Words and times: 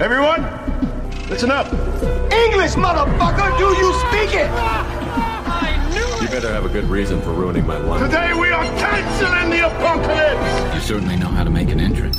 Everyone, 0.00 0.40
listen 1.28 1.50
up. 1.50 1.66
English, 2.32 2.72
motherfucker! 2.72 3.58
Do 3.58 3.68
you 3.76 3.92
speak 4.08 4.32
it? 4.32 4.48
You 6.22 6.28
better 6.30 6.48
have 6.48 6.64
a 6.64 6.70
good 6.70 6.88
reason 6.88 7.20
for 7.20 7.32
ruining 7.32 7.66
my 7.66 7.76
life. 7.76 8.00
Today 8.00 8.32
we 8.32 8.50
are 8.50 8.64
canceling 8.78 9.50
the 9.50 9.66
apocalypse. 9.66 10.74
You 10.74 10.80
certainly 10.80 11.16
know 11.16 11.28
how 11.28 11.44
to 11.44 11.50
make 11.50 11.68
an 11.68 11.80
entrance. 11.80 12.18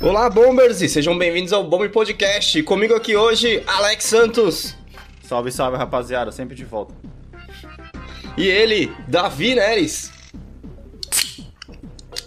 Olá, 0.00 0.30
Bombers, 0.30 0.80
e 0.80 0.88
sejam 0.88 1.18
bem-vindos 1.18 1.52
ao 1.52 1.62
Bomber 1.62 1.90
Podcast. 1.90 2.62
Comigo 2.62 2.94
aqui 2.94 3.14
hoje, 3.14 3.62
Alex 3.66 4.04
Santos. 4.04 4.74
Salve, 5.22 5.52
salve, 5.52 5.76
rapaziada, 5.76 6.32
sempre 6.32 6.56
de 6.56 6.64
volta. 6.64 6.94
E 8.34 8.48
ele, 8.48 8.90
Davi 9.06 9.56
Neres. 9.56 10.10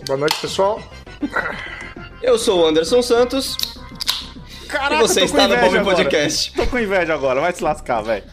Boa 0.06 0.20
noite, 0.20 0.40
pessoal. 0.40 0.80
Eu 2.24 2.40
sou 2.40 2.62
o 2.62 2.66
Anderson 2.66 3.02
Santos. 3.02 3.57
Caraca, 4.70 4.96
E 4.96 4.97
você 4.97 5.20
tô 5.21 5.28
com 5.28 5.38
está 5.38 5.47
no 5.47 5.56
agora. 5.56 5.84
Podcast. 5.84 6.54
Tô 6.54 6.66
com 6.66 6.80
inveja 6.80 7.14
agora, 7.14 7.42
vai 7.42 7.54
se 7.54 7.61
lascar, 7.64 8.02
velho. 8.02 8.24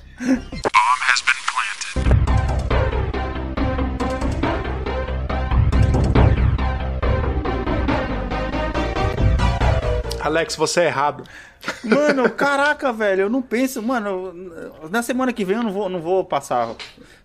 Alex, 10.20 10.54
você 10.54 10.82
é 10.82 10.86
errado. 10.86 11.24
Mano, 11.84 12.28
caraca, 12.30 12.92
velho, 12.92 13.22
eu 13.22 13.30
não 13.30 13.42
penso, 13.42 13.82
mano, 13.82 14.32
na 14.90 15.02
semana 15.02 15.32
que 15.32 15.44
vem 15.44 15.56
eu 15.56 15.62
não 15.62 15.72
vou, 15.72 15.88
não 15.88 16.00
vou 16.00 16.24
passar 16.24 16.74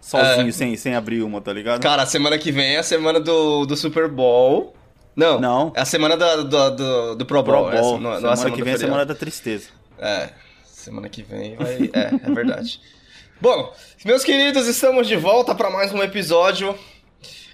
sozinho 0.02 0.50
É. 0.50 0.52
sem, 0.52 0.76
sem 0.76 0.96
abrir 0.96 1.22
uma, 1.22 1.40
tá 1.42 1.54
ligado? 1.54 1.82
Cara, 1.82 2.04
a 2.04 2.06
semana 2.06 2.38
que 2.38 2.52
vem 2.52 2.76
é 2.76 2.80
a 2.80 2.84
semana 2.84 3.20
do, 3.20 3.66
do 3.66 3.76
Super 3.78 4.08
Bowl. 4.10 4.74
Não, 5.16 5.40
Não. 5.40 5.72
É 5.76 5.82
a 5.82 5.86
semana 5.86 6.18
da- 6.18 6.36
do, 6.38 6.72
do, 6.72 7.16
do 7.16 7.26
Pro 7.26 7.44
Pro 7.44 7.54
Bowl. 7.54 7.64
Bowl, 7.64 7.74
essa, 7.74 7.82
não- 7.82 8.00
não 8.00 8.16
semana 8.18 8.36
semana 8.36 8.56
que 8.56 8.64
vem 8.64 8.74
é 8.74 8.76
a 8.76 8.80
semana 8.80 9.06
da 9.06 9.16
tristeza. 9.16 9.68
É, 9.98 10.30
semana 10.66 11.08
que 11.10 11.24
vem 11.24 11.56
vai. 11.56 11.90
É, 11.94 12.12
é 12.30 12.32
verdade. 12.34 12.80
Bom, 13.40 13.74
meus 14.04 14.24
queridos, 14.24 14.68
estamos 14.68 15.08
de 15.08 15.16
volta 15.16 15.54
para 15.56 15.70
mais 15.70 15.92
um 15.94 16.02
episódio. 16.04 16.78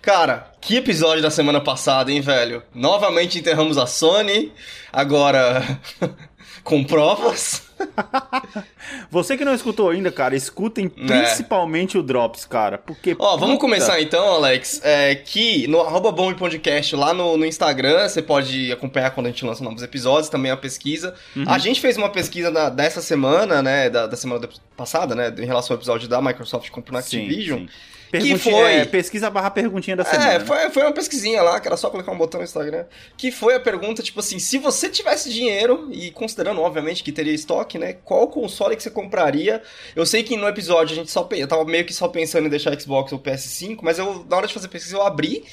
Cara, 0.02 0.52
que 0.60 0.78
episódio 0.78 1.22
da 1.22 1.30
semana 1.30 1.62
passada, 1.62 2.12
hein, 2.12 2.22
velho? 2.22 2.64
Novamente 2.74 3.38
enterramos 3.38 3.78
a 3.78 3.86
Sony, 3.86 4.52
agora 4.92 5.62
com 6.64 6.84
provas. 6.84 7.64
Você 9.10 9.38
que 9.38 9.44
não 9.44 9.54
escutou 9.54 9.90
ainda, 9.90 10.12
cara, 10.12 10.36
escutem 10.36 10.88
principalmente 10.88 11.98
o 11.98 12.04
Drops, 12.04 12.46
cara, 12.46 12.78
porque... 12.78 13.12
É. 13.12 13.16
Ó, 13.18 13.32
vamos 13.38 13.56
puta, 13.56 13.62
começar 13.62 14.02
então, 14.02 14.36
Alex. 14.36 14.82
É, 14.84 15.16
que 15.16 15.68
no 15.68 15.82
arroba 15.82 16.12
Podcast 16.34 16.96
lá 16.96 17.14
no, 17.14 17.38
no 17.38 17.46
Instagram, 17.46 18.08
você 18.08 18.22
pode 18.22 18.72
acompanhar 18.72 19.12
quando 19.12 19.28
a 19.28 19.30
gente 19.30 19.46
lança 19.46 19.64
novos 19.64 19.82
episódios, 19.84 20.30
também 20.30 20.52
a 20.52 20.58
pesquisa. 20.58 21.16
Uhum. 21.36 21.46
A 21.48 21.58
gente 21.58 21.82
fez 21.82 21.98
uma 21.98 22.10
pesquisa 22.10 22.52
da- 22.52 22.70
dessa 22.70 23.02
semana, 23.02 23.62
né, 23.62 23.90
da, 23.90 24.08
da 24.08 24.16
semana 24.16 24.48
passada, 24.78 25.16
né, 25.16 25.34
em 25.38 25.46
relação 25.46 25.74
ao 25.76 25.80
episódio 25.80 26.08
da 26.08 26.22
Microsoft 26.22 26.70
comprando 26.70 27.00
a 27.00 27.02
Sim, 27.02 27.22
Activision. 27.24 27.60
sim. 27.60 27.70
Pergunti- 28.12 28.38
foi- 28.40 28.74
é, 28.74 28.86
pesquisa 28.86 29.30
barra 29.30 29.50
perguntinha 29.50 29.96
da 29.96 30.04
semana. 30.04 30.34
É, 30.34 30.40
foi, 30.42 30.70
foi 30.70 30.84
uma 30.84 30.92
pesquisinha 30.92 31.42
lá, 31.42 31.60
que 31.60 31.68
era 31.68 31.78
só 31.78 31.90
colocar 31.90 32.12
um 32.12 32.18
botão 32.18 32.40
no 32.40 32.44
Instagram. 32.44 32.86
Que 33.18 33.32
foi 33.32 33.56
a 33.56 33.60
pergunta, 33.60 34.04
tipo 34.04 34.20
assim, 34.20 34.38
se 34.38 34.58
você 34.58 34.90
tivesse 34.90 35.32
dinheiro, 35.32 35.88
e 35.92 36.12
considerando, 36.12 36.62
obviamente, 36.62 37.04
que 37.04 37.12
teria 37.12 37.34
estoque, 37.34 37.78
né? 37.78 37.94
Qual 38.04 38.28
console 38.28 38.76
que 38.76 38.84
você 38.84 38.92
compraria? 38.92 39.62
Eu 39.96 40.06
sei 40.06 40.24
que 40.24 40.36
no 40.36 40.48
episódio 40.48 40.94
a 40.94 40.96
gente 41.00 41.10
só. 41.12 41.28
Eu 41.32 41.48
tava 41.48 41.64
meio 41.66 41.86
que 41.86 41.94
só 41.94 42.08
pensando 42.08 42.48
em 42.48 42.50
deixar 42.50 42.78
Xbox 42.80 43.12
ou 43.14 43.20
PS5, 43.20 43.80
mas 43.82 43.98
eu, 43.98 44.26
na 44.30 44.38
hora 44.38 44.48
de 44.48 44.54
fazer 44.54 44.68
pesquisa, 44.68 44.98
eu 44.98 45.02
abri. 45.02 45.44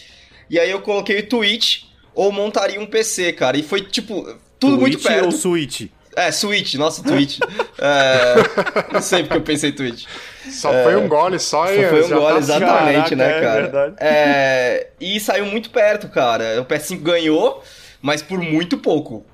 E 0.51 0.59
aí 0.59 0.71
eu 0.71 0.81
coloquei 0.81 1.19
o 1.21 1.27
Twitch 1.29 1.83
ou 2.15 2.33
montaria 2.33 2.81
um 2.81 2.87
PC, 2.87 3.33
cara. 3.35 3.57
E 3.57 3.63
foi, 3.63 3.83
tipo, 3.83 4.27
tudo 4.59 4.79
muito 4.79 4.99
Twitch 4.99 5.07
perto. 5.07 5.25
ou 5.27 5.31
Switch? 5.33 5.83
É, 6.17 6.33
Switch, 6.33 6.75
nossa, 6.75 7.01
Twitch. 7.05 7.39
é, 7.79 8.93
não 8.93 9.01
sei 9.01 9.23
porque 9.23 9.37
eu 9.37 9.43
pensei 9.43 9.71
Twitch. 9.71 10.05
Só 10.51 10.73
foi 10.83 10.97
um 10.97 11.09
gole 11.09 11.39
só 11.39 11.71
e 11.73 11.83
Só 11.83 11.89
foi 11.91 12.05
um 12.05 12.09
gole, 12.09 12.33
tá- 12.35 12.39
exatamente, 12.39 13.17
Caraca, 13.17 13.17
né, 13.17 13.31
é 13.37 13.41
cara? 13.41 13.61
verdade. 13.63 13.95
É, 14.01 14.87
e 15.01 15.19
saiu 15.21 15.47
muito 15.47 15.71
perto, 15.71 16.09
cara. 16.09 16.61
O 16.61 16.65
PS5 16.65 17.01
ganhou, 17.01 17.63
mas 18.03 18.23
por 18.23 18.39
muito 18.41 18.79
pouco. 18.79 19.25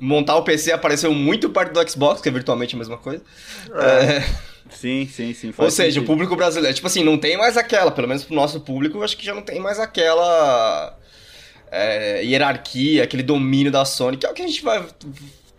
Montar 0.00 0.36
o 0.36 0.42
PC 0.44 0.70
apareceu 0.72 1.12
muito 1.12 1.50
perto 1.50 1.72
do 1.72 1.90
Xbox, 1.90 2.20
que 2.20 2.28
é 2.28 2.32
virtualmente 2.32 2.74
a 2.74 2.78
mesma 2.78 2.96
coisa. 2.96 3.22
É, 3.74 4.22
Sim, 4.70 5.08
sim, 5.10 5.32
sim. 5.32 5.52
ou 5.56 5.70
seja, 5.70 5.88
o 5.88 5.92
sentido. 5.94 6.06
público 6.06 6.36
brasileiro, 6.36 6.74
tipo 6.74 6.86
assim, 6.86 7.02
não 7.02 7.16
tem 7.18 7.36
mais 7.38 7.56
aquela, 7.56 7.90
pelo 7.90 8.06
menos 8.06 8.22
pro 8.22 8.34
nosso 8.34 8.60
público, 8.60 8.98
eu 8.98 9.02
acho 9.02 9.16
que 9.16 9.24
já 9.24 9.34
não 9.34 9.40
tem 9.42 9.58
mais 9.58 9.78
aquela 9.80 10.94
é, 11.72 12.22
hierarquia, 12.22 13.02
aquele 13.02 13.22
domínio 13.22 13.72
da 13.72 13.84
Sony, 13.84 14.16
que 14.18 14.26
é 14.26 14.30
o 14.30 14.34
que 14.34 14.42
a 14.42 14.46
gente 14.46 14.62
vai 14.62 14.84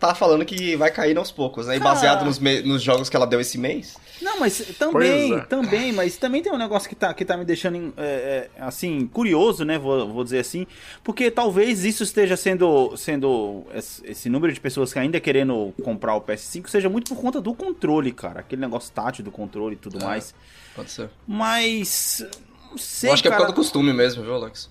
tá 0.00 0.14
falando 0.14 0.46
que 0.46 0.74
vai 0.76 0.90
cair 0.90 1.16
aos 1.18 1.30
poucos, 1.30 1.66
né? 1.66 1.76
E 1.76 1.78
Cara. 1.78 1.90
baseado 1.90 2.24
nos, 2.24 2.38
nos 2.38 2.82
jogos 2.82 3.10
que 3.10 3.14
ela 3.14 3.26
deu 3.26 3.38
esse 3.38 3.58
mês. 3.58 3.96
Não, 4.20 4.40
mas 4.40 4.58
também, 4.78 5.34
é. 5.34 5.40
também, 5.40 5.92
mas 5.92 6.16
também 6.16 6.42
tem 6.42 6.50
um 6.50 6.56
negócio 6.56 6.88
que 6.88 6.94
tá, 6.94 7.12
que 7.12 7.22
tá 7.22 7.36
me 7.36 7.44
deixando, 7.44 7.92
é, 7.98 8.48
é, 8.56 8.62
assim, 8.62 9.06
curioso, 9.06 9.62
né, 9.64 9.78
vou, 9.78 10.08
vou 10.10 10.24
dizer 10.24 10.38
assim, 10.38 10.66
porque 11.04 11.30
talvez 11.30 11.84
isso 11.84 12.02
esteja 12.02 12.34
sendo, 12.36 12.96
sendo, 12.96 13.64
esse 14.04 14.28
número 14.30 14.52
de 14.52 14.60
pessoas 14.60 14.90
que 14.92 14.98
ainda 14.98 15.20
querendo 15.20 15.72
comprar 15.84 16.14
o 16.16 16.20
PS5 16.22 16.68
seja 16.68 16.88
muito 16.88 17.14
por 17.14 17.20
conta 17.20 17.40
do 17.40 17.54
controle, 17.54 18.10
cara, 18.10 18.40
aquele 18.40 18.62
negócio 18.62 18.90
tátil 18.92 19.22
do 19.22 19.30
controle 19.30 19.74
e 19.74 19.78
tudo 19.78 19.98
É. 19.98 20.04
mais, 20.04 20.34
Pode 20.74 20.90
ser. 20.90 21.10
mas, 21.26 22.26
não 22.70 22.78
sei, 22.78 23.10
eu 23.10 23.14
acho 23.14 23.22
que 23.22 23.28
é 23.28 23.30
por 23.30 23.36
cara, 23.36 23.46
causa 23.46 23.54
do 23.54 23.56
costume 23.56 23.92
mesmo, 23.92 24.22
viu, 24.22 24.34
Alex? 24.34 24.70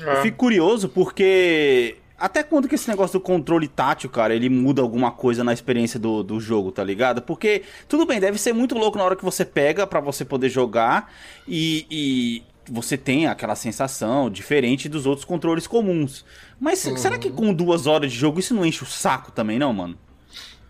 eu 0.00 0.22
fico 0.22 0.36
curioso 0.36 0.88
porque 0.88 1.96
até 2.18 2.42
quando 2.42 2.68
que 2.68 2.74
esse 2.74 2.88
negócio 2.88 3.18
do 3.18 3.22
controle 3.22 3.66
tátil, 3.68 4.08
cara, 4.08 4.34
ele 4.34 4.48
muda 4.48 4.80
alguma 4.80 5.10
coisa 5.10 5.42
na 5.42 5.52
experiência 5.52 5.98
do, 5.98 6.22
do 6.22 6.40
jogo, 6.40 6.70
tá 6.70 6.82
ligado? 6.84 7.20
Porque, 7.22 7.62
tudo 7.88 8.06
bem, 8.06 8.20
deve 8.20 8.38
ser 8.38 8.52
muito 8.52 8.76
louco 8.76 8.96
na 8.98 9.04
hora 9.04 9.16
que 9.16 9.24
você 9.24 9.44
pega 9.44 9.86
pra 9.86 10.00
você 10.00 10.24
poder 10.24 10.48
jogar 10.48 11.12
e, 11.46 11.86
e 11.90 12.42
você 12.72 12.96
tem 12.96 13.26
aquela 13.26 13.54
sensação 13.54 14.30
diferente 14.30 14.88
dos 14.88 15.06
outros 15.06 15.24
controles 15.24 15.66
comuns. 15.66 16.24
Mas 16.58 16.78
será 16.78 17.18
que 17.18 17.30
com 17.30 17.52
duas 17.52 17.86
horas 17.86 18.12
de 18.12 18.18
jogo 18.18 18.38
isso 18.40 18.54
não 18.54 18.64
enche 18.64 18.82
o 18.82 18.86
saco 18.86 19.32
também, 19.32 19.58
não, 19.58 19.72
mano? 19.72 19.98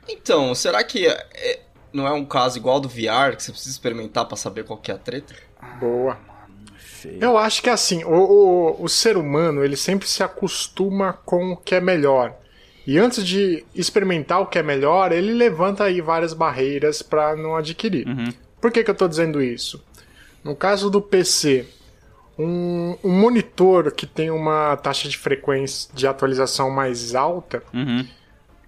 Então, 0.09 0.55
será 0.55 0.83
que 0.83 1.07
é- 1.07 1.27
é- 1.35 1.61
não 1.93 2.07
é 2.07 2.13
um 2.13 2.25
caso 2.25 2.59
igual 2.59 2.81
do 2.81 2.89
VR, 2.89 3.37
que 3.37 3.43
você 3.43 3.53
precisa 3.53 3.71
experimentar 3.71 4.27
pra 4.27 4.37
saber 4.37 4.65
qual 4.65 4.79
que 4.79 4.91
é 4.91 4.95
a 4.95 4.99
treta? 4.99 5.35
Boa. 5.79 6.19
Feio. 7.09 7.19
Eu 7.21 7.39
acho 7.39 7.63
que 7.63 7.71
assim, 7.71 8.03
o, 8.05 8.11
o, 8.11 8.83
o 8.85 8.89
ser 8.89 9.17
humano, 9.17 9.65
ele 9.65 9.77
sempre 9.77 10.09
se 10.09 10.23
acostuma 10.23 11.13
com 11.25 11.53
o 11.53 11.57
que 11.57 11.75
é 11.75 11.81
melhor. 11.81 12.35
E 12.87 12.99
antes 12.99 13.25
de 13.27 13.65
experimentar 13.75 14.41
o 14.41 14.47
que 14.47 14.59
é 14.59 14.63
melhor, 14.63 15.11
ele 15.13 15.33
levanta 15.33 15.85
aí 15.85 16.01
várias 16.01 16.35
barreiras 16.35 17.01
para 17.03 17.35
não 17.35 17.57
adquirir. 17.57 18.07
Por 18.61 18.71
que, 18.71 18.85
que 18.85 18.91
eu 18.91 18.95
tô 18.95 19.09
dizendo 19.09 19.43
isso? 19.43 19.83
No 20.43 20.55
caso 20.55 20.91
do 20.91 21.01
PC, 21.01 21.67
um, 22.39 22.95
um 23.03 23.11
monitor 23.11 23.91
que 23.93 24.07
tem 24.07 24.31
uma 24.31 24.77
taxa 24.77 25.09
de 25.09 25.17
frequência 25.17 25.89
de 25.95 26.07
atualização 26.07 26.71
mais 26.71 27.15
alta, 27.15 27.63
Uhum. 27.73 28.07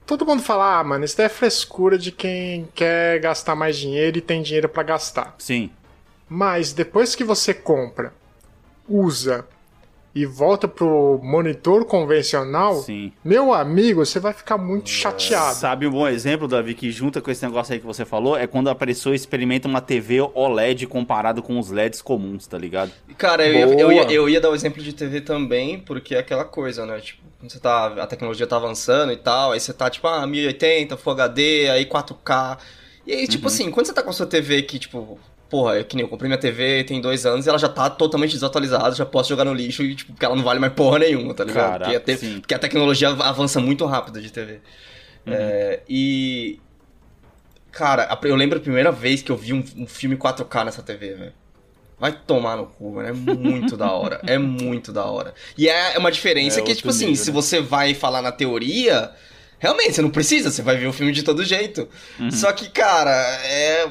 todo 0.07 0.25
mundo 0.25 0.43
fala, 0.43 0.79
ah, 0.79 0.85
mano, 0.85 1.05
isso 1.05 1.17
daí 1.17 1.27
é 1.27 1.29
frescura 1.29 1.99
de 1.99 2.11
quem 2.13 2.67
quer 2.75 3.19
gastar 3.21 3.55
mais 3.55 3.77
dinheiro 3.77 4.17
e 4.17 4.23
tem 4.23 4.41
dinheiro 4.41 4.69
para 4.69 4.83
gastar. 4.83 5.35
Sim. 5.39 5.71
Mas 6.29 6.73
depois 6.73 7.15
que 7.15 7.23
você 7.25 7.53
compra, 7.53 8.15
usa 8.89 9.45
e 10.17 10.25
volta 10.25 10.67
pro 10.67 11.21
monitor 11.23 11.85
convencional, 11.85 12.77
Sim. 12.77 13.13
meu 13.23 13.53
amigo, 13.53 14.05
você 14.05 14.19
vai 14.19 14.33
ficar 14.33 14.57
muito 14.57 14.89
chateado. 14.89 15.55
Sabe 15.55 15.87
um 15.87 15.91
bom 15.91 16.09
exemplo, 16.09 16.49
Davi, 16.49 16.73
que 16.75 16.91
junta 16.91 17.21
com 17.21 17.31
esse 17.31 17.45
negócio 17.45 17.75
aí 17.75 17.79
que 17.79 17.85
você 17.85 18.03
falou? 18.03 18.35
É 18.35 18.47
quando 18.47 18.71
a 18.71 18.75
pessoa 18.75 19.15
experimenta 19.15 19.69
uma 19.69 19.83
TV 19.83 20.23
OLED 20.23 20.87
comparado 20.87 21.43
com 21.43 21.59
os 21.59 21.71
LEDs 21.71 22.01
comuns, 22.01 22.47
tá 22.47 22.57
ligado? 22.57 22.93
Cara, 23.19 23.47
eu 23.47 23.53
ia, 23.53 23.79
eu, 23.79 23.93
ia, 23.93 24.03
eu 24.11 24.27
ia 24.27 24.41
dar 24.41 24.49
o 24.49 24.55
exemplo 24.55 24.83
de 24.83 24.95
TV 24.95 25.21
também, 25.21 25.81
porque 25.81 26.15
é 26.15 26.21
aquela 26.21 26.47
coisa, 26.47 26.87
né? 26.87 26.99
Tipo, 26.99 27.21
quando 27.39 27.53
você 27.53 27.61
tá, 27.61 27.87
a 28.03 28.07
tecnologia 28.07 28.47
tá 28.47 28.57
avançando 28.57 29.13
e 29.13 29.19
tal, 29.19 29.53
aí 29.53 29.61
você 29.61 29.75
tá 29.75 29.91
tipo, 29.91 30.07
ah, 30.07 30.27
1080, 30.27 30.97
Full 30.97 31.13
HD, 31.13 31.69
aí 31.69 31.85
4K. 31.85 32.57
E 33.07 33.13
aí, 33.13 33.29
tipo 33.29 33.49
assim, 33.49 33.71
quando 33.71 33.85
você 33.85 33.93
tá 33.93 34.03
com 34.03 34.09
a 34.09 34.15
sua 34.15 34.27
TV 34.27 34.63
que, 34.63 34.79
tipo, 34.79 35.19
porra, 35.49 35.79
é 35.79 35.85
que 35.85 35.95
nem 35.97 36.05
eu 36.05 36.09
comprei 36.09 36.29
minha 36.29 36.39
TV 36.39 36.85
tem 36.85 37.01
dois 37.01 37.25
anos 37.27 37.47
e 37.47 37.49
ela 37.49 37.59
já 37.59 37.69
tá 37.69 37.89
totalmente 37.91 38.33
desatualizada, 38.33 38.95
já 38.95 39.07
posso 39.07 39.29
jogar 39.29 39.45
no 39.45 39.55
lixo 39.55 39.83
e, 39.83 39.95
tipo, 39.95 40.13
porque 40.13 40.25
ela 40.25 40.35
não 40.37 40.43
vale 40.43 40.59
mais 40.61 40.73
porra 40.73 40.99
nenhuma, 41.01 41.35
tá 41.35 41.45
ligado? 41.45 41.71
Cara, 41.81 41.85
porque, 41.85 41.97
a 42.13 42.17
te- 42.17 42.41
porque 42.41 42.55
a 42.55 42.59
tecnologia 42.59 43.09
avança 43.11 43.61
muito 43.61 43.85
rápido 43.87 44.21
de 44.21 44.31
TV. 44.31 44.61
É, 45.27 45.81
e. 45.89 46.59
Cara, 47.73 48.19
eu 48.23 48.37
lembro 48.37 48.59
a 48.59 48.61
primeira 48.63 48.91
vez 48.91 49.21
que 49.23 49.31
eu 49.31 49.37
vi 49.37 49.53
um, 49.53 49.63
um 49.77 49.87
filme 49.87 50.17
4K 50.17 50.65
nessa 50.65 50.83
TV, 50.83 51.15
velho. 51.15 51.33
Vai 51.99 52.13
tomar 52.13 52.57
no 52.57 52.67
cu, 52.67 52.93
mano. 52.93 53.09
É 53.09 53.13
muito 53.13 53.77
da 53.77 53.91
hora. 53.91 54.21
É 54.27 54.39
muito 54.39 54.93
da 54.93 55.05
hora. 55.05 55.35
E 55.57 55.69
é 55.69 55.99
uma 55.99 56.11
diferença 56.11 56.61
É 56.61 56.63
que, 56.63 56.75
tipo 56.75 56.89
assim, 56.89 57.07
nível, 57.07 57.23
se 57.25 57.31
né? 57.31 57.35
você 57.35 57.61
vai 57.61 57.93
falar 57.95 58.23
na 58.23 58.33
teoria, 58.33 59.11
realmente, 59.59 59.93
você 59.95 60.03
não 60.03 60.11
precisa, 60.11 60.51
você 60.51 60.63
vai 60.63 60.77
ver 60.77 60.87
o 60.87 60.93
filme 60.93 61.13
de 61.13 61.23
todo 61.23 61.45
jeito. 61.45 61.89
Uhum. 62.19 62.31
Só 62.31 62.51
que, 62.53 62.69
cara, 62.71 63.11
é. 63.45 63.89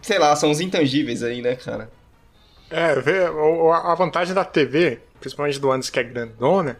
Sei 0.00 0.18
lá, 0.18 0.34
são 0.36 0.50
os 0.50 0.60
intangíveis 0.60 1.22
aí, 1.22 1.42
né, 1.42 1.56
cara? 1.56 1.90
É, 2.70 2.94
vê, 3.00 3.20
a 3.24 3.94
vantagem 3.94 4.34
da 4.34 4.44
TV, 4.44 5.00
principalmente 5.20 5.58
do 5.58 5.70
Anderson 5.70 5.92
que 5.92 6.00
é 6.00 6.04
grandona, 6.04 6.78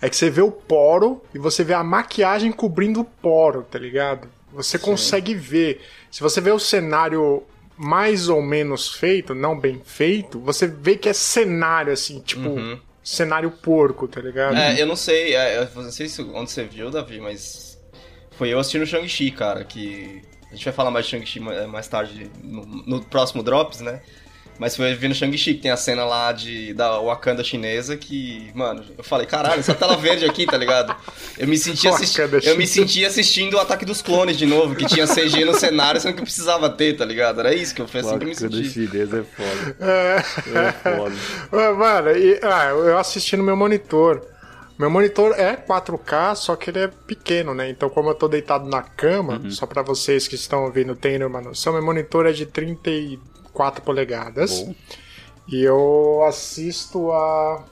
é 0.00 0.08
que 0.08 0.16
você 0.16 0.30
vê 0.30 0.42
o 0.42 0.50
poro 0.50 1.22
e 1.34 1.38
você 1.38 1.62
vê 1.62 1.74
a 1.74 1.84
maquiagem 1.84 2.50
cobrindo 2.50 3.00
o 3.00 3.04
poro, 3.04 3.62
tá 3.62 3.78
ligado? 3.78 4.28
Você 4.52 4.78
consegue 4.78 5.34
ver. 5.34 5.80
Se 6.10 6.20
você 6.20 6.40
vê 6.40 6.50
o 6.50 6.58
cenário 6.58 7.44
mais 7.76 8.28
ou 8.28 8.42
menos 8.42 8.92
feito, 8.92 9.34
não 9.34 9.58
bem 9.58 9.80
feito, 9.84 10.40
você 10.40 10.66
vê 10.66 10.96
que 10.96 11.08
é 11.08 11.12
cenário, 11.12 11.92
assim, 11.92 12.20
tipo, 12.20 12.56
cenário 13.02 13.50
porco, 13.50 14.08
tá 14.08 14.20
ligado? 14.20 14.56
É, 14.56 14.80
eu 14.80 14.86
não 14.86 14.96
sei, 14.96 15.34
é, 15.34 15.58
eu 15.58 15.82
não 15.82 15.90
sei 15.90 16.08
se, 16.08 16.20
onde 16.22 16.50
você 16.50 16.64
viu, 16.64 16.90
Davi, 16.90 17.20
mas 17.20 17.78
foi 18.32 18.50
eu 18.50 18.58
assistindo 18.58 18.86
Shang-Chi, 18.86 19.30
cara, 19.30 19.64
que 19.64 20.22
a 20.50 20.54
gente 20.54 20.64
vai 20.64 20.72
falar 20.74 20.90
mais 20.90 21.04
de 21.06 21.12
Shang-Chi 21.12 21.40
ma- 21.40 21.66
mais 21.66 21.86
tarde 21.88 22.30
no, 22.42 22.64
no 22.86 23.00
próximo 23.04 23.42
Drops, 23.42 23.80
né? 23.80 24.00
Mas 24.58 24.76
foi 24.76 24.92
vendo 24.94 25.14
Shang-Chi, 25.14 25.54
que 25.54 25.60
tem 25.62 25.70
a 25.70 25.76
cena 25.76 26.04
lá 26.04 26.32
de, 26.32 26.74
da 26.74 26.98
Wakanda 27.00 27.42
chinesa 27.42 27.96
que, 27.96 28.50
mano, 28.54 28.84
eu 28.98 29.02
falei, 29.02 29.26
caralho, 29.26 29.58
essa 29.60 29.72
tela 29.74 29.96
verde 29.96 30.26
aqui, 30.26 30.44
tá 30.44 30.58
ligado? 30.58 30.94
Eu 31.38 31.48
me 31.48 31.56
senti, 31.56 31.88
assisti 31.88 32.20
eu 32.20 32.28
me 32.28 32.40
chinesa. 32.42 32.66
senti 32.66 33.04
assistindo 33.06 33.54
o 33.54 33.58
Ataque 33.58 33.86
dos 33.86 34.02
Clones 34.02 34.36
de 34.36 34.44
novo, 34.44 34.74
que 34.76 34.84
tinha 34.84 35.06
CG 35.06 35.46
no 35.46 35.54
cenário, 35.54 35.98
sendo 35.98 36.14
que 36.14 36.20
precisava 36.22 36.68
ter, 36.68 36.94
tá 36.94 37.06
ligado? 37.06 37.40
Era 37.40 37.54
isso 37.54 37.74
que 37.74 37.80
eu 37.80 37.88
foi 37.88 38.00
assim 38.00 38.18
que 38.18 38.24
eu 38.24 38.28
me 38.28 38.34
senti. 38.34 38.68
chinês 38.68 39.14
é 39.14 39.22
foda. 39.22 39.76
É. 39.80 40.16
É 40.58 40.72
foda. 40.98 41.14
Mano, 41.78 42.10
e, 42.10 42.38
ah, 42.42 42.66
eu 42.66 42.98
assisti 42.98 43.38
no 43.38 43.42
meu 43.42 43.56
monitor. 43.56 44.26
Meu 44.80 44.88
monitor 44.90 45.32
é 45.38 45.56
4K, 45.56 46.34
só 46.34 46.56
que 46.56 46.70
ele 46.70 46.78
é 46.78 46.88
pequeno, 46.88 47.52
né? 47.54 47.68
Então, 47.68 47.90
como 47.90 48.08
eu 48.08 48.14
tô 48.14 48.26
deitado 48.26 48.66
na 48.66 48.80
cama, 48.82 49.38
Uhum. 49.44 49.50
só 49.50 49.66
pra 49.66 49.82
vocês 49.82 50.26
que 50.26 50.34
estão 50.36 50.64
ouvindo 50.64 50.96
terem 50.96 51.26
uma 51.26 51.40
noção, 51.42 51.74
meu 51.74 51.84
monitor 51.84 52.24
é 52.26 52.32
de 52.32 52.46
34 52.46 53.82
polegadas. 53.82 54.60
Bom. 54.62 54.74
E 55.48 55.62
eu 55.62 56.22
assisto 56.26 57.12
a 57.12 57.62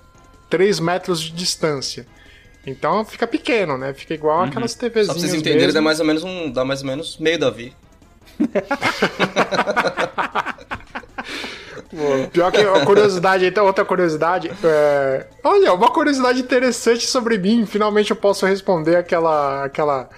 3 0.51 0.79
metros 0.81 1.19
de 1.21 1.31
distância. 1.33 2.07
Então 2.67 3.03
fica 3.07 3.27
pequeno, 3.27 3.79
né? 3.79 3.95
Fica 3.95 4.13
igual 4.13 4.43
aquelas 4.43 4.73
Só 4.73 4.79
TVzinhas 4.81 5.07
pra 5.07 5.15
vocês 5.17 5.33
entenderem, 5.33 5.59
mesmo. 5.69 5.73
dá 5.73 5.81
mais 5.81 6.01
ou 6.01 6.05
menos 6.07 6.23
um. 6.25 6.51
dá 6.53 6.63
mais 6.65 6.83
ou 6.83 6.87
menos 6.89 7.17
meio 7.17 7.39
Davi. 7.39 7.75
Pior 12.33 12.53
que 12.53 12.61
a 12.61 12.85
curiosidade, 12.85 13.47
então, 13.47 13.65
outra 13.67 13.85
curiosidade. 13.85 14.51
é, 14.63 15.27
Olha, 15.43 15.73
uma 15.73 15.91
curiosidade 15.91 16.41
interessante 16.41 17.07
sobre 17.07 17.39
mim. 17.39 17.65
Finalmente 17.67 18.11
eu 18.11 18.17
posso 18.17 18.45
responder 18.47 18.97
aquela. 18.97 19.65
aquela 19.65 20.09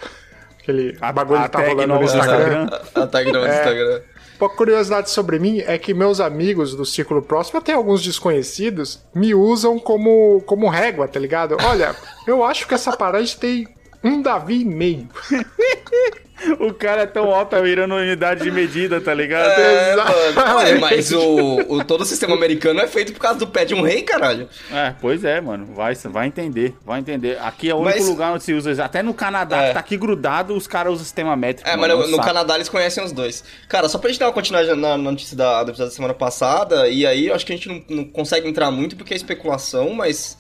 aquele 0.61 0.97
A- 1.01 1.13
bagulho 1.13 1.41
a 1.41 1.45
que 1.45 1.51
tá 1.51 1.61
rolando 1.61 1.95
no 1.95 2.03
Instagram. 2.03 2.65
Instagram. 2.65 2.81
A 2.95 3.07
tag 3.07 3.33
no 3.33 3.39
Instagram. 3.47 4.01
Uma 4.41 4.49
curiosidade 4.49 5.11
sobre 5.11 5.39
mim 5.39 5.61
é 5.67 5.77
que 5.77 5.93
meus 5.93 6.19
amigos 6.19 6.75
do 6.75 6.87
círculo 6.87 7.21
próximo, 7.21 7.59
até 7.59 7.75
alguns 7.75 8.03
desconhecidos, 8.03 9.03
me 9.15 9.35
usam 9.35 9.79
como, 9.79 10.43
como 10.47 10.67
régua, 10.69 11.07
tá 11.07 11.21
ligado? 11.21 11.57
Olha, 11.63 11.95
eu 12.27 12.43
acho 12.43 12.67
que 12.67 12.73
essa 12.73 12.97
parede 12.97 13.37
tem 13.37 13.69
um 14.03 14.23
Davi 14.23 14.63
e 14.63 14.65
meio. 14.65 15.09
O 16.59 16.73
cara 16.75 17.03
é 17.03 17.07
tão 17.07 17.33
alto, 17.35 17.51
tá 17.51 17.61
virando 17.61 17.95
unidade 17.95 18.43
de 18.43 18.51
medida, 18.51 19.01
tá 19.01 19.13
ligado? 19.15 19.49
É, 19.61 19.95
mano. 19.97 20.57
Ué, 20.59 20.75
mas 20.79 21.13
o, 21.13 21.57
o- 21.69 21.85
todo 21.85 22.01
o 22.01 22.05
sistema 22.05 22.35
americano 22.35 22.81
é 22.81 22.87
feito 22.87 23.13
por 23.13 23.21
causa 23.21 23.39
do 23.39 23.47
pé 23.47 23.65
de 23.65 23.75
um 23.75 23.83
rei, 23.83 24.03
caralho. 24.03 24.49
É, 24.73 24.95
pois 25.01 25.25
é, 25.25 25.41
mano. 25.41 25.67
Vai, 25.75 25.95
vai 25.95 26.27
entender, 26.27 26.75
vai 26.85 27.01
entender. 27.01 27.39
Aqui 27.41 27.69
é 27.71 27.75
o 27.75 27.79
único 27.79 27.99
Mas- 27.99 28.09
lugar 28.09 28.33
onde 28.33 28.45
se 28.45 28.53
usa. 28.53 28.85
Até 28.85 29.03
no 29.03 29.13
Canadá, 29.15 29.63
É. 29.65 29.69
que 29.69 29.75
tá 29.75 29.81
aqui 29.81 29.97
grudado, 29.97 30.55
os 30.57 30.67
caras 30.67 30.93
usam 30.95 31.05
sistema 31.05 31.37
métrico. 31.37 31.69
É, 31.69 31.77
mano, 31.77 31.97
mas 31.99 32.09
é 32.09 32.11
no, 32.11 32.17
no. 32.17 32.23
Canadá 32.23 32.55
eles 32.57 32.69
conhecem 32.69 33.05
os 33.05 33.13
dois. 33.13 33.45
Cara, 33.69 33.89
só 33.89 33.99
pra 33.99 34.09
gente 34.11 34.19
dar 34.21 34.27
uma 34.27 34.33
continuidade 34.33 34.79
na, 34.81 34.97
na 34.97 35.11
notícia 35.11 35.37
da, 35.37 35.61
episódio 35.63 35.85
da 35.87 35.91
semana 35.91 36.15
passada, 36.15 36.89
e 36.89 37.07
aí 37.07 37.27
eu 37.29 37.35
acho 37.35 37.45
que 37.47 37.53
a 37.53 37.57
gente 37.57 37.69
não, 37.69 37.97
não 37.97 38.05
consegue 38.05 38.49
entrar 38.49 38.71
muito 38.71 38.97
porque 38.97 39.13
é 39.13 39.17
especulação, 39.17 39.93
mas 39.95 40.39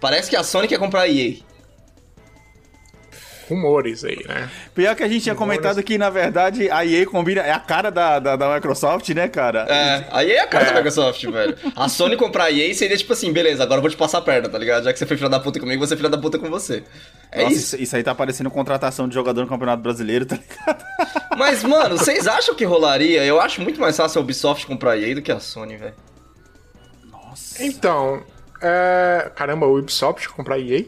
parece 0.00 0.28
que 0.30 0.36
a 0.36 0.42
Sony 0.42 0.66
quer 0.68 0.78
comprar 0.78 1.02
a 1.02 1.08
EA. 1.08 1.34
Rumores 3.48 4.04
aí, 4.04 4.22
né? 4.28 4.48
Pior 4.74 4.94
que 4.94 5.02
a 5.02 5.08
gente 5.08 5.22
tinha 5.22 5.34
comentado 5.34 5.82
que, 5.82 5.96
na 5.96 6.10
verdade, 6.10 6.70
a 6.70 6.84
EA 6.84 7.06
combina. 7.06 7.40
É 7.40 7.52
a 7.52 7.58
cara 7.58 7.90
da, 7.90 8.18
da, 8.18 8.36
da 8.36 8.54
Microsoft, 8.54 9.08
né, 9.10 9.26
cara? 9.28 9.66
É, 9.68 10.06
a 10.10 10.24
EA 10.24 10.34
é 10.34 10.40
a 10.40 10.46
cara 10.46 10.64
É. 10.64 10.68
da 10.68 10.74
Microsoft, 10.74 11.24
velho. 11.24 11.56
A 11.74 11.88
Sony 11.88 12.16
comprar 12.16 12.44
a 12.44 12.50
EA 12.52 12.74
seria 12.74 12.96
tipo 12.96 13.12
assim, 13.12 13.32
beleza, 13.32 13.62
agora 13.62 13.78
eu 13.78 13.82
vou 13.82 13.90
te 13.90 13.96
passar 13.96 14.18
a 14.18 14.22
perna, 14.22 14.48
tá 14.48 14.58
ligado? 14.58 14.84
Já 14.84 14.92
que 14.92 14.98
você 14.98 15.06
foi 15.06 15.16
filha 15.16 15.28
da 15.30 15.40
puta 15.40 15.58
comigo, 15.58 15.86
você 15.86 15.94
é 15.94 15.96
filha 15.96 16.08
da 16.08 16.18
puta 16.18 16.38
com 16.38 16.50
você. 16.50 16.84
É 17.32 17.42
Nossa, 17.42 17.54
isso. 17.54 17.74
isso. 17.74 17.82
isso 17.84 17.96
aí 17.96 18.02
tá 18.02 18.14
parecendo 18.14 18.50
contratação 18.50 19.08
de 19.08 19.14
jogador 19.14 19.40
no 19.42 19.48
Campeonato 19.48 19.82
Brasileiro, 19.82 20.26
tá 20.26 20.36
ligado? 20.36 20.84
Mas, 21.36 21.62
mano, 21.64 21.96
vocês 21.96 22.26
acham 22.26 22.54
que 22.54 22.64
rolaria? 22.64 23.24
Eu 23.24 23.40
acho 23.40 23.60
muito 23.62 23.80
mais 23.80 23.96
fácil 23.96 24.18
a 24.20 24.22
Ubisoft 24.22 24.66
comprar 24.66 24.92
a 24.92 24.98
EA 24.98 25.14
do 25.14 25.22
que 25.22 25.32
a 25.32 25.38
Sony, 25.40 25.76
velho. 25.76 25.94
Nossa. 27.10 27.64
Então, 27.64 28.22
é... 28.60 29.30
caramba, 29.34 29.66
o 29.66 29.78
Ubisoft 29.78 30.28
comprar 30.30 30.58
EA? 30.58 30.84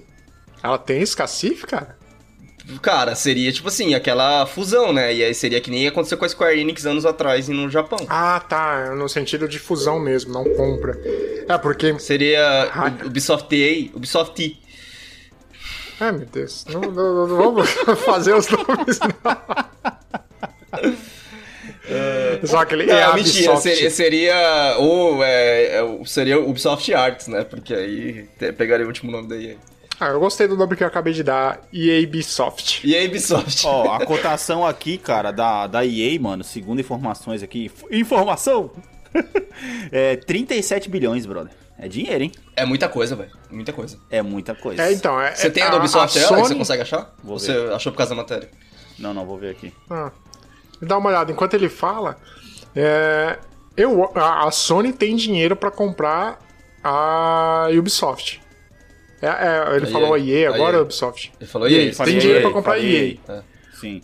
Ela 0.63 0.79
tem 0.79 1.01
esse 1.01 1.17
cacife, 1.17 1.67
cara? 1.67 1.97
Cara, 2.79 3.15
seria 3.15 3.51
tipo 3.53 3.69
assim, 3.69 3.95
aquela 3.95 4.47
fusão, 4.47 4.93
né? 4.93 5.15
E 5.15 5.25
aí 5.25 5.35
seria 5.35 5.61
que 5.61 5.71
nem 5.71 5.87
aconteceu 5.89 6.17
com 6.19 6.25
a 6.25 6.29
Square 6.29 6.59
Enix 6.61 6.87
anos 6.87 7.05
atrás 7.07 7.49
no 7.49 7.69
Japão. 7.71 7.99
Ah, 8.09 8.41
tá. 8.49 8.95
No 8.95 9.09
sentido 9.09 9.49
de 9.49 9.59
fusão 9.59 9.99
mesmo, 9.99 10.33
não 10.33 10.45
compra. 10.55 10.99
É, 11.49 11.59
porque. 11.59 11.99
Seria 11.99 12.71
Ah. 12.73 12.93
Ubisoft 13.05 13.53
EA, 13.55 13.91
Ubisoft 13.95 14.35
T. 14.35 14.57
Ai, 15.99 16.13
meu 16.13 16.27
Deus. 16.27 16.65
Não, 16.71 16.81
não- 16.81 17.27
não 17.27 17.37
vamos 17.37 17.71
fazer 18.05 18.35
os 18.35 18.49
nomes, 18.49 18.99
não. 19.01 19.11
Só 22.47 22.59
aquele. 22.59 22.87
Não, 22.87 22.95
é 22.97 23.03
a 23.03 23.15
mentira, 23.15 23.57
seria, 23.57 23.91
seria 23.91 24.77
o, 24.79 25.23
é, 25.23 25.77
é, 25.79 26.05
seria 26.07 26.39
o 26.41 26.49
Ubisoft 26.49 26.93
Arts, 26.95 27.27
né? 27.27 27.45
Porque 27.45 27.75
aí 27.75 28.29
pegaria 28.57 28.85
o 28.87 28.89
último 28.89 29.11
nome 29.11 29.29
da 29.29 29.37
EA. 29.37 29.57
Ah, 30.01 30.09
eu 30.09 30.19
gostei 30.21 30.49
do 30.49 30.57
nome 30.57 30.75
que 30.77 30.83
eu 30.83 30.87
acabei 30.89 31.13
de 31.13 31.23
dar. 31.23 31.61
EA 31.73 32.03
Ubisoft. 32.07 32.89
EA 32.91 33.07
Ubisoft. 33.07 33.67
Ó, 33.67 33.93
a 33.93 34.07
cotação 34.07 34.67
aqui, 34.67 34.97
cara, 34.97 35.31
da, 35.31 35.67
da 35.67 35.85
EA, 35.85 36.19
mano, 36.19 36.43
segundo 36.43 36.81
informações 36.81 37.43
aqui. 37.43 37.67
inf- 37.67 37.85
Informação! 37.91 38.71
é 39.93 40.17
37 40.17 40.89
bilhões, 40.89 41.27
brother. 41.27 41.53
É 41.79 41.89
dinheiro, 41.89 42.25
hein? 42.25 42.33
É 42.57 42.65
muita 42.65 42.89
coisa, 42.89 43.15
velho. 43.17 43.31
Muita 43.51 43.73
coisa. 43.73 43.99
É 44.11 44.23
muita 44.23 44.55
coisa. 44.55 44.83
É, 44.83 44.93
então. 44.93 45.21
É, 45.21 45.35
Você 45.35 45.51
tem 45.51 45.63
a 45.63 45.71
a 45.71 45.77
Ubisoft 45.77 46.19
a 46.19 46.21
aí, 46.21 46.27
Alex? 46.27 46.41
Você 46.43 46.49
Sony... 46.49 46.59
consegue 46.59 46.83
achar? 46.83 47.15
Vou 47.23 47.33
Ou 47.35 47.39
você 47.39 47.53
achou 47.75 47.93
por 47.93 47.99
causa 47.99 48.15
da 48.15 48.21
matéria? 48.21 48.51
Não, 48.99 49.13
não, 49.15 49.25
vou 49.27 49.39
ver 49.39 49.51
aqui. 49.51 49.73
Ah, 49.89 50.11
dá 50.81 50.99
uma 50.99 51.09
olhada. 51.09 51.33
Enquanto 51.33 51.55
ele 51.55 51.69
fala, 51.71 52.19
é, 52.77 53.39
eu, 53.77 54.11
a, 54.15 54.47
a 54.47 54.51
Sony 54.51 54.93
tem 54.93 55.17
dinheiro 55.17 55.57
pra 55.57 55.71
comprar 55.71 56.39
a 56.85 57.69
Ubisoft. 57.77 58.41
É, 59.23 59.27
é, 59.27 59.77
ele 59.77 59.87
A 59.87 59.91
falou 59.91 60.15
a 60.15 60.19
EA. 60.19 60.25
EA, 60.25 60.51
A 60.51 60.55
agora 60.55 60.77
EA. 60.77 60.81
a 60.81 60.83
Ubisoft. 60.83 61.33
Ele 61.41 61.51
falou 61.51 61.69
EA, 61.69 61.83
EA. 61.87 61.95
tem 61.95 62.19
dinheiro 62.19 62.39
EA, 62.39 62.41
pra 62.43 62.51
comprar 62.51 62.73
falei 62.75 63.21
EA. 63.29 63.45
Sim. 63.75 64.03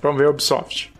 Vamos 0.00 0.18
ver 0.20 0.26
a 0.26 0.30
Ubisoft. 0.30 0.92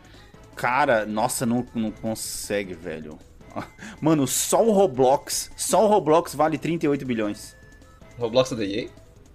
Cara, 0.56 1.06
nossa, 1.06 1.46
não, 1.46 1.66
não 1.74 1.90
consegue, 1.90 2.74
velho. 2.74 3.18
Mano, 4.00 4.26
só 4.26 4.62
o 4.64 4.72
Roblox, 4.72 5.50
só 5.56 5.84
o 5.84 5.88
Roblox 5.88 6.34
vale 6.34 6.56
38 6.56 7.04
bilhões 7.04 7.56
Roblox 8.18 8.52
é 8.52 8.54
da 8.56 8.64
EA? 8.64 8.88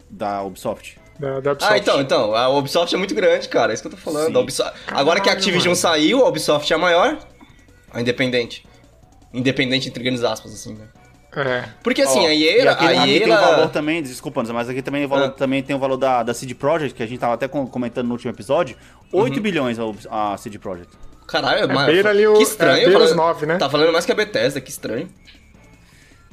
da 0.09 0.43
Ubisoft. 0.43 0.97
Da, 1.19 1.39
da 1.39 1.51
Ubisoft. 1.53 1.73
Ah, 1.73 1.77
então, 1.77 2.01
então. 2.01 2.35
A 2.35 2.49
Ubisoft 2.49 2.93
é 2.93 2.97
muito 2.97 3.15
grande, 3.15 3.49
cara. 3.49 3.71
É 3.71 3.73
isso 3.73 3.81
que 3.81 3.87
eu 3.87 3.91
tô 3.91 3.97
falando. 3.97 4.39
Ubisoft... 4.39 4.73
Agora 4.87 5.19
que 5.19 5.29
a 5.29 5.33
Caralho, 5.33 5.37
Activision 5.39 5.71
mano. 5.71 5.75
saiu, 5.75 6.23
a 6.23 6.29
Ubisoft 6.29 6.71
é 6.71 6.75
a 6.75 6.79
maior. 6.79 7.17
A 7.91 8.01
independente. 8.01 8.65
Independente 9.33 9.89
entre 9.89 10.03
grandes 10.03 10.23
aspas, 10.23 10.53
assim, 10.53 10.75
né? 10.75 10.87
É. 11.35 11.65
Porque 11.83 12.01
assim, 12.01 12.19
Ó, 12.19 12.27
a 12.27 12.33
EA, 12.33 12.71
aqui, 12.71 12.85
a 12.85 13.03
aqui 13.03 13.19
tem 13.19 13.27
o 13.33 13.35
valor 13.37 13.69
também, 13.69 14.01
desculpa, 14.01 14.41
mas 14.53 14.69
aqui 14.69 14.81
também, 14.81 15.05
valor, 15.05 15.25
Ah. 15.25 15.29
também 15.31 15.61
tem 15.61 15.75
o 15.75 15.79
valor 15.79 15.97
da, 15.97 16.23
da 16.23 16.33
CD 16.33 16.55
Projekt, 16.55 16.95
que 16.95 17.03
a 17.03 17.05
gente 17.05 17.19
tava 17.19 17.33
até 17.33 17.47
com- 17.47 17.67
comentando 17.67 18.07
no 18.07 18.13
último 18.13 18.31
episódio. 18.31 18.77
8 19.11 19.35
Uhum. 19.37 19.41
bilhões 19.43 19.77
a, 20.09 20.33
a 20.33 20.37
CD 20.37 20.57
Projekt. 20.57 20.93
Caralho, 21.27 21.63
é 21.63 21.67
mais... 21.67 21.87
beira 21.91 22.09
ali 22.11 22.25
o- 22.27 22.33
que 22.33 22.39
é 22.39 22.43
estranho. 22.43 22.75
beira 22.75 22.91
falando- 22.93 23.09
os 23.09 23.15
nove, 23.15 23.45
né? 23.45 23.57
Tá 23.57 23.69
falando 23.69 23.91
mais 23.91 24.05
que 24.05 24.11
a 24.11 24.15
Bethesda, 24.15 24.61
que 24.61 24.69
estranho. 24.69 25.09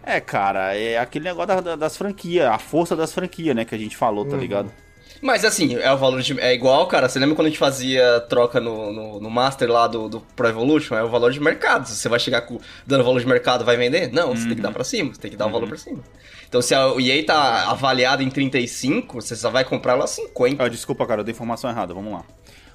É, 0.05 0.21
cara, 0.21 0.77
é 0.77 0.99
aquele 0.99 1.25
negócio 1.25 1.47
da- 1.49 1.61
da- 1.61 1.77
das 1.77 1.97
franquias, 1.97 2.47
a 2.47 2.59
força 2.59 2.95
das 2.97 3.13
franquias, 3.13 3.55
né, 3.55 3.65
que 3.65 3.75
a 3.75 3.79
gente 3.79 3.97
falou, 3.97 4.25
Uhum. 4.25 4.31
tá 4.31 4.37
ligado? 4.37 4.71
Mas 5.23 5.45
assim, 5.45 5.77
é 5.77 5.93
o 5.93 5.97
valor 5.97 6.21
de. 6.21 6.39
É 6.41 6.53
igual, 6.53 6.85
cara. 6.89 7.09
Você 7.09 7.19
lembra 7.21 7.37
quando 7.37 7.47
a 7.47 7.51
gente 7.51 7.59
fazia 7.59 8.21
troca 8.29 8.61
no, 8.61 8.93
no, 8.93 9.21
no 9.21 9.31
Master 9.31 9.71
lá 9.71 9.87
do, 9.87 10.09
do 10.09 10.21
Pro 10.21 10.49
Evolution? 10.49 10.97
É 10.97 11.05
o 11.05 11.09
valor 11.09 11.31
de 11.31 11.39
mercado. 11.39 11.87
Você 11.87 12.09
vai 12.09 12.19
chegar 12.19 12.41
com, 12.43 12.59
dando 12.85 13.05
valor 13.05 13.21
de 13.21 13.27
mercado, 13.27 13.65
vai 13.65 13.77
vender? 13.77 14.13
Não, 14.13 14.35
você 14.35 14.49
tem 14.49 14.57
que 14.57 14.61
dar 14.61 14.73
pra 14.73 14.83
cima, 14.83 15.15
você 15.15 15.21
tem 15.21 15.31
que 15.31 15.37
dar 15.37 15.47
o 15.47 15.51
valor 15.51 15.69
pra 15.69 15.79
cima. 15.79 16.01
Então 16.49 16.61
se 16.61 16.75
a 16.75 16.93
EA 16.99 17.25
tá 17.25 17.71
avaliada 17.71 18.23
em 18.23 18.29
35, 18.29 19.23
você 19.23 19.37
só 19.37 19.49
vai 19.49 19.65
comprar 19.65 19.93
ela 19.93 20.05
a 20.05 20.09
50. 20.09 20.63
Ah, 20.63 20.69
desculpa, 20.69 21.07
cara, 21.07 21.21
eu 21.21 21.25
dei 21.25 21.33
informação 21.33 21.71
errada, 21.71 21.95
vamos 21.95 22.13
lá. 22.13 22.25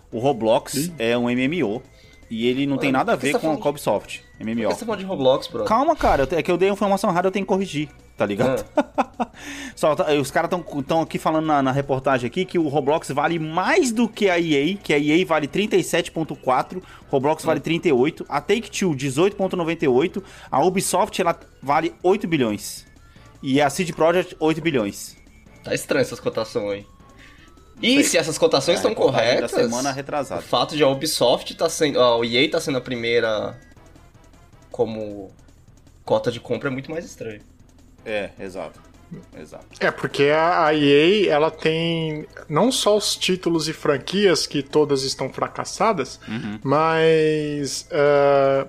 O 0.10 0.20
Roblox 0.20 0.90
é 0.98 1.18
um 1.18 1.24
MMO 1.24 1.84
e 2.30 2.48
ele 2.48 2.66
não 2.66 2.78
tem 2.78 2.92
nada 2.92 3.14
a 3.14 3.18
por 3.18 3.24
ver 3.24 3.34
tá 3.34 3.40
com 3.40 3.52
a 3.52 3.70
Ubisoft, 3.70 4.24
Por 4.38 4.46
MMO. 4.46 4.56
que 4.56 4.64
você 4.74 4.80
tá 4.80 4.86
falando 4.86 5.00
de 5.02 5.06
Roblox, 5.06 5.48
bro? 5.48 5.66
Calma, 5.66 5.96
cara, 5.96 6.28
é 6.32 6.42
que 6.42 6.50
eu 6.50 6.58
dei 6.58 6.70
informação 6.70 7.10
errada, 7.10 7.28
eu 7.28 7.32
tenho 7.32 7.46
que 7.46 7.50
corrigir, 7.50 7.90
tá 8.18 8.26
ligado? 8.26 8.66
Ah. 8.76 9.28
Só, 9.76 9.96
tá- 9.96 10.12
os 10.14 10.32
caras 10.32 10.50
estão 10.52 11.02
aqui 11.02 11.18
falando 11.20 11.46
na, 11.46 11.62
na 11.62 11.72
reportagem 11.72 12.28
aqui 12.28 12.44
que 12.46 12.58
o 12.58 12.68
Roblox 12.68 13.10
vale 13.12 13.38
mais 13.38 13.92
do 13.92 14.10
que 14.10 14.30
a 14.30 14.40
EA, 14.40 14.76
que 14.76 14.92
a 14.94 14.98
EA 15.00 15.24
vale 15.26 15.48
37.4, 15.48 16.82
Roblox 17.10 17.44
vale 17.46 17.60
38, 17.60 18.26
a 18.28 18.42
Take-Two 18.42 18.92
18.98, 18.96 20.24
a 20.52 20.64
Ubisoft 20.66 21.22
ela 21.22 21.40
vale 21.62 21.94
8 22.02 22.28
bilhões. 22.28 22.86
E 23.44 23.62
a 23.62 23.70
CD 23.70 23.94
Projekt 23.94 24.36
8 24.40 24.60
bilhões. 24.62 25.16
Tá 25.64 25.74
estranho 25.76 26.02
essas 26.02 26.20
cotações 26.20 26.72
aí. 26.72 26.86
E 27.80 28.04
se 28.04 28.18
essas 28.18 28.40
cotações 28.40 28.78
É, 28.78 28.80
estão 28.80 28.90
reportagem 28.90 29.26
da 29.26 29.32
corretas, 29.48 29.52
semana 29.52 29.92
o 29.92 29.94
retrasada. 29.94 30.42
fato 30.42 30.76
de 30.76 30.82
a 30.82 30.88
Ubisoft 30.88 31.54
tá 31.56 31.70
sendo, 31.70 32.02
a 32.02 32.26
EA 32.26 32.50
tá 32.50 32.60
sendo 32.60 32.80
a 32.80 32.82
primeira 32.82 33.56
como 34.72 35.32
cota 36.04 36.32
de 36.32 36.40
compra 36.40 36.70
é 36.70 36.72
muito 36.72 36.90
mais 36.90 37.06
estranho. 37.06 37.42
É, 38.08 38.32
exato. 38.40 38.80
Exato. 39.40 39.66
É, 39.80 39.90
porque 39.90 40.24
a 40.24 40.74
EA, 40.74 41.30
ela 41.32 41.50
tem 41.50 42.28
não 42.50 42.72
só 42.72 42.98
os 42.98 43.16
títulos 43.16 43.70
e 43.70 43.74
franquias 43.74 44.46
que 44.46 44.62
todas 44.62 45.04
estão 45.04 45.30
fracassadas, 45.32 46.20
mas 46.62 47.88
ah, 47.92 48.68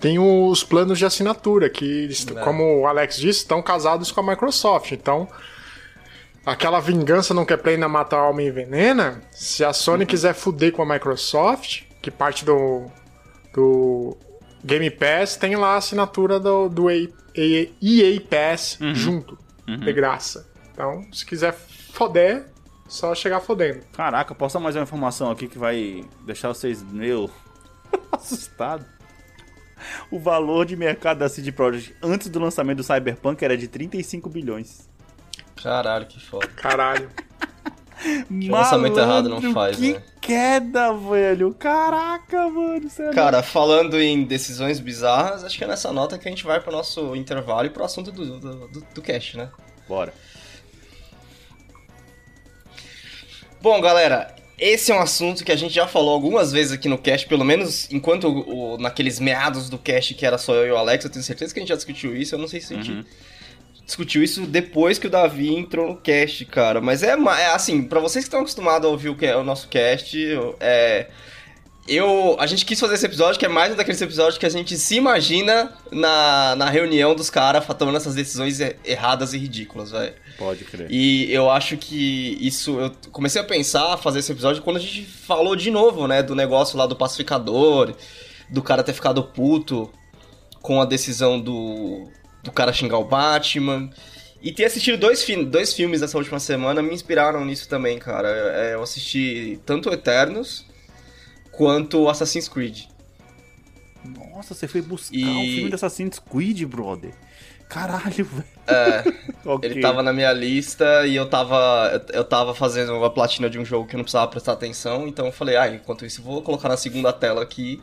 tem 0.00 0.18
os 0.18 0.62
planos 0.64 0.98
de 0.98 1.06
assinatura 1.06 1.70
que, 1.70 2.08
É. 2.36 2.40
como 2.44 2.80
o 2.80 2.86
Alex 2.86 3.16
disse, 3.16 3.40
estão 3.40 3.62
casados 3.62 4.10
com 4.12 4.20
a 4.20 4.22
Microsoft. 4.22 4.92
Então, 4.92 5.26
aquela 6.44 6.80
vingança 6.80 7.32
não 7.32 7.44
quer 7.46 7.58
pena 7.58 7.88
matar 7.88 8.18
a 8.18 8.22
alma 8.24 8.42
envenena. 8.42 9.22
Se 9.30 9.64
a 9.64 9.72
Sony 9.72 10.04
quiser 10.04 10.34
fuder 10.34 10.72
com 10.72 10.82
a 10.82 10.86
Microsoft, 10.86 11.84
que 12.02 12.10
parte 12.10 12.44
do, 12.44 12.86
do 13.54 14.16
Game 14.62 14.90
Pass, 14.90 15.36
tem 15.36 15.56
lá 15.56 15.74
a 15.74 15.76
assinatura 15.76 16.38
do, 16.38 16.68
do 16.68 16.90
EA, 16.90 17.08
EA 17.34 18.20
Pass 18.20 18.78
junto, 18.94 19.38
de 19.66 19.92
graça. 19.92 20.48
Então, 20.72 21.06
se 21.12 21.26
quiser 21.26 21.52
foder, 21.52 22.46
só 22.88 23.14
chegar 23.14 23.40
fodendo. 23.40 23.80
Caraca, 23.92 24.34
posso 24.34 24.54
dar 24.54 24.60
mais 24.60 24.74
uma 24.74 24.82
informação 24.82 25.30
aqui 25.30 25.46
que 25.46 25.58
vai 25.58 26.04
deixar 26.24 26.48
vocês 26.48 26.82
meio 26.82 27.30
assustados? 28.12 28.86
O 30.10 30.18
valor 30.18 30.66
de 30.66 30.76
mercado 30.76 31.18
da 31.18 31.28
CD 31.28 31.52
Projekt 31.52 31.96
antes 32.02 32.28
do 32.28 32.38
lançamento 32.38 32.78
do 32.78 32.82
Cyberpunk 32.82 33.42
era 33.44 33.56
de 33.56 33.68
35 33.68 34.28
bilhões. 34.28 34.88
Caralho, 35.62 36.06
que 36.06 36.20
foda. 36.20 36.46
Caralho. 36.48 37.08
Que 38.02 38.48
lançamento 38.48 38.98
errado 38.98 39.28
não 39.28 39.52
faz, 39.52 39.76
que 39.76 39.92
né? 39.92 40.02
Queda, 40.30 40.92
velho. 40.92 41.52
Caraca, 41.54 42.48
mano. 42.48 42.88
Sério. 42.88 43.12
Cara, 43.14 43.42
falando 43.42 44.00
em 44.00 44.22
decisões 44.24 44.78
bizarras, 44.78 45.42
acho 45.44 45.58
que 45.58 45.64
é 45.64 45.66
nessa 45.66 45.92
nota 45.92 46.16
que 46.18 46.28
a 46.28 46.30
gente 46.30 46.44
vai 46.44 46.60
pro 46.60 46.70
nosso 46.72 47.14
intervalo 47.16 47.66
e 47.66 47.70
pro 47.70 47.84
assunto 47.84 48.12
do, 48.12 48.38
do, 48.38 48.68
do, 48.68 48.80
do 48.94 49.02
cast, 49.02 49.36
né? 49.36 49.50
Bora. 49.88 50.14
Bom, 53.60 53.80
galera, 53.80 54.34
esse 54.58 54.90
é 54.90 54.94
um 54.94 55.00
assunto 55.00 55.44
que 55.44 55.52
a 55.52 55.56
gente 55.56 55.74
já 55.74 55.86
falou 55.86 56.10
algumas 56.14 56.50
vezes 56.52 56.72
aqui 56.72 56.88
no 56.88 56.96
cast, 56.96 57.26
pelo 57.26 57.44
menos 57.44 57.90
enquanto 57.90 58.24
o, 58.28 58.74
o- 58.74 58.78
naqueles 58.78 59.18
meados 59.20 59.68
do 59.68 59.78
cast 59.78 60.14
que 60.14 60.24
era 60.24 60.38
só 60.38 60.54
eu 60.54 60.66
e 60.66 60.70
o 60.70 60.76
Alex, 60.76 61.04
eu 61.04 61.10
tenho 61.10 61.24
certeza 61.24 61.52
que 61.52 61.60
a 61.60 61.62
gente 61.62 61.68
já 61.70 61.76
discutiu 61.76 62.16
isso, 62.16 62.34
eu 62.34 62.38
não 62.38 62.48
sei 62.48 62.60
se 62.60 62.72
a 62.74 62.76
gente 62.82 63.04
discutiu 63.90 64.22
isso 64.22 64.46
depois 64.46 64.98
que 64.98 65.06
o 65.06 65.10
Davi 65.10 65.54
entrou 65.54 65.88
no 65.88 65.96
cast, 65.96 66.44
cara, 66.46 66.80
mas 66.80 67.02
é, 67.02 67.10
é 67.10 67.46
assim, 67.52 67.82
pra 67.82 68.00
vocês 68.00 68.24
que 68.24 68.28
estão 68.28 68.40
acostumados 68.40 68.86
a 68.86 68.90
ouvir 68.90 69.08
o, 69.10 69.16
que- 69.16 69.32
o 69.32 69.44
nosso 69.44 69.68
cast, 69.68 70.16
é... 70.60 71.08
Eu, 71.88 72.36
a 72.38 72.46
gente 72.46 72.64
quis 72.64 72.78
fazer 72.78 72.94
esse 72.94 73.06
episódio, 73.06 73.36
que 73.38 73.44
é 73.44 73.48
mais 73.48 73.72
um 73.72 73.76
daqueles 73.76 74.00
episódios 74.00 74.38
que 74.38 74.46
a 74.46 74.50
gente 74.50 74.76
se 74.78 74.94
imagina 74.94 75.72
na, 75.90 76.54
na 76.54 76.70
reunião 76.70 77.16
dos 77.16 77.30
caras 77.30 77.66
tomando 77.76 77.96
essas 77.96 78.14
decisões 78.14 78.60
er- 78.60 78.76
erradas 78.84 79.32
e 79.32 79.38
ridículas, 79.38 79.90
velho. 79.90 80.14
Pode 80.38 80.62
crer. 80.64 80.86
E 80.88 81.32
eu 81.32 81.50
acho 81.50 81.76
que 81.76 82.38
isso. 82.40 82.78
Eu 82.78 82.92
comecei 83.10 83.40
a 83.40 83.44
pensar, 83.44 83.94
a 83.94 83.96
fazer 83.96 84.20
esse 84.20 84.30
episódio 84.30 84.62
quando 84.62 84.76
a 84.76 84.80
gente 84.80 85.04
falou 85.04 85.56
de 85.56 85.68
novo, 85.68 86.06
né? 86.06 86.22
Do 86.22 86.36
negócio 86.36 86.78
lá 86.78 86.86
do 86.86 86.94
pacificador, 86.94 87.92
do 88.48 88.62
cara 88.62 88.84
ter 88.84 88.92
ficado 88.92 89.24
puto 89.24 89.90
com 90.62 90.80
a 90.80 90.84
decisão 90.84 91.40
do, 91.40 92.08
do 92.42 92.50
cara 92.52 92.72
xingar 92.72 92.98
o 92.98 93.04
Batman. 93.04 93.90
E 94.42 94.52
ter 94.52 94.64
assistido 94.64 94.98
dois, 94.98 95.22
fi 95.22 95.44
dois 95.44 95.74
filmes 95.74 96.00
nessa 96.00 96.16
última 96.16 96.40
semana 96.40 96.80
me 96.82 96.94
inspiraram 96.94 97.44
nisso 97.44 97.68
também, 97.68 97.98
cara. 97.98 98.28
É, 98.28 98.74
eu 98.74 98.82
assisti 98.82 99.60
tanto 99.66 99.92
Eternos 99.92 100.64
quanto 101.52 102.08
Assassin's 102.08 102.48
Creed. 102.48 102.84
Nossa, 104.32 104.54
você 104.54 104.66
foi 104.66 104.80
buscar 104.80 105.16
E- 105.16 105.24
o 105.24 105.54
filme 105.54 105.68
do 105.70 105.74
Assassin's 105.74 106.18
Creed, 106.18 106.62
brother. 106.64 107.12
Caralho, 107.68 108.24
velho. 108.24 108.44
É, 108.66 109.04
Ok. 109.44 109.70
Ele 109.70 109.80
tava 109.80 110.02
na 110.02 110.12
minha 110.12 110.32
lista 110.32 111.06
e 111.06 111.14
eu 111.16 111.26
tava, 111.28 112.04
eu 112.12 112.24
tava 112.24 112.54
fazendo 112.54 112.94
uma 112.94 113.10
platina 113.10 113.48
de 113.48 113.58
um 113.58 113.64
jogo 113.64 113.86
que 113.86 113.94
eu 113.94 113.98
não 113.98 114.04
precisava 114.04 114.28
prestar 114.30 114.52
atenção, 114.52 115.06
então 115.06 115.26
eu 115.26 115.32
falei, 115.32 115.56
ah, 115.56 115.68
enquanto 115.68 116.04
isso 116.04 116.20
eu 116.20 116.24
vou 116.24 116.42
colocar 116.42 116.68
na 116.68 116.76
segunda 116.76 117.12
tela 117.12 117.42
aqui, 117.42 117.80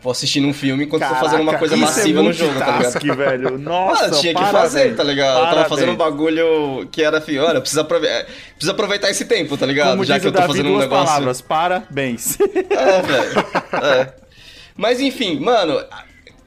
vou 0.00 0.12
assistindo 0.12 0.46
um 0.46 0.52
filme 0.52 0.84
enquanto 0.84 1.02
eu 1.02 1.08
tô 1.08 1.14
fazendo 1.16 1.40
uma 1.42 1.58
coisa 1.58 1.74
isso 1.74 1.84
massiva 1.84 2.20
é 2.20 2.22
no 2.22 2.32
jogo, 2.32 2.58
tá 2.58 2.78
ligado? 2.78 3.16
velho. 3.16 3.58
Nossa, 3.58 4.04
eu 4.06 4.20
tinha 4.20 4.34
que 4.34 4.40
parabéns. 4.40 4.62
fazer, 4.62 4.96
tá 4.96 5.02
ligado? 5.02 5.28
Eu 5.30 5.34
tava 5.34 5.46
Parabéns. 5.48 5.68
fazendo 5.68 5.92
um 5.92 5.96
bagulho 5.96 6.88
que 6.92 7.02
era 7.02 7.18
assim, 7.18 7.38
olha, 7.38 7.60
precisa, 7.60 7.80
aprove 7.80 8.06
é, 8.06 8.22
precisa 8.54 8.72
aproveitar 8.72 9.10
esse 9.10 9.24
tempo, 9.24 9.56
tá 9.56 9.66
ligado? 9.66 9.90
Como 9.90 10.04
Já 10.04 10.20
que 10.20 10.26
eu 10.26 10.32
tô 10.32 10.38
Davi, 10.38 10.52
fazendo 10.52 10.66
um 10.68 10.72
duas 10.72 10.84
negócio. 10.84 11.06
palavras. 11.06 11.40
Parabéns. 11.40 12.38
É, 12.40 13.02
velho. 13.02 13.46
É. 13.84 14.14
Mas 14.76 15.00
enfim, 15.00 15.40
mano, 15.40 15.82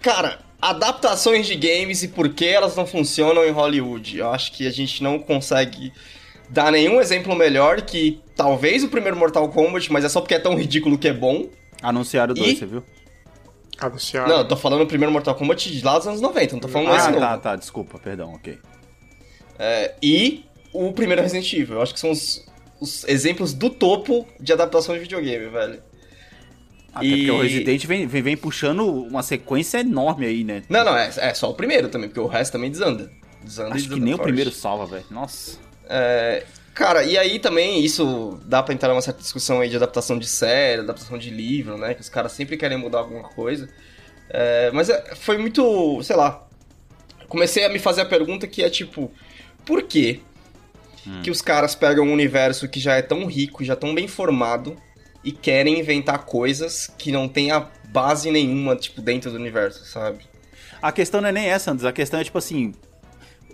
cara, 0.01 0.39
adaptações 0.61 1.45
de 1.45 1.55
games 1.55 2.03
e 2.03 2.07
por 2.07 2.29
que 2.29 2.45
elas 2.45 2.75
não 2.75 2.85
funcionam 2.87 3.43
em 3.45 3.51
Hollywood. 3.51 4.17
Eu 4.19 4.29
acho 4.31 4.53
que 4.53 4.65
a 4.65 4.71
gente 4.71 5.03
não 5.03 5.19
consegue 5.19 5.91
dar 6.49 6.71
nenhum 6.71 7.01
exemplo 7.01 7.35
melhor 7.35 7.81
que 7.81 8.19
talvez 8.35 8.83
o 8.83 8.87
primeiro 8.87 9.17
Mortal 9.17 9.49
Kombat, 9.49 9.91
mas 9.91 10.05
é 10.05 10.09
só 10.09 10.21
porque 10.21 10.35
é 10.35 10.39
tão 10.39 10.55
ridículo 10.55 10.97
que 10.97 11.07
é 11.07 11.13
bom. 11.13 11.49
Anunciaram 11.81 12.33
dois, 12.33 12.51
E? 12.53 12.55
você 12.57 12.65
viu? 12.65 12.83
Anunciaram. 13.81 14.29
Não, 14.29 14.37
eu 14.39 14.47
tô 14.47 14.55
falando 14.55 14.81
o 14.83 14.87
primeiro 14.87 15.11
Mortal 15.11 15.33
Kombat 15.35 15.71
de 15.71 15.83
lá 15.83 15.97
dos 15.97 16.07
anos 16.07 16.21
90, 16.21 16.53
não 16.53 16.59
tô 16.61 16.67
falando 16.67 16.91
ah, 16.91 16.97
esse 16.97 17.07
novo. 17.07 17.19
tá, 17.19 17.37
tá. 17.37 17.55
Desculpa, 17.55 17.97
perdão, 17.99 18.33
ok. 18.33 18.59
É, 19.57 19.95
e 20.01 20.45
o 20.73 20.91
primeiro 20.93 21.21
Resident 21.21 21.51
Evil. 21.53 21.75
Eu 21.75 21.81
acho 21.81 21.93
que 21.93 21.99
são 21.99 22.11
os, 22.11 22.45
os 22.79 23.03
exemplos 23.05 23.53
do 23.53 23.69
topo 23.69 24.27
de 24.39 24.53
adaptação 24.53 24.93
de 24.95 25.01
videogame, 25.01 25.47
velho. 25.49 25.81
Até 26.93 27.05
E- 27.05 27.15
porque 27.17 27.31
o 27.31 27.41
Resident 27.41 27.85
vem, 27.85 28.05
vem, 28.05 28.21
vem 28.21 28.37
puxando 28.37 28.85
uma 28.85 29.23
sequência 29.23 29.79
enorme 29.79 30.25
aí, 30.25 30.43
né? 30.43 30.63
Não, 30.69 30.83
não, 30.83 30.95
é, 30.95 31.09
é 31.17 31.33
só 31.33 31.49
o 31.49 31.53
primeiro 31.53 31.89
também, 31.89 32.09
porque 32.09 32.19
o 32.19 32.27
resto 32.27 32.51
também 32.53 32.69
desanda. 32.69 33.09
Desanda 33.43 33.69
Acho 33.75 33.83
que 33.83 33.89
desanda 33.89 34.05
nem 34.05 34.13
o 34.13 34.17
forte. 34.17 34.27
primeiro 34.27 34.51
salva, 34.51 34.85
velho. 34.85 35.05
Nossa. 35.09 35.57
É, 35.89 36.43
cara, 36.73 37.03
e 37.03 37.17
aí 37.17 37.39
também 37.39 37.83
isso 37.83 38.39
dá 38.45 38.61
pra 38.61 38.73
entrar 38.73 38.89
numa 38.89 39.01
certa 39.01 39.21
discussão 39.21 39.59
aí 39.59 39.69
de 39.69 39.75
adaptação 39.75 40.17
de 40.17 40.27
série, 40.27 40.81
adaptação 40.81 41.17
de 41.17 41.29
livro, 41.29 41.77
né? 41.77 41.93
Que 41.93 42.01
os 42.01 42.09
caras 42.09 42.31
sempre 42.31 42.57
querem 42.57 42.77
mudar 42.77 42.99
alguma 42.99 43.23
coisa. 43.23 43.69
É, 44.29 44.71
mas 44.71 44.89
é, 44.89 45.15
foi 45.15 45.37
muito, 45.37 46.01
sei 46.03 46.15
lá. 46.15 46.47
Comecei 47.27 47.63
a 47.63 47.69
me 47.69 47.79
fazer 47.79 48.01
a 48.01 48.05
pergunta 48.05 48.47
que 48.47 48.63
é 48.63 48.69
tipo, 48.69 49.11
por 49.65 49.83
que 49.83 50.21
que 51.23 51.31
os 51.31 51.41
caras 51.41 51.73
pegam 51.73 52.05
um 52.05 52.13
universo 52.13 52.67
que 52.67 52.79
já 52.79 52.95
é 52.95 53.01
tão 53.01 53.25
rico, 53.25 53.63
já 53.63 53.75
tão 53.75 53.95
bem 53.95 54.07
formado 54.07 54.77
e 55.23 55.31
querem 55.31 55.79
inventar 55.79 56.25
coisas 56.25 56.91
que 56.97 57.11
não 57.11 57.27
tem 57.27 57.51
a 57.51 57.67
base 57.89 58.29
nenhuma, 58.31 58.75
tipo, 58.75 59.01
dentro 59.01 59.31
do 59.31 59.37
universo, 59.37 59.85
sabe? 59.85 60.25
A 60.81 60.91
questão 60.91 61.21
não 61.21 61.29
é 61.29 61.31
nem 61.31 61.47
essa, 61.47 61.71
Andres. 61.71 61.85
A 61.85 61.91
questão 61.91 62.19
é 62.19 62.23
tipo 62.23 62.37
assim. 62.37 62.73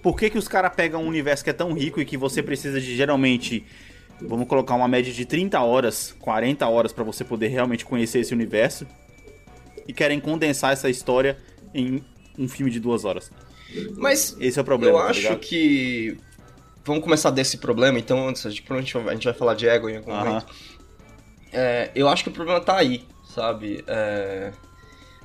Por 0.08 0.16
que, 0.16 0.30
que 0.30 0.38
os 0.38 0.48
caras 0.48 0.74
pegam 0.74 1.04
um 1.04 1.08
universo 1.08 1.44
que 1.44 1.50
é 1.50 1.54
tão 1.54 1.74
rico 1.74 2.00
e 2.00 2.06
que 2.06 2.16
você 2.16 2.42
precisa 2.42 2.80
de 2.80 2.96
geralmente. 2.96 3.66
Vamos 4.22 4.48
colocar 4.48 4.74
uma 4.74 4.88
média 4.88 5.12
de 5.12 5.26
30 5.26 5.60
horas, 5.60 6.16
40 6.22 6.66
horas 6.66 6.94
pra 6.94 7.04
você 7.04 7.26
poder 7.26 7.50
realmente 7.50 7.84
conhecer 7.84 8.20
esse 8.20 8.34
universo. 8.34 8.88
E 9.86 9.92
querem 9.92 10.18
condensar 10.22 10.72
essa 10.72 10.90
história 10.90 11.38
em 11.74 12.02
um 12.40 12.48
filme 12.48 12.72
de 12.72 12.80
duas 12.80 13.04
horas. 13.04 13.30
Mas 13.98 14.34
Esse 14.40 14.58
é 14.58 14.62
o 14.62 14.64
problema. 14.64 14.98
eu 14.98 15.04
tá 15.04 15.10
acho 15.10 15.40
que. 15.40 16.18
Vamos 16.86 17.04
começar 17.04 17.30
desse 17.30 17.58
problema, 17.58 18.00
então, 18.00 18.30
antes, 18.30 18.46
a 18.46 18.50
gente, 18.50 18.64
provavelmente 18.64 19.10
a 19.10 19.14
gente 19.14 19.26
vai 19.26 19.34
falar 19.34 19.56
de 19.56 19.68
ego 19.68 19.90
em 19.90 19.98
algum 19.98 20.14
Aham. 20.14 20.24
momento. 20.24 20.46
É, 21.52 21.92
eu 21.94 22.08
acho 22.08 22.24
que 22.24 22.30
o 22.30 22.34
problema 22.34 22.62
tá 22.62 22.78
aí, 22.78 23.04
sabe? 23.26 23.84
É, 23.86 24.54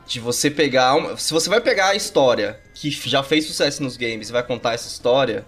de 0.06 0.20
você 0.20 0.50
pegar. 0.50 0.94
uma- 0.96 1.16
se 1.16 1.32
você 1.32 1.48
vai 1.48 1.60
pegar 1.60 1.88
a 1.88 1.94
história 1.94 2.58
que 2.74 2.90
já 2.90 3.22
fez 3.22 3.46
sucesso 3.46 3.82
nos 3.82 3.96
games 3.96 4.28
e 4.28 4.32
vai 4.32 4.42
contar 4.42 4.74
essa 4.74 4.88
história. 4.88 5.44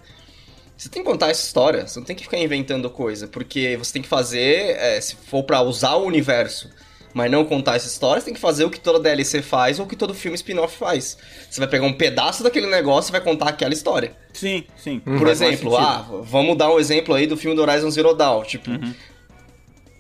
Você 0.77 0.89
tem 0.89 1.03
que 1.05 1.09
contar 1.09 1.31
essa 1.31 1.45
história, 1.47 1.87
você 1.87 1.99
não 1.99 2.05
tem 2.07 2.17
que 2.17 2.25
ficar 2.25 2.37
inventando 2.39 2.91
coisa, 2.91 3.29
porque 3.29 3.77
você 3.77 3.93
tem 3.93 4.03
que 4.03 4.09
fazer, 4.09 4.77
é, 4.77 5.01
se 5.01 5.15
for 5.17 5.45
pra 5.45 5.63
usar 5.63 5.95
o 5.95 6.05
universo, 6.05 6.69
mas 7.13 7.31
não 7.31 7.45
contar 7.45 7.77
essa 7.77 7.87
história, 7.87 8.21
você 8.21 8.25
tem 8.25 8.35
que 8.35 8.41
fazer 8.41 8.65
o 8.65 8.71
que 8.71 8.81
toda 8.81 8.99
DLC 8.99 9.41
faz 9.41 9.79
ou 9.79 9.87
o 9.87 9.89
que 9.89 9.95
todo 9.95 10.13
filme 10.13 10.35
spin-off 10.35 10.77
faz. 10.77 11.17
Você 11.49 11.61
vai 11.61 11.69
pegar 11.69 11.87
um 11.87 11.93
pedaço 11.93 12.43
daquele 12.43 12.67
negócio 12.67 13.11
e 13.11 13.13
vai 13.13 13.21
contar 13.21 13.51
aquela 13.51 13.73
história. 13.73 14.17
Sim, 14.33 14.65
sim. 14.77 14.99
Por 14.99 15.13
Faz 15.21 15.41
mais 15.41 15.53
exemplo, 15.53 15.77
ah, 15.77 16.09
vamos 16.23 16.57
dar 16.59 16.69
um 16.73 16.81
exemplo 16.81 17.15
aí 17.15 17.27
do 17.29 17.37
filme 17.37 17.55
do 17.55 17.63
Horizon 17.63 17.91
Zero 17.91 18.13
Dawn. 18.15 18.43
Tipo, 18.43 18.71
Uhum. 18.73 18.93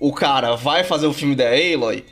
o 0.00 0.12
cara 0.12 0.56
vai 0.56 0.82
fazer 0.82 1.06
o 1.06 1.12
filme 1.12 1.36
da 1.36 1.44
Aloy? 1.50 2.04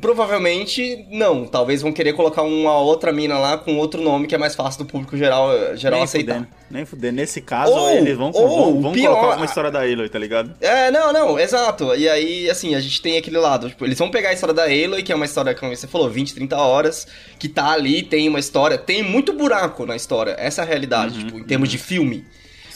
Provavelmente 0.00 1.06
não. 1.10 1.46
Talvez 1.46 1.82
vão 1.82 1.92
querer 1.92 2.12
colocar 2.12 2.42
uma 2.42 2.78
outra 2.78 3.12
mina 3.12 3.38
lá 3.38 3.56
com 3.56 3.76
outro 3.76 4.02
nome 4.02 4.26
que 4.26 4.34
é 4.34 4.38
mais 4.38 4.54
fácil 4.54 4.84
do 4.84 4.90
público 4.90 5.16
geral, 5.16 5.50
geral 5.76 5.98
nem 5.98 6.04
aceitar. 6.04 6.34
fudendo, 6.34 6.48
nem 6.70 6.84
fudendo. 6.84 7.16
Nesse 7.16 7.40
caso, 7.40 7.72
Ou- 7.72 7.90
eles 7.90 8.16
vão, 8.16 8.30
ou 8.34 8.48
vão, 8.72 8.82
vão 8.82 8.92
pior, 8.92 9.14
colocar 9.14 9.36
uma 9.36 9.44
história 9.46 9.70
da 9.70 9.80
Aloy, 9.80 10.08
tá 10.08 10.18
ligado? 10.18 10.52
É, 10.60 10.90
não, 10.90 11.12
não, 11.12 11.38
exato. 11.38 11.94
E 11.94 12.08
aí, 12.08 12.50
assim, 12.50 12.74
a 12.74 12.80
gente 12.80 13.00
tem 13.00 13.16
aquele 13.18 13.38
lado. 13.38 13.68
Tipo, 13.68 13.84
eles 13.84 13.98
vão 13.98 14.10
pegar 14.10 14.30
a 14.30 14.32
história 14.32 14.54
da 14.54 14.64
Aloy, 14.64 15.02
que 15.02 15.12
é 15.12 15.14
uma 15.14 15.24
história, 15.24 15.54
como 15.54 15.74
você 15.74 15.86
falou, 15.86 16.08
20, 16.10 16.34
30 16.34 16.56
horas, 16.56 17.06
que 17.38 17.48
tá 17.48 17.70
ali, 17.70 18.02
tem 18.02 18.28
uma 18.28 18.38
história, 18.40 18.76
tem 18.78 19.02
muito 19.02 19.32
buraco 19.32 19.86
na 19.86 19.94
história. 19.96 20.34
Essa 20.38 20.62
é 20.62 20.64
a 20.64 20.66
realidade, 20.66 21.18
Uhum, 21.18 21.24
tipo, 21.26 21.38
em 21.38 21.44
termos 21.44 21.68
de 21.68 21.78
filme. 21.78 22.24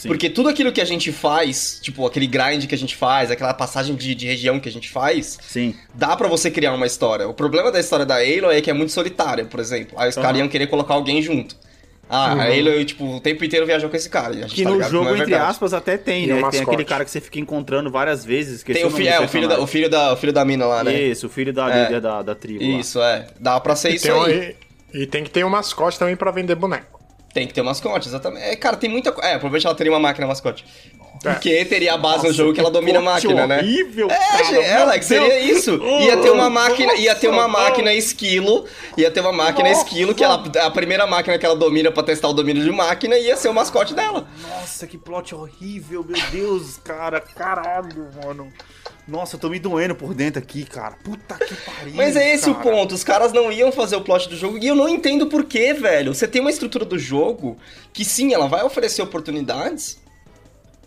Porque 0.07 0.29
tudo 0.29 0.49
aquilo 0.49 0.71
que 0.71 0.81
a 0.81 0.85
gente 0.85 1.11
faz, 1.11 1.79
tipo, 1.81 2.05
aquele 2.05 2.27
grind 2.27 2.65
que 2.67 2.75
a 2.75 2.77
gente 2.77 2.95
faz, 2.95 3.31
aquela 3.31 3.53
passagem 3.53 3.95
de, 3.95 4.13
de 4.15 4.25
região 4.27 4.59
que 4.59 4.67
a 4.69 4.71
gente 4.71 4.89
faz, 4.89 5.37
Sim. 5.41 5.75
dá 5.93 6.15
pra 6.15 6.27
você 6.27 6.49
criar 6.51 6.73
uma 6.73 6.85
história. 6.85 7.27
O 7.27 7.33
problema 7.33 7.71
da 7.71 7.79
história 7.79 8.05
da 8.05 8.15
Aloy 8.15 8.55
é 8.57 8.61
que 8.61 8.69
é 8.69 8.73
muito 8.73 8.91
solitária, 8.91 9.45
por 9.45 9.59
exemplo. 9.59 9.93
Aí 9.97 10.09
os 10.09 10.15
caras 10.15 10.37
iam 10.39 10.47
querer 10.47 10.67
colocar 10.67 10.93
alguém 10.93 11.21
junto. 11.21 11.55
Ah, 12.09 12.33
a 12.33 12.43
Aloy, 12.45 12.83
tipo, 12.85 13.05
o 13.15 13.19
tempo 13.19 13.43
inteiro 13.43 13.65
viajou 13.65 13.89
com 13.89 13.95
esse 13.95 14.09
cara. 14.09 14.31
a 14.31 14.33
gente 14.41 14.53
Que 14.53 14.63
tá 14.63 14.69
no 14.69 14.75
ligado 14.75 14.91
jogo, 14.91 15.15
é 15.15 15.19
entre 15.19 15.33
aspas, 15.35 15.73
até 15.73 15.97
tem, 15.97 16.25
E 16.25 16.27
né? 16.27 16.33
Tem 16.33 16.41
mascote. 16.41 16.63
aquele 16.69 16.85
cara 16.85 17.05
que 17.05 17.09
você 17.11 17.21
fica 17.21 17.39
encontrando 17.39 17.89
várias 17.89 18.23
vezes. 18.25 18.61
Tem 18.61 18.85
o, 18.85 18.91
fi 18.91 19.07
é, 19.07 19.19
o 19.19 19.27
filho 19.27 19.47
da, 19.47 19.59
o 19.59 19.65
filho 19.65 19.89
da, 19.89 20.13
o 20.13 20.17
filho 20.17 20.33
da 20.33 20.43
mina 20.45 20.65
lá, 20.65 20.83
né? 20.83 20.93
Isso, 20.93 21.25
o 21.27 21.29
filho 21.29 21.51
da 21.53 21.73
É. 21.73 21.83
líder 21.85 22.01
da, 22.01 22.21
da 22.21 22.35
tribo. 22.35 22.61
lá. 22.63 22.79
Isso, 22.79 23.01
é. 23.01 23.27
Dá 23.39 23.59
pra 23.59 23.75
ser 23.75 23.91
E 23.91 23.95
isso 23.95 24.03
tem, 24.05 24.13
um- 24.13 24.23
aí. 24.23 24.55
e, 24.93 25.03
e 25.03 25.07
tem 25.07 25.23
que 25.23 25.29
ter 25.31 25.43
um 25.45 25.49
mascote 25.49 25.97
também 25.97 26.15
pra 26.15 26.29
vender 26.29 26.53
boneco. 26.55 26.92
Tem 27.33 27.47
que 27.47 27.53
ter 27.53 27.61
um 27.61 27.65
mascote, 27.65 28.07
exatamente. 28.07 28.45
É, 28.45 28.55
cara, 28.55 28.77
tem 28.77 28.89
muita 28.89 29.11
coisa. 29.11 29.27
É, 29.27 29.31
provavelmente 29.33 29.65
ela 29.65 29.75
teria 29.75 29.91
uma 29.91 29.99
máquina 29.99 30.27
mascote. 30.27 30.63
Porque 31.21 31.63
teria 31.65 31.93
a 31.93 31.97
base 31.97 32.27
no 32.27 32.33
jogo 32.33 32.53
que 32.53 32.59
ela 32.59 32.69
domina 32.69 32.99
a 32.99 33.01
máquina, 33.01 33.47
né? 33.47 33.59
horrível, 33.59 34.09
é, 34.11 34.17
cara, 34.17 34.57
é, 34.57 34.73
Alex, 34.81 35.05
seria 35.05 35.39
isso. 35.39 35.79
Ia 36.01 36.17
ter 36.17 36.29
uma 36.29 36.49
máquina, 36.49 36.93
ia 36.95 37.15
ter 37.15 37.29
uma 37.29 37.47
Nossa, 37.47 37.63
máquina 37.63 37.93
esquilo, 37.93 38.65
ia 38.97 39.09
ter 39.09 39.21
uma 39.21 39.31
máquina 39.31 39.69
esquilo, 39.69 40.13
que 40.13 40.23
ela, 40.23 40.43
a 40.61 40.71
primeira 40.71 41.07
máquina 41.07 41.37
que 41.37 41.45
ela 41.45 41.55
domina 41.55 41.91
pra 41.91 42.03
testar 42.03 42.27
o 42.27 42.33
domínio 42.33 42.63
de 42.63 42.71
máquina 42.71 43.17
ia 43.17 43.37
ser 43.37 43.47
o 43.47 43.53
mascote 43.53 43.93
dela. 43.93 44.27
Nossa, 44.49 44.85
que 44.85 44.97
plot 44.97 45.33
horrível, 45.33 46.03
meu 46.03 46.21
Deus, 46.29 46.77
cara. 46.83 47.21
Caralho, 47.21 48.09
mano. 48.21 48.51
Nossa, 49.07 49.35
eu 49.35 49.39
tô 49.39 49.49
me 49.49 49.59
doendo 49.59 49.93
por 49.95 50.13
dentro 50.13 50.41
aqui, 50.41 50.63
cara. 50.63 50.95
Puta 51.03 51.35
que 51.35 51.53
pariu. 51.55 51.93
Mas 51.93 52.15
é 52.15 52.33
esse 52.33 52.49
o 52.49 52.55
cara. 52.55 52.69
ponto, 52.69 52.95
os 52.95 53.03
caras 53.03 53.33
não 53.33 53.51
iam 53.51 53.71
fazer 53.71 53.97
o 53.97 54.01
plot 54.01 54.29
do 54.29 54.37
jogo 54.37 54.57
e 54.57 54.65
eu 54.65 54.75
não 54.75 54.87
entendo 54.87 55.27
por 55.27 55.43
quê, 55.43 55.73
velho. 55.73 56.13
Você 56.13 56.27
tem 56.27 56.39
uma 56.39 56.49
estrutura 56.49 56.85
do 56.85 56.97
jogo 56.97 57.57
que 57.91 58.05
sim, 58.05 58.33
ela 58.33 58.47
vai 58.47 58.63
oferecer 58.63 59.01
oportunidades, 59.01 60.01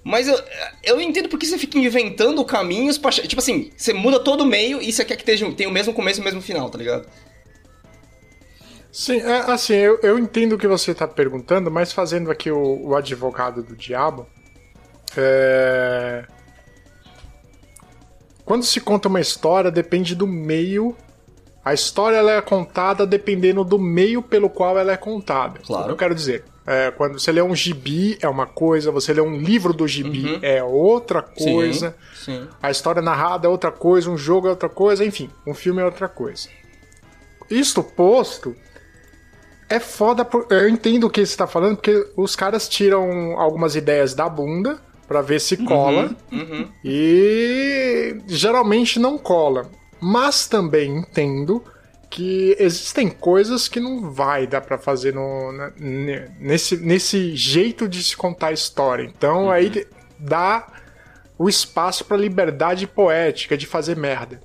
mas 0.02 0.28
eu, 0.28 0.40
eu 0.82 1.00
entendo 1.00 1.28
porque 1.28 1.44
você 1.44 1.58
fica 1.58 1.76
inventando 1.78 2.42
caminhos 2.44 2.96
pra. 2.96 3.10
Tipo 3.10 3.40
assim, 3.40 3.70
você 3.76 3.92
muda 3.92 4.18
todo 4.18 4.42
o 4.42 4.46
meio 4.46 4.80
e 4.80 4.90
você 4.92 5.04
quer 5.04 5.16
que 5.16 5.24
tenha, 5.24 5.52
tenha 5.52 5.68
o 5.68 5.72
mesmo 5.72 5.92
começo 5.92 6.20
e 6.20 6.22
o 6.22 6.24
mesmo 6.24 6.40
final, 6.40 6.70
tá 6.70 6.78
ligado? 6.78 7.06
Sim, 8.90 9.20
é, 9.20 9.50
assim, 9.50 9.74
eu, 9.74 9.98
eu 10.02 10.18
entendo 10.18 10.54
o 10.54 10.58
que 10.58 10.66
você 10.66 10.94
tá 10.94 11.06
perguntando, 11.06 11.70
mas 11.70 11.92
fazendo 11.92 12.30
aqui 12.30 12.50
o, 12.50 12.88
o 12.88 12.96
advogado 12.96 13.62
do 13.62 13.76
diabo. 13.76 14.26
é, 15.16 16.24
Quando 18.46 18.64
se 18.64 18.80
conta 18.80 19.08
uma 19.08 19.20
história, 19.20 19.72
depende 19.72 20.14
do 20.14 20.26
meio. 20.26 20.96
A 21.64 21.74
história 21.74 22.16
ela 22.16 22.30
é 22.30 22.40
contada 22.40 23.04
dependendo 23.04 23.64
do 23.64 23.76
meio 23.76 24.22
pelo 24.22 24.48
qual 24.48 24.78
ela 24.78 24.92
é 24.92 24.96
contada. 24.96 25.58
Claro. 25.66 25.82
O 25.82 25.86
que 25.86 25.92
eu 25.92 25.96
quero 25.96 26.14
dizer? 26.14 26.44
É, 26.64 26.92
quando 26.92 27.18
você 27.18 27.32
lê 27.32 27.42
um 27.42 27.54
gibi 27.54 28.16
é 28.20 28.28
uma 28.28 28.46
coisa, 28.46 28.92
você 28.92 29.12
lê 29.12 29.20
um 29.20 29.36
livro 29.36 29.72
do 29.72 29.86
gibi 29.86 30.38
é 30.42 30.62
outra 30.62 31.22
coisa. 31.22 31.96
Sim. 32.14 32.46
A 32.62 32.70
história 32.70 33.02
narrada 33.02 33.48
é 33.48 33.50
outra 33.50 33.72
coisa, 33.72 34.08
um 34.08 34.16
jogo 34.16 34.46
é 34.46 34.50
outra 34.50 34.68
coisa, 34.68 35.04
enfim, 35.04 35.28
um 35.44 35.52
filme 35.54 35.82
é 35.82 35.84
outra 35.84 36.08
coisa. 36.08 36.48
Isto 37.50 37.82
posto, 37.82 38.54
é 39.68 39.80
foda. 39.80 40.24
Por... 40.24 40.46
Eu 40.50 40.68
entendo 40.68 41.04
o 41.04 41.10
que 41.10 41.24
você 41.24 41.32
está 41.32 41.48
falando, 41.48 41.76
porque 41.76 42.08
os 42.16 42.36
caras 42.36 42.68
tiram 42.68 43.38
algumas 43.40 43.74
ideias 43.74 44.14
da 44.14 44.28
bunda 44.28 44.80
pra 45.06 45.22
ver 45.22 45.40
se 45.40 45.56
cola. 45.58 46.14
Uhum. 46.32 46.68
E 46.84 48.16
geralmente 48.26 48.98
não 48.98 49.16
cola. 49.18 49.70
Mas 50.00 50.46
também 50.46 50.98
entendo 50.98 51.62
que 52.10 52.56
existem 52.58 53.08
coisas 53.08 53.68
que 53.68 53.80
não 53.80 54.10
vai 54.12 54.46
dar 54.46 54.60
pra 54.60 54.78
fazer 54.78 55.12
no, 55.14 55.52
na- 55.52 55.72
ne- 55.78 56.28
nesse, 56.38 56.76
nesse 56.76 57.34
jeito 57.36 57.88
de 57.88 58.02
se 58.02 58.16
contar 58.16 58.48
a 58.48 58.52
história. 58.52 59.04
Então 59.04 59.50
aí 59.50 59.86
dá 60.18 60.66
o 61.38 61.48
espaço 61.48 62.04
pra 62.04 62.16
liberdade 62.16 62.86
poética 62.86 63.56
de 63.56 63.66
fazer 63.66 63.96
merda. 63.96 64.40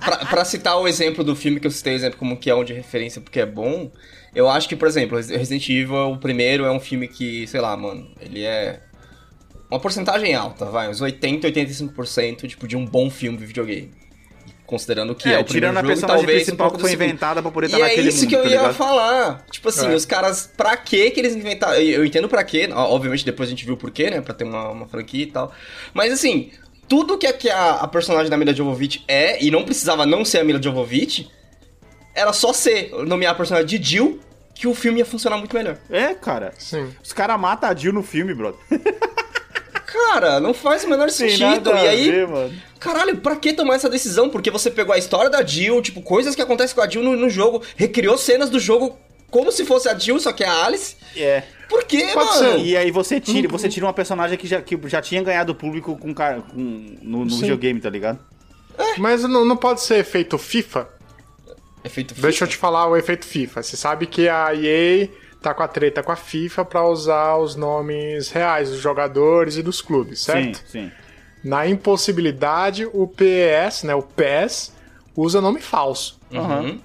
Pra, 0.00 0.16
pra 0.24 0.44
citar 0.44 0.78
o 0.80 0.88
exemplo 0.88 1.22
do 1.22 1.36
filme 1.36 1.60
que 1.60 1.66
eu 1.66 1.70
citei, 1.70 1.94
exemplo 1.94 2.18
como 2.18 2.36
que 2.36 2.48
é 2.48 2.54
um 2.54 2.64
de 2.64 2.72
referência 2.72 3.20
porque 3.20 3.40
é 3.40 3.46
bom, 3.46 3.90
eu 4.34 4.48
acho 4.48 4.68
que, 4.68 4.76
por 4.76 4.88
exemplo, 4.88 5.16
Resident 5.18 5.68
Evil, 5.68 6.12
o 6.12 6.18
primeiro, 6.18 6.64
é 6.64 6.70
um 6.70 6.80
filme 6.80 7.08
que, 7.08 7.46
sei 7.46 7.60
lá, 7.60 7.76
mano, 7.76 8.10
ele 8.20 8.42
é 8.44 8.80
uma 9.70 9.80
porcentagem 9.80 10.34
alta, 10.34 10.66
vai, 10.66 10.88
uns 10.88 11.00
80, 11.00 11.48
85%, 11.48 12.46
tipo, 12.48 12.66
de 12.68 12.76
um 12.76 12.84
bom 12.84 13.10
filme 13.10 13.38
de 13.38 13.46
videogame. 13.46 13.90
Considerando 14.66 15.14
que 15.14 15.28
é, 15.28 15.32
É, 15.34 15.38
o 15.38 15.44
primeiro 15.44 15.66
tirando 15.66 15.76
a 15.76 15.80
jogo, 15.80 15.86
personagem 15.92 16.24
talvez 16.26 16.48
um 16.48 16.56
pouco 16.56 16.76
que 16.76 16.80
foi 16.82 16.92
inventada 16.92 17.42
pra 17.42 17.50
poder 17.50 17.66
E 17.66 17.72
estar 17.72 17.78
é 17.78 17.82
naquele 17.88 18.08
isso 18.08 18.20
mundo, 18.20 18.28
que 18.30 18.34
eu 18.36 18.42
tá 18.42 18.48
ia 18.48 18.56
ligado? 18.56 18.74
falar. 18.74 19.44
Tipo 19.50 19.68
assim, 19.68 19.86
É. 19.86 19.94
os 19.94 20.06
caras, 20.06 20.50
pra 20.56 20.76
que 20.78 21.10
que 21.10 21.20
eles 21.20 21.34
inventaram? 21.36 21.74
Eu, 21.74 22.04
entendo 22.06 22.26
pra 22.28 22.42
quê, 22.42 22.70
obviamente 22.72 23.22
depois 23.24 23.48
a 23.48 23.50
gente 23.50 23.66
viu 23.66 23.74
o 23.74 23.76
porquê, 23.76 24.08
né? 24.10 24.22
Pra 24.22 24.32
ter 24.32 24.44
uma, 24.44 24.70
uma 24.70 24.86
franquia 24.88 25.24
e 25.24 25.26
tal. 25.26 25.52
Mas 25.92 26.10
assim, 26.10 26.50
tudo 26.88 27.18
que, 27.18 27.26
a- 27.26 27.34
que 27.34 27.50
a, 27.50 27.72
a 27.80 27.88
personagem 27.88 28.30
da 28.30 28.36
Mila 28.38 28.54
Jovovich 28.54 29.04
é, 29.06 29.44
e 29.44 29.50
não 29.50 29.62
precisava 29.62 30.06
não 30.06 30.24
ser 30.24 30.38
a 30.38 30.44
Mila 30.44 30.62
Jovovich, 30.62 31.28
era 32.14 32.32
só 32.32 32.52
ser, 32.52 32.90
nomear 33.06 33.32
a 33.32 33.34
personagem 33.34 33.66
de 33.66 33.82
Jill, 33.82 34.20
que 34.54 34.66
o 34.66 34.74
filme 34.74 34.98
ia 35.00 35.04
funcionar 35.06 35.36
muito 35.38 35.54
melhor. 35.56 35.76
É, 35.90 36.14
cara. 36.14 36.52
Sim. 36.58 36.88
Os 37.02 37.12
caras 37.12 37.38
matam 37.40 37.70
a 37.70 37.74
Jill 37.74 37.92
no 37.92 38.02
filme, 38.02 38.34
brother. 38.34 38.58
Cara, 39.86 40.40
não 40.40 40.54
faz 40.54 40.84
o 40.84 40.88
menor 40.88 41.06
Tem 41.10 41.28
sentido. 41.30 41.70
nada 41.70 41.70
E 41.82 41.86
a 41.86 41.90
aí, 41.90 42.10
ver, 42.10 42.26
mano. 42.28 42.52
Caralho, 42.80 43.16
pra 43.18 43.36
que 43.36 43.52
tomar 43.52 43.74
essa 43.74 43.88
decisão? 43.90 44.28
Porque 44.30 44.50
você 44.50 44.70
pegou 44.70 44.94
a 44.94 44.98
história 44.98 45.30
da 45.30 45.44
Jill, 45.44 45.80
tipo, 45.82 46.00
coisas 46.02 46.34
que 46.34 46.40
acontecem 46.42 46.74
com 46.74 46.80
a 46.82 46.88
Jill 46.88 47.02
no, 47.02 47.14
no 47.16 47.28
jogo, 47.28 47.62
recriou 47.76 48.16
cenas 48.16 48.48
do 48.50 48.58
jogo 48.58 48.98
como 49.30 49.52
se 49.52 49.64
fosse 49.64 49.88
a 49.88 49.98
Jill, 49.98 50.18
só 50.18 50.32
que 50.32 50.44
é 50.44 50.48
a 50.48 50.64
Alice. 50.64 50.96
É. 51.16 51.42
Por 51.68 51.84
quê, 51.84 52.08
Pode 52.12 52.26
mano? 52.26 52.38
ser. 52.58 52.58
E 52.64 52.76
aí 52.76 52.90
você 52.90 53.20
tira, 53.20 53.48
você 53.48 53.68
tira 53.68 53.86
uma 53.86 53.92
personagem 53.92 54.36
que 54.38 54.46
já, 54.46 54.60
que 54.60 54.78
já 54.88 55.00
tinha 55.00 55.22
ganhado 55.22 55.54
público 55.54 55.96
com, 55.96 56.14
cara- 56.14 56.40
com- 56.42 56.96
no, 57.02 57.24
no 57.24 57.36
videogame, 57.36 57.80
tá 57.80 57.88
ligado? 57.90 58.18
Mas 58.98 59.22
não, 59.22 59.44
não 59.44 59.56
pode 59.56 59.82
ser 59.82 59.98
efeito 59.98 60.36
FIFA? 60.38 60.88
Efeito 61.84 62.14
Deixa 62.14 62.44
eu 62.44 62.48
te 62.48 62.56
falar 62.56 62.86
o 62.86 62.96
efeito 62.96 63.24
FIFA. 63.24 63.62
Você 63.62 63.76
sabe 63.76 64.06
que 64.06 64.28
a 64.28 64.54
EA 64.54 65.08
tá 65.42 65.52
com 65.52 65.62
a 65.62 65.68
treta 65.68 66.02
com 66.02 66.12
a 66.12 66.16
FIFA 66.16 66.64
pra 66.64 66.86
usar 66.86 67.36
os 67.36 67.56
nomes 67.56 68.30
reais 68.30 68.70
dos 68.70 68.78
jogadores 68.78 69.56
e 69.56 69.62
dos 69.62 69.82
clubes, 69.82 70.20
certo? 70.20 70.58
Sim, 70.58 70.64
sim. 70.66 70.92
Na 71.42 71.66
impossibilidade, 71.66 72.88
o 72.92 73.08
PES, 73.08 73.82
né, 73.82 73.94
o 73.94 74.02
PES, 74.02 74.72
usa 75.16 75.40
nome 75.40 75.60
falso. 75.60 76.20
Uhum. 76.30 76.80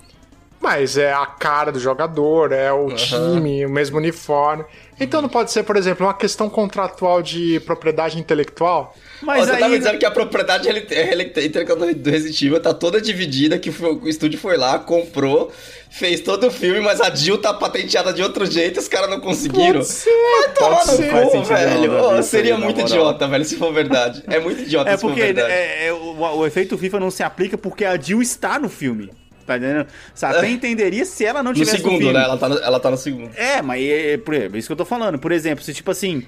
Mas 0.60 0.98
é 0.98 1.14
a 1.14 1.28
cara 1.28 1.72
do 1.72 1.80
jogador, 1.80 2.52
é 2.52 2.72
o 2.72 2.88
time, 2.88 3.64
o 3.66 3.70
mesmo 3.70 3.98
uniforme. 3.98 4.66
Então 5.00 5.22
não 5.22 5.30
pode 5.30 5.52
ser, 5.52 5.64
por 5.64 5.76
exemplo, 5.76 6.06
uma 6.08 6.14
questão 6.14 6.50
contratual 6.50 7.22
de 7.22 7.60
propriedade 7.62 8.18
intelectual? 8.20 8.96
Mas 9.22 9.44
Ó, 9.44 9.46
você 9.46 9.52
aí... 9.52 9.60
tá 9.60 9.70
me 9.70 9.78
dizendo 9.78 9.98
que 10.00 10.06
a 10.06 10.12
propriedade 10.12 10.68
ele- 10.68 10.88
ele- 10.90 11.24
intelectual 11.46 11.78
do 11.78 12.10
Resident 12.10 12.42
Evil 12.42 12.60
tá 12.60 12.74
toda 12.74 13.00
dividida, 13.00 13.60
que 13.60 13.70
o 13.70 14.08
estúdio 14.10 14.40
foi 14.40 14.58
lá, 14.58 14.80
comprou, 14.80 15.52
fez 15.90 16.22
todo 16.22 16.48
o 16.48 16.52
filme, 16.52 16.80
mas 16.80 17.00
a 17.00 17.14
Jill 17.14 17.38
tá 17.38 17.54
patenteada 17.54 18.12
de 18.12 18.24
outro 18.24 18.46
jeito 18.46 18.78
e 18.78 18.80
os 18.80 18.88
caras 18.88 19.10
não 19.10 19.20
conseguiram. 19.20 19.82
Vai 19.82 20.54
tomar 20.56 20.76
Pode 20.78 20.92
ser. 20.98 21.12
Faz 21.12 21.26
cu, 21.26 21.32
sentido 21.32 21.48
velho. 21.56 21.92
não, 21.92 22.00
Ô, 22.00 22.10
Davi, 22.12 22.24
seria 22.24 22.56
aí, 22.56 22.62
muito 22.62 22.82
idiota, 22.82 23.28
velho, 23.28 23.46
se 23.46 23.56
for 23.56 23.72
verdade. 23.74 24.24
É 24.28 24.40
muito 24.40 24.62
idiota 24.62 24.90
É 24.90 24.96
se 24.96 25.02
for 25.02 25.08
porque 25.10 25.22
verdade. 25.22 25.52
é, 25.52 25.88
é, 25.88 25.94
o, 25.94 26.18
o 26.38 26.46
efeito 26.46 26.76
FIFA 26.78 27.00
não 27.00 27.12
se 27.12 27.22
aplica 27.24 27.58
porque 27.58 27.86
a 27.86 27.96
Jill 28.00 28.22
está 28.22 28.58
no 28.60 28.68
filme. 28.70 29.12
Tá 29.48 29.58
entendendo? 29.58 29.88
Você 30.14 30.26
até 30.26 30.50
entenderia 30.50 31.06
se 31.06 31.24
ela 31.24 31.42
não 31.42 31.52
no 31.52 31.58
tivesse 31.58 31.78
segundo, 31.78 32.00
filme. 32.00 32.14
né? 32.14 32.22
Ela 32.22 32.38
tá 32.38 32.50
no, 32.50 32.58
ela 32.60 32.80
tá 32.82 32.92
no 32.92 32.98
segundo. 32.98 33.32
É, 33.36 33.62
mas 33.62 33.82
é, 33.82 34.14
é, 34.14 34.18
por 34.18 34.34
exemplo, 34.34 34.58
isso 34.58 34.68
que 34.68 34.74
eu 34.74 34.78
tô 34.78 34.86
falando. 34.86 35.18
Por 35.18 35.32
exemplo, 35.32 35.64
se 35.64 35.74
tipo 35.74 35.90
assim. 35.90 36.24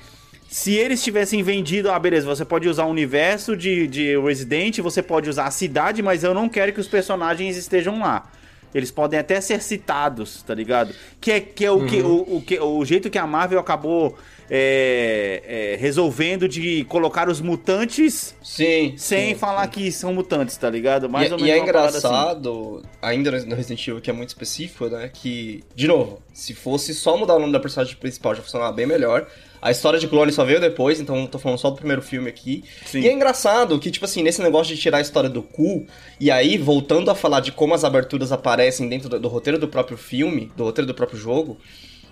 Se 0.51 0.73
eles 0.73 1.03
tivessem 1.03 1.43
vendido, 1.43 1.91
ah, 1.91 1.99
beleza, 1.99 2.25
você 2.25 2.43
pode 2.43 2.67
usar 2.67 2.86
o 2.86 2.89
universo 2.89 3.55
de, 3.55 3.86
de 3.86 4.19
Resident, 4.19 4.79
você 4.79 5.03
pode 5.03 5.29
usar 5.29 5.45
a 5.45 5.51
cidade, 5.51 6.01
mas 6.01 6.23
eu 6.23 6.34
não 6.34 6.49
quero 6.49 6.73
que 6.73 6.79
os 6.79 6.88
personagens 6.88 7.55
estejam 7.55 7.99
lá. 7.99 8.32
Eles 8.73 8.89
podem 8.89 9.19
até 9.19 9.39
ser 9.41 9.62
citados, 9.62 10.41
tá 10.41 10.55
ligado? 10.55 10.91
Que 11.21 11.34
é, 11.34 11.39
que 11.39 11.63
é 11.63 11.69
o, 11.69 11.86
que, 11.86 12.01
o, 12.01 12.38
o, 12.38 12.41
que, 12.41 12.60
o 12.60 12.84
jeito 12.84 13.12
que 13.12 13.19
a 13.19 13.27
Marvel 13.27 13.60
acabou 13.60 14.17
é, 14.49 15.43
é, 15.45 15.75
resolvendo 15.77 16.47
de 16.47 16.83
colocar 16.85 17.29
os 17.29 17.39
mutantes 17.39 18.35
Sim. 18.41 18.95
sem 18.97 19.29
sim, 19.29 19.35
falar 19.35 19.67
que 19.67 19.91
são 19.91 20.13
mutantes, 20.13 20.57
tá 20.57 20.69
ligado? 20.69 21.07
Mais 21.07 21.29
e, 21.29 21.33
ou 21.33 21.39
e 21.39 21.43
menos 21.43 21.57
é 21.57 21.62
uma 21.62 21.65
parada 21.73 21.97
assim. 21.97 22.07
engraçado, 22.07 22.83
ainda 23.01 23.31
no 23.45 23.55
Resident 23.55 23.88
Evil, 23.88 24.01
que 24.01 24.09
é 24.09 24.13
muito 24.13 24.29
específico, 24.29 24.88
né? 24.88 25.09
Que, 25.13 25.63
de 25.75 25.88
novo, 25.88 26.21
se 26.33 26.53
fosse 26.53 26.95
só 26.95 27.15
mudar 27.15 27.35
o 27.35 27.39
nome 27.39 27.53
da 27.53 27.59
personagem 27.59 27.95
principal 27.95 28.33
já 28.33 28.41
funcionava 28.41 28.71
bem 28.71 28.88
melhor. 28.88 29.27
A 29.62 29.71
história 29.71 29.99
de 29.99 30.07
clone 30.07 30.31
só 30.31 30.45
veio 30.45 30.62
depois, 30.62 31.01
então 31.01 31.27
tô 31.27 31.38
falando 31.38 31.57
só 31.57 31.69
do 31.69 31.75
primeiro 31.75 32.01
filme 32.01 32.29
aqui. 32.29 32.63
Sim. 32.85 33.01
E 33.01 33.09
é 33.09 33.13
engraçado 33.13 33.77
que, 33.77 33.91
tipo 33.91 34.05
assim, 34.05 34.23
nesse 34.23 34.41
negócio 34.41 34.73
de 34.73 34.81
tirar 34.81 34.99
a 34.99 35.01
história 35.01 35.29
do 35.29 35.43
cu, 35.43 35.85
e 36.19 36.31
aí, 36.31 36.57
voltando 36.57 37.12
a 37.12 37.15
falar 37.15 37.41
de 37.41 37.51
como 37.51 37.73
as 37.73 37.83
aberturas 37.83 38.31
aparecem 38.31 38.88
dentro 38.88 39.09
do, 39.09 39.19
do 39.19 39.27
roteiro 39.27 39.59
do 39.59 39.67
próprio 39.67 39.97
filme, 39.97 40.49
do 40.55 40.63
roteiro 40.63 40.88
do 40.88 40.93
próprio 40.93 41.19
jogo, 41.19 41.57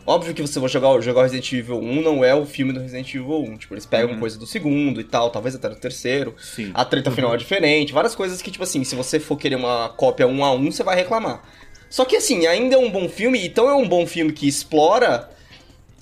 Óbvio 0.07 0.33
que 0.33 0.41
você 0.41 0.57
vai 0.57 0.69
jogar, 0.69 1.01
jogar 1.01 1.23
Resident 1.23 1.51
Evil 1.51 1.79
1 1.79 2.01
não 2.01 2.23
é 2.23 2.33
o 2.33 2.45
filme 2.45 2.71
do 2.71 2.79
Resident 2.79 3.13
Evil 3.13 3.43
1. 3.43 3.57
Tipo, 3.57 3.73
eles 3.73 3.85
pegam 3.85 4.17
coisa 4.17 4.39
do 4.39 4.47
segundo 4.47 5.01
e 5.01 5.03
tal, 5.03 5.29
talvez 5.29 5.53
até 5.53 5.67
do 5.67 5.75
terceiro. 5.75 6.31
Uhum. 6.31 6.37
Sim. 6.39 6.71
A 6.73 6.85
treta 6.85 7.11
final 7.11 7.33
é 7.33 7.37
diferente, 7.37 7.91
várias 7.91 8.15
coisas 8.15 8.41
que, 8.41 8.49
tipo 8.49 8.63
assim, 8.63 8.85
se 8.85 8.95
você 8.95 9.19
for 9.19 9.35
querer 9.35 9.57
uma 9.57 9.89
cópia 9.89 10.25
um 10.25 10.45
a 10.45 10.53
um, 10.53 10.71
você 10.71 10.81
vai 10.81 10.95
reclamar. 10.95 11.43
Só 11.89 12.05
que 12.05 12.15
assim, 12.15 12.47
ainda 12.47 12.75
é 12.75 12.77
um 12.77 12.89
bom 12.89 13.09
filme, 13.09 13.45
então 13.45 13.69
é 13.69 13.75
um 13.75 13.85
bom 13.85 14.07
filme 14.07 14.31
que 14.31 14.47
explora 14.47 15.29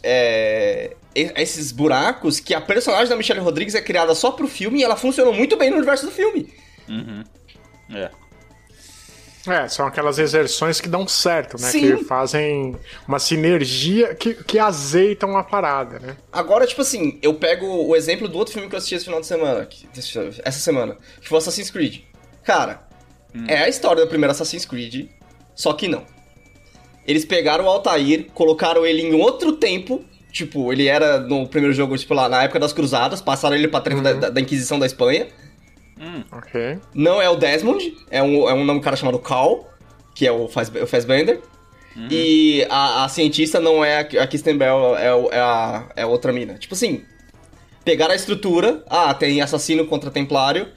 é, 0.03 0.95
esses 1.15 1.71
buracos 1.71 2.39
que 2.39 2.53
a 2.53 2.61
personagem 2.61 3.09
da 3.09 3.15
Michelle 3.15 3.39
Rodrigues 3.39 3.73
é 3.73 3.81
criada 3.81 4.13
só 4.13 4.29
pro 4.29 4.47
filme 4.47 4.81
e 4.81 4.83
ela 4.83 4.95
funcionou 4.95 5.33
muito 5.33 5.57
bem 5.57 5.71
no 5.71 5.77
universo 5.77 6.05
do 6.05 6.11
filme. 6.11 6.53
É. 7.91 8.11
É, 9.47 9.67
são 9.67 9.85
aquelas 9.85 10.17
exerções 10.19 10.81
que 10.81 10.87
dão 10.89 11.07
certo, 11.07 11.59
né? 11.61 11.69
Sim. 11.69 11.97
Que 11.97 12.03
fazem 12.03 12.75
uma 13.07 13.19
sinergia 13.19 14.15
que, 14.15 14.33
que 14.33 14.57
azeitam 14.57 15.37
a 15.37 15.43
parada, 15.43 15.99
né? 15.99 16.17
Agora, 16.31 16.65
tipo 16.65 16.81
assim, 16.81 17.19
eu 17.21 17.33
pego 17.35 17.65
o 17.67 17.95
exemplo 17.95 18.27
do 18.27 18.37
outro 18.37 18.53
filme 18.53 18.67
que 18.69 18.75
eu 18.75 18.77
assisti 18.77 18.95
esse 18.95 19.05
final 19.05 19.21
de 19.21 19.27
semana, 19.27 19.65
que- 19.65 19.87
essa 20.43 20.59
semana, 20.59 20.97
que 21.21 21.27
foi 21.29 21.37
Assassin's 21.37 21.69
Creed. 21.69 22.01
Cara, 22.43 22.81
é 23.47 23.57
a 23.57 23.69
história 23.69 24.03
do 24.03 24.07
primeiro 24.07 24.31
Assassin's 24.31 24.65
Creed, 24.65 25.09
só 25.53 25.73
que 25.73 25.87
não. 25.87 26.03
Eles 27.07 27.23
pegaram 27.25 27.65
o 27.65 27.67
Altair, 27.69 28.27
colocaram 28.33 28.85
ele 28.85 29.01
em 29.03 29.13
outro 29.13 29.53
tempo, 29.53 30.03
tipo, 30.31 30.71
ele 30.73 30.87
era 30.87 31.19
no 31.19 31.47
primeiro 31.47 31.73
jogo, 31.73 31.95
tipo, 31.97 32.13
lá 32.13 32.27
na 32.27 32.43
época 32.43 32.59
das 32.59 32.73
Cruzadas, 32.73 33.21
passaram 33.21 33.55
ele 33.55 33.67
pra 33.67 33.79
tempo 33.81 34.01
da, 34.01 34.13
da- 34.13 34.29
da 34.29 34.41
Inquisição 34.41 34.79
da 34.79 34.85
Espanha. 34.85 35.27
Ok. 36.31 36.79
Não 36.93 37.21
é 37.21 37.29
o 37.29 37.35
Desmond, 37.35 37.95
é 38.09 38.21
um, 38.21 38.49
é 38.49 38.53
um 38.53 38.65
nome 38.65 38.81
cara 38.81 38.95
chamado 38.95 39.17
Cal, 39.19 39.69
que 40.13 40.27
é 40.27 40.31
o, 40.31 40.47
Faz, 40.47 40.69
o 40.69 40.85
Fassbender. 40.87 41.41
E 42.11 42.65
a, 42.69 43.05
a 43.05 43.09
cientista 43.09 43.57
não 43.59 43.83
é 43.83 43.99
a, 43.99 44.23
a 44.23 44.27
Kristen 44.27 44.57
Bell, 44.57 44.97
é, 44.97 45.13
o- 45.15 45.29
é 45.31 45.39
a, 45.39 45.83
é 45.95 46.05
outra 46.05 46.33
mina. 46.33 46.55
Tipo 46.55 46.73
assim, 46.73 47.03
pegaram 47.85 48.11
a 48.11 48.15
estrutura, 48.17 48.83
ah, 48.89 49.13
tem 49.13 49.41
assassino 49.41 49.85
contra 49.87 50.11
templário, 50.11 50.67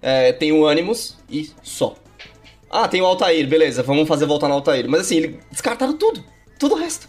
é, 0.00 0.32
tem 0.32 0.50
o 0.52 0.66
Animus 0.66 1.18
e 1.28 1.50
só. 1.62 1.94
Ah, 2.70 2.88
tem 2.88 3.02
o 3.02 3.04
Altair, 3.04 3.46
beleza, 3.46 3.82
vamos 3.82 4.08
fazer 4.08 4.24
voltar 4.24 4.48
no 4.48 4.54
Altair. 4.54 4.88
Mas 4.88 5.02
assim, 5.02 5.16
eles 5.16 5.36
descartaram 5.50 5.94
tudo, 5.98 6.24
tudo 6.58 6.74
o 6.74 6.78
resto. 6.78 7.06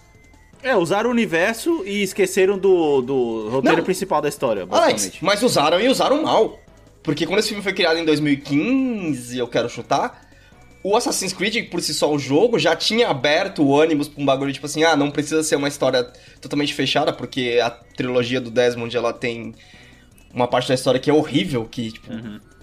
É, 0.62 0.76
usaram 0.76 1.10
o 1.10 1.14
universo 1.14 1.84
e 1.86 2.04
esqueceram 2.04 2.58
do, 2.58 3.02
do 3.02 3.50
roteiro 3.50 3.78
Não. 3.78 3.84
principal 3.86 4.22
da 4.22 4.28
história, 4.28 4.64
Alex, 4.70 4.94
basicamente. 4.94 5.24
mas 5.24 5.42
usaram 5.42 5.80
e 5.80 5.88
usaram 5.88 6.22
mal. 6.24 6.60
Porque 7.04 7.26
quando 7.26 7.40
esse 7.40 7.50
filme 7.50 7.62
foi 7.62 7.74
criado 7.74 8.00
em 8.00 8.06
2015, 8.06 9.38
eu 9.38 9.48
quero 9.48 9.70
chutar, 9.70 10.24
o 10.82 10.98
Assassin's 10.98 11.34
Creed, 11.34 11.70
por 11.70 11.82
si 11.82 11.94
só, 11.94 12.12
o 12.12 12.18
jogo, 12.18 12.58
já 12.58 12.76
tinha 12.76 13.10
aberto 13.10 13.64
o 13.64 13.80
ânimos 13.80 14.08
pra 14.08 14.22
um 14.22 14.26
bagulho, 14.26 14.52
tipo 14.52 14.66
assim, 14.66 14.84
ah, 14.84 14.96
não 14.96 15.12
precisa 15.12 15.44
ser 15.44 15.56
uma 15.56 15.68
história 15.68 16.04
totalmente 16.42 16.74
fechada, 16.74 17.14
porque 17.14 17.60
a 17.64 17.70
trilogia 17.70 18.42
do 18.42 18.50
Desmond, 18.50 18.96
ela 18.96 19.14
tem 19.14 19.54
uma 20.34 20.48
parte 20.48 20.68
da 20.68 20.74
história 20.74 21.00
que 21.00 21.10
é 21.10 21.14
horrível, 21.14 21.66
que, 21.66 21.92
tipo, 21.92 22.12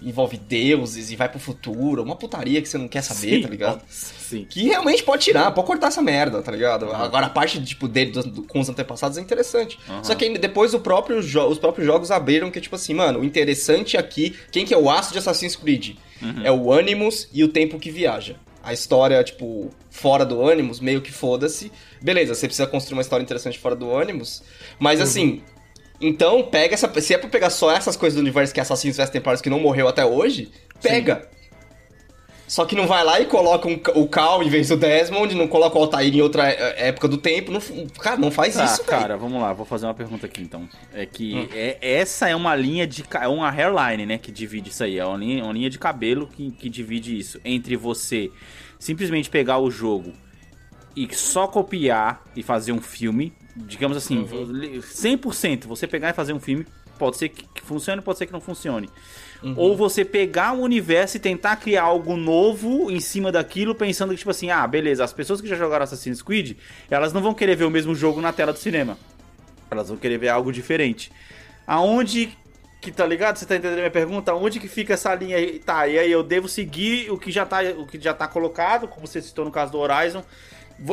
envolve 0.01 0.35
deuses 0.37 1.11
e 1.11 1.15
vai 1.15 1.29
pro 1.29 1.39
futuro, 1.39 2.01
uma 2.03 2.15
putaria 2.15 2.61
que 2.61 2.67
você 2.67 2.77
não 2.77 2.87
quer 2.87 3.01
saber, 3.03 3.35
Sim, 3.37 3.41
tá 3.43 3.49
ligado? 3.49 3.81
Sim. 3.87 4.45
Que 4.49 4.63
realmente 4.63 5.03
pode 5.03 5.23
tirar, 5.23 5.51
pode 5.51 5.67
cortar 5.67 5.87
essa 5.87 6.01
merda, 6.01 6.41
tá 6.41 6.51
ligado? 6.51 6.91
Agora 6.91 7.27
a 7.27 7.29
parte 7.29 7.63
tipo, 7.63 7.87
dele 7.87 8.11
do- 8.11 8.23
do- 8.23 8.43
com 8.43 8.59
os 8.59 8.67
antepassados 8.67 9.17
é 9.17 9.21
interessante. 9.21 9.77
Só 10.03 10.15
que 10.15 10.37
depois 10.37 10.73
próprio 10.75 11.19
os 11.19 11.57
próprios 11.59 11.85
jogos 11.85 12.09
abriram 12.11 12.49
que, 12.49 12.59
tipo 12.59 12.75
assim, 12.75 12.93
mano, 12.95 13.19
o 13.19 13.23
interessante 13.23 13.95
aqui, 13.95 14.35
quem 14.51 14.65
que 14.65 14.73
é 14.73 14.77
o 14.77 14.89
aço 14.89 15.13
de 15.13 15.19
Assassin's 15.19 15.55
Creed? 15.55 15.95
É 16.43 16.51
o 16.51 16.73
Animus 16.73 17.27
e 17.31 17.43
o 17.43 17.47
tempo 17.47 17.79
que 17.79 17.89
viaja. 17.91 18.35
A 18.63 18.73
história, 18.73 19.23
tipo, 19.23 19.71
fora 19.89 20.23
do 20.23 20.47
Animus, 20.47 20.79
meio 20.79 21.01
que 21.01 21.11
foda-se. 21.11 21.71
Beleza, 21.99 22.35
você 22.35 22.45
precisa 22.47 22.67
construir 22.67 22.93
uma 22.97 23.01
história 23.01 23.23
interessante 23.23 23.57
fora 23.57 23.75
do 23.75 23.95
Animus. 23.97 24.43
Mas 24.79 25.01
assim. 25.01 25.41
Então, 26.01 26.43
pega 26.43 26.73
essa. 26.73 26.91
Se 26.99 27.13
é 27.13 27.17
pra 27.17 27.29
pegar 27.29 27.49
só 27.49 27.71
essas 27.71 27.95
coisas 27.95 28.15
do 28.15 28.21
universo 28.21 28.53
que 28.53 28.59
é 28.59 28.63
Assassinos 28.63 28.97
vs 28.97 29.09
Templários 29.09 29.41
que 29.41 29.49
não 29.49 29.59
morreu 29.59 29.87
até 29.87 30.03
hoje, 30.03 30.51
pega. 30.81 31.29
Só 32.47 32.65
que 32.65 32.75
não 32.75 32.85
vai 32.85 33.01
lá 33.01 33.17
e 33.21 33.27
coloca 33.27 33.65
um, 33.65 33.79
o 33.95 34.09
Cal 34.09 34.43
em 34.43 34.49
vez 34.49 34.67
do 34.67 34.75
Desmond, 34.75 35.33
não 35.35 35.47
coloca 35.47 35.77
o 35.79 35.83
Altair 35.83 36.13
em 36.13 36.21
outra 36.21 36.49
é, 36.49 36.89
época 36.89 37.07
do 37.07 37.15
tempo. 37.15 37.49
Não, 37.49 37.61
cara, 37.97 38.17
não 38.17 38.29
faz 38.29 38.55
Tá, 38.55 38.65
isso, 38.65 38.83
cara. 38.83 39.01
cara, 39.03 39.17
vamos 39.17 39.41
lá, 39.41 39.53
vou 39.53 39.65
fazer 39.65 39.85
uma 39.85 39.93
pergunta 39.93 40.25
aqui 40.25 40.41
então. 40.41 40.67
É 40.93 41.05
que 41.05 41.47
é, 41.53 41.77
essa 41.79 42.27
é 42.27 42.35
uma 42.35 42.53
linha 42.53 42.85
de. 42.85 43.05
É 43.21 43.27
uma 43.29 43.49
hairline, 43.49 44.05
né? 44.05 44.17
Que 44.17 44.33
divide 44.33 44.69
isso 44.69 44.83
aí. 44.83 44.99
É 44.99 45.05
uma 45.05 45.17
linha, 45.17 45.45
uma 45.45 45.53
linha 45.53 45.69
de 45.69 45.79
cabelo 45.79 46.27
que, 46.27 46.51
que 46.51 46.69
divide 46.69 47.17
isso. 47.17 47.39
Entre 47.45 47.77
você 47.77 48.29
simplesmente 48.77 49.29
pegar 49.29 49.59
o 49.59 49.71
jogo 49.71 50.11
e 50.93 51.07
só 51.15 51.47
copiar 51.47 52.21
e 52.35 52.43
fazer 52.43 52.73
um 52.73 52.81
filme. 52.81 53.31
Digamos 53.55 53.97
assim, 53.97 54.23
100% 54.25 55.65
você 55.65 55.87
pegar 55.87 56.09
e 56.09 56.13
fazer 56.13 56.33
um 56.33 56.39
filme. 56.39 56.65
Pode 56.97 57.17
ser 57.17 57.29
que 57.29 57.61
funcione, 57.63 58.01
pode 58.01 58.19
ser 58.19 58.27
que 58.27 58.33
não 58.33 58.41
funcione. 58.41 58.89
Ou 59.55 59.75
você 59.75 60.05
pegar 60.05 60.53
o 60.53 60.61
universo 60.61 61.17
e 61.17 61.19
tentar 61.19 61.55
criar 61.55 61.83
algo 61.83 62.15
novo 62.15 62.91
em 62.91 62.99
cima 62.99 63.31
daquilo, 63.31 63.73
pensando 63.73 64.11
que, 64.11 64.17
tipo 64.17 64.29
assim, 64.29 64.51
ah, 64.51 64.67
beleza, 64.67 65.03
as 65.03 65.11
pessoas 65.11 65.41
que 65.41 65.47
já 65.47 65.55
jogaram 65.55 65.83
Assassin's 65.83 66.21
Creed, 66.21 66.57
elas 66.89 67.11
não 67.11 67.21
vão 67.21 67.33
querer 67.33 67.55
ver 67.55 67.65
o 67.65 67.71
mesmo 67.71 67.95
jogo 67.95 68.21
na 68.21 68.31
tela 68.31 68.53
do 68.53 68.59
cinema. 68.59 68.97
Elas 69.71 69.89
vão 69.89 69.97
querer 69.97 70.19
ver 70.19 70.29
algo 70.29 70.51
diferente. 70.51 71.11
Aonde 71.65 72.37
que 72.81 72.91
tá 72.91 73.05
ligado? 73.05 73.37
Você 73.37 73.45
tá 73.45 73.55
entendendo 73.55 73.77
a 73.77 73.81
minha 73.81 73.91
pergunta? 73.91 74.33
Onde 74.33 74.59
que 74.59 74.67
fica 74.67 74.95
essa 74.95 75.13
linha 75.13 75.37
aí? 75.37 75.59
Tá, 75.59 75.87
e 75.87 75.99
aí 75.99 76.11
eu 76.11 76.23
devo 76.23 76.47
seguir 76.47 77.11
o 77.11 77.17
que 77.17 77.31
já 77.31 77.45
tá, 77.45 77.61
o 77.77 77.85
que 77.85 77.99
já 77.99 78.13
tá 78.13 78.27
colocado, 78.27 78.87
como 78.87 79.05
você 79.05 79.21
citou 79.21 79.45
no 79.45 79.51
caso 79.51 79.71
do 79.71 79.77
Horizon. 79.77 80.23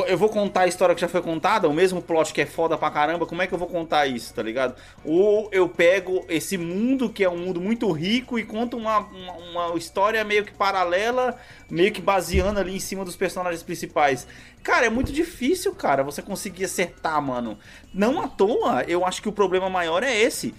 Eu 0.05 0.17
vou 0.17 0.29
contar 0.29 0.61
a 0.61 0.67
história 0.67 0.93
que 0.93 1.01
já 1.01 1.07
foi 1.07 1.21
contada, 1.21 1.67
o 1.67 1.73
mesmo 1.73 1.99
plot 1.99 2.31
que 2.31 2.41
é 2.41 2.45
foda 2.45 2.77
pra 2.77 2.91
caramba, 2.91 3.25
como 3.25 3.41
é 3.41 3.47
que 3.47 3.53
eu 3.53 3.57
vou 3.57 3.67
contar 3.67 4.05
isso, 4.05 4.31
tá 4.33 4.43
ligado? 4.43 4.75
Ou 5.03 5.49
eu 5.51 5.67
pego 5.67 6.23
esse 6.29 6.59
mundo 6.59 7.09
que 7.09 7.23
é 7.23 7.29
um 7.29 7.37
mundo 7.37 7.59
muito 7.59 7.91
rico 7.91 8.37
e 8.37 8.43
conto 8.43 8.77
uma, 8.77 8.99
uma, 8.99 9.33
uma 9.33 9.77
história 9.77 10.23
meio 10.23 10.45
que 10.45 10.51
paralela, 10.51 11.35
meio 11.69 11.91
que 11.91 12.01
baseando 12.01 12.59
ali 12.59 12.75
em 12.75 12.79
cima 12.79 13.03
dos 13.03 13.15
personagens 13.15 13.63
principais. 13.63 14.27
Cara, 14.61 14.85
é 14.85 14.89
muito 14.89 15.11
difícil, 15.11 15.73
cara, 15.73 16.03
você 16.03 16.21
conseguir 16.21 16.65
acertar, 16.65 17.19
mano. 17.19 17.57
Não 17.91 18.21
à 18.21 18.27
toa, 18.27 18.83
eu 18.87 19.03
acho 19.03 19.23
que 19.23 19.29
o 19.29 19.33
problema 19.33 19.69
maior 19.71 20.03
é 20.03 20.15
esse. 20.15 20.53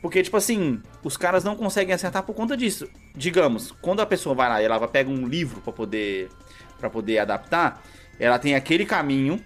Porque, 0.00 0.22
tipo 0.22 0.36
assim, 0.36 0.80
os 1.02 1.16
caras 1.16 1.42
não 1.42 1.56
conseguem 1.56 1.92
acertar 1.92 2.22
por 2.22 2.34
conta 2.34 2.56
disso. 2.56 2.88
Digamos, 3.16 3.72
quando 3.82 4.00
a 4.00 4.06
pessoa 4.06 4.34
vai 4.34 4.48
lá 4.48 4.62
e 4.62 4.64
ela 4.64 4.86
pega 4.86 5.10
um 5.10 5.26
livro 5.26 5.60
pra 5.60 5.72
poder 5.72 6.28
para 6.78 6.90
poder 6.90 7.18
adaptar, 7.18 7.82
ela 8.18 8.38
tem 8.38 8.54
aquele 8.54 8.84
caminho 8.86 9.40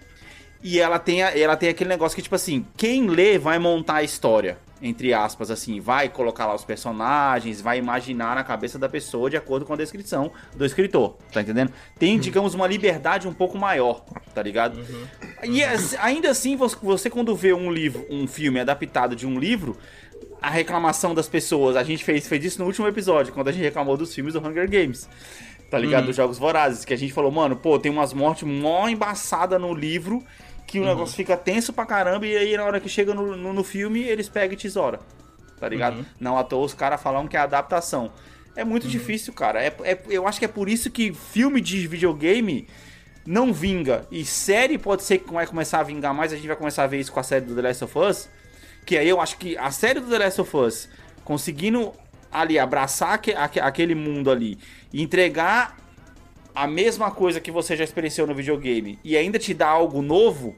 e 0.62 0.78
ela 0.78 0.98
tem, 0.98 1.22
a- 1.22 1.36
ela 1.36 1.56
tem 1.56 1.68
aquele 1.68 1.88
negócio 1.90 2.14
que, 2.16 2.22
tipo 2.22 2.34
assim, 2.34 2.66
quem 2.76 3.08
lê 3.08 3.38
vai 3.38 3.58
montar 3.58 3.96
a 3.96 4.02
história. 4.02 4.58
Entre 4.82 5.12
aspas, 5.12 5.50
assim, 5.50 5.78
vai 5.78 6.08
colocar 6.08 6.46
lá 6.46 6.54
os 6.54 6.64
personagens, 6.64 7.60
vai 7.60 7.76
imaginar 7.78 8.34
na 8.34 8.42
cabeça 8.42 8.78
da 8.78 8.88
pessoa 8.88 9.28
de 9.28 9.36
acordo 9.36 9.66
com 9.66 9.74
a 9.74 9.76
descrição 9.76 10.32
do 10.56 10.64
escritor, 10.64 11.18
tá 11.30 11.42
entendendo? 11.42 11.70
Tem, 11.98 12.18
digamos, 12.18 12.54
uma 12.54 12.66
liberdade 12.66 13.28
um 13.28 13.34
pouco 13.34 13.58
maior, 13.58 14.02
tá 14.34 14.42
ligado? 14.42 14.80
E 15.44 15.62
as- 15.62 15.94
ainda 16.00 16.30
assim, 16.30 16.56
você, 16.56 16.76
você 16.82 17.10
quando 17.10 17.36
vê 17.36 17.52
um 17.52 17.70
livro, 17.70 18.06
um 18.10 18.26
filme 18.26 18.58
adaptado 18.58 19.14
de 19.14 19.26
um 19.26 19.38
livro, 19.38 19.76
a 20.40 20.48
reclamação 20.48 21.14
das 21.14 21.28
pessoas, 21.28 21.76
a 21.76 21.82
gente 21.82 22.02
fez, 22.02 22.26
fez 22.26 22.42
isso 22.42 22.58
no 22.60 22.64
último 22.64 22.88
episódio, 22.88 23.34
quando 23.34 23.48
a 23.48 23.52
gente 23.52 23.62
reclamou 23.62 23.98
dos 23.98 24.14
filmes 24.14 24.32
do 24.32 24.40
Hunger 24.40 24.66
Games. 24.70 25.06
Tá 25.70 25.78
ligado? 25.78 26.06
Dos 26.06 26.16
Jogos 26.16 26.36
Vorazes, 26.38 26.84
que 26.84 26.92
a 26.92 26.96
gente 26.96 27.12
falou, 27.12 27.30
mano, 27.30 27.54
pô, 27.56 27.78
tem 27.78 27.92
umas 27.92 28.12
mortes 28.12 28.42
mó 28.42 28.88
embaçada 28.88 29.58
no 29.58 29.72
livro, 29.72 30.22
que 30.66 30.80
o 30.80 30.84
negócio 30.84 31.14
fica 31.14 31.36
tenso 31.36 31.72
pra 31.72 31.86
caramba, 31.86 32.26
e 32.26 32.36
aí 32.36 32.56
na 32.56 32.64
hora 32.64 32.80
que 32.80 32.88
chega 32.88 33.14
no, 33.14 33.36
no, 33.36 33.52
no 33.52 33.62
filme, 33.64 34.00
eles 34.02 34.28
pegam 34.28 34.54
e 34.54 34.56
tesoura. 34.56 34.98
Tá 35.60 35.68
ligado? 35.68 36.04
Não 36.18 36.36
à 36.38 36.42
toa 36.42 36.64
os 36.64 36.74
caras 36.74 37.00
falam 37.00 37.28
que 37.28 37.36
é 37.36 37.40
adaptação. 37.40 38.10
É 38.56 38.64
muito 38.64 38.88
difícil, 38.88 39.32
cara. 39.32 39.62
É, 39.62 39.72
é- 39.84 40.00
eu 40.08 40.26
acho 40.26 40.38
que 40.38 40.44
é 40.44 40.48
por 40.48 40.68
isso 40.68 40.90
que 40.90 41.12
filme 41.12 41.60
de 41.60 41.86
videogame 41.86 42.66
não 43.26 43.52
vinga. 43.52 44.06
E 44.10 44.24
série 44.24 44.76
pode 44.78 45.02
ser 45.04 45.18
que 45.18 45.32
vai 45.32 45.46
começar 45.46 45.78
a 45.80 45.82
vingar 45.84 46.12
mais. 46.14 46.32
A 46.32 46.36
gente 46.36 46.48
vai 46.48 46.56
começar 46.56 46.82
a 46.84 46.86
ver 46.86 46.98
isso 46.98 47.12
com 47.12 47.20
a 47.20 47.22
série 47.22 47.44
do 47.44 47.54
The 47.54 47.62
Last 47.62 47.84
of 47.84 47.98
Us. 47.98 48.28
Que 48.84 48.96
aí 48.98 49.08
eu 49.08 49.20
acho 49.20 49.36
que 49.36 49.56
a 49.56 49.70
série 49.70 50.00
do 50.00 50.08
The 50.08 50.18
Last 50.18 50.40
of 50.40 50.56
Us 50.56 50.88
conseguindo 51.24 51.92
ali 52.32 52.58
abraçar 52.58 53.14
aque- 53.14 53.34
aque- 53.34 53.60
aquele 53.60 53.94
mundo 53.94 54.30
ali 54.30 54.58
entregar 54.92 55.76
a 56.54 56.66
mesma 56.66 57.10
coisa 57.10 57.40
que 57.40 57.50
você 57.50 57.76
já 57.76 57.84
experienciou 57.84 58.26
no 58.26 58.34
videogame 58.34 58.98
e 59.04 59.16
ainda 59.16 59.38
te 59.38 59.54
dar 59.54 59.68
algo 59.68 60.02
novo. 60.02 60.56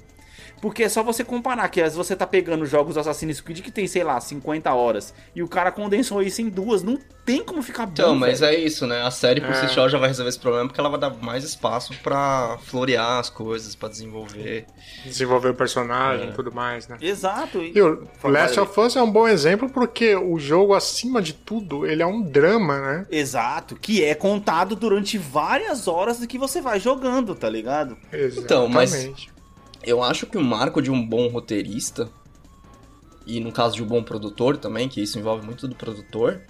Porque 0.63 0.85
é 0.85 0.89
só 0.89 1.03
você 1.03 1.23
comparar 1.25 1.69
que 1.69 1.81
às 1.81 1.87
vezes 1.93 1.97
você 1.97 2.15
tá 2.17 2.25
pegando 2.27 2.65
jogos 2.65 2.95
do 2.95 3.01
Assassin's 3.01 3.41
Creed 3.41 3.61
que 3.61 3.71
tem, 3.71 3.87
sei 3.89 4.05
lá, 4.05 4.19
50 4.21 4.73
horas 4.73 5.13
e 5.35 5.43
o 5.43 5.49
cara 5.49 5.73
condensou 5.73 6.23
isso 6.23 6.41
em 6.41 6.49
duas. 6.49 6.83
Não 6.85 6.97
tem 7.25 7.45
como 7.45 7.61
ficar 7.63 7.85
bom. 7.87 7.93
Então, 7.93 8.15
mas 8.15 8.39
velho. 8.41 8.57
é 8.57 8.61
isso, 8.61 8.87
né? 8.87 9.03
A 9.03 9.11
série 9.11 9.41
por 9.41 9.55
si 9.57 9.65
É. 9.65 9.69
só 9.69 9.89
já 9.89 9.99
vai 9.99 10.09
resolver 10.09 10.29
esse 10.29 10.39
problema 10.39 10.67
porque 10.69 10.79
ela 10.81 10.89
vai 10.89 11.01
dar 11.01 11.11
mais 11.11 11.43
espaço 11.43 11.93
pra 12.01 12.59
florear 12.63 13.19
as 13.19 13.29
coisas, 13.29 13.75
pra 13.75 13.89
desenvolver. 13.89 14.65
Desenvolver 15.05 15.49
o 15.49 15.55
personagem 15.55 16.29
e 16.29 16.33
tudo 16.33 16.53
mais, 16.53 16.87
né? 16.87 16.97
Exato. 17.01 17.59
E- 17.61 17.73
E 17.77 17.83
o 17.83 18.07
Last 18.23 18.61
of 18.61 18.79
Us 18.81 18.95
é 18.95 19.03
um 19.03 19.11
bom 19.11 19.27
exemplo 19.27 19.69
porque 19.69 20.15
o 20.15 20.39
jogo, 20.39 20.75
acima 20.75 21.21
de 21.21 21.33
tudo, 21.33 21.85
ele 21.85 22.03
é 22.05 22.07
um 22.07 22.23
drama, 22.23 22.79
né? 22.81 23.07
Exato, 23.11 23.75
que 23.75 24.05
é 24.05 24.15
contado 24.15 24.77
durante 24.77 25.19
várias 25.19 25.89
horas 25.89 26.21
do 26.21 26.27
que 26.29 26.39
você 26.39 26.61
vai 26.61 26.79
jogando, 26.79 27.35
tá 27.35 27.51
ligado? 27.51 27.97
Então, 28.39 28.69
mas- 28.69 28.95
Exatamente. 28.95 29.32
Eu 29.85 30.03
acho 30.03 30.27
que 30.27 30.39
o 30.39 30.43
marco 30.45 30.81
de 30.81 30.91
um 30.91 31.05
bom 31.05 31.29
roteirista, 31.29 32.09
e 33.27 33.41
no 33.41 33.51
caso 33.53 33.75
de 33.77 33.83
um 33.83 33.87
bom 33.87 34.03
produtor 34.03 34.57
também, 34.57 34.89
que 34.89 35.01
isso 35.03 35.19
envolve 35.19 35.45
muito 35.45 35.67
do 35.67 35.75
produtor, 35.75 36.41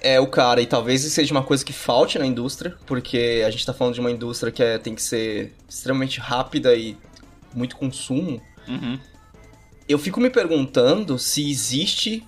é 0.00 0.20
o 0.20 0.26
cara, 0.26 0.60
e 0.60 0.66
talvez 0.66 1.04
isso 1.04 1.14
seja 1.14 1.34
uma 1.34 1.42
coisa 1.42 1.64
que 1.64 1.72
falte 1.72 2.18
na 2.18 2.26
indústria, 2.26 2.76
porque 2.86 3.42
a 3.46 3.50
gente 3.50 3.66
tá 3.66 3.74
falando 3.74 3.94
de 3.94 4.00
uma 4.00 4.10
indústria 4.10 4.52
que 4.52 4.62
é- 4.62 4.78
tem 4.78 4.94
que 4.94 5.02
ser 5.02 5.52
extremamente 5.68 6.20
rápida 6.20 6.74
e 6.74 6.96
muito 7.54 7.76
consumo. 7.76 8.40
Uhum. 8.66 8.98
eu 9.88 9.98
fico 9.98 10.20
me 10.20 10.28
perguntando 10.28 11.18
se 11.18 11.50
existe 11.50 12.22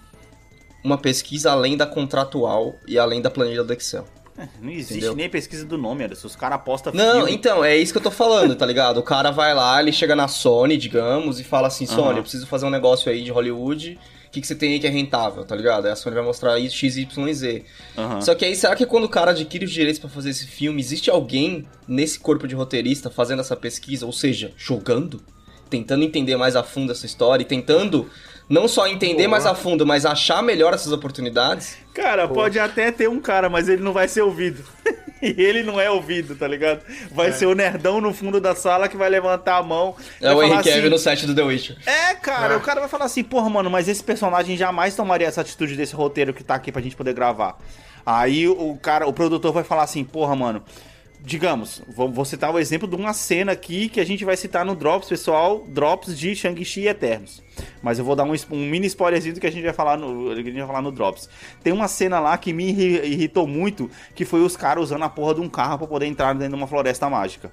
uma 0.82 0.96
pesquisa 0.96 1.52
além 1.52 1.76
da 1.76 1.86
contratual 1.86 2.74
e 2.88 2.98
além 2.98 3.20
da 3.20 3.30
planilha 3.30 3.62
do 3.62 3.70
Excel. 3.74 4.06
Não 4.60 4.70
existe 4.70 4.92
Entendeu? 4.94 5.14
nem 5.16 5.28
pesquisa 5.28 5.64
do 5.64 5.76
nome, 5.78 6.04
Anderson. 6.04 6.26
Os 6.26 6.36
caras 6.36 6.56
apostam 6.56 6.92
Não, 6.94 7.16
filme. 7.16 7.32
então, 7.32 7.64
é 7.64 7.76
isso 7.76 7.92
que 7.92 7.98
eu 7.98 8.02
tô 8.02 8.10
falando, 8.10 8.54
tá 8.56 8.64
ligado? 8.66 8.98
O 8.98 9.02
cara 9.02 9.30
vai 9.30 9.54
lá, 9.54 9.80
ele 9.80 9.92
chega 9.92 10.14
na 10.16 10.28
Sony, 10.28 10.76
digamos, 10.76 11.38
e 11.40 11.44
fala 11.44 11.68
assim, 11.68 11.86
Sony, 11.86 12.02
Aham. 12.10 12.16
eu 12.18 12.22
preciso 12.22 12.46
fazer 12.46 12.66
um 12.66 12.70
negócio 12.70 13.10
aí 13.10 13.22
de 13.22 13.30
Hollywood, 13.30 13.98
o 14.26 14.30
que, 14.30 14.40
que 14.40 14.46
você 14.46 14.54
tem 14.54 14.72
aí 14.74 14.78
que 14.78 14.86
é 14.86 14.90
rentável, 14.90 15.44
tá 15.44 15.56
ligado? 15.56 15.86
Aí 15.86 15.92
a 15.92 15.96
Sony 15.96 16.14
vai 16.14 16.24
mostrar 16.24 16.58
isso, 16.58 16.76
X, 16.76 16.96
Y 16.96 17.28
e 17.28 17.34
Z. 17.34 17.64
Aham. 17.98 18.20
Só 18.20 18.34
que 18.34 18.44
aí, 18.44 18.54
será 18.54 18.76
que 18.76 18.86
quando 18.86 19.04
o 19.04 19.08
cara 19.08 19.32
adquire 19.32 19.64
os 19.64 19.72
direitos 19.72 19.98
pra 19.98 20.08
fazer 20.08 20.30
esse 20.30 20.46
filme, 20.46 20.80
existe 20.80 21.10
alguém 21.10 21.66
nesse 21.88 22.18
corpo 22.20 22.46
de 22.46 22.54
roteirista 22.54 23.10
fazendo 23.10 23.40
essa 23.40 23.56
pesquisa, 23.56 24.06
ou 24.06 24.12
seja, 24.12 24.52
jogando? 24.56 25.20
Tentando 25.68 26.04
entender 26.04 26.36
mais 26.36 26.54
a 26.56 26.62
fundo 26.62 26.90
essa 26.92 27.06
história 27.06 27.42
e 27.42 27.46
tentando 27.46 28.08
não 28.50 28.66
só 28.66 28.88
entender 28.88 29.28
mais 29.28 29.46
a 29.46 29.54
fundo, 29.54 29.86
mas 29.86 30.04
achar 30.04 30.42
melhor 30.42 30.74
essas 30.74 30.90
oportunidades? 30.92 31.78
Cara, 31.94 32.26
pode 32.26 32.58
até 32.58 32.90
ter 32.90 33.08
um 33.08 33.20
cara, 33.20 33.48
mas 33.48 33.68
ele 33.68 33.80
não 33.80 33.92
vai 33.92 34.08
ser 34.08 34.22
ouvido. 34.22 34.64
e 35.22 35.40
ele 35.40 35.62
não 35.62 35.80
é 35.80 35.88
ouvido, 35.88 36.34
tá 36.34 36.48
ligado? 36.48 36.80
Vai 37.12 37.30
ser 37.30 37.46
o 37.46 37.54
nerdão 37.54 38.00
no 38.00 38.12
fundo 38.12 38.40
da 38.40 38.52
sala 38.56 38.88
que 38.88 38.96
vai 38.96 39.08
levantar 39.08 39.58
a 39.58 39.62
mão. 39.62 39.94
É 40.20 40.34
o 40.34 40.42
Henry 40.42 40.56
Cavill 40.56 40.80
assim, 40.80 40.88
no 40.88 40.98
set 40.98 41.26
do 41.26 41.34
The 41.34 41.42
Witcher. 41.42 41.76
É, 41.86 42.14
cara, 42.16 42.56
o 42.56 42.60
cara 42.60 42.80
vai 42.80 42.88
falar 42.88 43.04
assim, 43.04 43.22
porra, 43.22 43.48
mano, 43.48 43.70
mas 43.70 43.86
esse 43.86 44.02
personagem 44.02 44.56
jamais 44.56 44.96
tomaria 44.96 45.28
essa 45.28 45.42
atitude 45.42 45.76
desse 45.76 45.94
roteiro 45.94 46.34
que 46.34 46.42
tá 46.42 46.56
aqui 46.56 46.72
pra 46.72 46.82
gente 46.82 46.96
poder 46.96 47.14
gravar. 47.14 47.56
Aí 48.04 48.48
o 48.48 48.76
cara, 48.82 49.06
o 49.06 49.12
produtor 49.12 49.52
vai 49.52 49.62
falar 49.62 49.84
assim, 49.84 50.02
porra, 50.02 50.34
mano, 50.34 50.60
digamos, 51.24 51.82
vou, 51.94 52.10
vou 52.10 52.24
citar 52.24 52.52
o 52.52 52.58
exemplo 52.58 52.88
de 52.88 52.96
uma 52.96 53.12
cena 53.12 53.52
aqui 53.52 53.88
que 53.88 54.00
a 54.00 54.04
gente 54.06 54.24
vai 54.24 54.36
citar 54.36 54.64
no 54.64 54.74
Drops, 54.74 55.08
pessoal, 55.08 55.64
Drops 55.68 56.18
de 56.18 56.34
Shang-Chi 56.34 56.86
Eternos. 56.88 57.42
Mas 57.82 57.98
eu 57.98 58.04
vou 58.04 58.16
dar 58.16 58.24
um, 58.24 58.32
um 58.50 58.66
mini 58.68 58.86
spoilerzinho 58.86 59.34
do 59.34 59.40
que 59.40 59.46
a 59.46 59.52
gente 59.52 59.64
vai 59.64 59.72
falar 59.72 59.96
no, 59.98 60.34
que 60.34 60.40
a 60.40 60.42
gente 60.44 60.58
vai 60.58 60.66
falar 60.66 60.82
no 60.82 60.90
Drops. 60.92 61.28
Tem 61.62 61.72
uma 61.72 61.88
cena 61.88 62.18
lá 62.20 62.36
que 62.38 62.52
me 62.52 62.68
irri- 62.70 63.06
irritou 63.12 63.46
muito, 63.46 63.90
que 64.14 64.24
foi 64.24 64.40
os 64.42 64.56
caras 64.56 64.84
usando 64.84 65.04
a 65.04 65.08
porra 65.08 65.34
de 65.34 65.40
um 65.40 65.48
carro 65.48 65.78
pra 65.78 65.86
poder 65.86 66.06
entrar 66.06 66.32
dentro 66.32 66.50
de 66.50 66.54
uma 66.54 66.66
floresta 66.66 67.08
mágica. 67.10 67.52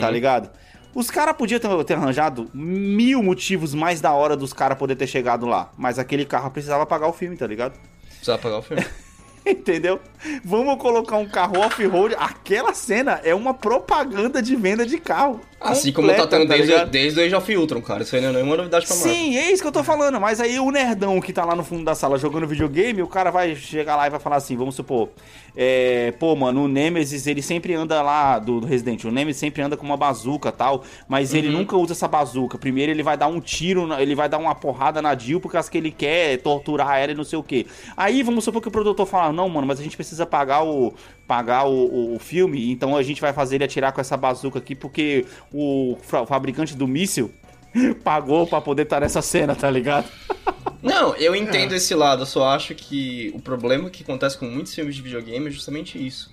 Tá 0.00 0.10
ligado? 0.10 0.50
Os 0.94 1.10
caras 1.10 1.36
podiam 1.36 1.58
ter, 1.58 1.84
ter 1.84 1.94
arranjado 1.94 2.48
mil 2.54 3.20
motivos 3.22 3.74
mais 3.74 4.00
da 4.00 4.12
hora 4.12 4.36
dos 4.36 4.52
caras 4.52 4.78
poder 4.78 4.94
ter 4.94 5.06
chegado 5.08 5.46
lá. 5.46 5.72
Mas 5.76 5.98
aquele 5.98 6.24
carro 6.24 6.50
precisava 6.50 6.86
pagar 6.86 7.08
o 7.08 7.12
filme, 7.12 7.36
tá 7.36 7.46
ligado? 7.46 7.74
Precisa 8.08 8.34
apagar 8.34 8.58
o 8.58 8.62
filme. 8.62 8.84
Entendeu? 9.46 10.00
Vamos 10.44 10.78
colocar 10.78 11.16
um 11.18 11.28
carro 11.28 11.58
off-road. 11.58 12.14
Aquela 12.18 12.72
cena 12.72 13.20
é 13.22 13.34
uma 13.34 13.52
propaganda 13.52 14.40
de 14.40 14.56
venda 14.56 14.86
de 14.86 14.98
carro. 14.98 15.40
Assim 15.70 15.92
como 15.92 16.08
tá 16.08 16.14
completa, 16.14 16.36
tendo 16.38 16.48
desde, 16.48 16.66
ligado? 16.72 16.90
desde 16.90 17.20
o 17.20 17.22
Age 17.24 17.34
of 17.34 17.56
Ultron, 17.56 17.82
cara. 17.82 18.02
Isso 18.02 18.14
aí 18.14 18.22
não 18.22 18.28
é 18.30 18.32
nenhuma 18.32 18.56
novidade 18.56 18.86
pra 18.86 18.94
Marvel. 18.96 19.14
Sim, 19.14 19.36
é 19.36 19.50
isso 19.52 19.62
que 19.62 19.68
eu 19.68 19.72
tô 19.72 19.82
falando. 19.84 20.20
Mas 20.20 20.40
aí 20.40 20.58
o 20.60 20.70
nerdão 20.70 21.20
que 21.20 21.32
tá 21.32 21.44
lá 21.44 21.54
no 21.56 21.64
fundo 21.64 21.84
da 21.84 21.94
sala 21.94 22.18
jogando 22.18 22.46
videogame, 22.46 23.02
o 23.02 23.06
cara 23.06 23.30
vai 23.30 23.54
chegar 23.56 23.96
lá 23.96 24.06
e 24.06 24.10
vai 24.10 24.20
falar 24.20 24.36
assim: 24.36 24.56
vamos 24.56 24.74
supor, 24.74 25.08
é, 25.56 26.12
pô, 26.18 26.34
mano, 26.34 26.64
o 26.64 26.68
Nemesis 26.68 27.26
ele 27.26 27.40
sempre 27.42 27.74
anda 27.74 28.02
lá 28.02 28.38
do, 28.38 28.60
do 28.60 28.66
Resident 28.66 29.00
Evil. 29.00 29.10
O 29.10 29.14
Nemesis 29.14 29.38
sempre 29.40 29.62
anda 29.62 29.76
com 29.76 29.84
uma 29.86 29.96
bazuca 29.96 30.50
tal, 30.50 30.82
mas 31.08 31.32
ele 31.34 31.48
Uhum. 31.48 31.58
nunca 31.58 31.76
usa 31.76 31.92
essa 31.92 32.08
bazuca. 32.08 32.58
Primeiro 32.58 32.90
ele 32.90 33.02
vai 33.02 33.16
dar 33.16 33.26
um 33.28 33.40
tiro, 33.40 33.92
ele 34.00 34.14
vai 34.14 34.28
dar 34.28 34.38
uma 34.38 34.54
porrada 34.54 35.00
na 35.00 35.16
Jill 35.16 35.40
porque 35.40 35.56
as 35.56 35.68
que 35.68 35.78
ele 35.78 35.90
quer 35.90 36.34
é 36.34 36.36
torturar 36.36 36.98
ela 36.98 37.12
e 37.12 37.14
não 37.14 37.24
sei 37.24 37.38
o 37.38 37.42
que. 37.42 37.66
Aí 37.96 38.22
vamos 38.22 38.44
supor 38.44 38.60
que 38.60 38.68
o 38.68 38.70
produtor 38.70 39.06
fala: 39.06 39.32
não, 39.32 39.48
mano, 39.48 39.66
mas 39.66 39.78
a 39.78 39.82
gente 39.82 39.96
precisa 39.96 40.26
pagar 40.26 40.64
o. 40.64 40.92
Pagar 41.26 41.64
o, 41.66 41.72
o- 41.72 42.16
o 42.16 42.18
filme, 42.18 42.70
então 42.70 42.94
a 42.94 43.02
gente 43.02 43.18
vai 43.18 43.32
fazer 43.32 43.54
ele 43.54 43.64
atirar 43.64 43.92
com 43.92 44.00
essa 44.00 44.14
bazuca 44.14 44.58
aqui, 44.58 44.74
porque 44.74 45.24
o, 45.54 45.96
fa- 46.02 46.22
o 46.22 46.26
fabricante 46.26 46.74
do 46.74 46.86
míssil 46.88 47.32
pagou 48.02 48.46
pra 48.46 48.60
poder 48.60 48.82
estar 48.82 49.00
nessa 49.00 49.22
cena, 49.22 49.54
tá 49.54 49.70
ligado? 49.70 50.06
Não, 50.82 51.14
eu 51.16 51.34
entendo 51.34 51.74
esse 51.74 51.94
lado, 51.94 52.22
eu 52.22 52.26
só 52.26 52.48
acho 52.48 52.74
que 52.74 53.30
o 53.34 53.40
problema 53.40 53.88
que 53.88 54.02
acontece 54.02 54.36
com 54.36 54.44
muitos 54.46 54.74
filmes 54.74 54.94
de 54.94 55.00
videogame 55.00 55.46
é 55.46 55.50
justamente 55.50 56.04
isso. 56.04 56.30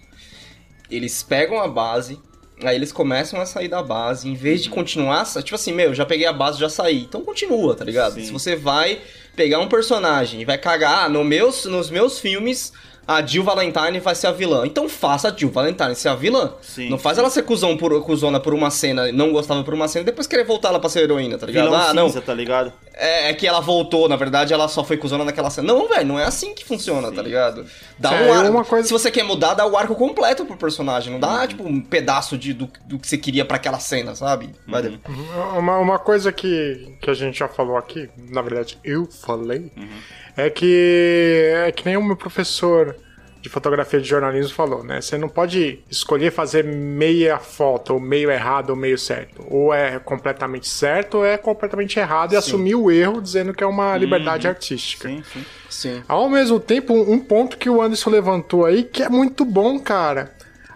Eles 0.89 1.23
pegam 1.23 1.57
a 1.61 1.67
base, 1.69 2.19
aí 2.61 2.75
eles 2.75 2.91
começam 2.91 3.39
a 3.39 3.45
sair 3.45 3.69
da 3.69 3.81
base, 3.81 4.27
em 4.27 4.33
vez 4.35 4.61
de 4.61 4.69
continuar, 4.69 5.23
sa- 5.23 5.41
tipo 5.41 5.55
assim, 5.55 5.71
meu, 5.71 5.93
já 5.93 6.05
peguei 6.05 6.25
a 6.27 6.33
base, 6.33 6.59
já 6.59 6.67
saí. 6.69 7.03
Então 7.03 7.23
continua, 7.23 7.75
tá 7.75 7.85
ligado? 7.85 8.15
Sim. 8.15 8.25
Se 8.25 8.31
você 8.31 8.55
vai 8.57 8.99
pegar 9.37 9.59
um 9.59 9.69
personagem 9.69 10.41
e 10.41 10.45
vai 10.45 10.57
cagar, 10.57 11.05
ah, 11.05 11.09
no 11.09 11.23
meus, 11.23 11.63
nos 11.65 11.89
meus 11.89 12.19
filmes 12.19 12.73
a 13.07 13.25
Jill 13.25 13.43
Valentine 13.43 13.99
vai 13.99 14.15
ser 14.15 14.27
a 14.27 14.31
vilã. 14.31 14.65
Então 14.65 14.87
faça 14.87 15.27
a 15.29 15.35
Jill 15.35 15.49
Valentine 15.49 15.95
ser 15.95 16.09
a 16.09 16.15
vilã. 16.15 16.53
Sim, 16.61 16.89
não 16.89 16.97
faz 16.97 17.17
ela 17.17 17.29
ser 17.29 17.43
cuzão 17.43 17.75
por, 17.75 18.01
cuzona 18.03 18.39
por 18.39 18.53
uma 18.53 18.69
cena, 18.69 19.11
não 19.11 19.31
gostava 19.31 19.63
por 19.63 19.73
uma 19.73 19.87
cena, 19.87 20.03
e 20.03 20.05
depois 20.05 20.27
querer 20.27 20.43
voltar 20.45 20.69
ela 20.69 20.79
pra 20.79 20.89
ser 20.89 21.01
heroína, 21.03 21.37
tá 21.37 21.45
ligado? 21.45 21.65
Vilão 21.65 21.79
ah, 21.81 21.93
não, 21.93 22.07
cinza, 22.07 22.21
tá 22.21 22.33
ligado? 22.33 22.71
é, 22.93 23.29
é 23.29 23.33
que 23.33 23.47
ela 23.47 23.59
voltou, 23.59 24.07
na 24.07 24.15
verdade, 24.15 24.53
ela 24.53 24.67
só 24.67 24.83
foi 24.83 24.97
cuzona 24.97 25.25
naquela 25.25 25.49
cena. 25.49 25.67
Não, 25.73 25.87
velho, 25.87 26.05
não 26.05 26.19
é 26.19 26.23
assim 26.25 26.53
que 26.53 26.63
funciona, 26.63 27.11
tá 27.11 27.21
ligado? 27.21 27.65
Dá 27.97 28.13
É, 28.13 28.29
um 28.29 28.33
arco. 28.33 28.51
uma 28.51 28.63
coisa- 28.65 28.87
Se 28.87 28.93
você 28.93 29.09
quer 29.09 29.23
mudar, 29.23 29.53
dá 29.55 29.65
o 29.65 29.75
arco 29.75 29.95
completo 29.95 30.45
pro 30.45 30.55
personagem. 30.57 31.09
Não 31.09 31.15
Uhum. 31.15 31.35
dá, 31.37 31.47
tipo, 31.47 31.63
um 31.67 31.81
pedaço 31.81 32.37
de, 32.37 32.53
do, 32.53 32.69
do 32.85 32.99
que 32.99 33.07
você 33.07 33.17
queria 33.17 33.43
pra 33.45 33.57
aquela 33.57 33.79
cena, 33.79 34.13
sabe? 34.15 34.49
Vai 34.67 34.81
Uhum. 34.81 35.57
Uma, 35.59 35.77
uma 35.77 35.99
coisa 35.99 36.31
que, 36.31 36.95
que 37.01 37.09
a 37.09 37.13
gente 37.13 37.37
já 37.39 37.47
falou 37.47 37.77
aqui, 37.77 38.09
na 38.29 38.41
verdade 38.41 38.77
eu 38.83 39.07
falei, 39.11 39.71
Uhum. 39.77 39.87
É 40.35 40.49
que 40.49 41.51
é 41.65 41.71
que 41.71 41.85
nem 41.85 41.97
o 41.97 42.03
meu 42.03 42.15
professor 42.15 42.95
de 43.41 43.49
fotografia 43.49 43.99
de 43.99 44.07
jornalismo 44.07 44.53
falou, 44.53 44.83
né? 44.83 45.01
Você 45.01 45.17
não 45.17 45.27
pode 45.27 45.79
escolher 45.89 46.31
fazer 46.31 46.63
meia 46.63 47.39
foto, 47.39 47.95
ou 47.95 47.99
meio 47.99 48.29
errado 48.29 48.69
ou 48.69 48.75
meio 48.75 48.97
certo. 48.97 49.43
Ou 49.49 49.73
é 49.73 49.97
completamente 49.97 50.69
certo 50.69 51.17
ou 51.17 51.25
é 51.25 51.37
completamente 51.37 51.99
errado 51.99 52.33
e 52.33 52.35
assumir 52.35 52.75
o 52.75 52.91
erro 52.91 53.19
dizendo 53.19 53.53
que 53.53 53.63
é 53.63 53.67
uma 53.67 53.97
liberdade 53.97 54.47
artística. 54.47 55.09
Sim, 55.09 55.23
sim. 55.33 55.45
Sim. 55.69 56.03
Ao 56.07 56.29
mesmo 56.29 56.59
tempo, 56.59 56.93
um 56.93 57.19
ponto 57.19 57.57
que 57.57 57.69
o 57.69 57.81
Anderson 57.81 58.11
levantou 58.11 58.65
aí 58.65 58.83
que 58.83 59.01
é 59.01 59.09
muito 59.09 59.43
bom, 59.43 59.79
cara. 59.79 60.35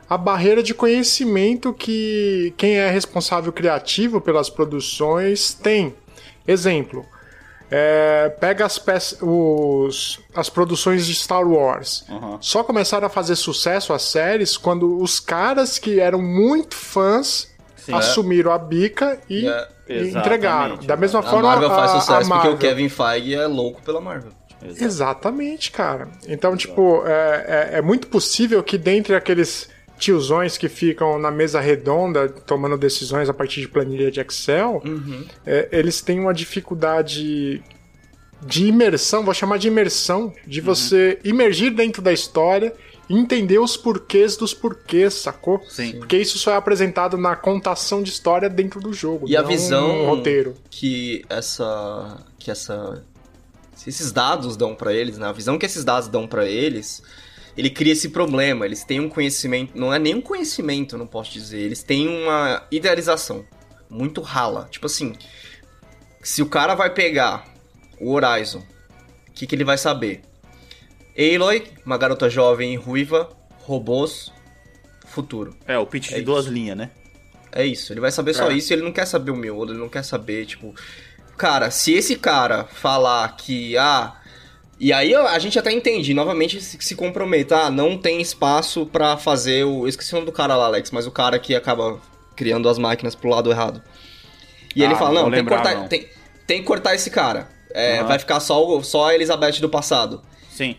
A 0.09 0.17
barreira 0.17 0.63
de 0.63 0.73
conhecimento 0.73 1.73
que 1.73 2.53
quem 2.57 2.77
é 2.77 2.89
responsável 2.89 3.53
criativo 3.53 4.19
pelas 4.19 4.49
produções 4.49 5.53
tem. 5.53 5.93
Exemplo. 6.47 7.05
É, 7.71 8.29
pega 8.39 8.65
as, 8.65 8.77
peças, 8.77 9.17
os, 9.21 10.19
as 10.35 10.49
produções 10.49 11.05
de 11.05 11.15
Star 11.15 11.47
Wars. 11.47 12.05
Uhum. 12.09 12.37
Só 12.41 12.63
começaram 12.63 13.07
a 13.07 13.09
fazer 13.09 13.35
sucesso 13.35 13.91
as 13.93 14.03
séries 14.03 14.55
quando 14.57 15.01
os 15.01 15.19
caras 15.19 15.77
que 15.79 15.99
eram 15.99 16.21
muito 16.21 16.75
fãs 16.75 17.51
Sim. 17.77 17.93
assumiram 17.93 18.51
a 18.51 18.57
bica 18.57 19.19
e, 19.29 19.47
É, 19.47 19.67
e 19.89 20.09
entregaram. 20.09 20.77
Da 20.77 20.95
mesma 20.95 21.19
A 21.19 21.23
forma, 21.23 21.49
Marvel 21.49 21.69
faz 21.69 21.91
a- 21.91 21.97
a 21.97 21.99
sucesso 22.01 22.19
porque 22.19 22.25
o 22.25 22.29
Marvel. 22.51 22.57
Kevin 22.57 22.89
Feige 22.89 23.33
é 23.35 23.47
louco 23.47 23.81
pela 23.81 23.99
Marvel. 24.01 24.31
Exatamente, 24.79 25.71
cara. 25.71 26.07
Então, 26.27 26.55
tipo, 26.57 27.03
é, 27.05 27.69
é, 27.73 27.77
é 27.77 27.81
muito 27.81 28.07
possível 28.07 28.61
que 28.63 28.77
dentre 28.77 29.15
aqueles 29.15 29.69
tiozões 29.97 30.57
que 30.57 30.67
ficam 30.69 31.17
na 31.17 31.31
mesa 31.31 31.59
redonda 31.59 32.27
tomando 32.29 32.77
decisões 32.77 33.29
a 33.29 33.33
partir 33.33 33.61
de 33.61 33.67
planilha 33.67 34.11
de 34.11 34.19
Excel, 34.19 34.81
é, 35.45 35.69
eles 35.71 36.01
têm 36.01 36.19
uma 36.19 36.33
dificuldade 36.33 37.63
de 38.45 38.65
imersão, 38.67 39.23
vou 39.23 39.33
chamar 39.33 39.57
de 39.57 39.67
imersão, 39.67 40.33
de 40.45 40.61
você 40.61 41.19
imergir 41.23 41.73
dentro 41.73 42.01
da 42.01 42.11
história 42.13 42.73
e 43.09 43.17
entender 43.17 43.59
os 43.59 43.77
porquês 43.77 44.35
dos 44.35 44.53
porquês, 44.53 45.13
sacou? 45.13 45.61
Sim. 45.69 45.93
Porque 45.99 46.17
isso 46.17 46.37
só 46.37 46.51
é 46.51 46.55
apresentado 46.55 47.17
na 47.17 47.35
contação 47.35 48.03
de 48.03 48.09
história 48.09 48.49
dentro 48.49 48.79
do 48.79 48.91
jogo, 48.93 49.27
E 49.29 49.37
a 49.37 49.41
visão 49.41 50.05
roteiro. 50.05 50.55
que 50.69 51.23
essa 51.29 52.17
que 52.37 52.51
essa 52.51 53.03
se 53.75 53.89
esses 53.89 54.11
dados 54.11 54.55
dão 54.57 54.73
pra 54.73 54.93
eles, 54.93 55.17
né? 55.17 55.27
A 55.27 55.31
visão 55.31 55.57
que 55.57 55.65
esses 55.65 55.83
dados 55.83 56.07
dão 56.07 56.27
pra 56.27 56.45
eles, 56.45 57.03
ele 57.57 57.69
cria 57.69 57.93
esse 57.93 58.09
problema. 58.09 58.65
Eles 58.65 58.83
têm 58.83 58.99
um 58.99 59.09
conhecimento, 59.09 59.77
não 59.77 59.93
é 59.93 59.99
nem 59.99 60.15
um 60.15 60.21
conhecimento, 60.21 60.97
não 60.97 61.07
posso 61.07 61.31
dizer. 61.31 61.59
Eles 61.59 61.83
têm 61.83 62.07
uma 62.07 62.65
idealização 62.71 63.45
muito 63.89 64.21
rala. 64.21 64.67
Tipo 64.71 64.85
assim, 64.87 65.13
se 66.21 66.41
o 66.41 66.45
cara 66.47 66.75
vai 66.75 66.89
pegar 66.89 67.45
o 67.99 68.11
Horizon, 68.11 68.59
o 69.29 69.31
que, 69.33 69.45
que 69.47 69.55
ele 69.55 69.63
vai 69.63 69.77
saber? 69.77 70.21
Aloy, 71.17 71.63
uma 71.85 71.97
garota 71.97 72.29
jovem 72.29 72.75
ruiva, 72.75 73.29
robôs, 73.63 74.31
futuro. 75.05 75.55
É, 75.65 75.77
o 75.77 75.85
pitch 75.85 76.07
É 76.07 76.09
de 76.09 76.15
isso. 76.17 76.25
duas 76.25 76.45
linhas, 76.45 76.77
né? 76.77 76.91
É 77.51 77.65
isso, 77.65 77.93
ele 77.93 78.01
vai 78.01 78.11
saber 78.11 78.33
só 78.33 78.51
É. 78.51 78.53
isso 78.53 78.71
e 78.71 78.75
ele 78.75 78.81
não 78.83 78.91
quer 78.91 79.05
saber 79.05 79.31
o 79.31 79.35
miolo, 79.35 79.71
ele 79.71 79.79
não 79.79 79.87
quer 79.87 80.03
saber, 80.03 80.45
tipo. 80.45 80.75
Cara, 81.37 81.71
se 81.71 81.93
esse 81.93 82.17
cara 82.17 82.65
falar 82.65 83.33
que, 83.37 83.77
ah. 83.77 84.21
E 84.79 84.91
aí 84.91 85.15
a 85.15 85.39
gente 85.39 85.57
até 85.57 85.71
entende, 85.71 86.13
novamente 86.13 86.59
se, 86.61 86.77
se 86.81 86.95
comprometa, 86.95 87.55
ah, 87.57 87.71
não 87.71 87.97
tem 87.97 88.19
espaço 88.21 88.85
pra 88.85 89.15
fazer 89.15 89.63
o. 89.63 89.85
Eu 89.85 89.87
esqueci 89.87 90.11
o 90.11 90.15
nome 90.15 90.25
do 90.25 90.31
cara 90.33 90.55
lá, 90.57 90.65
Alex, 90.65 90.91
mas 90.91 91.07
o 91.07 91.11
cara 91.11 91.39
que 91.39 91.55
acaba 91.55 91.99
criando 92.35 92.67
as 92.67 92.77
máquinas 92.77 93.15
pro 93.15 93.29
lado 93.29 93.49
errado. 93.49 93.81
E 94.75 94.83
ele 94.83 94.93
Ah, 94.93 94.97
fala, 94.97 95.21
não 95.21 95.29
não, 95.29 95.31
tem 95.31 95.31
que, 95.31 95.37
lembrar, 95.37 95.55
cortar, 95.63 95.75
não. 95.81 95.87
tem, 95.87 96.07
tem 96.45 96.59
que 96.59 96.65
cortar 96.67 96.93
esse 96.93 97.09
cara. 97.09 97.47
É, 97.73 97.99
Aham. 97.99 98.07
Vai 98.07 98.19
ficar 98.19 98.39
só, 98.41 98.81
só 98.83 99.09
a 99.09 99.15
Elizabeth 99.15 99.59
do 99.61 99.69
passado. 99.69 100.21
Sim. 100.49 100.75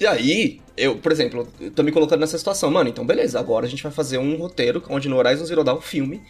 E 0.00 0.06
aí, 0.06 0.60
eu, 0.76 0.96
por 0.96 1.10
exemplo, 1.10 1.48
eu 1.60 1.72
tô 1.72 1.82
me 1.82 1.90
colocando 1.90 2.20
nessa 2.20 2.38
situação. 2.38 2.70
Mano, 2.70 2.88
então 2.88 3.04
beleza, 3.04 3.40
agora 3.40 3.66
a 3.66 3.68
gente 3.68 3.82
vai 3.82 3.90
fazer 3.90 4.18
um 4.18 4.36
roteiro 4.36 4.80
onde 4.88 5.08
no 5.08 5.16
Horizon 5.16 5.44
Zero 5.44 5.64
Dawn, 5.64 5.80
filme, 5.80 6.22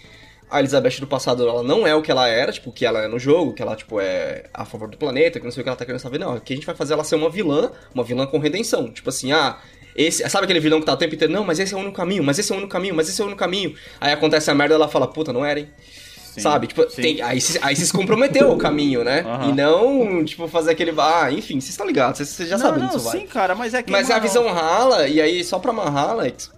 a 0.51 0.59
Elizabeth 0.61 1.01
do 1.01 1.07
passado 1.07 1.47
ela 1.49 1.63
não 1.63 1.87
é 1.87 1.95
o 1.95 2.03
que 2.03 2.11
ela 2.11 2.27
era, 2.29 2.53
tipo, 2.53 2.71
que 2.73 2.85
ela 2.87 3.03
é 3.05 3.09
no 3.09 3.19
jogo, 3.19 3.53
que 3.55 3.63
ela, 3.63 3.75
tipo, 3.77 4.01
é 4.01 4.45
a 4.53 4.65
favor 4.65 4.89
do 4.89 4.97
planeta, 4.97 5.39
que 5.39 5.45
não 5.45 5.53
sei 5.53 5.61
o 5.61 5.65
que 5.65 5.69
ela 5.69 5.77
tá 5.77 5.85
querendo 5.85 6.01
saber. 6.01 6.19
Não, 6.19 6.35
aqui 6.35 6.53
a 6.53 6.57
gente 6.57 6.67
vai 6.67 6.75
fazer 6.75 6.95
ela 6.95 7.05
ser 7.05 7.17
uma 7.17 7.31
vilã, 7.31 7.71
uma 7.95 8.03
vilã 8.05 8.27
com 8.27 8.39
redenção. 8.39 8.91
Tipo 8.93 9.09
assim, 9.11 9.33
ah, 9.33 9.59
esse, 9.97 10.29
sabe 10.29 10.45
aquele 10.45 10.61
vilão 10.61 10.81
que 10.81 10.87
tá 10.87 10.93
o 10.93 10.97
tempo 10.97 11.15
inteiro? 11.15 11.33
Não, 11.33 11.45
mas 11.45 11.59
esse 11.59 11.75
é 11.75 11.77
o 11.77 11.81
único 11.81 11.97
caminho, 11.97 12.23
mas 12.25 12.39
esse 12.39 12.51
é 12.53 12.55
o 12.55 12.59
único 12.59 12.73
caminho, 12.73 12.95
mas 12.95 13.09
esse 13.09 13.21
é 13.21 13.25
o 13.25 13.27
único 13.27 13.39
caminho. 13.41 13.75
Aí 14.01 14.13
acontece 14.13 14.51
a 14.51 14.55
merda 14.55 14.75
ela 14.75 14.89
fala, 14.89 15.07
puta, 15.09 15.33
não 15.33 15.45
era, 15.45 15.61
hein? 15.61 15.69
Sim, 16.33 16.41
sabe? 16.43 16.67
Tipo, 16.69 16.85
tem, 16.87 17.21
aí, 17.23 17.41
se- 17.41 17.59
aí 17.63 17.75
se 17.75 17.93
comprometeu 17.93 18.53
o 18.53 18.59
caminho, 18.59 19.03
né? 19.03 19.21
Aham. 19.27 19.49
E 19.49 19.53
não, 19.55 20.25
tipo, 20.25 20.47
fazer 20.47 20.71
aquele. 20.73 20.93
Ah, 20.97 21.33
enfim, 21.33 21.55
vocês 21.61 21.71
estão 21.71 21.87
ligados, 21.87 22.19
vocês, 22.21 22.49
já 22.49 22.57
não, 22.57 22.65
sabem 22.65 22.81
não, 22.81 22.87
onde 22.89 22.97
isso 22.97 23.05
vai. 23.09 23.19
sim, 23.19 23.27
cara, 23.27 23.55
mas 23.57 23.75
é 23.75 23.83
que. 23.83 23.91
Mas 23.91 24.09
é 24.09 24.13
a 24.15 24.19
visão 24.21 24.47
rala, 24.53 25.09
e 25.09 25.21
aí 25.21 25.43
só 25.43 25.59
pra 25.59 25.73
amarrar, 25.73 26.11
Alex, 26.11 26.53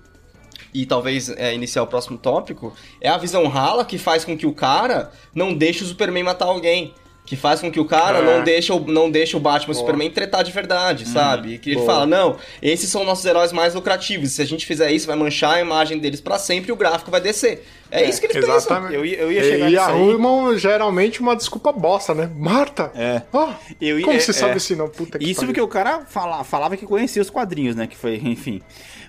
e 0.72 0.87
talvez 0.87 1.28
é, 1.30 1.54
iniciar 1.54 1.83
o 1.83 1.87
próximo 1.87 2.18
tópico, 2.18 2.72
é 3.00 3.09
a 3.09 3.18
visão 3.18 3.46
rala 3.48 3.85
que 3.85 3.98
faz 3.98 4.24
com 4.24 4.37
que 4.37 4.46
o 4.46 4.52
cara 4.52 5.11
não 5.35 5.54
deixe 5.54 5.83
o 5.83 5.87
Superman 5.87 6.24
matar 6.24 6.46
alguém. 6.46 6.94
Que 7.30 7.36
faz 7.36 7.60
com 7.60 7.70
que 7.70 7.78
o 7.78 7.84
cara 7.84 8.18
É. 8.18 8.22
não, 8.22 8.42
deixe 8.42 8.72
o, 8.72 8.80
não 8.80 9.08
deixe 9.08 9.36
o 9.36 9.40
Batman 9.40 9.72
e 9.72 9.76
o. 9.76 9.78
Superman 9.78 10.10
tretar 10.10 10.42
de 10.42 10.50
verdade, 10.50 11.06
sabe? 11.06 11.58
Que 11.58 11.70
ele 11.70 11.76
Boa. 11.76 11.86
fala, 11.86 12.04
não, 12.04 12.36
esses 12.60 12.90
são 12.90 13.04
nossos 13.04 13.24
heróis 13.24 13.52
mais 13.52 13.72
lucrativos. 13.72 14.32
Se 14.32 14.42
a 14.42 14.44
gente 14.44 14.66
fizer 14.66 14.90
isso, 14.90 15.06
vai 15.06 15.14
manchar 15.14 15.54
a 15.54 15.60
imagem 15.60 16.00
deles 16.00 16.20
pra 16.20 16.40
sempre 16.40 16.70
e 16.70 16.72
o 16.72 16.76
gráfico 16.76 17.08
vai 17.08 17.20
descer. 17.20 17.64
É, 17.88 18.02
isso 18.08 18.18
que 18.20 18.26
eles 18.26 18.36
pensam. 18.36 18.56
Exatamente. 18.56 18.94
Eu 18.94 19.06
ia- 19.06 19.16
eu 19.18 19.30
ia 19.30 19.44
chegar 19.44 19.68
e 19.68 19.70
nisso 19.70 19.80
aí. 19.82 19.88
arrumam 19.94 20.58
geralmente 20.58 21.20
uma 21.20 21.36
desculpa 21.36 21.70
bosta, 21.70 22.12
né? 22.12 22.28
Marta! 22.36 22.90
É. 22.96 23.22
Ah, 23.32 23.54
Eu 23.80 24.00
ia- 24.00 24.04
como 24.04 24.16
é, 24.16 24.20
você 24.20 24.32
sabe 24.32 24.54
é. 24.54 24.56
assim, 24.56 24.74
não? 24.74 24.88
Puta 24.88 25.16
que 25.16 25.24
Isso 25.24 25.36
pariu. 25.36 25.46
porque 25.48 25.60
o 25.60 25.68
cara 25.68 26.00
fala, 26.08 26.42
falava 26.42 26.76
que 26.76 26.84
conhecia 26.84 27.22
os 27.22 27.30
quadrinhos, 27.30 27.76
né? 27.76 27.86
Que 27.86 27.96
foi, 27.96 28.16
enfim. 28.24 28.60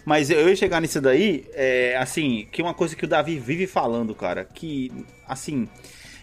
Mas 0.05 0.29
eu 0.29 0.47
ia 0.47 0.55
chegar 0.55 0.79
nisso 0.79 1.01
daí, 1.01 1.43
é, 1.55 1.97
assim, 1.99 2.47
que 2.51 2.61
uma 2.61 2.75
coisa 2.75 2.95
que 2.95 3.03
o 3.03 3.07
Davi 3.07 3.39
vive 3.39 3.65
falando, 3.65 4.13
cara, 4.13 4.45
que, 4.45 4.91
assim, 5.27 5.67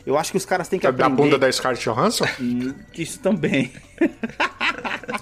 eu 0.07 0.17
acho 0.19 0.31
que 0.31 0.37
os 0.37 0.45
caras 0.47 0.69
têm 0.69 0.79
que 0.79 0.87
Da- 0.87 0.91
Da 0.91 1.07
aprender... 1.07 1.23
bunda 1.23 1.39
da 1.39 1.51
Scarlett 1.53 1.83
Johansson? 1.85 2.25
Hum, 2.41 2.75
Isso 2.97 3.19
também. 3.21 3.73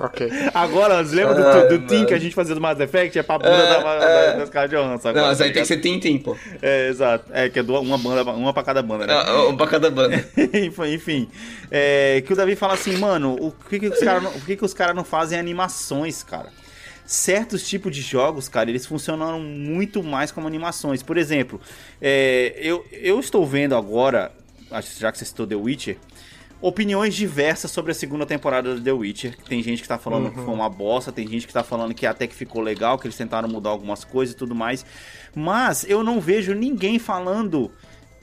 ok. 0.01 0.29
Agora, 0.55 1.01
lembra 1.01 1.35
do, 1.35 1.47
Ai, 1.47 1.69
do 1.69 1.87
Tim 1.87 2.05
que 2.07 2.15
a 2.15 2.19
gente 2.19 2.35
fazia 2.35 2.55
do 2.55 2.61
Mass 2.61 2.79
Effect? 2.81 3.19
É 3.19 3.23
pra 3.23 3.39
bunda 3.39 3.51
É, 3.51 3.69
da, 3.69 3.99
da, 3.99 4.05
é. 4.07 4.37
da 4.39 4.47
Scarlett 4.47 4.75
Johansson 4.75 5.03
Não, 5.09 5.11
agora, 5.11 5.27
mas 5.29 5.41
aí 5.41 5.49
tá 5.49 5.55
tem 5.55 5.63
que 5.63 5.69
ser? 5.69 5.81
Tintin, 5.81 6.19
pô. 6.19 6.37
É, 6.63 6.89
exato. 6.89 7.25
É, 7.33 7.49
que 7.49 7.59
é 7.59 7.63
do- 7.63 7.81
uma, 7.81 7.99
banda, 7.99 8.31
uma 8.33 8.53
pra 8.53 8.63
cada 8.63 8.83
banda, 8.83 9.07
né? 9.07 9.15
Ah, 9.15 9.45
um 9.49 9.57
pra 9.57 9.67
cada 9.67 9.91
banda. 9.91 10.17
Enfim, 10.93 11.29
é, 11.71 12.23
que 12.27 12.33
o 12.33 12.37
Davi 12.37 12.55
fala 12.57 12.75
assim, 12.75 12.97
mano, 12.97 13.37
o 13.41 13.51
que, 13.53 13.79
que 13.81 13.89
os 13.89 13.99
caras 14.01 14.23
não, 14.23 14.33
por 14.33 14.45
que, 14.47 14.57
que 14.57 14.65
os 14.65 14.75
caras 14.75 14.95
não 14.95 15.05
fazem 15.05 15.39
animações, 15.39 16.23
cara? 16.23 16.49
Certos 17.05 17.67
tipos 17.69 17.95
de 17.95 18.03
jogos, 18.03 18.49
cara, 18.49 18.69
eles 18.69 18.85
funcionam 18.85 19.39
muito 19.41 20.03
mais 20.03 20.33
como 20.33 20.49
animações. 20.49 21.05
Por 21.05 21.17
exemplo, 21.17 21.61
é, 22.03 22.53
eu, 22.59 22.85
eu 22.91 23.21
estou 23.21 23.47
vendo 23.47 23.77
agora, 23.77 24.33
já 24.99 25.13
que 25.13 25.19
você 25.19 25.25
citou 25.25 25.47
The 25.47 25.55
Witcher, 25.55 25.99
opiniões 26.61 27.15
diversas 27.15 27.71
sobre 27.71 27.93
a 27.93 27.95
segunda 27.95 28.27
temporada 28.27 28.75
do 28.75 28.81
The 28.81 28.93
Witcher. 28.93 29.37
Tem 29.49 29.63
gente 29.63 29.83
que 29.83 29.89
tá 29.89 29.99
falando 29.99 30.31
que 30.31 30.41
foi 30.41 30.55
uma 30.55 30.69
bosta, 30.69 31.13
tem 31.13 31.27
gente 31.27 31.47
que 31.47 31.53
tá 31.53 31.63
falando 31.63 31.95
que 31.95 32.07
até 32.07 32.27
que 32.27 32.35
ficou 32.35 32.63
legal, 32.63 32.99
que 32.99 33.07
eles 33.07 33.17
tentaram 33.17 33.49
mudar 33.49 33.71
algumas 33.71 34.05
coisas 34.05 34.35
e 34.35 34.39
tudo 34.39 34.55
mais. 34.55 34.85
Mas 35.35 35.85
eu 35.89 36.03
não 36.03 36.21
vejo 36.21 36.55
ninguém 36.55 36.99
falando 36.99 37.71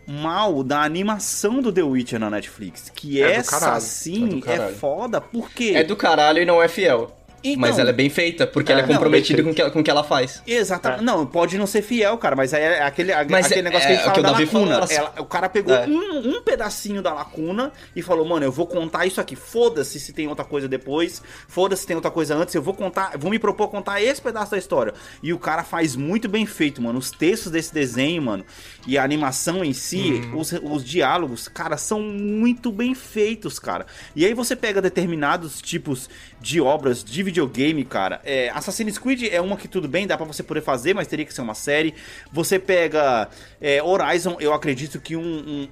mal 0.08 0.64
da 0.64 0.82
animação 0.82 1.62
do 1.62 1.72
The 1.72 1.84
Witcher 1.84 2.20
na 2.20 2.30
Netflix. 2.30 2.90
Que 2.90 3.22
É 3.22 3.34
essa. 3.34 3.78
É 3.78 3.80
sim 3.80 4.40
é, 4.40 4.42
caralho. 4.42 4.76
foda, 4.76 5.22
porque. 5.22 5.74
É 5.76 5.84
do 5.84 5.96
caralho 5.96 6.42
e 6.42 6.46
não 6.46 6.62
é 6.62 6.68
fiel. 6.68 7.23
Então- 7.44 7.60
mas 7.60 7.78
ela 7.78 7.90
é 7.90 7.94
bem 7.94 8.10
feita, 8.10 8.48
porque 8.48 8.72
ela 8.72 8.82
é 8.82 8.84
É, 8.84 8.88
não, 8.88 8.94
comprometida 8.96 9.38
bem 9.44 9.46
com 9.46 9.52
o 9.52 9.54
que, 9.66 9.72
com 9.72 9.80
o 9.80 9.84
que 9.84 9.90
ela 9.92 10.04
faz. 10.04 10.42
Exatamente. 10.48 11.04
Não, 11.04 11.26
pode 11.26 11.58
não 11.58 11.68
ser 11.68 11.82
fiel, 11.82 12.18
cara, 12.18 12.36
mas 12.36 12.54
aí 12.54 12.62
é 12.64 12.84
aquele, 12.84 13.12
aquele 13.12 13.60
é- 13.60 13.62
negócio 13.62 13.88
que 13.88 13.94
é, 13.94 13.96
a 13.96 13.98
gente 13.98 14.02
o 14.02 14.04
fala 14.04 14.14
que 14.16 14.22
da 14.22 14.32
lacuna. 14.32 14.88
falou, 14.88 14.88
ela- 14.90 15.14
o 15.22 15.26
cara 15.26 15.50
pegou 15.50 15.74
É. 15.76 15.86
um, 15.86 16.38
um 16.38 16.42
pedacinho 16.42 17.02
da 17.02 17.14
lacuna 17.14 17.72
e 17.96 18.02
falou, 18.02 18.26
mano, 18.26 18.46
eu 18.46 18.52
vou 18.52 18.66
contar 18.66 19.06
isso 19.06 19.20
aqui. 19.20 19.36
Foda-se 19.36 20.00
se 20.00 20.14
tem 20.14 20.28
outra 20.28 20.46
coisa 20.46 20.68
depois, 20.68 21.22
foda-se 21.48 21.82
se 21.82 21.88
tem 21.88 21.96
outra 21.96 22.12
coisa 22.12 22.36
antes, 22.36 22.56
eu 22.56 22.62
vou 22.62 22.74
contar, 22.74 23.18
vou 23.18 23.30
me 23.30 23.38
propor 23.40 23.68
contar 23.68 24.02
esse 24.02 24.22
pedaço 24.22 24.52
da 24.52 24.58
história. 24.58 24.94
E 25.22 25.34
o 25.34 25.40
cara 25.40 25.64
faz 25.64 25.96
muito 25.96 26.30
bem 26.30 26.46
feito, 26.46 26.82
mano. 26.82 26.98
Os 27.00 27.12
textos 27.12 27.52
desse 27.52 27.74
desenho, 27.74 28.22
mano, 28.22 28.46
e 28.88 28.98
a 28.98 29.04
animação 29.04 29.64
em 29.66 29.74
si, 29.74 30.22
Uhum. 30.32 30.40
os, 30.40 30.54
os 30.64 30.84
diálogos, 30.84 31.48
cara, 31.48 31.76
são 31.78 32.00
muito 32.02 32.72
bem 32.72 32.96
feitos, 32.96 33.60
cara. 33.60 33.86
E 34.16 34.26
aí 34.26 34.34
você 34.34 34.56
pega 34.56 34.82
determinados 34.82 35.62
tipos 35.62 36.10
de 36.44 36.60
obras 36.60 37.04
de 37.04 37.24
videogame, 37.24 37.86
cara. 37.86 38.20
É, 38.26 38.50
Assassin's 38.50 38.98
Creed 38.98 39.24
é 39.32 39.40
uma 39.40 39.56
que 39.56 39.68
tudo 39.68 39.88
bem, 39.88 40.06
dá 40.06 40.18
pra 40.18 40.26
você 40.26 40.44
poder 40.44 40.62
fazer, 40.62 40.94
mas 40.94 41.08
teria 41.08 41.26
que 41.26 41.34
ser 41.34 41.42
uma 41.42 41.56
série. 41.56 41.94
Você 42.34 42.60
pega 42.60 43.30
é, 43.62 43.82
Horizon, 43.82 44.36
eu 44.42 44.54
acredito 44.54 45.00
que 45.00 45.16
um, 45.16 45.22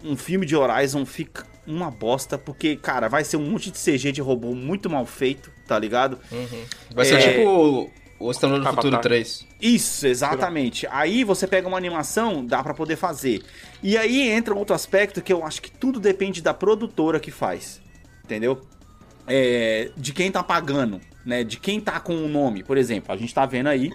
um- 0.03 0.11
um 0.11 0.15
filme 0.17 0.45
de 0.45 0.55
Horizon 0.55 1.05
fica 1.05 1.45
uma 1.67 1.91
bosta, 1.91 2.37
porque, 2.37 2.77
cara, 2.77 3.09
vai 3.09 3.23
ser 3.25 3.35
um 3.37 3.49
monte 3.51 3.69
de 3.69 3.77
CG 3.77 4.13
de 4.13 4.21
robô 4.21 4.55
muito 4.55 4.89
mal 4.89 5.05
feito, 5.05 5.51
tá 5.67 5.77
ligado? 5.77 6.17
Vai 6.95 7.05
ser 7.05 7.15
É. 7.15 7.33
tipo 7.33 7.49
o- 7.49 7.89
o 8.19 8.31
Exterminador 8.31 8.71
do. 8.71 8.75
Futuro 8.81 9.01
3. 9.01 9.45
Isso, 9.61 10.07
exatamente. 10.07 10.87
Aí 10.89 11.23
você 11.25 11.45
pega 11.47 11.67
uma 11.67 11.77
animação, 11.77 12.45
dá 12.45 12.63
pra 12.63 12.73
poder 12.73 12.95
fazer. 12.95 13.41
E 13.83 13.97
aí 13.97 14.29
entra 14.29 14.55
outro 14.55 14.73
aspecto 14.73 15.21
que 15.21 15.33
eu 15.33 15.45
acho 15.45 15.61
que 15.61 15.69
tudo 15.69 15.99
depende 15.99 16.41
da 16.41 16.53
produtora 16.53 17.19
que 17.19 17.29
faz. 17.31 17.81
Entendeu? 18.23 18.61
É, 19.27 19.91
de 19.95 20.13
quem 20.13 20.31
tá 20.31 20.43
pagando, 20.43 20.99
né? 21.25 21.43
De 21.43 21.57
quem 21.57 21.79
tá 21.79 21.99
com 21.99 22.13
o 22.15 22.27
nome. 22.27 22.63
Por 22.63 22.77
exemplo, 22.77 23.13
a 23.13 23.17
gente 23.17 23.33
tá 23.33 23.45
vendo 23.45 23.67
aí 23.67 23.91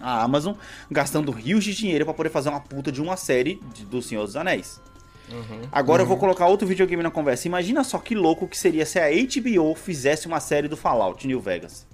a 0.00 0.22
Amazon 0.22 0.54
gastando 0.90 1.30
rios 1.32 1.64
de 1.64 1.74
dinheiro 1.74 2.04
pra 2.04 2.14
poder 2.14 2.30
fazer 2.30 2.48
uma 2.48 2.60
puta 2.60 2.90
de 2.92 3.00
uma 3.02 3.16
série 3.16 3.60
de- 3.74 3.84
do 3.84 4.00
Senhor 4.00 4.24
dos 4.24 4.36
Anéis. 4.36 4.80
Agora 5.70 6.02
eu 6.02 6.06
vou 6.06 6.16
colocar 6.16 6.46
outro 6.46 6.66
videogame 6.66 7.02
na 7.02 7.10
conversa. 7.10 7.46
Imagina 7.46 7.84
só 7.84 7.98
que 7.98 8.14
louco 8.16 8.48
que 8.48 8.58
seria 8.58 8.84
se 8.84 8.98
a 8.98 9.08
HBO 9.10 9.74
fizesse 9.76 10.26
uma 10.26 10.40
série 10.40 10.66
do 10.68 10.76
Fallout 10.76 11.26
New 11.26 11.40
Vegas. 11.40 11.86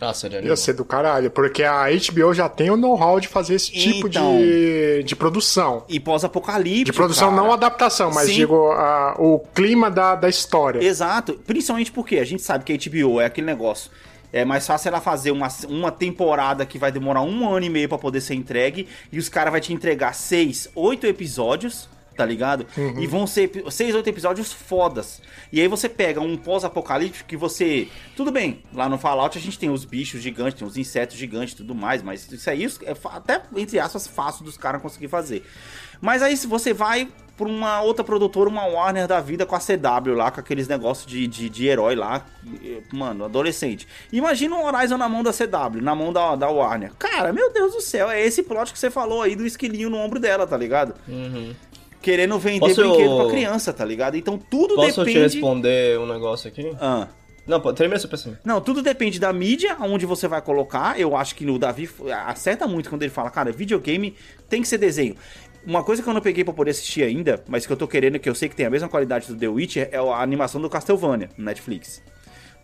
Ah, 0.00 0.12
seria 0.14 0.40
Ia 0.40 0.56
ser 0.56 0.72
do 0.74 0.84
caralho, 0.84 1.30
porque 1.30 1.62
a 1.64 1.84
HBO 1.88 2.32
já 2.34 2.48
tem 2.48 2.70
o 2.70 2.76
know-how 2.76 3.18
de 3.20 3.28
fazer 3.28 3.54
esse 3.54 3.72
tipo 3.72 4.08
Então. 4.08 4.36
de, 4.38 5.02
de 5.04 5.16
produção. 5.16 5.84
E 5.88 5.98
pós-apocalíptico. 5.98 6.84
De 6.86 6.92
produção, 6.92 7.30
cara. 7.30 7.42
não 7.42 7.52
adaptação, 7.52 8.10
mas 8.12 8.26
Sim. 8.28 8.34
digo, 8.34 8.70
a- 8.72 9.14
o 9.18 9.40
clima 9.54 9.90
da, 9.90 10.14
da 10.14 10.28
história. 10.28 10.82
Exato, 10.84 11.34
principalmente 11.46 11.90
porque 11.92 12.18
a 12.18 12.24
gente 12.24 12.42
sabe 12.42 12.64
que 12.64 12.72
a 12.72 12.76
HBO 12.76 13.20
é 13.20 13.26
aquele 13.26 13.46
negócio. 13.46 13.90
É 14.32 14.44
mais 14.44 14.66
fácil 14.66 14.88
ela 14.88 15.00
fazer 15.00 15.30
uma, 15.30 15.48
uma 15.68 15.90
temporada 15.90 16.66
que 16.66 16.78
vai 16.78 16.92
demorar 16.92 17.22
um 17.22 17.48
ano 17.48 17.64
e 17.64 17.70
meio 17.70 17.88
pra 17.88 17.96
poder 17.96 18.20
ser 18.20 18.34
entregue 18.34 18.86
e 19.10 19.18
os 19.18 19.28
caras 19.28 19.50
vão 19.50 19.60
te 19.60 19.72
entregar 19.72 20.14
seis, 20.14 20.68
oito 20.74 21.06
episódios, 21.06 21.88
tá 22.18 22.26
ligado? 22.26 22.66
E 22.98 23.06
vão 23.06 23.28
ser 23.28 23.48
seis, 23.70 23.94
oito 23.94 24.08
episódios 24.08 24.52
fodas. 24.52 25.22
E 25.52 25.60
aí 25.60 25.68
você 25.68 25.88
pega 25.88 26.20
um 26.20 26.36
pós-apocalíptico 26.36 27.28
que 27.28 27.36
você. 27.36 27.86
Tudo 28.16 28.32
bem, 28.32 28.64
lá 28.74 28.88
no 28.88 28.98
Fallout 28.98 29.38
a 29.38 29.40
gente 29.40 29.56
tem 29.56 29.70
os 29.70 29.84
bichos 29.84 30.20
gigantes, 30.20 30.58
tem 30.58 30.66
os 30.66 30.76
insetos 30.76 31.16
gigantes 31.16 31.54
e 31.54 31.58
tudo 31.58 31.76
mais, 31.76 32.02
mas 32.02 32.30
isso 32.30 32.50
aí 32.50 32.66
é 32.66 32.96
até, 33.04 33.40
entre 33.54 33.78
aspas, 33.78 34.08
fácil 34.08 34.44
dos 34.44 34.56
caras 34.56 34.82
conseguir 34.82 35.06
fazer. 35.06 35.44
Mas 36.00 36.20
aí 36.20 36.36
se 36.36 36.48
você 36.48 36.72
vai 36.74 37.08
pra 37.36 37.46
uma 37.46 37.80
outra 37.82 38.02
produtora, 38.02 38.50
uma 38.50 38.66
Warner 38.66 39.06
da 39.06 39.20
vida 39.20 39.46
com 39.46 39.54
a 39.54 39.60
CW 39.60 40.12
lá, 40.12 40.28
com 40.32 40.40
aqueles 40.40 40.66
negócios 40.66 41.06
de, 41.06 41.24
de, 41.28 41.48
de 41.48 41.68
herói 41.68 41.94
lá, 41.94 42.26
mano, 42.92 43.24
adolescente. 43.24 43.86
Imagina 44.12 44.56
um 44.56 44.66
Horizon 44.66 44.98
na 44.98 45.08
mão 45.08 45.22
da 45.22 45.32
CW, 45.32 45.80
na 45.80 45.94
mão 45.94 46.12
da, 46.12 46.34
da 46.34 46.48
Warner. 46.48 46.92
Cara, 46.98 47.32
meu 47.32 47.52
Deus 47.52 47.74
do 47.74 47.80
céu, 47.80 48.10
é 48.10 48.20
esse 48.20 48.42
plot 48.42 48.72
que 48.72 48.78
você 48.78 48.90
falou 48.90 49.22
aí 49.22 49.36
do 49.36 49.46
esquilinho 49.46 49.88
no 49.88 49.98
ombro 49.98 50.18
dela, 50.18 50.48
tá 50.48 50.56
ligado? 50.56 50.94
Querendo 52.08 52.38
vender 52.38 52.60
Posso 52.60 52.80
eu- 52.80 52.88
brinquedo 52.88 53.16
pra 53.16 53.26
criança, 53.28 53.70
tá 53.70 53.84
ligado? 53.84 54.16
Então 54.16 54.38
tudo 54.38 54.76
Posso 54.76 55.00
depende... 55.04 55.12
te 55.12 55.22
responder 55.34 55.98
um 55.98 56.06
negócio 56.06 56.48
aqui? 56.48 56.72
Ah. 56.80 57.06
Não, 57.46 57.60
termina 57.74 57.98
seu 58.00 58.08
pensamento. 58.08 58.40
Não, 58.42 58.62
tudo 58.62 58.80
depende 58.80 59.20
da 59.20 59.30
mídia, 59.30 59.76
aonde 59.78 60.06
você 60.06 60.26
vai 60.26 60.40
colocar. 60.40 60.98
Eu 60.98 61.14
acho 61.14 61.34
que 61.34 61.44
o 61.44 61.58
Davi 61.58 61.86
acerta 62.26 62.66
muito 62.66 62.88
quando 62.88 63.02
ele 63.02 63.10
fala, 63.10 63.28
cara, 63.30 63.52
videogame 63.52 64.16
tem 64.48 64.62
que 64.62 64.68
ser 64.68 64.78
desenho. 64.78 65.16
Uma 65.66 65.84
coisa 65.84 66.02
que 66.02 66.08
eu 66.08 66.14
não 66.14 66.22
peguei 66.22 66.44
pra 66.44 66.54
poder 66.54 66.70
assistir 66.70 67.02
ainda, 67.02 67.44
mas 67.46 67.66
que 67.66 67.72
eu 67.72 67.76
tô 67.76 67.86
querendo, 67.86 68.18
que 68.18 68.28
eu 68.28 68.34
sei 68.34 68.48
que 68.48 68.56
tem 68.56 68.64
a 68.64 68.70
mesma 68.70 68.88
qualidade 68.88 69.26
do 69.26 69.36
The 69.36 69.48
Witcher, 69.48 69.90
é 69.92 69.98
a 69.98 70.22
animação 70.22 70.62
do 70.62 70.70
Castlevania 70.70 71.28
no 71.36 71.44
Netflix. 71.44 72.02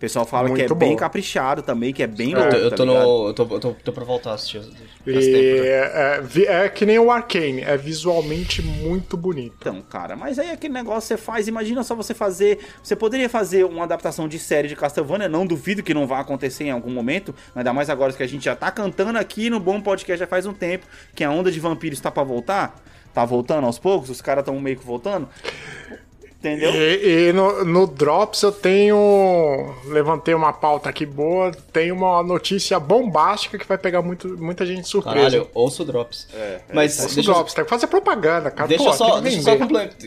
O 0.05 0.07
pessoal 0.07 0.27
fala 0.27 0.49
que 0.49 0.55
é 0.55 0.59
Muito 0.59 0.75
bem 0.75 0.95
caprichado 0.97 1.63
também, 1.63 1.93
que 1.93 2.03
é 2.03 2.07
bem 2.07 2.33
Eu 2.33 2.39
louco, 2.41 2.51
tô, 2.53 2.57
eu 2.59 2.71
tá 2.71 2.77
tô 2.77 2.85
ligado? 2.85 3.05
no. 3.05 3.29
Eu 3.29 3.35
tô, 3.35 3.43
eu 3.51 3.61
tô, 3.61 3.73
tô 3.73 3.93
pra 3.93 4.05
voltar 4.05 4.33
a 4.33 4.35
assistir. 4.35 4.61
Faz 4.61 4.77
E 5.07 5.33
tempo 5.33 5.65
já. 5.65 5.65
é, 5.65 6.21
vi- 6.23 6.47
é 6.47 6.69
que 6.69 6.85
nem 6.85 6.99
o 6.99 7.11
Arcane, 7.11 7.63
é 7.63 7.77
visualmente 7.77 8.61
muito 8.63 9.17
bonito. 9.17 9.57
Então, 9.61 9.81
cara, 9.83 10.15
mas 10.15 10.39
aí 10.39 10.51
aquele 10.51 10.75
negócio 10.75 11.09
você 11.09 11.17
faz, 11.17 11.49
imagina 11.49 11.83
só 11.83 11.95
você 11.95 12.13
fazer. 12.13 12.59
Você 12.83 12.95
poderia 12.95 13.29
fazer 13.31 13.65
uma 13.65 13.85
adaptação 13.85 14.29
de 14.29 14.39
série 14.39 14.69
de 14.69 14.77
Castlevania, 14.77 15.29
não 15.29 15.47
duvido 15.47 15.83
que 15.83 15.95
não 15.95 16.07
vá 16.07 16.21
acontecer 16.21 16.65
em 16.65 16.71
algum 16.71 16.91
momento, 16.91 17.35
ainda 17.55 17.73
mais 17.73 17.89
agora 17.89 18.13
que 18.13 18.23
a 18.23 18.27
gente 18.29 18.45
já 18.45 18.55
tá 18.55 18.71
cantando 18.71 19.19
aqui 19.19 19.49
no 19.49 19.59
Bom 19.59 19.81
Podcast 19.81 20.21
já 20.21 20.27
faz 20.27 20.45
um 20.45 20.53
tempo, 20.53 20.87
que 21.15 21.25
a 21.25 21.31
onda 21.31 21.51
de 21.51 21.59
vampiros 21.61 21.99
tá 22.01 22.11
pra 22.11 22.23
voltar, 22.23 22.75
tá 23.15 23.25
voltando 23.25 23.65
aos 23.67 23.79
poucos, 23.79 24.11
os 24.11 24.21
caras 24.21 24.45
tão 24.45 24.59
meio 24.61 24.77
que 24.77 24.85
voltando. 24.85 25.29
Entendeu? 26.45 26.71
E, 26.75 27.29
e 27.29 27.33
no, 27.33 27.65
no 27.65 27.87
Drops 27.87 28.43
eu 28.43 28.53
tenho. 28.53 29.75
Levantei 29.87 30.35
uma 30.35 30.53
pauta 30.53 30.91
aqui 30.91 31.07
boa. 31.07 31.51
Tem 31.73 31.91
uma 31.91 32.23
notícia 32.23 32.79
bombástica 32.79 33.59
que 33.59 33.67
vai 33.67 33.79
pegar 33.79 34.03
muito, 34.03 34.29
muita 34.37 34.67
gente 34.67 34.83
de 34.83 34.89
surpresa. 34.89 35.17
Caralho, 35.17 35.49
ouço 35.55 35.83
o 35.83 35.87
Drops. 35.87 36.29
É, 36.35 36.61
Mas 36.73 36.99
Ouça 37.01 37.13
o 37.13 37.15
deixa 37.15 37.31
eu- 37.31 37.35
Drops, 37.35 37.55
tem 37.55 37.65
que 37.65 37.71
fazer 37.71 37.87
propaganda, 37.87 38.51
cara. 38.51 38.69
Deixa 38.69 38.85
Pô, 38.85 38.91
eu 38.91 38.95
só, 38.95 39.21
deixa 39.21 39.41
só 39.41 39.57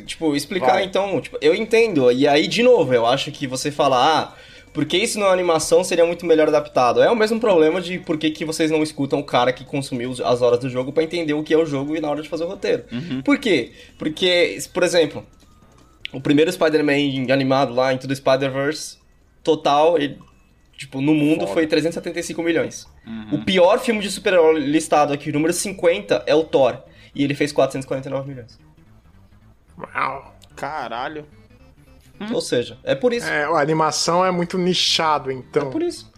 tipo, 0.06 0.36
explicar 0.36 0.74
Vai. 0.74 0.84
então, 0.84 1.20
tipo, 1.20 1.38
eu 1.42 1.56
entendo, 1.56 2.12
e 2.12 2.28
aí, 2.28 2.48
de 2.48 2.62
novo, 2.62 2.94
eu 2.94 3.06
acho 3.06 3.32
que 3.32 3.48
você 3.48 3.72
fala, 3.72 3.98
ah, 3.98 4.34
por 4.74 4.86
que 4.86 4.96
isso 4.98 5.20
na 5.20 5.28
animação 5.28 5.84
seria 5.84 6.06
muito 6.06 6.26
melhor 6.26 6.48
adaptado? 6.50 7.02
É 7.02 7.10
o 7.10 7.16
mesmo 7.16 7.40
problema 7.40 7.82
de 7.82 7.98
por 7.98 8.18
que, 8.18 8.30
que 8.30 8.46
vocês 8.46 8.70
não 8.70 8.84
escutam 8.84 9.18
o 9.20 9.24
cara 9.24 9.52
que 9.52 9.66
consumiu 9.66 10.14
as 10.24 10.42
horas 10.42 10.60
do 10.60 10.70
jogo 10.70 10.92
pra 10.92 11.02
entender 11.04 11.34
o 11.34 11.42
que 11.42 11.54
é 11.54 11.58
o 11.58 11.66
jogo 11.66 11.96
e 11.96 12.00
na 12.00 12.10
hora 12.10 12.22
de 12.22 12.30
fazer 12.30 12.44
o 12.44 12.48
roteiro. 12.48 12.84
Por 13.26 13.40
quê? 13.40 13.72
Porque, 13.98 14.60
por 14.74 14.84
exemplo, 14.84 15.26
o 16.14 16.22
primeiro 16.22 16.52
Spider-Man 16.52 17.32
animado 17.34 17.74
lá, 17.74 17.94
Into 17.94 18.08
the 18.08 18.16
Spider-Verse, 18.16 18.98
total, 19.44 19.98
ele, 19.98 20.18
tipo, 20.78 21.02
no 21.02 21.14
mundo 21.14 21.42
Foda. 21.42 21.54
foi 21.54 21.68
375 21.68 22.42
milhões. 22.44 22.88
O 23.32 23.40
pior 23.44 23.80
filme 23.80 24.02
de 24.02 24.10
super-herói 24.12 24.60
listado 24.60 25.14
aqui, 25.14 25.30
o 25.30 25.34
número 25.34 25.54
50, 25.54 26.24
é 26.26 26.36
o 26.36 26.44
Thor. 26.44 26.82
E 27.16 27.24
ele 27.24 27.34
fez 27.34 27.52
449 27.52 28.30
milhões. 28.30 28.60
Uau. 29.96 30.34
Caralho. 30.56 31.26
Ou 32.34 32.42
seja, 32.42 32.78
é 32.84 32.96
por 32.96 33.14
isso. 33.14 33.28
É, 33.30 33.44
a 33.44 33.60
animação 33.60 34.26
é 34.26 34.32
muito 34.32 34.58
nichado, 34.58 35.30
É, 35.30 35.34
então. 35.34 35.70
por 35.70 35.84
isso. 35.84 36.12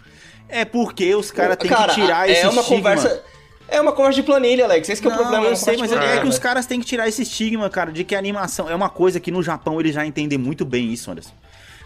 É 0.48 0.64
porque 0.66 1.14
os 1.14 1.30
caras 1.30 1.58
têm 1.58 1.70
Cara, 1.70 1.94
que 1.94 2.02
tirar 2.02 2.28
é 2.28 2.32
esse 2.32 2.48
uma 2.48 2.62
estigma. 2.62 2.76
conversa. 2.78 3.24
É 3.72 3.80
uma 3.82 3.92
conversa 3.92 4.22
de 4.22 4.24
planilha, 4.24 4.66
Alex. 4.66 4.90
Esse 4.90 5.02
que 5.02 5.08
é 5.08 5.12
o 5.12 5.14
Não, 5.14 5.20
problema. 5.20 5.44
é 5.46 5.48
eu 5.48 5.52
uma 5.52 5.56
sei, 5.56 5.78
mas 5.78 5.92
é, 5.92 6.18
é 6.18 6.22
que 6.22 6.28
os 6.28 6.40
caras 6.40 6.66
têm 6.66 6.80
que 6.80 6.86
tirar 6.86 7.08
esse 7.08 7.22
estigma, 7.22 7.70
cara, 7.70 7.92
de 7.92 8.04
que 8.04 8.16
a 8.16 8.18
animação 8.20 8.70
é 8.70 8.76
uma 8.76 8.90
coisa 8.90 9.20
que 9.20 9.32
no 9.32 9.42
Japão 9.44 9.80
eles 9.80 9.94
já 9.94 10.06
entendem 10.06 10.38
muito 10.38 10.66
bem 10.66 10.92
isso, 10.92 11.12
Anderson. 11.12 11.34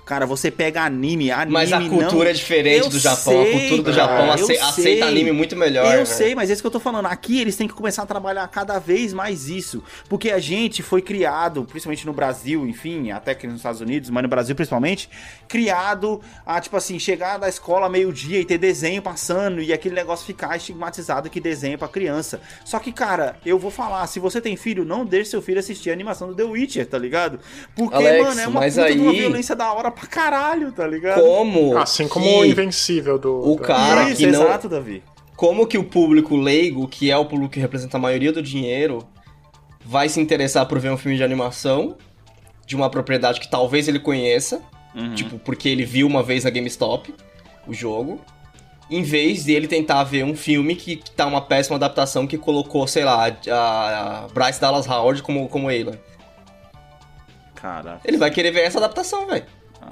Cara, 0.06 0.26
você 0.26 0.52
pega 0.52 0.84
anime, 0.84 1.32
anime 1.32 1.54
Mas 1.54 1.72
a 1.72 1.80
cultura 1.80 2.26
não... 2.26 2.28
é 2.28 2.34
diferente 2.34 2.84
Eu 2.84 2.90
do 2.90 3.00
Japão. 3.00 3.42
a 3.42 3.44
sei, 3.46 3.60
cultura 3.70 3.84
do 3.84 3.94
Japão 3.94 4.32
aceita 4.32 5.06
anime 5.06 5.32
muito 5.32 5.56
melhor. 5.56 5.86
Eu 5.86 5.92
velho. 5.92 6.06
sei, 6.06 6.36
mas 6.36 6.50
é 6.50 6.54
isso 6.54 6.62
que 6.62 6.68
eu 6.68 6.72
tô 6.72 6.80
falando. 6.80 7.06
Aqui 7.06 7.40
eles 7.40 7.56
têm 7.56 7.68
que 7.68 7.74
começar 7.74 8.04
a 8.04 8.06
trabalhar 8.06 8.46
cada 8.50 8.80
vez 8.80 9.14
mais 9.14 9.48
isso. 9.50 9.82
Porque 10.10 10.30
a 10.32 10.40
gente 10.40 10.84
foi 10.84 11.02
criado, 11.02 11.64
principalmente 11.64 12.06
no 12.06 12.12
Brasil, 12.14 12.68
enfim, 12.68 13.12
até 13.12 13.34
que 13.34 13.48
nos 13.48 13.58
Estados 13.58 13.80
Unidos, 13.82 14.10
mas 14.10 14.24
no 14.24 14.30
Brasil 14.30 14.56
principalmente, 14.56 15.10
criado 15.48 16.20
a, 16.46 16.60
tipo 16.60 16.76
assim, 16.76 16.98
chegar 17.00 17.38
da 17.38 17.48
escola 17.48 17.88
meio-dia 17.88 18.40
e 18.40 18.46
ter 18.46 18.58
desenho 18.58 19.02
passando 19.02 19.62
e 19.62 19.72
aquele 19.72 19.96
negócio 19.96 20.26
ficar 20.26 20.58
estigmatizado 20.58 21.30
que 21.30 21.40
desenho 21.40 21.76
é 21.76 21.78
pra 21.78 21.88
criança. 21.88 22.42
Só 22.66 22.80
que, 22.80 22.92
cara, 22.92 23.38
eu 23.46 23.58
vou 23.60 23.72
falar, 23.72 24.06
se 24.08 24.20
você 24.20 24.42
tem 24.42 24.56
filho, 24.58 24.84
não 24.84 25.06
deixe 25.06 25.30
seu 25.30 25.42
filho 25.42 25.60
assistir 25.60 25.90
a 25.90 25.94
animação 25.94 26.28
do 26.28 26.36
The 26.36 26.44
Witcher, 26.44 26.88
tá 26.88 26.98
ligado? 26.98 27.40
Porque, 27.76 27.96
Alex, 27.96 28.24
mano, 28.28 28.42
é 28.42 28.48
uma 28.48 28.60
mas 28.62 28.74
de 28.74 28.80
uma 28.82 28.88
aí- 29.12 29.18
violência 29.20 29.56
da 29.56 29.72
hora 29.72 29.92
pra 29.94 30.08
caralho, 30.08 30.72
tá 30.72 30.86
ligado? 30.86 31.22
Como. 31.22 31.78
Assim 31.78 32.08
como 32.08 32.26
o 32.40 32.46
Invencível 32.46 33.18
do. 33.18 33.40
o 33.52 33.56
do- 33.56 33.62
cara 33.62 34.10
Isso, 34.10 34.18
que 34.18 34.28
não- 34.28 34.44
exato, 34.44 34.68
Davi. 34.68 35.02
Como 35.36 35.66
que 35.66 35.78
o 35.78 35.84
público 35.84 36.36
leigo, 36.36 36.88
que 36.88 37.10
é 37.10 37.18
o 37.18 37.26
público 37.26 37.54
que 37.54 37.60
representa 37.60 37.98
a 37.98 38.00
maioria 38.00 38.32
do 38.32 38.42
dinheiro, 38.42 39.00
vai 39.84 40.08
se 40.10 40.20
interessar 40.20 40.66
por 40.68 40.80
ver 40.80 40.92
um 40.92 40.98
filme 40.98 41.18
de 41.18 41.24
animação 41.24 41.98
de 42.66 42.76
uma 42.76 42.90
propriedade 42.90 43.40
que 43.40 43.50
talvez 43.50 43.88
ele 43.88 44.00
conheça, 44.00 44.62
Uhum. 44.96 45.16
tipo, 45.16 45.40
porque 45.40 45.68
ele 45.68 45.84
viu 45.86 46.06
uma 46.08 46.22
vez 46.22 46.44
na 46.44 46.50
GameStop 46.50 47.14
o 47.68 47.74
jogo, 47.74 48.22
em 48.90 49.02
vez 49.02 49.44
de 49.46 49.54
ele 49.54 49.68
tentar 49.68 50.04
ver 50.04 50.24
um 50.24 50.36
filme 50.36 50.76
que, 50.76 50.98
que 50.98 51.10
tá 51.12 51.26
uma 51.26 51.42
péssima 51.42 51.78
adaptação 51.78 52.28
que 52.28 52.38
colocou, 52.38 52.86
sei 52.88 53.04
lá, 53.04 53.26
a, 53.50 54.24
a 54.26 54.28
Bryce 54.28 54.62
Dallas 54.62 54.88
Howard 54.88 55.24
como, 55.24 55.48
como 55.50 55.68
Aloy. 55.68 55.98
Caraca. 57.56 58.02
Ele 58.06 58.18
vai 58.18 58.30
querer 58.30 58.52
ver 58.52 58.62
essa 58.62 58.78
adaptação, 58.78 59.26
velho. 59.28 59.46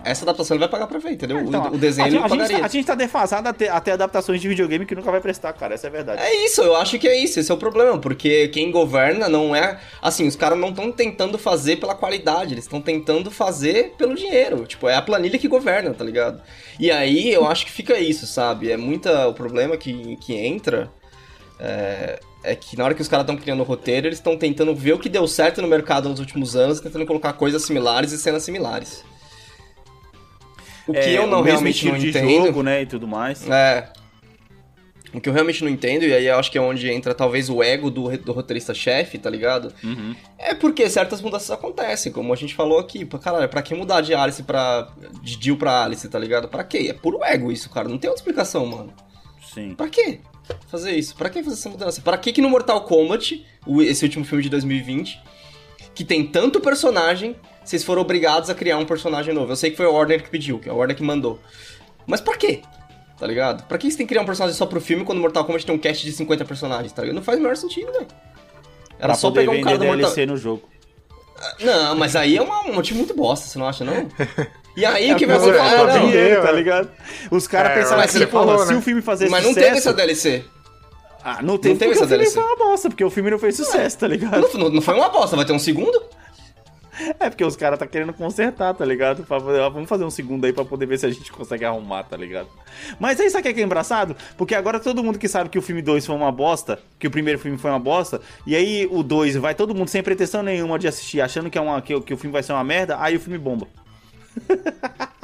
Essa 0.04 0.24
adaptação 0.26 0.56
ele 0.56 0.60
vai 0.62 0.70
pagar 0.70 0.88
pra 0.88 1.00
ver, 1.00 1.12
entendeu? 1.12 1.38
O- 1.38 1.42
Então, 1.42 1.68
o, 1.72 1.78
desenho 1.78 2.06
a, 2.06 2.10
ele 2.10 2.18
a, 2.18 2.28
gente 2.28 2.60
tá, 2.60 2.66
a 2.66 2.68
gente 2.68 2.86
tá 2.86 2.96
defasado 2.96 3.48
até, 3.48 3.70
até 3.70 3.92
adaptações 3.92 4.42
de 4.42 4.48
videogame 4.48 4.86
que 4.86 4.96
nunca 4.96 5.12
vai 5.12 5.22
prestar, 5.22 5.54
cara. 5.54 5.74
Essa 5.76 5.88
é 5.88 5.90
a 5.90 5.92
verdade. 5.92 6.22
É 6.22 6.46
isso, 6.46 6.62
eu 6.62 6.76
acho 6.76 6.98
que 6.98 7.08
é 7.08 7.16
isso, 7.18 7.40
esse 7.40 7.52
é 7.52 7.54
o 7.54 7.58
problema, 7.58 7.98
porque 7.98 8.48
quem 8.50 8.72
governa 8.72 9.30
não 9.30 9.56
é. 9.56 9.80
Assim, 10.02 10.28
os 10.28 10.36
caras 10.36 10.58
não 10.58 10.70
estão 10.70 10.92
tentando 10.92 11.38
fazer 11.38 11.78
pela 11.78 11.94
qualidade, 11.96 12.54
eles 12.54 12.64
estão 12.66 12.82
tentando 12.82 13.30
fazer 13.32 13.94
pelo 13.98 14.16
dinheiro. 14.16 14.66
Tipo, 14.66 14.88
é 14.90 14.96
a 14.96 15.02
planilha 15.02 15.38
que 15.38 15.48
governa, 15.48 15.94
tá 15.94 16.04
ligado? 16.04 16.42
E 16.80 16.90
aí 16.92 17.32
eu 17.32 17.46
acho 17.46 17.66
que 17.66 17.72
fica 17.72 17.98
isso, 18.00 18.26
sabe? 18.28 18.72
É 18.72 18.78
muita. 18.78 19.28
O 19.28 19.34
problema 19.34 19.78
que, 19.78 20.16
que 20.18 20.34
entra. 20.36 20.92
É, 21.60 22.20
é 22.44 22.56
que 22.56 22.76
na 22.76 22.86
hora 22.86 22.94
que 22.96 23.02
os 23.02 23.08
caras 23.08 23.24
estão 23.24 23.38
criando 23.38 23.60
o 23.60 23.64
roteiro, 23.64 24.08
eles 24.08 24.18
estão 24.18 24.36
tentando 24.36 24.74
ver 24.74 24.94
o 24.94 25.00
que 25.00 25.08
deu 25.08 25.28
certo 25.28 25.62
no 25.62 25.68
mercado 25.68 26.10
nos 26.10 26.20
últimos 26.20 26.56
anos, 26.56 26.80
tentando 26.80 27.06
colocar 27.06 27.34
coisas 27.34 27.62
similares 27.64 28.12
e 28.12 28.18
cenas 28.18 28.42
similares. 28.44 29.04
O 30.88 30.94
que 30.94 31.00
É, 31.00 31.18
eu 31.18 31.28
não 31.28 31.42
realmente 31.42 31.86
não 31.88 31.98
de 31.98 32.10
entendo. 32.10 32.46
jogo, 32.46 32.64
né, 32.64 32.82
e 32.82 32.86
tudo 32.86 33.08
mais. 33.08 33.48
É. 33.50 33.88
O 35.14 35.20
que 35.20 35.28
eu 35.28 35.34
realmente 35.34 35.62
não 35.62 35.70
entendo, 35.70 36.04
e 36.06 36.14
aí 36.14 36.26
eu 36.28 36.40
acho 36.40 36.50
que 36.50 36.58
é 36.58 36.62
onde 36.62 36.90
entra 36.90 37.14
talvez 37.14 37.50
o 37.50 37.62
ego 37.62 37.92
do, 37.92 38.18
do 38.18 38.32
roteirista-chefe, 38.32 39.18
tá 39.18 39.30
ligado? 39.30 39.74
Uhum. 39.84 40.16
É 40.38 40.54
porque 40.56 40.90
certas 40.90 41.22
mudanças 41.22 41.52
acontecem, 41.52 42.14
como 42.14 42.32
a 42.32 42.36
gente 42.38 42.56
falou 42.56 42.80
aqui. 42.80 43.06
Caralho, 43.06 43.50
pra 43.50 43.62
que 43.62 43.76
mudar 43.76 44.00
de 44.00 44.14
Alice 44.14 44.42
pra. 44.42 44.88
de 45.22 45.38
Jill 45.42 45.58
pra 45.58 45.84
Alice, 45.84 46.08
tá 46.08 46.18
ligado? 46.18 46.48
Pra 46.48 46.64
quê? 46.64 46.88
É 46.90 46.94
puro 46.94 47.20
ego 47.26 47.52
isso, 47.52 47.70
cara. 47.70 47.90
Não 47.90 47.98
tem 47.98 48.10
outra 48.10 48.22
explicação, 48.22 48.66
mano. 48.66 48.94
Sim. 49.54 49.76
Pra 49.76 49.90
quê? 49.90 50.20
Fazer 50.68 50.92
isso? 50.94 51.14
Pra 51.16 51.30
que 51.30 51.44
fazer 51.44 51.56
essa 51.58 51.70
mudança? 51.70 52.02
Pra 52.02 52.18
que 52.18 52.32
que 52.32 52.42
no 52.42 52.50
Mortal 52.50 52.80
Kombat, 52.86 53.46
esse 53.82 54.06
último 54.06 54.24
filme 54.24 54.44
de 54.44 54.50
2020, 54.50 55.20
que 55.94 56.06
tem 56.06 56.26
tanto 56.26 56.62
personagem, 56.62 57.36
vocês 57.64 57.84
foram 57.84 58.02
obrigados 58.02 58.50
a 58.50 58.56
criar 58.56 58.78
um 58.78 58.86
personagem 58.86 59.34
novo? 59.34 59.52
Eu 59.52 59.56
sei 59.56 59.72
que 59.72 59.78
foi 59.78 59.86
a 59.86 59.90
Warner 59.90 60.24
que 60.24 60.30
pediu, 60.30 60.60
que 60.60 60.68
é 60.70 60.72
a 60.72 60.76
Warner 60.76 60.96
que 60.96 61.04
mandou. 61.04 61.40
Mas 62.08 62.20
pra 62.22 62.36
quê? 62.36 62.62
Tá 63.20 63.28
ligado? 63.28 63.64
Pra 63.68 63.78
que 63.78 63.90
você 63.90 63.98
tem 63.98 64.06
que 64.08 64.10
criar 64.10 64.24
um 64.24 64.26
personagem 64.26 64.58
só 64.58 64.66
pro 64.66 64.82
filme 64.82 65.06
quando 65.06 65.20
Mortal 65.22 65.46
Kombat 65.46 65.66
tem 65.66 65.76
um 65.76 65.78
cast 65.78 66.04
de 66.04 66.12
50 66.12 66.44
personagens, 66.46 66.92
tá 66.92 67.02
ligado? 67.04 67.16
Não 67.16 67.24
faz 67.24 67.38
o 67.38 67.42
menor 67.42 67.56
sentido, 67.56 67.92
velho. 67.92 68.08
Era 68.98 69.08
Pra 69.10 69.14
só 69.16 69.30
poder 69.30 69.42
pegar 69.42 69.52
um 69.52 69.56
vender 69.56 69.66
cara 69.66 69.78
do 69.78 69.86
Mortal 69.86 70.02
DLC 70.02 70.26
no 70.26 70.38
jogo. 70.38 70.68
Não, 71.60 71.96
mas 71.96 72.16
aí 72.16 72.38
é 72.38 72.42
uma- 72.42 72.62
um 72.68 72.74
motivo 72.74 72.98
muito 73.00 73.16
bosta, 73.16 73.48
você 73.48 73.58
não 73.60 73.68
acha, 73.68 73.84
não? 73.84 74.08
E 74.74 74.86
aí 74.86 75.12
o 75.12 75.18
que 75.18 75.26
vai 75.26 75.38
mas 75.38 75.48
é, 75.48 75.52
acontecer? 75.52 75.76
é 75.76 75.80
Ah, 75.82 75.86
não. 76.00 76.06
vender, 76.06 76.36
tá 76.38 76.44
né? 76.46 76.52
ligado? 76.54 76.90
Os 77.30 77.46
caras 77.46 77.72
É, 77.72 77.76
pensaram 77.76 77.98
mas 77.98 78.16
assim, 78.16 78.26
porra, 78.26 78.46
falou, 78.46 78.66
se 78.66 78.72
né? 78.72 78.80
o 78.80 78.82
filme 78.82 79.02
fazer 79.02 79.28
Mas 79.28 79.44
não 79.44 79.50
sucesso... 79.50 79.66
teve 79.68 79.78
essa 79.80 79.94
DLC. 79.94 80.46
Ah, 81.22 81.42
não 81.42 81.58
teve 81.58 81.74
Não 81.74 81.80
teve 81.80 81.92
essa 81.92 82.06
o 82.06 82.08
filme 82.08 82.24
DLC. 82.24 82.34
foi 82.40 82.44
uma 82.44 82.56
bosta, 82.56 82.90
porque 82.90 83.04
o 83.04 83.10
filme 83.10 83.30
não 83.30 83.38
fez 83.38 83.58
sucesso, 83.58 83.98
tá 83.98 84.08
ligado? 84.08 84.40
Não, 84.40 84.54
não- 84.54 84.70
não 84.70 84.82
foi 84.82 84.94
uma 84.96 85.10
bosta, 85.10 85.36
vai 85.36 85.44
ter 85.44 85.52
um 85.52 85.60
segundo? 85.60 86.02
É 87.20 87.30
porque 87.30 87.44
os 87.46 87.56
caras 87.56 87.80
tá 87.80 87.88
querendo 87.88 88.12
consertar, 88.14 88.74
tá 88.74 88.84
ligado? 88.84 89.24
Pra 89.24 89.38
vamos 89.40 89.88
fazer 89.88 90.04
um 90.04 90.10
segundo 90.10 90.46
aí 90.46 90.52
pra 90.52 90.66
poder 90.66 90.86
ver 90.86 91.00
se 91.00 91.06
a 91.06 91.10
gente 91.10 91.32
consegue 91.32 91.64
arrumar, 91.64 92.04
tá 92.04 92.18
ligado? 92.18 92.50
Mas 93.00 93.20
aí 93.20 93.30
sabe 93.30 93.50
o 93.50 93.54
que 93.54 93.62
é 93.62 93.64
engraçado? 93.64 94.16
Porque 94.38 94.54
agora 94.54 94.80
todo 94.80 95.04
mundo 95.04 95.18
que 95.18 95.28
sabe 95.28 95.50
que 95.50 95.58
o 95.58 95.62
filme 95.62 95.82
2 95.82 96.06
foi 96.06 96.16
uma 96.16 96.32
bosta, 96.32 96.80
que 97.00 97.08
o 97.08 97.12
primeiro 97.12 97.40
filme 97.40 97.58
foi 97.58 97.72
uma 97.72 97.80
bosta, 97.80 98.20
e 98.46 98.56
aí 98.56 98.88
o 98.92 99.04
2 99.04 99.38
vai 99.38 99.56
todo 99.56 99.74
mundo 99.74 99.88
sem 99.88 100.04
pretensão 100.04 100.44
nenhuma 100.44 100.78
de 100.78 100.88
assistir, 100.88 101.22
achando 101.22 101.50
que, 101.50 101.58
é 101.58 101.62
uma, 101.62 101.82
que, 101.82 102.00
que 102.02 102.14
o 102.14 102.18
filme 102.18 102.34
vai 102.34 102.44
ser 102.44 102.52
uma 102.54 102.64
merda, 102.64 102.98
aí 103.00 103.16
o 103.16 103.20
filme 103.20 103.38
bomba. 103.38 103.68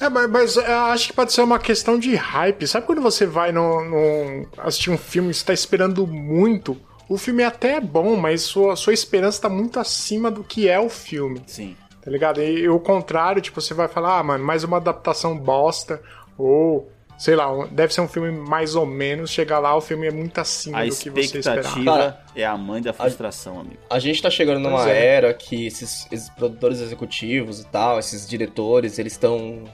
É, 0.00 0.08
mas, 0.08 0.30
mas 0.30 0.56
eu 0.56 0.78
acho 0.92 1.08
que 1.08 1.12
pode 1.12 1.32
ser 1.32 1.42
uma 1.42 1.58
questão 1.58 1.98
de 1.98 2.14
hype. 2.14 2.66
Sabe 2.68 2.86
quando 2.86 3.00
você 3.02 3.26
vai 3.26 3.50
no, 3.50 3.84
no- 3.84 4.46
assistir 4.58 4.90
um 4.90 4.98
filme 4.98 5.30
e 5.30 5.34
você 5.34 5.44
tá 5.44 5.52
esperando 5.52 6.06
muito? 6.06 6.80
O 7.08 7.16
filme 7.16 7.42
até 7.42 7.76
é 7.76 7.80
bom, 7.80 8.16
mas 8.16 8.42
sua, 8.42 8.76
sua 8.76 8.92
esperança 8.92 9.42
tá 9.42 9.48
muito 9.48 9.80
acima 9.80 10.30
do 10.30 10.44
que 10.44 10.68
é 10.68 10.78
o 10.78 10.90
filme, 10.90 11.40
Sim. 11.46 11.74
tá 12.04 12.10
ligado? 12.10 12.42
E, 12.42 12.60
e 12.60 12.68
o 12.68 12.78
contrário, 12.78 13.40
tipo, 13.40 13.60
você 13.60 13.72
vai 13.72 13.88
falar, 13.88 14.18
ah, 14.18 14.22
mano, 14.22 14.44
mais 14.44 14.62
uma 14.62 14.76
adaptação 14.76 15.36
bosta, 15.38 16.02
ou, 16.36 16.90
sei 17.16 17.34
lá, 17.34 17.50
um- 17.50 17.66
deve 17.68 17.94
ser 17.94 18.02
um 18.02 18.08
filme 18.08 18.30
mais 18.30 18.74
ou 18.76 18.84
menos, 18.84 19.30
chegar 19.30 19.58
lá, 19.58 19.74
o 19.74 19.80
filme 19.80 20.06
é 20.06 20.10
muito 20.10 20.38
acima 20.38 20.80
A 20.80 20.84
do 20.84 20.94
que 20.94 21.08
você 21.08 21.38
esperava. 21.38 21.60
expectativa 21.60 21.92
Cara, 21.92 22.24
é 22.36 22.44
a 22.44 22.56
mãe 22.58 22.82
da 22.82 22.92
frustração, 22.92 23.60
amigo. 23.60 23.78
A 23.88 23.98
gente 23.98 24.20
tá 24.20 24.28
chegando 24.28 24.60
numa 24.60 24.86
é. 24.90 25.06
era 25.06 25.32
que 25.32 25.66
esses, 25.66 26.06
esses 26.12 26.28
produtores 26.28 26.80
executivos 26.80 27.60
e 27.60 27.66
tal, 27.66 27.98
esses 27.98 28.28
diretores, 28.28 28.98
eles 28.98 29.12
estão 29.14 29.64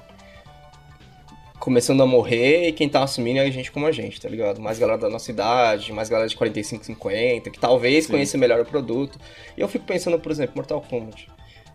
começando 1.65 2.03
a 2.03 2.07
morrer 2.07 2.69
e 2.69 2.73
quem 2.73 2.91
tá 2.91 3.03
assumindo 3.03 3.39
é 3.39 3.43
a 3.43 3.51
gente 3.51 3.73
como 3.73 3.87
a 3.87 3.91
gente, 3.91 4.21
tá 4.21 4.29
ligado? 4.29 4.61
Mais 4.61 4.79
galera 4.79 4.99
da 4.99 5.09
nossa 5.09 5.31
idade, 5.31 5.95
mais 5.95 6.11
galera 6.11 6.29
de 6.29 6.37
45, 6.37 6.85
50, 6.85 7.49
que 7.49 7.59
talvez 7.59 8.05
Sim. 8.05 8.13
conheça 8.13 8.37
melhor 8.37 8.61
o 8.61 8.67
produto. 8.67 9.19
E 9.57 9.63
eu 9.63 9.67
fico 9.67 9.87
pensando, 9.87 10.19
por 10.19 10.31
exemplo, 10.31 10.57
Mortal 10.57 10.83
Kombat. 10.83 11.27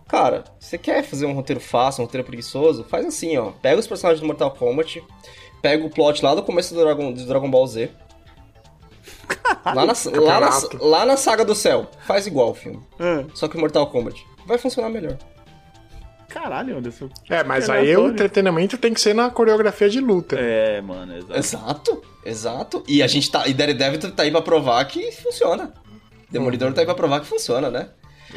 Cara, 0.08 0.44
você 0.60 0.78
quer 0.78 1.02
fazer 1.02 1.26
um 1.26 1.34
roteiro 1.34 1.60
fácil, 1.60 2.04
um 2.04 2.06
roteiro 2.06 2.24
preguiçoso? 2.24 2.84
Faz 2.84 3.04
assim, 3.04 3.36
ó. 3.38 3.50
Pega 3.64 3.80
os 3.80 3.88
personagens 3.88 4.22
do 4.22 4.28
Mortal 4.28 4.52
Kombat, 4.52 5.04
pega 5.60 5.84
o 5.84 5.90
plot 5.90 6.24
lá 6.24 6.36
do 6.36 6.44
começo 6.44 6.76
do 6.76 6.82
Dragon, 6.82 7.12
do 7.12 7.26
Dragon 7.26 7.50
Ball 7.50 7.66
Z. 7.66 7.90
Lá 9.66 9.88
na, 9.88 9.94
lá, 10.22 10.40
na, 10.40 10.50
lá 10.82 11.06
na 11.08 11.18
saga 11.18 11.44
do 11.44 11.56
céu. 11.56 11.88
Faz 12.06 12.28
igual 12.28 12.52
o 12.52 12.54
filme. 12.54 12.80
Ah, 13.00 13.26
Só 13.34 13.48
que 13.48 13.58
Mortal 13.58 13.88
Kombat. 13.88 14.24
Vai 14.46 14.60
funcionar 14.60 14.90
melhor. 14.90 15.18
Caralho, 16.30 16.77
Anderson. 16.77 17.09
É, 17.30 17.43
mas 17.43 17.65
Que 17.65 17.71
aí 17.71 17.97
o 17.97 18.07
entretenimento 18.07 18.77
tem 18.77 18.93
que 18.93 19.01
ser 19.01 19.13
na 19.13 19.30
coreografia 19.30 19.89
de 19.89 19.99
luta. 19.99 20.36
É, 20.39 20.80
mano, 20.82 21.17
exato. 21.17 21.38
Exato, 21.39 22.01
exato. 22.25 22.84
E 22.88 23.01
a 23.03 23.07
gente 23.07 23.30
tá. 23.32 23.47
E 23.47 23.53
Daredevil 23.53 23.99
tá 24.11 24.23
aí 24.23 24.32
pra 24.32 24.41
provar 24.41 24.84
que 24.86 25.11
funciona. 25.11 25.73
Demolidor 26.32 26.71
tá 26.73 26.82
aí 26.82 26.86
pra 26.86 26.95
provar 26.95 27.19
que 27.21 27.25
funciona, 27.27 27.69
né? 27.69 27.89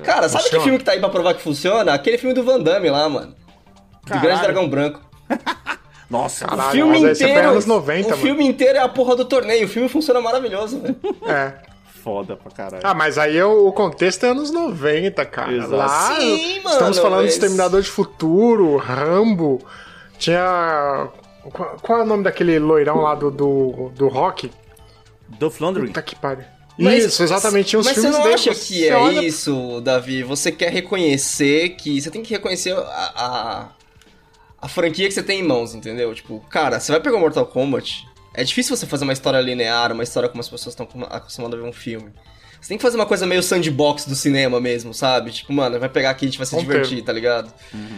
Cara, 0.03 0.27
sabe 0.29 0.45
que 0.45 0.51
Funciona. 0.51 0.65
filme 0.65 0.79
que 0.79 0.85
tá 0.85 0.93
aí 0.93 1.01
pra 1.01 1.11
provar 1.11 1.35
que 1.35 1.43
funciona? 1.43 1.93
Aquele 1.93 2.17
filme 2.17 2.35
do 2.35 2.43
Van 2.43 2.59
Damme 2.61 2.89
lá, 2.89 3.07
mano. 3.09 3.29
Do 3.33 4.09
Caralho. 4.09 4.23
Grande 4.27 4.43
Dragão 4.43 4.69
Branco. 4.69 5.01
Nossa, 6.09 6.47
Caralho. 6.47 6.69
o 6.69 6.73
filme 6.73 7.11
inteiro. 7.11 7.51
anos 7.51 7.67
90, 7.67 8.07
o 8.07 8.11
mano. 8.11 8.23
filme 8.23 8.47
inteiro 8.47 8.79
é 8.79 8.81
a 8.83 8.89
porra 8.89 9.17
do 9.17 9.25
torneio. 9.25 9.67
O 9.67 9.69
filme 9.69 9.89
funciona 9.89 10.21
maravilhoso, 10.21 10.81
velho. 10.81 10.97
É. 11.27 11.53
foda 12.03 12.37
pra 12.37 12.51
caralho. 12.51 12.83
Ah, 12.85 12.95
mas 12.95 13.17
aí 13.19 13.41
o, 13.43 13.69
o 13.69 13.73
contexto 13.73 14.25
é 14.25 14.31
anos 14.31 14.51
90, 14.51 15.25
cara. 15.27 15.53
Exato. 15.53 15.73
Lá, 15.77 16.17
Sim, 16.17 16.57
estamos 16.59 16.81
mano, 16.81 16.95
falando 16.95 17.19
de 17.21 17.25
mas- 17.27 17.35
Exterminador 17.35 17.81
de 17.83 17.89
Futuro, 17.89 18.77
Rambo. 18.77 19.61
Tinha. 20.19 21.09
Qual, 21.53 21.77
qual 21.83 21.99
é 22.01 22.03
o 22.03 22.07
nome 22.07 22.23
daquele 22.25 22.59
loirão 22.59 23.01
lá 23.01 23.15
do, 23.15 23.31
do, 23.31 23.91
do 23.95 24.09
rock? 24.09 24.51
Dolph 25.39 25.61
Lundgren. 25.61 25.87
Puta 25.89 26.03
que 26.03 26.15
pariu. 26.17 26.45
Mas- 26.79 27.05
Isso, 27.05 27.23
exatamente. 27.23 27.77
Mas 27.77 27.87
você 27.87 27.95
filmes 27.95 28.13
não 28.17 28.23
dele, 28.23 28.35
acha 28.35 28.55
você 28.55 28.67
que 28.75 28.89
é 28.89 28.97
olha- 28.97 29.23
isso, 29.23 29.81
Davi? 29.83 30.23
Você 30.23 30.51
quer 30.53 30.71
reconhecer 30.73 31.71
que. 31.71 32.01
Você 32.01 32.11
tem 32.11 32.23
que 32.23 32.33
reconhecer 32.33 32.73
a, 32.77 33.13
a, 33.15 33.69
a 34.61 34.69
franquia 34.69 35.07
que 35.09 35.15
você 35.15 35.23
tem 35.23 35.41
em 35.41 35.43
mãos, 35.43 35.75
entendeu? 35.75 36.15
Tipo, 36.15 36.41
cara, 36.49 36.79
você 36.81 36.93
vai 36.93 37.01
pegar 37.01 37.17
o 37.17 37.21
Mortal 37.21 37.47
Kombat. 37.47 38.07
É 38.35 38.43
difícil 38.45 38.77
você 38.77 38.87
fazer 38.87 39.05
uma 39.05 39.13
história 39.13 39.41
linear, 39.41 39.93
uma 39.93 40.03
história 40.03 40.29
como 40.29 40.41
as 40.41 40.49
pessoas 40.49 40.75
estão 40.75 40.89
acostumadas 41.11 41.59
a 41.59 41.63
ver 41.63 41.69
um 41.69 41.73
filme. 41.73 42.11
Você 42.63 42.69
tem 42.69 42.79
que 42.79 42.83
fazer 42.83 42.97
uma 42.97 43.07
coisa 43.07 43.27
meio 43.27 43.43
sandbox 43.43 44.05
do 44.05 44.15
cinema 44.15 44.61
mesmo, 44.61 44.95
sabe? 44.95 45.33
Tipo, 45.33 45.53
mano, 45.53 45.81
vai 45.81 45.89
pegar 45.89 46.11
aqui 46.11 46.27
e 46.27 46.29
a 46.29 46.31
gente 46.31 46.39
vai 46.39 46.47
se 46.47 46.57
divertir, 46.57 47.03
tá 47.03 47.13
ligado? 47.13 47.53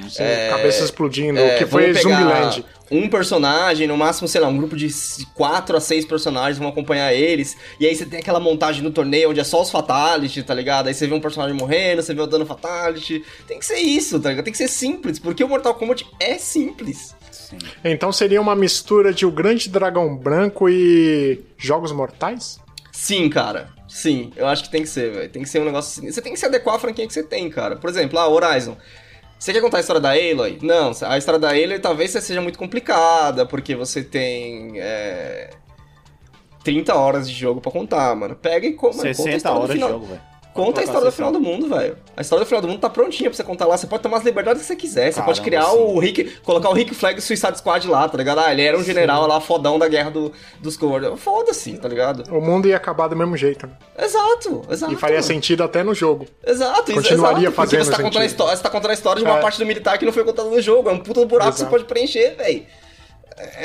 Sim, 0.09 0.23
cabeça 0.49 0.83
explodindo, 0.85 1.39
É, 1.39 1.59
que 1.59 1.67
foi 1.67 1.93
Zumbiland. 1.93 2.65
Um 2.91 3.07
personagem, 3.11 3.87
no 3.87 3.95
máximo, 3.95 4.27
sei 4.27 4.41
lá, 4.41 4.49
um 4.49 4.57
grupo 4.57 4.75
de 4.75 4.89
4 5.35 5.77
a 5.77 5.81
6 5.81 6.07
personagens 6.07 6.57
vão 6.57 6.69
acompanhar 6.69 7.13
eles. 7.13 7.55
E 7.79 7.87
aí 7.87 7.95
você 7.95 8.07
tem 8.07 8.21
aquela 8.21 8.41
montagem 8.41 8.83
no 8.83 8.91
torneio 8.91 9.29
onde 9.29 9.41
é 9.41 9.45
só 9.45 9.61
os 9.61 9.71
Fatality, 9.71 10.43
tá 10.43 10.55
ligado? 10.55 10.87
Aí 10.87 10.95
você 10.95 11.07
vê 11.07 11.13
um 11.13 11.21
personagem 11.21 11.55
morrendo, 11.55 12.03
você 12.03 12.15
vê 12.15 12.23
o 12.23 12.27
dano 12.27 12.47
Fatality. 12.47 13.23
Tem 13.47 13.59
que 13.59 13.67
ser 13.67 13.81
isso, 13.81 14.19
tá 14.19 14.31
ligado? 14.31 14.45
Tem 14.45 14.53
que 14.53 14.59
ser 14.59 14.69
simples, 14.69 15.19
porque 15.19 15.45
o 15.45 15.49
Mortal 15.49 15.75
Kombat 15.75 16.07
é 16.19 16.39
simples. 16.39 17.15
Então 17.85 18.13
seria 18.13 18.41
uma 18.41 18.55
mistura 18.55 19.13
de 19.13 19.27
O 19.27 19.31
Grande 19.31 19.69
Dragão 19.69 20.17
Branco 20.17 20.69
e 20.69 21.45
Jogos 21.57 21.93
Mortais? 21.93 22.61
Sim, 22.93 23.29
cara. 23.29 23.69
Sim, 23.89 24.33
eu 24.37 24.47
acho 24.47 24.65
que 24.65 24.71
tem 24.71 24.83
que 24.83 24.89
ser, 24.89 25.13
velho. 25.13 25.29
Tem 25.29 25.43
que 25.43 25.49
ser 25.49 25.61
um 25.61 25.65
negócio 25.65 26.01
assim. 26.01 26.11
Você 26.11 26.23
tem 26.23 26.33
que 26.33 26.39
se 26.39 26.47
adequar 26.47 26.77
à 26.77 26.79
franquia 26.79 27.07
que 27.07 27.13
você 27.13 27.23
tem, 27.23 27.51
cara. 27.51 27.77
Por 27.77 27.91
exemplo, 27.91 28.19
ah, 28.19 28.29
Horizon. 28.29 28.77
Você 29.39 29.53
quer 29.53 29.61
contar 29.61 29.77
a 29.77 29.81
história 29.81 30.01
da 30.01 30.11
Aloy? 30.11 30.59
Não, 30.63 30.93
a 31.03 31.19
história 31.19 31.39
da 31.39 31.51
Aloy 31.51 31.79
talvez 31.79 32.11
seja 32.13 32.41
muito 32.41 32.59
complicada, 32.59 33.45
porque 33.45 33.75
você 33.75 34.03
tem. 34.03 34.81
É... 34.81 35.51
30 36.63 36.95
horas 36.95 37.29
de 37.29 37.35
jogo 37.35 37.61
pra 37.61 37.71
contar, 37.71 38.17
mano. 38.17 38.35
Pega 38.35 38.67
e 38.67 38.71
mano, 38.71 38.81
conta 38.81 39.11
a 39.11 39.15
60 39.15 39.37
história 39.37 39.59
do 39.59 39.63
horas 39.63 39.69
de 39.69 39.75
final. 39.75 39.91
jogo, 39.91 40.07
velho. 40.07 40.23
Conta 40.55 40.81
a 40.81 40.85
história 40.85 41.07
do 41.07 41.11
60. 41.11 41.17
final 41.17 41.33
do 41.33 41.41
mundo, 41.41 41.69
velho. 41.69 41.99
A 42.17 42.21
história 42.23 42.45
do 42.45 42.49
final 42.49 42.63
do 42.63 42.69
mundo 42.69 42.79
tá 42.79 42.89
prontinha 42.89 43.29
pra 43.29 43.37
você 43.37 43.43
contar 43.43 43.67
lá. 43.67 43.77
Você 43.77 43.89
pode 43.89 44.03
tomar 44.05 44.19
as 44.19 44.25
liberdades 44.25 44.63
que 44.63 44.69
você 44.69 44.77
quiser. 44.77 45.13
Você 45.13 45.21
pode 45.21 45.41
Caramba, 45.41 45.65
criar 45.67 45.77
sim. 45.77 45.85
o 45.85 45.99
Rick. 45.99 46.25
Colocar 46.45 46.69
o 46.71 46.73
Rick 46.73 46.95
Flag 46.95 47.21
Suicide 47.21 47.59
Squad 47.59 47.89
lá, 47.89 48.09
tá 48.09 48.17
ligado? 48.17 48.39
Ah, 48.39 48.53
ele 48.53 48.63
era 48.63 48.79
um 48.79 48.85
general 48.85 49.27
lá, 49.27 49.41
fodão 49.41 49.79
da 49.81 49.89
guerra 49.89 50.11
do, 50.13 50.33
dos 50.61 50.77
Cores. 50.77 51.11
Foda-se, 51.19 51.73
tá 51.77 51.89
ligado? 51.89 52.23
O 52.33 52.41
mundo 52.41 52.69
ia 52.69 52.77
acabar 52.77 53.09
do 53.09 53.17
mesmo 53.17 53.37
jeito. 53.37 53.67
né? 53.67 53.73
Exato, 53.99 54.63
exato. 54.71 54.93
E 54.93 54.97
faria 54.97 55.21
sentido 55.23 55.63
até 55.65 55.83
no 55.83 55.93
jogo. 55.95 56.25
Exato, 56.47 56.93
isso- 56.93 57.03
Continuaria 57.03 57.49
exato, 57.49 57.57
porque 57.57 57.71
fazendo 57.71 57.85
você 57.85 57.91
tá, 57.91 57.97
contando 57.97 58.07
a 58.09 58.13
sentido. 58.21 58.31
história, 58.31 58.57
você 58.57 58.63
tá 58.63 58.71
contando 58.71 58.91
a 58.91 58.95
história 58.95 59.23
de 59.23 59.29
uma 59.29 59.39
É. 59.39 59.41
parte 59.43 59.59
do 59.59 59.67
militar 59.67 59.99
que 59.99 60.05
não 60.05 60.13
foi 60.13 60.23
contada 60.25 60.49
no 60.49 60.63
jogo. 60.63 60.89
É 60.89 60.93
um 60.93 60.99
puta 61.01 61.25
buraco 61.27 61.51
que 61.51 61.57
você 61.57 61.63
Exato. 61.63 61.71
pode 61.73 61.85
preencher, 61.85 62.37
velho. 62.37 62.65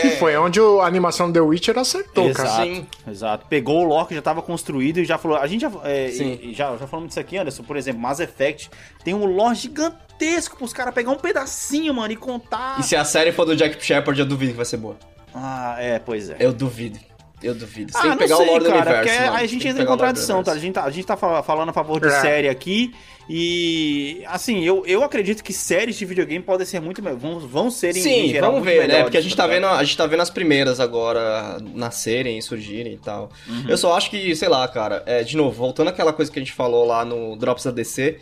Que 0.02 0.10
foi 0.12 0.36
onde 0.36 0.60
a 0.60 0.84
animação 0.86 1.28
do 1.28 1.34
The 1.34 1.40
Witcher 1.42 1.78
acertou, 1.78 2.32
cara. 2.34 2.50
Exato, 2.50 2.64
Sim. 2.64 2.88
exato. 3.08 3.46
Pegou 3.48 3.82
o 3.84 3.88
lore 3.88 4.08
que 4.08 4.16
já 4.16 4.22
tava 4.22 4.42
construído 4.42 4.98
e 5.00 5.06
já 5.06 5.18
falou. 5.18 5.38
A 5.38 5.46
gente 5.46 5.62
já, 5.62 5.72
é, 5.84 6.10
Sim. 6.10 6.40
e- 6.42 6.54
já, 6.54 6.76
já 6.76 6.88
falamos 6.88 7.10
disso 7.10 7.20
aqui, 7.20 7.38
Anderson. 7.38 7.62
Por 7.64 7.78
exemplo, 7.78 8.02
Mass 8.02 8.20
Effect 8.20 8.70
tem 9.04 9.14
um 9.14 9.26
lore 9.26 9.56
gigantesco 9.56 10.58
pros 10.58 10.74
caras 10.74 10.94
pegar 10.94 11.12
um 11.12 11.18
pedacinho, 11.18 11.94
mano, 11.94 12.12
e 12.12 12.16
contar. 12.16 12.80
E 12.80 12.84
se 12.84 12.96
a 12.96 13.06
série 13.06 13.32
for 13.32 13.46
do 13.46 13.56
Jack 13.56 13.84
Shepard, 13.84 14.20
eu 14.20 14.26
duvido 14.26 14.52
que 14.54 14.58
vai 14.58 14.66
ser 14.66 14.78
boa. 14.78 14.98
Ah, 15.34 15.76
é, 15.78 16.00
pois 16.00 16.30
é. 16.30 16.38
Eu 16.40 16.52
duvido. 16.52 17.00
Eu 17.42 17.54
duvido. 17.56 17.92
Você 17.94 17.98
ah, 18.00 18.02
tem 18.02 18.10
que 18.12 18.16
não 18.16 18.18
pegar 18.18 18.36
sei, 18.38 18.46
o 18.46 18.50
lore 18.52 18.64
do 18.64 18.70
cara, 18.70 18.82
universo. 18.82 19.10
porque 19.10 19.26
mano. 19.26 19.38
a 19.38 19.46
gente 19.46 19.68
entra 19.68 19.82
em 19.82 19.86
do 19.86 19.90
contradição, 19.90 20.44
tá? 20.44 20.52
A 20.52 20.58
gente 20.58 20.74
tá, 20.74 20.84
a 20.84 20.90
gente 20.90 21.06
tá 21.06 21.16
fal- 21.16 21.44
falando 21.44 21.70
a 21.70 21.74
favor 21.74 22.02
de 22.02 22.08
É. 22.08 22.22
série 22.22 22.50
aqui 22.50 22.94
e, 23.32 24.24
assim, 24.26 24.66
eu, 24.66 24.84
eu 24.88 25.04
acredito 25.04 25.44
que 25.44 25.54
séries 25.54 25.96
de 25.96 26.04
videogame 26.04 26.44
podem 26.44 26.66
ser 26.66 26.80
muito, 26.80 27.00
vão, 27.00 27.40
vão 27.40 27.70
ser 27.70 27.96
em, 27.96 28.00
em 28.00 28.02
Sim, 28.02 28.30
geral 28.30 28.52
vamos 28.52 28.66
ver, 28.66 28.88
né? 28.88 29.04
Porque 29.04 29.18
a 29.18 29.22
gente 29.22 29.36
tá 29.36 29.46
vendo, 29.46 29.68
a 29.68 29.84
gente 29.84 29.96
tá 29.96 30.08
vendo 30.08 30.22
as 30.22 30.32
primeiras 30.32 30.80
agora 30.80 31.60
nascerem 31.76 32.40
e 32.40 32.42
surgirem 32.42 32.94
e 32.94 32.98
tal. 32.98 33.30
Uhum. 33.48 33.70
Eu 33.70 33.78
só 33.78 33.96
acho 33.96 34.10
que, 34.10 34.36
sei 34.36 34.50
lá, 34.50 34.68
cara, 34.68 35.04
é, 35.06 35.22
de 35.24 35.38
novo, 35.38 35.52
voltando 35.52 35.90
àquela 35.90 36.12
coisa 36.12 36.32
que 36.32 36.40
a 36.40 36.42
gente 36.42 36.54
falou 36.54 36.88
lá 36.88 37.06
no 37.06 37.36
Drops 37.36 37.66
da 37.66 37.72
DC, 37.72 38.18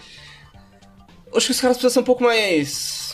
acho 1.34 1.46
que 1.46 1.52
os 1.54 1.62
caras 1.62 1.78
precisam 1.78 1.90
ser 1.94 2.00
um 2.02 2.04
pouco 2.04 2.24
mais 2.24 3.07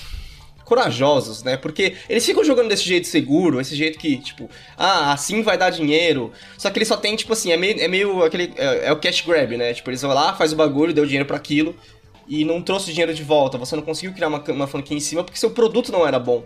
corajosos, 0.66 1.43
né? 1.43 1.57
Porque 1.57 1.95
eles 2.09 2.26
ficam 2.26 2.43
jogando 2.43 2.70
desse 2.70 2.84
jeito 2.84 3.07
seguro, 3.07 3.59
esse 3.59 3.76
jeito 3.76 3.97
que, 3.99 4.18
tipo, 4.18 4.49
ah, 4.78 5.14
assim 5.14 5.41
vai 5.41 5.57
dar 5.57 5.70
dinheiro. 5.70 6.32
Só 6.57 6.70
que 6.70 6.78
eles 6.78 6.88
só 6.88 6.97
tem, 6.97 7.16
tipo 7.16 7.34
assim, 7.34 7.51
é 7.51 7.57
meio, 7.57 7.80
é 7.80 7.88
meio 7.88 8.24
aquele. 8.24 8.53
É, 8.55 8.88
é 8.88 8.91
o 8.91 8.97
cash 8.97 9.22
grab, 9.22 9.57
né? 9.57 9.74
Tipo, 9.74 9.89
eles 9.89 10.01
vão 10.01 10.14
lá, 10.14 10.34
faz 10.34 10.53
o 10.53 10.55
bagulho, 10.55 10.93
deu 10.93 11.05
dinheiro 11.05 11.26
pra 11.26 11.38
aquilo 11.38 11.76
e 12.28 12.45
não 12.45 12.61
trouxe 12.61 12.89
o 12.89 12.93
dinheiro 12.93 13.14
de 13.14 13.24
volta. 13.24 13.57
Você 13.57 13.76
não 13.76 13.84
conseguiu 13.84 14.14
criar 14.14 14.28
uma, 14.28 14.43
uma 14.49 14.68
franquia 14.68 14.95
em 14.95 14.99
cima 14.99 15.24
porque 15.24 15.39
seu 15.39 15.51
produto 15.51 15.91
não 15.91 16.07
era 16.07 16.20
bom. 16.20 16.43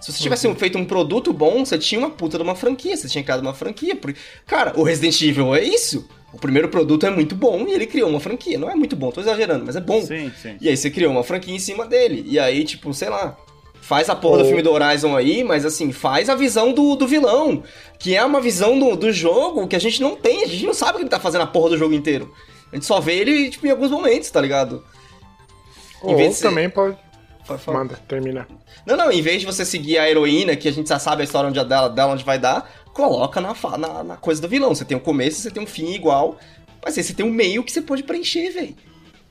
Se 0.00 0.12
você 0.12 0.22
tivesse 0.22 0.52
feito 0.56 0.78
um 0.78 0.84
produto 0.84 1.32
bom, 1.32 1.64
você 1.64 1.78
tinha 1.78 1.98
uma 1.98 2.10
puta 2.10 2.36
de 2.36 2.42
uma 2.42 2.54
franquia, 2.54 2.96
você 2.96 3.08
tinha 3.08 3.24
criado 3.24 3.40
uma 3.40 3.54
franquia. 3.54 3.96
Porque, 3.96 4.20
cara, 4.46 4.72
o 4.76 4.82
Resident 4.82 5.20
Evil 5.22 5.54
é 5.54 5.62
isso. 5.62 6.06
O 6.32 6.38
primeiro 6.38 6.68
produto 6.68 7.06
é 7.06 7.10
muito 7.10 7.34
bom 7.34 7.66
e 7.66 7.72
ele 7.72 7.86
criou 7.86 8.10
uma 8.10 8.20
franquia. 8.20 8.58
Não 8.58 8.70
é 8.70 8.74
muito 8.74 8.94
bom, 8.94 9.10
tô 9.10 9.20
exagerando, 9.20 9.64
mas 9.64 9.74
é 9.74 9.80
bom. 9.80 10.02
Sim, 10.02 10.30
sim. 10.40 10.56
E 10.60 10.68
aí 10.68 10.76
você 10.76 10.90
criou 10.90 11.10
uma 11.10 11.24
franquia 11.24 11.54
em 11.54 11.58
cima 11.58 11.86
dele. 11.86 12.24
E 12.26 12.38
aí, 12.38 12.62
tipo, 12.64 12.92
sei 12.92 13.08
lá. 13.08 13.36
Faz 13.86 14.08
a 14.10 14.16
porra 14.16 14.38
do 14.38 14.42
Ou- 14.42 14.46
filme 14.48 14.62
do 14.62 14.72
Horizon 14.72 15.16
aí, 15.16 15.44
mas 15.44 15.64
assim, 15.64 15.92
faz 15.92 16.28
a 16.28 16.34
visão 16.34 16.72
do, 16.72 16.96
do 16.96 17.06
vilão. 17.06 17.62
Que 18.00 18.16
é 18.16 18.24
uma 18.24 18.40
visão 18.40 18.76
do, 18.78 18.96
do 18.96 19.12
jogo 19.12 19.68
que 19.68 19.76
a 19.76 19.78
gente 19.78 20.00
não 20.02 20.16
tem. 20.16 20.42
A 20.42 20.46
gente 20.48 20.66
não 20.66 20.74
sabe 20.74 20.92
o 20.92 20.94
que 20.96 21.02
ele 21.02 21.08
tá 21.08 21.20
fazendo 21.20 21.42
a 21.42 21.46
porra 21.46 21.70
do 21.70 21.78
jogo 21.78 21.94
inteiro. 21.94 22.34
A 22.72 22.74
gente 22.74 22.84
só 22.84 22.98
vê 23.00 23.14
ele, 23.18 23.48
tipo, 23.48 23.64
em 23.64 23.70
alguns 23.70 23.90
momentos, 23.92 24.28
tá 24.30 24.40
ligado? 24.40 24.82
Em 26.02 26.08
Ou 26.10 26.16
vez 26.16 26.30
de 26.32 26.36
ser- 26.38 26.48
também 26.48 26.68
pode. 26.68 26.96
Pode 27.46 27.62
falar. 27.62 27.78
Manda, 27.78 27.94
termina. 28.08 28.48
Não, 28.84 28.96
não, 28.96 29.12
em 29.12 29.22
vez 29.22 29.40
de 29.40 29.46
você 29.46 29.64
seguir 29.64 29.98
a 29.98 30.10
heroína, 30.10 30.56
que 30.56 30.66
a 30.66 30.72
gente 30.72 30.88
já 30.88 30.98
sabe 30.98 31.22
a 31.22 31.24
história 31.24 31.48
onde, 31.48 31.64
dela, 31.64 31.88
dela 31.88 32.12
onde 32.12 32.24
vai 32.24 32.40
dar, 32.40 32.68
coloca 32.92 33.40
na, 33.40 33.54
fa- 33.54 33.78
na, 33.78 34.02
na 34.02 34.16
coisa 34.16 34.42
do 34.42 34.48
vilão. 34.48 34.74
Você 34.74 34.84
tem 34.84 34.96
um 34.96 35.00
começo, 35.00 35.40
você 35.40 35.50
tem 35.52 35.62
um 35.62 35.66
fim 35.66 35.92
igual, 35.92 36.38
mas 36.84 36.98
aí 36.98 37.04
você 37.04 37.14
tem 37.14 37.24
um 37.24 37.30
meio 37.30 37.62
que 37.62 37.70
você 37.70 37.80
pode 37.80 38.02
preencher, 38.02 38.50
velho. 38.50 38.74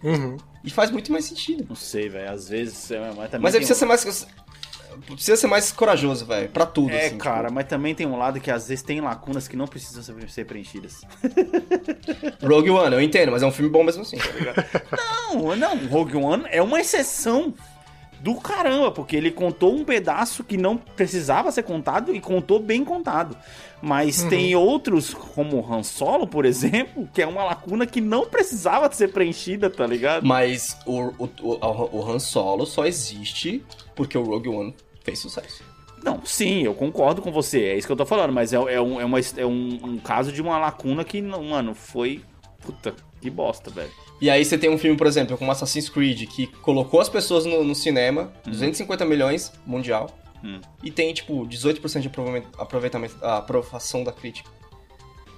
Uhum. 0.01 0.37
E 0.63 0.69
faz 0.69 0.91
muito 0.91 1.11
mais 1.11 1.25
sentido. 1.25 1.65
Não 1.67 1.75
sei, 1.75 2.07
velho. 2.07 2.31
Às 2.31 2.47
vezes. 2.47 2.89
é, 2.91 2.99
Mas, 2.99 3.29
também 3.29 3.41
Mas 3.41 3.53
aí 3.55 3.59
precisa 3.59 3.73
um- 3.73 3.79
ser 3.79 3.85
mais. 3.85 4.27
Precisa 5.13 5.35
ser 5.37 5.47
mais 5.47 5.71
corajoso, 5.71 6.25
velho. 6.25 6.49
Pra 6.49 6.65
tudo, 6.65 6.91
É, 6.91 7.07
assim. 7.07 7.17
cara, 7.17 7.43
tipo, 7.43 7.53
mas 7.53 7.67
também 7.67 7.93
tem 7.95 8.05
um 8.05 8.17
lado 8.17 8.39
que 8.39 8.49
às 8.51 8.67
vezes 8.67 8.83
tem 8.83 9.01
lacunas 9.01 9.47
que 9.47 9.55
não 9.55 9.67
precisam 9.67 10.03
ser, 10.27 10.45
preenchidas. 10.45 11.01
Rogue 12.43 12.69
One, 12.69 12.95
eu 12.95 13.01
entendo, 13.01 13.31
mas 13.31 13.43
é 13.43 13.45
um 13.45 13.51
filme 13.51 13.69
bom 13.71 13.83
mesmo 13.83 14.01
assim, 14.01 14.17
tá 14.17 14.31
ligado? 14.31 14.65
Não, 15.33 15.55
não, 15.55 15.77
Rogue 15.87 16.15
One 16.15 16.45
é 16.49 16.61
uma 16.61 16.79
exceção 16.79 17.53
do 18.21 18.35
caramba, 18.35 18.91
porque 18.91 19.15
ele 19.15 19.29
contou 19.29 19.75
um 19.75 19.83
pedaço 19.83 20.43
que 20.43 20.55
não 20.57 20.77
precisava 20.77 21.51
ser 21.51 21.63
contado 21.63 22.15
e 22.15 22.21
contou 22.21 22.59
bem 22.59 22.83
contado. 22.85 23.37
Mas 23.81 24.23
tem 24.23 24.55
outros, 24.55 25.13
como 25.13 25.57
o 25.59 25.73
Han 25.73 25.83
Solo, 25.83 26.25
por 26.25 26.45
exemplo, 26.45 27.07
que 27.13 27.21
é 27.21 27.27
uma 27.27 27.43
lacuna 27.43 27.85
que 27.85 28.01
não 28.01 28.25
precisava 28.25 28.91
ser 28.91 29.09
preenchida, 29.09 29.69
tá 29.69 29.85
ligado? 29.85 30.25
mas 30.25 30.77
o, 30.85 31.11
o, 31.19 31.29
o, 31.41 31.99
o 31.99 32.09
Han 32.11 32.19
Solo 32.19 32.65
só 32.65 32.85
existe 32.85 33.63
porque 33.93 34.17
o 34.17 34.23
Rogue 34.23 34.49
One 34.49 34.75
fez 35.05 35.19
sucesso. 35.19 35.63
Não, 36.03 36.23
sim, 36.25 36.63
eu 36.63 36.73
concordo 36.73 37.21
com 37.21 37.31
você, 37.31 37.63
é 37.63 37.77
isso 37.77 37.87
que 37.87 37.93
eu 37.93 37.97
tô 37.97 38.05
falando, 38.05 38.33
mas 38.33 38.51
é, 38.51 38.57
é, 38.57 38.81
um, 38.81 38.99
é, 38.99 39.05
uma, 39.05 39.19
é 39.19 39.45
um, 39.45 39.79
um 39.83 39.97
caso 39.97 40.31
de 40.31 40.41
uma 40.41 40.57
lacuna 40.57 41.03
que, 41.03 41.21
mano, 41.21 41.73
foi. 41.73 42.21
Puta, 42.59 42.93
que 43.21 43.29
bosta, 43.29 43.71
velho. 43.71 43.91
E 44.19 44.29
aí 44.29 44.43
você 44.43 44.57
tem 44.57 44.69
um 44.69 44.77
filme, 44.77 44.97
por 44.97 45.07
exemplo, 45.07 45.37
como 45.37 45.51
Assassin's 45.51 45.89
Creed, 45.89 46.27
que 46.27 46.47
colocou 46.47 46.99
as 46.99 47.09
pessoas 47.09 47.45
no, 47.45 47.63
no 47.63 47.75
cinema, 47.75 48.31
250 48.45 49.05
milhões 49.05 49.51
mundial, 49.65 50.09
Hum. 50.43 50.61
e 50.83 50.91
tem, 50.91 51.11
tipo, 51.11 51.47
18% 51.47 52.01
de 52.01 52.11
aproveitamento, 52.59 53.17
aprovação 53.25 54.03
da 54.03 54.11
crítica. 54.11 54.47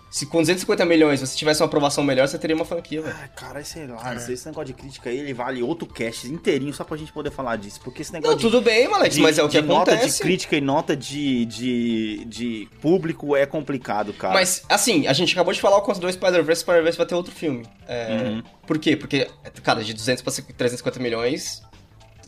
Se 0.09 0.25
com 0.25 0.39
250 0.39 0.85
milhões 0.85 1.19
você 1.19 1.35
tivesse 1.35 1.61
uma 1.61 1.65
aprovação 1.67 2.01
melhor, 2.03 2.27
você 2.27 2.37
teria 2.39 2.55
uma 2.55 2.63
franquia, 2.63 3.01
velho. 3.01 3.15
Ai, 3.19 3.29
cara, 3.35 3.63
sei 3.63 3.83
É. 3.83 3.87
lá, 3.87 4.15
esse 4.15 4.45
negócio 4.45 4.65
de 4.67 4.73
crítica 4.73 5.09
aí, 5.09 5.19
ele 5.19 5.33
vale 5.33 5.61
outro 5.61 5.85
cast 5.85 6.27
inteirinho 6.27 6.73
só 6.73 6.85
pra 6.85 6.95
gente 6.95 7.11
poder 7.11 7.29
falar 7.29 7.57
disso. 7.57 7.81
Porque 7.83 8.01
esse 8.03 8.13
negócio 8.13 8.31
Não, 8.31 8.37
de, 8.37 8.43
tudo 8.43 8.61
bem, 8.61 8.85
Alex, 8.87 9.15
de- 9.15 9.21
mas 9.21 9.37
é 9.37 9.43
o 9.43 9.49
que 9.49 9.61
de 9.61 9.67
nota 9.67 9.91
de 9.91 9.97
acontece. 9.97 10.21
crítica 10.21 10.55
e 10.55 10.61
nota 10.61 10.95
de, 10.95 11.45
de, 11.45 12.25
de 12.25 12.69
público 12.81 13.35
é 13.35 13.45
complicado, 13.45 14.13
cara. 14.13 14.33
Mas, 14.33 14.63
assim, 14.69 15.05
a 15.07 15.13
gente 15.13 15.33
acabou 15.33 15.53
de 15.53 15.59
falar 15.59 15.81
com 15.81 15.91
os 15.91 15.99
dois 15.99 16.15
Spider-Verse, 16.15 16.61
Spider-Verse 16.61 16.97
vai 16.97 17.05
ter 17.07 17.15
outro 17.15 17.33
filme. 17.33 17.65
É, 17.87 18.07
Uhum. 18.13 18.43
Por 18.65 18.79
quê? 18.79 18.95
Porque, 18.95 19.27
cara, 19.61 19.83
de 19.83 19.93
200 19.93 20.21
pra 20.23 20.31
350 20.57 20.99
milhões, 20.99 21.61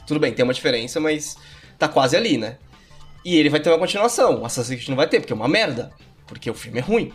tudo 0.06 0.20
bem, 0.20 0.34
tem 0.34 0.44
uma 0.44 0.54
diferença, 0.54 1.00
mas 1.00 1.38
tá 1.78 1.88
quase 1.88 2.16
ali, 2.18 2.38
né? 2.38 2.58
E 3.24 3.38
ele 3.38 3.50
vai 3.50 3.60
ter 3.62 3.70
uma 3.70 3.80
continuação. 3.80 4.46
Assassin's 4.46 4.76
Creed 4.78 4.90
não 4.90 4.96
vai 4.98 5.08
ter, 5.08 5.22
porque 5.22 5.32
é 5.34 5.36
uma 5.36 5.48
merda. 5.48 5.92
Porque 6.28 6.50
o 6.50 6.54
filme 6.54 6.78
é 6.78 6.82
ruim. 6.82 7.12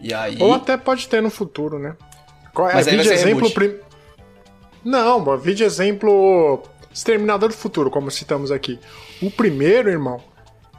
E 0.00 0.12
aí... 0.12 0.36
Ou 0.40 0.54
até 0.54 0.76
pode 0.76 1.08
ter 1.08 1.22
no 1.22 1.30
futuro, 1.30 1.78
né? 1.78 1.96
Qual 2.54 2.68
é 2.68 2.74
Mas 2.74 2.88
aí 2.88 2.96
vídeo 2.96 3.08
vai 3.08 3.16
ser 3.18 3.28
exemplo 3.28 3.50
prim... 3.50 3.74
Não, 4.84 5.36
vídeo 5.38 5.66
exemplo 5.66 6.62
Exterminador 6.92 7.48
do 7.48 7.54
Futuro, 7.54 7.90
como 7.90 8.10
citamos 8.10 8.50
aqui. 8.52 8.78
O 9.20 9.30
primeiro, 9.30 9.90
irmão, 9.90 10.22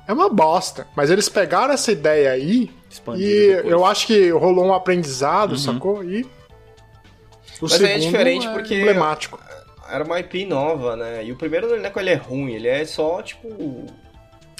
é 0.07 0.13
uma 0.13 0.29
bosta. 0.29 0.87
Mas 0.95 1.09
eles 1.11 1.27
pegaram 1.29 1.73
essa 1.73 1.91
ideia 1.91 2.31
aí 2.31 2.71
Expandiram 2.89 3.29
e 3.29 3.47
depois. 3.55 3.71
eu 3.71 3.85
acho 3.85 4.07
que 4.07 4.29
rolou 4.29 4.65
um 4.65 4.73
aprendizado, 4.73 5.57
sacou? 5.57 6.03
E. 6.03 6.23
O 6.23 7.63
Mas 7.63 7.81
aí 7.81 7.93
é 7.93 7.97
diferente 7.97 8.47
porque- 8.49 8.75
emblemático. 8.75 9.39
Era 9.89 10.03
uma 10.03 10.19
IP 10.19 10.45
nova, 10.45 10.95
né? 10.95 11.23
E 11.23 11.31
o 11.31 11.35
primeiro 11.35 11.67
não 11.77 11.85
é 11.85 11.89
que 11.89 11.99
ele 11.99 12.09
é 12.09 12.15
ruim, 12.15 12.51
ele 12.53 12.67
é 12.67 12.83
só, 12.85 13.21
tipo. 13.21 13.85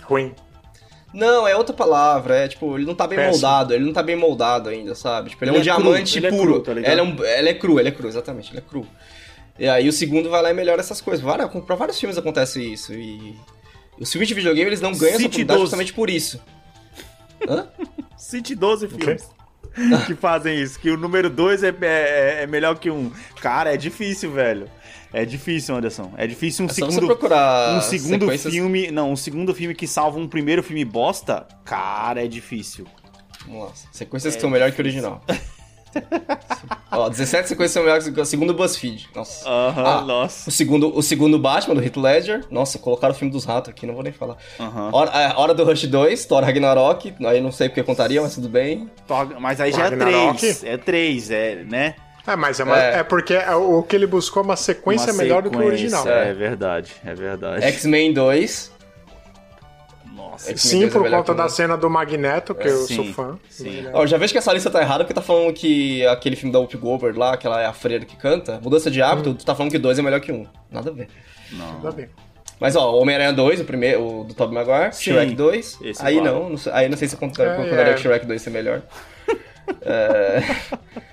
Ruim. 0.04 0.34
Não, 1.14 1.48
é 1.48 1.56
outra 1.56 1.74
palavra, 1.74 2.36
é 2.38 2.48
tipo, 2.48 2.76
ele 2.78 2.86
não 2.86 2.94
tá 2.94 3.08
bem 3.08 3.18
Péssimo. 3.18 3.34
moldado, 3.34 3.74
ele 3.74 3.86
não 3.86 3.94
tá 3.94 4.04
bem 4.04 4.16
moldado 4.16 4.70
ainda, 4.70 4.94
sabe? 4.94 5.30
Tipo, 5.30 5.46
ele, 5.46 5.52
Ele 5.52 5.58
é 5.58 5.60
um 5.60 5.62
é 5.62 5.76
cru, 5.76 5.84
diamante 5.84 6.18
ele 6.20 6.28
é 6.28 6.30
puro. 6.30 6.54
cru, 6.54 6.62
tá 6.62 6.72
ele, 6.74 6.86
é 6.86 7.04
um, 7.04 7.24
ele 7.24 7.50
é 7.50 7.54
cru, 7.54 7.80
ele 7.80 7.90
é 7.90 7.92
cru, 7.92 8.08
exatamente, 8.08 8.52
ele 8.52 8.60
é 8.60 8.62
cru. 8.62 8.86
E 9.58 9.68
aí 9.68 9.88
o 9.88 9.94
segundo 9.94 10.30
vai 10.30 10.42
lá 10.42 10.52
e 10.52 10.54
melhora 10.54 10.82
essas 10.82 11.02
coisas. 11.02 11.24
Várias, 11.24 11.50
pra 11.66 11.76
vários 11.76 12.00
filmes 12.00 12.18
acontece 12.18 12.62
isso. 12.62 12.94
E 12.94 13.36
os 14.00 14.12
filmes 14.12 14.28
de 14.28 14.34
videogame, 14.36 14.70
eles 14.70 14.82
não 14.82 14.92
ganham 14.92 15.16
essa 15.16 15.18
City 15.18 15.26
oportunidade 15.28 15.58
12. 15.60 15.62
justamente 15.62 15.94
por 15.94 16.10
isso. 16.10 16.40
Hã? 17.48 17.68
Cite 18.18 18.54
12 18.56 18.88
filmes 18.88 19.28
que 20.06 20.16
fazem 20.16 20.62
isso. 20.62 20.80
Que 20.80 20.90
o 20.90 20.98
número 20.98 21.30
2 21.30 21.64
é, 21.64 21.74
é, 21.82 22.44
é 22.44 22.48
melhor 22.48 22.78
que 22.78 22.90
um. 22.90 23.12
Cara, 23.42 23.74
é 23.74 23.78
difícil, 23.78 24.32
velho. 24.32 24.70
É 25.14 25.24
difícil, 25.26 25.76
Anderson. 25.76 26.12
É 26.18 26.28
difícil 26.28 26.66
um 26.66 26.70
É 26.70 26.74
só 26.74 26.86
você 26.86 26.92
segundo. 26.92 27.08
procurar 27.08 27.78
Um 27.78 27.82
segundo 27.82 28.20
sequências- 28.26 28.54
filme. 28.54 28.92
Não, 28.92 29.12
um 29.12 29.16
segundo 29.16 29.54
filme 29.56 29.74
que 29.74 29.88
salva 29.88 30.20
um 30.20 30.28
primeiro 30.28 30.62
filme 30.62 30.84
bosta. 30.86 31.48
Cara, 31.64 32.24
é 32.24 32.28
difícil. 32.28 32.86
Vamos 33.48 33.66
lá. 33.68 33.72
Sequências 33.92 34.36
que 34.36 34.42
são 34.42 34.50
melhores 34.50 34.76
que 34.76 34.82
o 34.82 34.84
original. 34.84 35.22
Ó, 36.92 37.10
17 37.10 37.48
sequências 37.50 37.72
são 37.72 37.84
melhores 37.84 38.08
que 38.08 38.20
o 38.20 38.26
segundo 38.26 38.54
BuzzFeed. 38.54 39.10
Nossa. 39.16 39.48
Aham, 39.50 39.84
Ah, 39.86 40.02
nossa. 40.02 40.50
O 40.50 40.52
segundo, 40.52 40.96
o 40.96 41.02
segundo 41.02 41.40
Batman, 41.40 41.76
do 41.76 41.84
Heath 41.84 41.98
Ledger. 41.98 42.46
Nossa, 42.52 42.78
colocaram 42.78 43.14
o 43.14 43.18
filme 43.18 43.32
dos 43.32 43.46
ratos 43.46 43.70
aqui, 43.70 43.86
não 43.88 43.94
vou 43.94 44.04
nem 44.04 44.14
falar. 44.14 44.38
Aham. 44.60 44.90
Hora, 44.94 45.12
é, 45.12 45.34
Hora 45.36 45.54
do 45.54 45.64
Rush 45.64 45.88
2, 45.88 46.26
Thor 46.26 46.44
Ragnarok. 46.44 47.14
Aí 47.26 47.42
não 47.42 47.52
sei 47.52 47.70
porque 47.70 47.84
contaria, 47.84 48.22
mas 48.22 48.36
tudo 48.36 48.50
bem. 48.50 48.90
Mas 49.40 49.60
aí 49.60 49.72
já 49.72 49.80
é 49.86 49.90
Ragnarok? 49.90 50.40
3. 50.40 50.64
É 50.64 50.78
3, 50.78 51.32
é, 51.32 51.56
né? 51.64 51.96
É, 52.28 52.36
mas 52.36 52.60
é, 52.60 52.64
uma- 52.66 52.78
É. 52.80 53.00
é 53.00 53.04
porque 53.04 53.34
é 53.34 53.56
o 53.56 53.82
que 53.82 53.96
ele 53.96 54.06
buscou 54.06 54.42
é 54.44 54.46
uma 54.46 54.56
sequência 54.58 55.14
Uma 55.14 55.24
melhor 55.24 55.42
do 55.42 55.50
que 55.50 55.56
o 55.56 55.60
sequência, 55.62 55.98
original. 55.98 56.08
É 56.10 56.34
verdade, 56.34 56.92
é 57.06 57.14
verdade. 57.16 57.64
X-Men 57.66 58.14
2. 58.14 58.72
Nossa. 60.14 60.56
Sim, 60.58 60.80
2 60.82 60.96
é 60.96 61.00
por 61.00 61.10
conta 61.10 61.34
da 61.34 61.48
cena 61.50 61.78
do 61.78 61.90
Magneto, 61.90 62.54
que 62.56 62.68
eu 62.68 62.86
sim, 62.86 62.96
sou 62.96 63.06
fã. 63.14 63.40
sim. 63.50 63.86
Ó, 63.94 64.06
já 64.06 64.18
vejo 64.18 64.34
que 64.34 64.38
essa 64.38 64.52
lista 64.54 64.70
tá 64.70 64.82
errada 64.82 65.04
porque 65.04 65.14
tá 65.14 65.22
falando 65.22 65.54
que 65.54 66.06
aquele 66.08 66.36
filme 66.36 66.52
da 66.52 66.60
Whoopi 66.60 66.78
Goldberg 66.78 67.18
lá, 67.18 67.38
que 67.38 67.46
ela 67.48 67.62
é 67.62 67.66
a 67.66 67.74
freira 67.74 68.04
que 68.06 68.16
canta, 68.16 68.60
mudança 68.62 68.90
de 68.92 69.02
hábito, 69.02 69.34
tu 69.34 69.46
tá 69.46 69.56
falando 69.56 69.72
que 69.72 69.78
dois 69.80 69.98
é 69.98 70.02
melhor 70.02 70.20
que 70.20 70.32
um. 70.32 70.46
Nada 70.72 70.90
a 70.90 70.94
ver. 70.94 71.08
Tá 71.82 71.92
bem. 71.92 72.10
Mas 72.60 72.76
ó, 72.76 73.00
Homem-Aranha 73.00 73.32
2, 73.34 73.62
o 73.62 73.64
primeiro, 73.66 74.02
o 74.22 74.24
do 74.24 74.34
Tobey 74.34 74.56
Maguire, 74.56 74.92
Sim. 74.94 75.12
Shrek 75.12 75.36
2. 75.36 75.78
Esse 75.82 76.04
aí 76.06 76.16
vale. 76.16 76.28
não, 76.28 76.50
não 76.50 76.58
sei- 76.58 76.72
aí 76.74 76.90
não 76.90 76.98
sei 76.98 77.08
se 77.08 77.16
eu 77.16 77.20
contaria 77.20 77.52
É, 77.54 77.90
é. 77.92 77.94
que 77.94 78.02
Shrek 78.02 78.26
2 78.26 78.42
ser 78.42 78.50
melhor. 78.50 78.82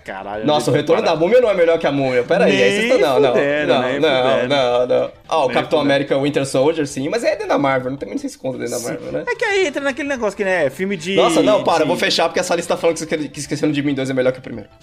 Caralho. 0.05 0.46
Nossa, 0.46 0.70
o 0.70 0.74
retorno 0.74 1.02
da 1.02 1.16
múmia 1.16 1.40
não 1.40 1.50
é 1.50 1.55
melhor 1.55 1.78
que 1.78 1.86
a 1.86 1.92
múmia. 1.92 2.22
Pera 2.24 2.44
aí, 2.44 2.62
aí 2.62 2.70
vocês 2.70 2.84
estão. 2.84 3.00
Não, 3.00 3.20
não, 3.20 3.34
não, 3.34 4.00
não, 4.00 4.48
não, 4.48 4.86
não. 4.86 5.11
Ó, 5.28 5.46
o 5.46 5.50
Capitão. 5.50 5.80
América 5.80 6.18
Winter 6.18 6.46
Soldier, 6.46 6.86
sim, 6.86 7.09
mas 7.09 7.24
é 7.24 7.32
dentro 7.32 7.48
da 7.48 7.59
Marvel, 7.59 7.90
não 7.90 7.98
tem 7.98 8.09
nem 8.09 8.18
se 8.18 8.38
conta 8.38 8.59
dentro 8.59 8.78
da 8.78 8.80
Marvel, 8.80 9.12
né? 9.12 9.24
É 9.26 9.34
que 9.34 9.44
aí 9.44 9.66
entra 9.66 9.82
naquele 9.82 10.09
negócio 10.09 10.36
que, 10.36 10.44
né, 10.44 10.70
filme 10.70 10.96
de... 10.96 11.14
Nossa, 11.14 11.42
não, 11.42 11.64
para, 11.64 11.82
eu 11.82 11.86
vou 11.86 11.96
fechar 11.96 12.28
porque 12.28 12.40
essa 12.40 12.55
lista 12.55 12.74
tá 12.74 12.80
falando 12.80 13.07
que 13.07 13.40
Esquecendo 13.40 13.72
de 13.72 13.82
Mim 13.82 13.94
2 13.94 14.11
é 14.11 14.14
melhor 14.14 14.32
que 14.32 14.38
o 14.38 14.42
primeiro. 14.42 14.68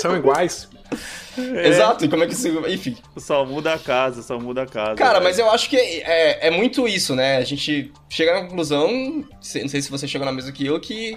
São 0.00 0.16
iguais. 0.16 0.68
Exato, 1.64 2.04
e 2.04 2.08
como 2.08 2.22
é 2.22 2.26
que 2.26 2.34
isso. 2.34 2.48
Enfim. 2.68 2.96
Só 3.16 3.44
muda 3.46 3.72
a 3.74 3.78
casa, 3.78 4.22
só 4.22 4.38
muda 4.38 4.62
a 4.62 4.66
casa. 4.66 4.94
Cara, 4.94 5.20
mas 5.20 5.38
eu 5.38 5.50
acho 5.50 5.68
que 5.70 5.76
é, 5.76 6.48
é 6.48 6.50
muito 6.50 6.86
isso, 6.86 7.14
né? 7.14 7.38
A 7.38 7.44
gente 7.44 7.90
chega 8.10 8.34
na 8.34 8.42
conclusão, 8.46 9.24
se- 9.40 9.60
não 9.62 9.68
sei 9.68 9.80
se 9.80 9.90
você 9.90 10.06
chegou 10.06 10.26
na 10.26 10.32
mesma 10.32 10.52
que 10.52 10.66
eu, 10.66 10.78
que 10.78 11.16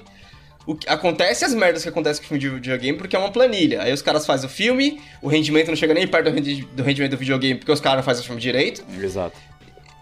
o 0.66 0.76
que 0.76 0.90
acontece 0.90 1.44
as 1.46 1.54
merdas 1.54 1.84
que 1.84 1.90
acontecem 1.90 2.22
com 2.22 2.26
o 2.26 2.30
filme 2.30 2.40
de 2.40 2.50
videogame 2.50 2.98
porque 2.98 3.16
é 3.16 3.20
uma 3.20 3.32
planilha. 3.32 3.82
Aí 3.84 3.92
os 3.92 4.02
caras 4.02 4.26
fazem 4.26 4.48
o 4.48 4.50
filme, 4.52 5.02
o 5.22 5.28
rendimento 5.28 5.68
não 5.68 5.76
chega 5.76 5.94
nem 5.94 6.08
perto 6.08 6.30
do 6.30 6.36
rendi- 6.36 6.68
do 6.74 6.82
rendimento 6.82 7.12
do 7.12 7.18
videogame 7.18 7.60
porque 7.60 7.72
os 7.72 7.82
caras 7.82 7.98
não 7.98 8.04
fazem 8.04 8.24
o 8.24 8.26
filme 8.26 8.42
direito, 8.42 8.84
Exato. 9.00 9.38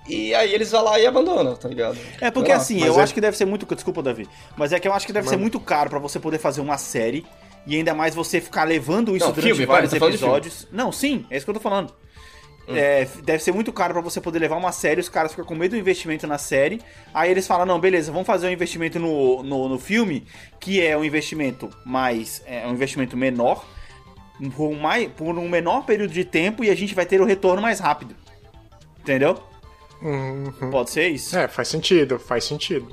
e 0.08 0.34
aí 0.36 0.54
eles 0.54 0.70
vão 0.72 0.84
lá 0.84 1.00
e 1.00 1.08
abandonam, 1.08 1.56
tá 1.56 1.68
ligado? 1.68 1.98
É 2.22 2.30
porque 2.30 2.52
assim, 2.52 2.80
mas 2.80 2.88
eu 2.90 3.00
é- 3.00 3.04
acho 3.04 3.14
que 3.14 3.20
deve 3.20 3.36
ser 3.36 3.46
muito. 3.46 3.66
Desculpa, 3.74 4.04
Davi. 4.04 4.30
Mas 4.56 4.72
é 4.72 4.80
que 4.80 4.88
eu 4.88 4.94
acho 4.94 5.08
que 5.08 5.12
deve 5.14 5.28
ser 5.28 5.38
muito 5.38 5.60
caro 5.60 5.90
pra 5.90 5.98
você 6.00 6.20
poder 6.20 6.38
fazer 6.38 6.62
uma 6.62 6.78
série. 6.78 7.26
E 7.66 7.76
ainda 7.76 7.94
mais 7.94 8.14
você 8.14 8.42
ficar 8.42 8.66
levando 8.66 9.16
isso 9.16 9.26
Não, 9.26 9.34
durante 9.34 9.50
filme, 9.50 9.66
vários 9.66 9.90
para, 9.92 10.00
tá 10.00 10.08
episódios. 10.08 10.68
Não, 10.72 10.92
sim, 10.92 11.26
é 11.30 11.38
isso 11.38 11.46
que 11.46 11.50
eu 11.50 11.54
tô 11.56 11.60
falando. 11.62 11.94
É, 12.66 13.06
deve 13.24 13.44
ser 13.44 13.52
muito 13.52 13.74
caro 13.74 13.94
pra 13.94 14.02
você 14.02 14.22
poder 14.22 14.40
levar 14.40 14.56
uma 14.56 14.72
série, 14.72 15.02
os 15.02 15.10
caras 15.10 15.32
ficam 15.32 15.44
com 15.46 15.54
medo 15.54 15.72
do 15.72 15.78
investimento 15.78 16.26
na 16.26 16.38
série. 16.38 16.82
Aí 17.14 17.30
eles 17.30 17.46
falam: 17.46 17.66
não, 17.66 17.78
beleza, 17.80 18.12
vamos 18.12 18.26
fazer 18.26 18.48
um 18.48 18.52
investimento 18.52 19.00
no, 19.00 19.44
no, 19.44 19.68
no 19.68 19.78
filme, 19.78 20.26
que 20.62 20.82
é 20.82 20.98
um 20.98 21.04
investimento 21.04 21.70
mais. 21.86 22.42
É 22.46 22.66
um 22.66 22.72
investimento 22.72 23.18
menor, 23.18 23.66
por, 24.56 24.70
um 24.70 24.80
mais, 24.80 25.10
por 25.12 25.38
um 25.38 25.50
menor 25.50 25.86
período 25.86 26.14
de 26.14 26.24
tempo, 26.24 26.64
e 26.64 26.70
a 26.70 26.76
gente 26.76 26.96
vai 26.96 27.06
ter 27.06 27.20
o 27.20 27.26
retorno 27.26 27.62
mais 27.62 27.80
rápido. 27.82 28.16
Entendeu? 29.02 29.38
Uhum. 30.02 30.70
Pode 30.72 30.90
ser 30.90 31.10
isso? 31.10 31.38
É, 31.38 31.50
faz 31.50 31.68
sentido, 31.68 32.18
faz 32.18 32.46
sentido. 32.46 32.88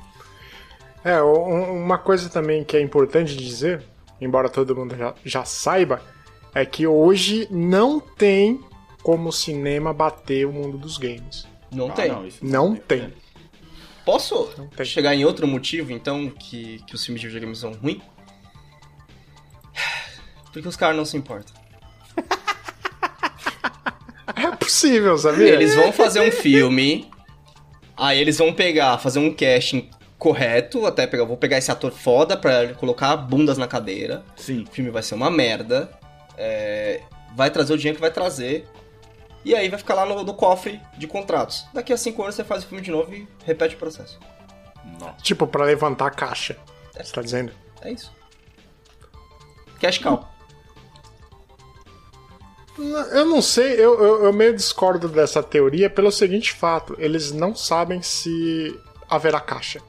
É, 1.05 1.23
um- 1.23 1.85
uma 1.85 1.97
coisa 1.97 2.29
também 2.29 2.65
que 2.65 2.77
é 2.77 2.81
importante 2.81 3.37
dizer, 3.37 3.83
embora 4.21 4.49
todo 4.49 4.75
mundo 4.77 4.97
já, 4.97 5.15
já 5.25 5.45
saiba, 5.45 6.03
é 6.55 6.65
que 6.67 6.87
hoje 6.87 7.47
não 7.51 7.99
tem 8.01 8.61
como 9.03 9.29
o 9.29 9.33
cinema 9.33 9.93
bater 9.95 10.47
o 10.47 10.53
mundo 10.53 10.77
dos 10.77 10.99
games. 10.99 11.47
Não 11.73 11.89
Ah, 11.89 11.93
tem. 11.93 12.27
isso 12.27 12.45
Não 12.45 12.75
tem. 12.75 13.13
Posso 14.05 14.47
tem. 14.77 14.85
chegar 14.87 15.15
em 15.15 15.25
outro 15.25 15.47
motivo, 15.47 15.93
então, 15.93 16.29
que, 16.31 16.81
que 16.87 16.95
os 16.95 17.05
filmes 17.05 17.21
de 17.21 17.29
videogame 17.29 17.55
são 17.55 17.73
ruins? 17.73 18.03
Porque 20.53 20.67
os 20.67 20.75
caras 20.77 20.97
não 20.97 21.05
se 21.05 21.17
importam. 21.17 21.55
É 24.37 24.51
possível, 24.57 25.19
sabia? 25.19 25.49
Eles 25.53 25.75
vão 25.75 25.93
fazer 25.93 26.21
um 26.21 26.31
filme, 26.33 27.11
aí 27.97 28.19
eles 28.19 28.39
vão 28.39 28.53
pegar, 28.53 28.97
fazer 28.99 29.19
um 29.19 29.35
casting 29.35 29.91
correto, 30.21 30.87
até 30.87 31.07
pegar, 31.07 31.25
vou 31.25 31.37
pegar 31.37 31.59
esse 31.59 31.73
ator 31.73 31.91
foda 31.91 32.37
pra 32.37 32.75
colocar 32.75 33.17
bundas 33.17 33.59
na 33.59 33.67
cadeira. 33.67 34.23
Sim. 34.37 34.63
O 34.63 34.71
filme 34.71 34.91
vai 34.91 35.03
ser 35.03 35.15
uma 35.17 35.31
merda. 35.31 35.91
é, 36.37 37.01
vai 37.35 37.51
trazer 37.51 37.73
o 37.73 37.77
dinheiro 37.77 37.97
que 37.97 38.01
vai 38.01 38.11
trazer. 38.11 38.69
E 39.45 39.55
aí 39.55 39.69
vai 39.69 39.79
ficar 39.79 39.95
lá 39.95 40.05
no, 40.05 40.23
no 40.23 40.35
cofre 40.35 40.79
de 40.99 41.07
contratos. 41.07 41.67
Daqui 41.73 41.93
a 41.93 41.97
cinco 41.97 42.23
anos 42.23 42.35
você 42.35 42.45
faz 42.45 42.63
o 42.63 42.67
filme 42.67 42.83
de 42.85 42.91
novo 42.91 43.13
e 43.15 43.27
repete 43.45 43.75
o 43.75 43.79
processo. 43.79 44.21
Tipo, 45.23 45.47
pra 45.47 45.65
levantar 45.65 46.07
a 46.07 46.11
caixa. 46.11 46.57
Você 46.95 47.13
tá 47.13 47.23
dizendo? 47.23 47.53
É 47.81 47.91
isso. 47.91 48.13
Cash 49.81 49.99
cow. 49.99 50.29
Eu 52.79 53.27
não 53.27 53.41
sei, 53.43 53.73
eu, 53.75 53.99
eu, 54.03 54.25
eu 54.25 54.33
meio 54.33 54.55
discordo 54.55 55.09
dessa 55.09 55.43
teoria 55.43 55.89
pelo 55.89 56.11
seguinte 56.11 56.53
fato: 56.53 56.95
eles 56.99 57.33
não 57.33 57.55
sabem 57.55 58.03
se 58.03 58.79
haverá 59.09 59.41
caixa. 59.41 59.81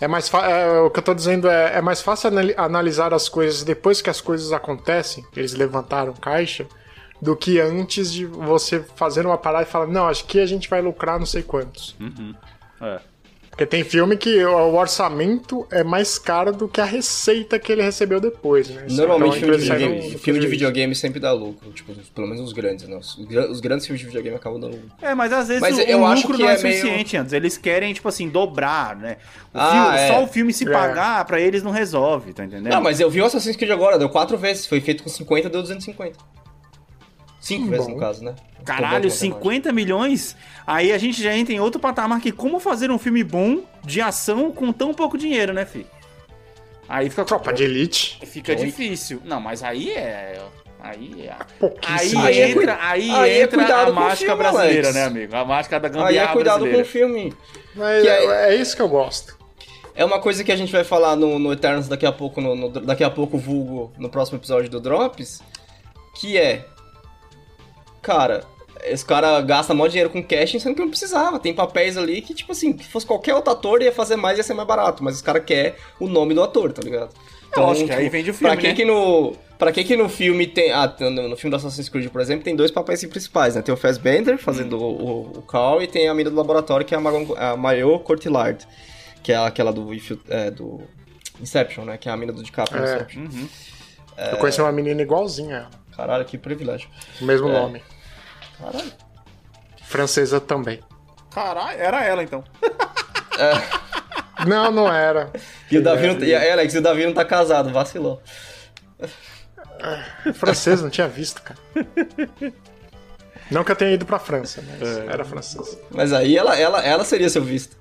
É 0.00 0.06
mais 0.06 0.32
é, 0.32 0.80
o 0.80 0.90
que 0.90 0.98
eu 0.98 1.02
tô 1.02 1.12
dizendo 1.14 1.48
é, 1.48 1.76
é 1.78 1.82
mais 1.82 2.00
fácil 2.00 2.28
anali- 2.28 2.54
analisar 2.56 3.12
as 3.12 3.28
coisas 3.28 3.62
depois 3.64 4.00
que 4.00 4.08
as 4.10 4.20
coisas 4.20 4.52
acontecem, 4.52 5.24
eles 5.36 5.54
levantaram 5.54 6.12
caixa, 6.12 6.66
do 7.20 7.34
que 7.34 7.58
antes 7.60 8.12
de 8.12 8.24
você 8.24 8.80
fazer 8.94 9.26
uma 9.26 9.36
parada 9.36 9.64
e 9.64 9.70
falar, 9.70 9.88
não, 9.88 10.06
acho 10.06 10.24
que 10.24 10.38
a 10.38 10.46
gente 10.46 10.70
vai 10.70 10.80
lucrar 10.80 11.18
não 11.18 11.26
sei 11.26 11.42
quantos. 11.42 11.96
É. 12.80 13.00
Porque 13.58 13.66
tem 13.66 13.82
filme 13.82 14.16
que 14.16 14.44
o 14.44 14.74
orçamento 14.76 15.66
é 15.72 15.82
mais 15.82 16.16
caro 16.16 16.52
do 16.52 16.68
que 16.68 16.80
a 16.80 16.84
receita 16.84 17.58
que 17.58 17.72
ele 17.72 17.82
recebeu 17.82 18.20
depois, 18.20 18.68
né? 18.68 18.86
Normalmente 18.88 19.38
Então, 19.38 19.48
filme, 19.48 19.56
de 19.58 19.62
videogame, 19.64 19.98
no- 20.06 20.12
no 20.12 20.18
filme 20.20 20.40
de 20.40 20.46
videogame 20.46 20.94
sempre 20.94 21.18
dá 21.18 21.32
lucro. 21.32 21.72
Tipo, 21.72 21.92
pelo 22.14 22.28
menos 22.28 22.40
os 22.40 22.52
grandes, 22.52 22.86
né? 22.86 22.96
Os, 22.96 23.18
os 23.18 23.58
grandes 23.60 23.84
filmes 23.84 23.98
de 24.00 24.06
videogame 24.06 24.36
acabam 24.36 24.60
dando 24.60 24.74
lucro. 24.76 24.92
É, 25.02 25.12
mas 25.12 25.32
às 25.32 25.48
vezes 25.48 25.60
Mas 25.60 25.76
o, 25.76 25.80
eu 25.80 26.02
o 26.02 26.06
acho 26.06 26.22
lucro 26.22 26.36
que 26.36 26.42
não 26.44 26.50
é, 26.50 26.54
é 26.54 26.62
meio- 26.62 26.76
suficiente, 26.76 27.16
antes. 27.16 27.32
Eles 27.32 27.58
querem, 27.58 27.92
tipo 27.92 28.08
assim, 28.08 28.28
dobrar, 28.28 28.94
né? 28.94 29.16
O 29.52 29.58
Ah, 29.58 29.70
filme- 29.72 29.98
é. 29.98 30.06
Só 30.06 30.22
o 30.22 30.26
filme 30.28 30.52
se 30.52 30.68
É. 30.68 30.70
pagar 30.70 31.24
pra 31.24 31.40
eles 31.40 31.60
não 31.64 31.72
resolve, 31.72 32.32
tá 32.32 32.44
entendendo? 32.44 32.72
Não, 32.72 32.80
mas 32.80 33.00
eu 33.00 33.10
vi 33.10 33.20
o 33.20 33.24
Assassin's 33.24 33.56
Creed 33.56 33.72
agora, 33.72 33.98
deu 33.98 34.08
quatro 34.08 34.38
vezes. 34.38 34.66
Foi 34.68 34.80
feito 34.80 35.02
com 35.02 35.08
50, 35.08 35.48
deu 35.50 35.62
250. 35.62 36.16
Cinco 37.40 37.68
vezes, 37.68 37.86
no 37.88 37.96
caso, 37.98 38.24
né? 38.24 38.34
Caralho, 38.64 39.02
de 39.08 39.10
50 39.10 39.72
milhões? 39.72 40.36
Aí 40.66 40.92
a 40.92 40.98
gente 40.98 41.22
já 41.22 41.34
entra 41.34 41.54
em 41.54 41.60
outro 41.60 41.80
patamar 41.80 42.20
que 42.20 42.30
como 42.32 42.58
fazer 42.60 42.90
um 42.90 42.98
filme 42.98 43.22
bom 43.24 43.62
de 43.84 44.00
ação 44.00 44.50
com 44.50 44.72
tão 44.72 44.92
pouco 44.92 45.16
dinheiro, 45.16 45.52
né, 45.54 45.64
fi? 45.64 45.86
Aí 46.88 47.08
fica 47.10 47.24
Tropa 47.24 47.52
de 47.52 47.64
Elite. 47.64 48.18
fica 48.26 48.52
Oi? 48.52 48.56
difícil. 48.56 49.20
Não, 49.24 49.40
mas 49.40 49.62
aí 49.62 49.90
é 49.92 50.40
aí 50.80 51.22
é 51.26 51.32
Aí 51.32 51.38
Pouquíssimo. 51.58 52.22
Aí 52.22 52.38
é 52.38 52.50
entra, 52.50 52.78
aí 52.80 53.10
aí 53.10 53.30
é 53.30 53.42
entra 53.42 53.58
cuidado 53.58 53.90
a 53.90 53.92
mágica 53.92 54.18
filme, 54.26 54.36
brasileira, 54.36 54.88
Alex. 54.88 54.94
né, 54.94 55.04
amigo? 55.04 55.36
A 55.36 55.44
mágica 55.44 55.80
da 55.80 55.88
Aí 55.88 55.94
gambiarra 55.94 56.30
é 56.30 56.32
cuidado 56.32 56.58
com 56.60 56.64
o 56.66 56.68
brasileira. 56.72 56.84
filme. 56.88 57.34
Mas 57.74 58.04
é, 58.06 58.24
é- 58.24 58.54
é 58.54 58.56
isso 58.56 58.76
que 58.76 58.82
eu 58.82 58.88
gosto. 58.88 59.36
É 59.94 60.04
uma 60.04 60.20
coisa 60.20 60.44
que 60.44 60.52
a 60.52 60.56
gente 60.56 60.70
vai 60.70 60.84
falar 60.84 61.16
no, 61.16 61.38
no 61.38 61.52
Eternos 61.52 61.88
daqui 61.88 62.06
a 62.06 62.12
pouco, 62.12 62.40
no, 62.40 62.54
no- 62.54 62.68
daqui 62.68 63.02
a 63.02 63.10
pouco, 63.10 63.36
vulgo, 63.38 63.92
no 63.98 64.08
próximo 64.08 64.38
episódio 64.38 64.70
do 64.70 64.80
Drops, 64.80 65.42
que 66.20 66.38
é... 66.38 66.64
Cara, 68.08 68.42
esse 68.84 69.04
cara 69.04 69.38
gasta 69.42 69.74
maior 69.74 69.88
dinheiro 69.88 70.08
com 70.08 70.22
casting, 70.22 70.58
sendo 70.58 70.74
que 70.74 70.80
não 70.80 70.88
precisava. 70.88 71.38
Tem 71.38 71.52
papéis 71.52 71.94
ali 71.98 72.22
que, 72.22 72.32
tipo 72.32 72.52
assim, 72.52 72.74
se 72.78 72.84
fosse 72.84 73.04
qualquer 73.04 73.34
outro 73.34 73.52
ator, 73.52 73.82
ia 73.82 73.92
fazer 73.92 74.16
mais, 74.16 74.38
ia 74.38 74.44
ser 74.44 74.54
mais 74.54 74.66
barato. 74.66 75.04
Mas 75.04 75.16
os 75.16 75.20
cara 75.20 75.40
quer 75.40 75.76
o 76.00 76.08
nome 76.08 76.32
do 76.32 76.42
ator, 76.42 76.72
tá 76.72 76.80
ligado? 76.82 77.10
lógico, 77.54 77.92
aí 77.92 78.08
vende 78.08 78.30
o 78.30 78.34
filme, 78.34 78.54
Pra 78.54 78.60
que 78.60 78.68
né? 78.68 78.74
que 78.74 78.84
no... 78.86 79.34
Pra 79.58 79.72
que 79.72 79.84
que 79.84 79.94
no 79.94 80.08
filme 80.08 80.46
tem... 80.46 80.72
Ah, 80.72 80.86
no, 81.00 81.36
filme 81.36 81.50
do 81.50 81.56
Assassin's 81.56 81.90
Creed, 81.90 82.08
por 82.08 82.20
exemplo, 82.22 82.44
tem 82.44 82.56
dois 82.56 82.70
papéis 82.70 83.04
principais, 83.04 83.56
né? 83.56 83.60
Tem 83.62 83.74
o 83.74 83.76
Fassbender 83.76 84.38
fazendo 84.38 84.78
Hum. 84.78 85.32
o, 85.34 85.38
o, 85.38 85.42
Carl 85.42 85.82
e 85.82 85.86
tem 85.86 86.08
a 86.08 86.14
mina 86.14 86.30
do 86.30 86.36
laboratório, 86.36 86.86
que 86.86 86.94
é 86.94 86.96
a, 86.96 87.00
Magon, 87.00 87.34
a 87.36 87.56
Mayo 87.58 87.98
Cortillard. 87.98 88.66
Que 89.22 89.32
é 89.32 89.36
aquela 89.36 89.70
do, 89.70 89.86
é, 90.30 90.50
do 90.50 90.80
Inception, 91.42 91.84
né? 91.84 91.98
Que 91.98 92.08
é 92.08 92.12
a 92.12 92.16
mina 92.16 92.32
do 92.32 92.42
DiCaprio 92.42 92.82
É. 92.82 92.94
Inception. 92.94 93.26
Eu 94.32 94.38
conheci 94.38 94.60
uma 94.62 94.72
menina 94.72 95.02
igualzinha 95.02 95.56
a 95.56 95.58
ela. 95.60 95.70
Caralho, 95.96 96.24
que 96.24 96.38
privilégio. 96.38 96.88
O 97.20 97.24
mesmo 97.24 97.48
É. 97.48 97.52
nome. 97.52 97.82
Caralho. 98.60 98.92
Francesa 99.84 100.40
também. 100.40 100.80
Caralho, 101.32 101.78
era 101.80 102.04
ela 102.04 102.22
então. 102.22 102.42
Não, 104.46 104.70
não 104.70 104.92
era. 104.92 105.30
E 105.70 105.78
o 105.78 105.82
Davi 105.82 106.06
não, 106.06 106.18
e, 106.24 106.32
é, 106.32 106.52
Alex, 106.52 106.74
e 106.74 106.78
o 106.78 106.82
Davi 106.82 107.06
não 107.06 107.12
tá 107.12 107.24
casado, 107.24 107.70
vacilou. 107.72 108.22
Francesa, 110.34 110.82
não 110.82 110.90
tinha 110.90 111.08
visto, 111.08 111.42
cara. 111.42 111.58
Não 113.50 113.64
que 113.64 113.72
eu 113.72 113.76
tenha 113.76 113.92
ido 113.92 114.04
pra 114.04 114.18
França, 114.18 114.62
mas 114.66 114.98
É. 114.98 115.06
era 115.06 115.24
francesa. 115.24 115.78
Mas 115.90 116.12
aí 116.12 116.36
ela, 116.36 116.56
ela, 116.58 116.84
ela 116.84 117.04
seria 117.04 117.28
seu 117.30 117.42
visto. 117.42 117.76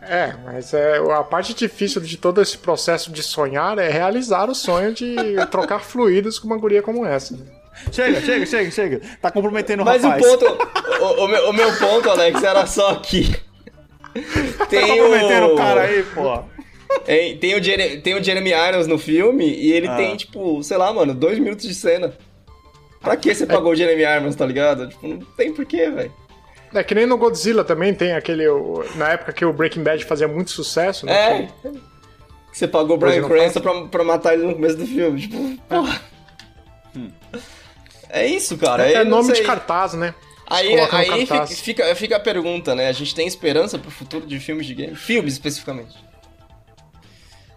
É, 0.00 0.34
mas 0.44 0.74
é, 0.74 0.98
a 0.98 1.22
parte 1.22 1.54
difícil 1.54 2.00
de 2.02 2.16
todo 2.18 2.42
esse 2.42 2.58
processo 2.58 3.10
de 3.10 3.22
sonhar 3.22 3.78
é 3.78 3.88
realizar 3.88 4.50
o 4.50 4.54
sonho 4.54 4.92
de 4.92 5.14
trocar 5.50 5.78
fluidos 5.80 6.38
com 6.38 6.46
uma 6.46 6.58
guria 6.58 6.82
como 6.82 7.06
essa. 7.06 7.38
Chega, 7.92 8.20
chega, 8.20 8.46
chega, 8.46 8.70
chega. 8.70 9.00
Tá 9.20 9.30
comprometendo 9.30 9.82
o 9.82 9.84
Mas 9.84 10.02
rapaz. 10.02 10.24
o 10.24 10.38
ponto. 10.38 10.68
O, 11.02 11.24
o 11.24 11.28
meu, 11.28 11.48
o 11.48 11.52
meu 11.52 11.76
ponto, 11.78 12.08
Alex, 12.10 12.42
era 12.42 12.66
só 12.66 12.94
que. 12.96 13.34
Tá 14.58 14.66
Tem 14.66 14.86
comprometendo 14.98 15.46
o. 15.48 15.54
o 15.54 15.56
cara 15.56 15.82
aí, 15.82 16.02
pô. 16.04 16.42
Tem, 17.04 17.36
tem, 17.36 17.58
o 17.58 17.62
Jere- 17.62 17.98
tem 18.00 18.14
o 18.14 18.22
Jeremy 18.22 18.50
Irons 18.52 18.86
no 18.86 18.96
filme 18.98 19.44
e 19.52 19.72
ele 19.72 19.88
Ah. 19.88 19.96
tem, 19.96 20.16
tipo, 20.16 20.62
sei 20.62 20.76
lá, 20.76 20.92
mano, 20.92 21.12
dois 21.14 21.38
minutos 21.38 21.66
de 21.66 21.74
cena. 21.74 22.12
Pra 23.00 23.16
que 23.16 23.34
você 23.34 23.44
pagou 23.44 23.72
o 23.72 23.76
Jeremy 23.76 24.02
Irons, 24.02 24.36
tá 24.36 24.46
ligado? 24.46 24.88
Tipo, 24.88 25.08
não 25.08 25.18
tem 25.36 25.52
porquê, 25.52 25.90
velho. 25.90 26.12
É 26.72 26.82
que 26.82 26.94
nem 26.94 27.06
no 27.06 27.18
Godzilla 27.18 27.64
também 27.64 27.92
tem 27.94 28.12
aquele. 28.14 28.46
o- 28.48 28.84
na 28.94 29.10
época 29.10 29.32
que 29.32 29.44
o 29.44 29.52
Breaking 29.52 29.82
Bad 29.82 30.04
fazia 30.04 30.26
muito 30.28 30.50
sucesso, 30.50 31.04
né? 31.06 31.12
É. 31.62 31.68
Que 32.50 32.58
você 32.58 32.66
pagou 32.68 32.96
o 32.96 32.98
Brian 32.98 33.22
Cranston 33.28 33.60
pra, 33.60 33.82
pra 33.86 34.04
matar 34.04 34.34
ele 34.34 34.46
no 34.46 34.54
começo 34.54 34.76
do 34.76 34.86
filme. 34.86 35.20
Tipo, 35.20 35.56
porra. 35.68 36.00
É 38.14 38.26
isso, 38.26 38.56
cara. 38.56 38.88
É, 38.88 39.02
não 39.04 39.22
nome 39.22 39.32
de 39.32 39.42
cartaz, 39.42 39.94
né? 39.94 40.14
Aí, 40.46 40.74
aí 40.78 41.26
fica, 41.26 41.46
fica, 41.46 41.94
fica 41.96 42.16
a 42.16 42.20
pergunta, 42.20 42.74
né? 42.74 42.88
A 42.88 42.92
gente 42.92 43.14
tem 43.14 43.26
esperança 43.26 43.78
pro 43.78 43.90
futuro 43.90 44.26
de 44.26 44.38
filmes 44.38 44.66
de 44.66 44.74
game? 44.74 44.94
Filmes, 44.94 45.32
especificamente. 45.32 45.94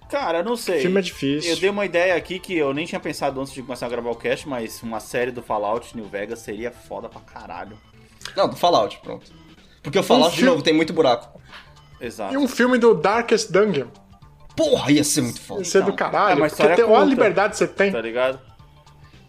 Cara, 0.09 0.39
eu 0.39 0.43
não 0.43 0.55
sei. 0.55 0.79
Filme 0.81 0.99
é 0.99 1.01
difícil. 1.03 1.51
Eu 1.51 1.57
dei 1.57 1.69
uma 1.69 1.85
ideia 1.85 2.15
aqui 2.15 2.39
que 2.39 2.57
eu 2.57 2.73
nem 2.73 2.85
tinha 2.85 2.99
pensado 2.99 3.39
antes 3.41 3.53
de 3.53 3.61
começar 3.61 3.87
a 3.87 3.89
gravar 3.89 4.09
o 4.09 4.15
cast, 4.15 4.47
mas 4.47 4.81
uma 4.81 4.99
série 5.01 5.31
do 5.31 5.41
Fallout 5.41 5.95
New 5.95 6.05
Vegas 6.05 6.39
seria 6.39 6.71
foda 6.71 7.09
pra 7.09 7.19
caralho. 7.21 7.77
Não, 8.35 8.47
do 8.47 8.55
Fallout, 8.55 8.99
pronto. 9.03 9.29
Porque 9.83 9.99
o 9.99 10.03
Fallout, 10.03 10.31
de 10.31 10.37
filme- 10.37 10.51
novo, 10.51 10.63
tem 10.63 10.73
muito 10.73 10.93
buraco. 10.93 11.39
Exato. 11.99 12.33
E 12.33 12.37
um 12.37 12.47
filme 12.47 12.77
do 12.77 12.93
Darkest 12.93 13.51
Dungeon. 13.51 13.87
Porra, 14.55 14.91
ia 14.91 15.03
ser 15.03 15.21
muito 15.21 15.41
foda. 15.41 15.61
É 15.61 15.63
do 15.63 15.67
Então, 15.77 15.89
é 15.89 15.95
caralho. 15.97 16.27
uma 16.37 16.47
porque 16.47 16.53
história 16.53 16.75
tem, 16.77 16.85
olha 16.85 17.01
a 17.01 17.05
liberdade 17.05 17.51
que 17.51 17.57
você 17.57 17.67
tem. 17.67 17.91
Tá 17.91 18.01
ligado? 18.01 18.39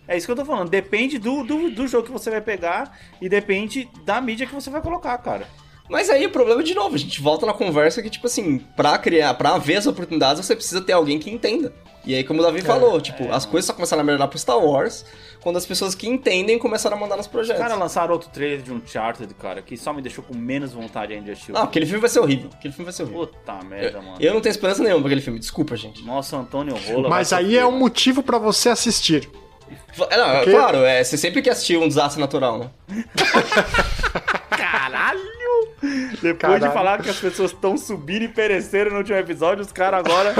É 0.08 0.16
isso 0.16 0.26
que 0.26 0.32
eu 0.32 0.36
tô 0.36 0.44
falando. 0.44 0.70
Depende 0.70 1.18
do, 1.18 1.44
do, 1.44 1.70
do 1.70 1.86
jogo 1.86 2.06
que 2.06 2.12
você 2.12 2.30
vai 2.30 2.40
pegar 2.40 2.98
e 3.20 3.28
depende 3.28 3.88
da 4.04 4.20
mídia 4.20 4.46
que 4.46 4.54
você 4.54 4.70
vai 4.70 4.80
colocar, 4.80 5.16
cara. 5.18 5.46
Mas 5.88 6.10
aí 6.10 6.26
o 6.26 6.30
problema, 6.30 6.62
de 6.62 6.74
novo, 6.74 6.94
a 6.94 6.98
gente 6.98 7.20
volta 7.20 7.46
na 7.46 7.54
conversa 7.54 8.02
que, 8.02 8.10
tipo 8.10 8.26
assim, 8.26 8.58
pra 8.58 8.98
criar, 8.98 9.32
pra 9.34 9.56
ver 9.56 9.76
as 9.76 9.86
oportunidades, 9.86 10.44
você 10.44 10.54
precisa 10.54 10.80
ter 10.80 10.92
alguém 10.92 11.18
que 11.18 11.30
entenda. 11.30 11.72
E 12.04 12.14
aí, 12.14 12.24
como 12.24 12.40
o 12.40 12.42
Davi 12.42 12.62
falou, 12.62 13.00
tipo, 13.00 13.30
as 13.30 13.44
coisas 13.44 13.66
só 13.66 13.72
começaram 13.72 14.00
a 14.00 14.04
melhorar 14.04 14.28
pro 14.28 14.38
Star 14.38 14.58
Wars 14.58 15.04
quando 15.42 15.56
as 15.56 15.66
pessoas 15.66 15.94
que 15.94 16.08
entendem 16.08 16.58
começaram 16.58 16.96
a 16.96 17.00
mandar 17.00 17.16
nos 17.16 17.26
Os 17.26 17.32
projetos. 17.32 17.60
caras 17.60 17.78
lançaram 17.78 18.12
outro 18.12 18.30
trailer 18.30 18.62
de 18.62 18.72
Uncharted, 18.72 19.32
cara, 19.34 19.60
que 19.62 19.76
só 19.76 19.92
me 19.92 20.00
deixou 20.00 20.24
com 20.24 20.36
menos 20.36 20.72
vontade 20.72 21.12
ainda 21.12 21.26
de 21.26 21.32
assistir. 21.32 21.52
Não, 21.52 21.62
aquele 21.62 21.84
filme 21.86 22.00
vai 22.00 22.10
ser 22.10 22.20
horrível. 22.20 22.50
Aquele 22.54 22.72
filme 22.72 22.84
vai 22.84 22.92
ser 22.92 23.02
horrível. 23.02 23.26
Puta 23.26 23.64
merda, 23.64 24.00
mano. 24.00 24.16
Eu 24.20 24.34
não 24.34 24.40
tenho 24.40 24.50
esperança 24.52 24.82
nenhuma 24.82 25.00
pra 25.00 25.08
aquele 25.08 25.20
filme, 25.20 25.38
desculpa, 25.38 25.76
gente. 25.76 26.02
Nossa, 26.02 26.36
Antônio 26.36 26.76
Rola. 26.76 27.08
Mas 27.08 27.32
aí 27.32 27.56
é 27.56 27.66
um 27.66 27.78
motivo 27.78 28.22
pra 28.22 28.38
você 28.38 28.68
assistir. 28.68 29.28
É, 30.10 30.16
não, 30.16 30.30
é 30.30 30.36
Porque- 30.38 30.50
claro, 30.52 30.78
é, 30.78 31.02
você 31.02 31.16
sempre 31.16 31.42
quer 31.42 31.50
assistir 31.50 31.76
um 31.76 31.88
desastre 31.88 32.20
natural, 32.20 32.58
né? 32.58 32.70
Caralho! 34.50 35.18
Depois 36.22 36.38
Caralho. 36.38 36.66
de 36.68 36.72
falar 36.72 37.02
que 37.02 37.10
as 37.10 37.16
pessoas 37.18 37.52
estão 37.52 37.76
subindo 37.76 38.22
e 38.24 38.28
pereceram 38.28 38.90
no 38.92 38.98
último 38.98 39.16
episódio, 39.16 39.64
os 39.64 39.72
caras 39.72 40.00
agora. 40.04 40.34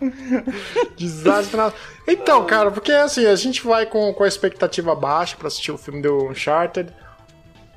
Desastre 0.96 1.56
na... 1.56 1.72
Então, 2.06 2.44
cara, 2.46 2.70
porque 2.70 2.92
assim, 2.92 3.26
a 3.26 3.36
gente 3.36 3.62
vai 3.64 3.86
com, 3.86 4.12
com 4.12 4.24
a 4.24 4.28
expectativa 4.28 4.94
baixa 4.94 5.36
pra 5.36 5.48
assistir 5.48 5.72
o 5.72 5.78
filme 5.78 6.02
do 6.02 6.28
Uncharted. 6.28 6.92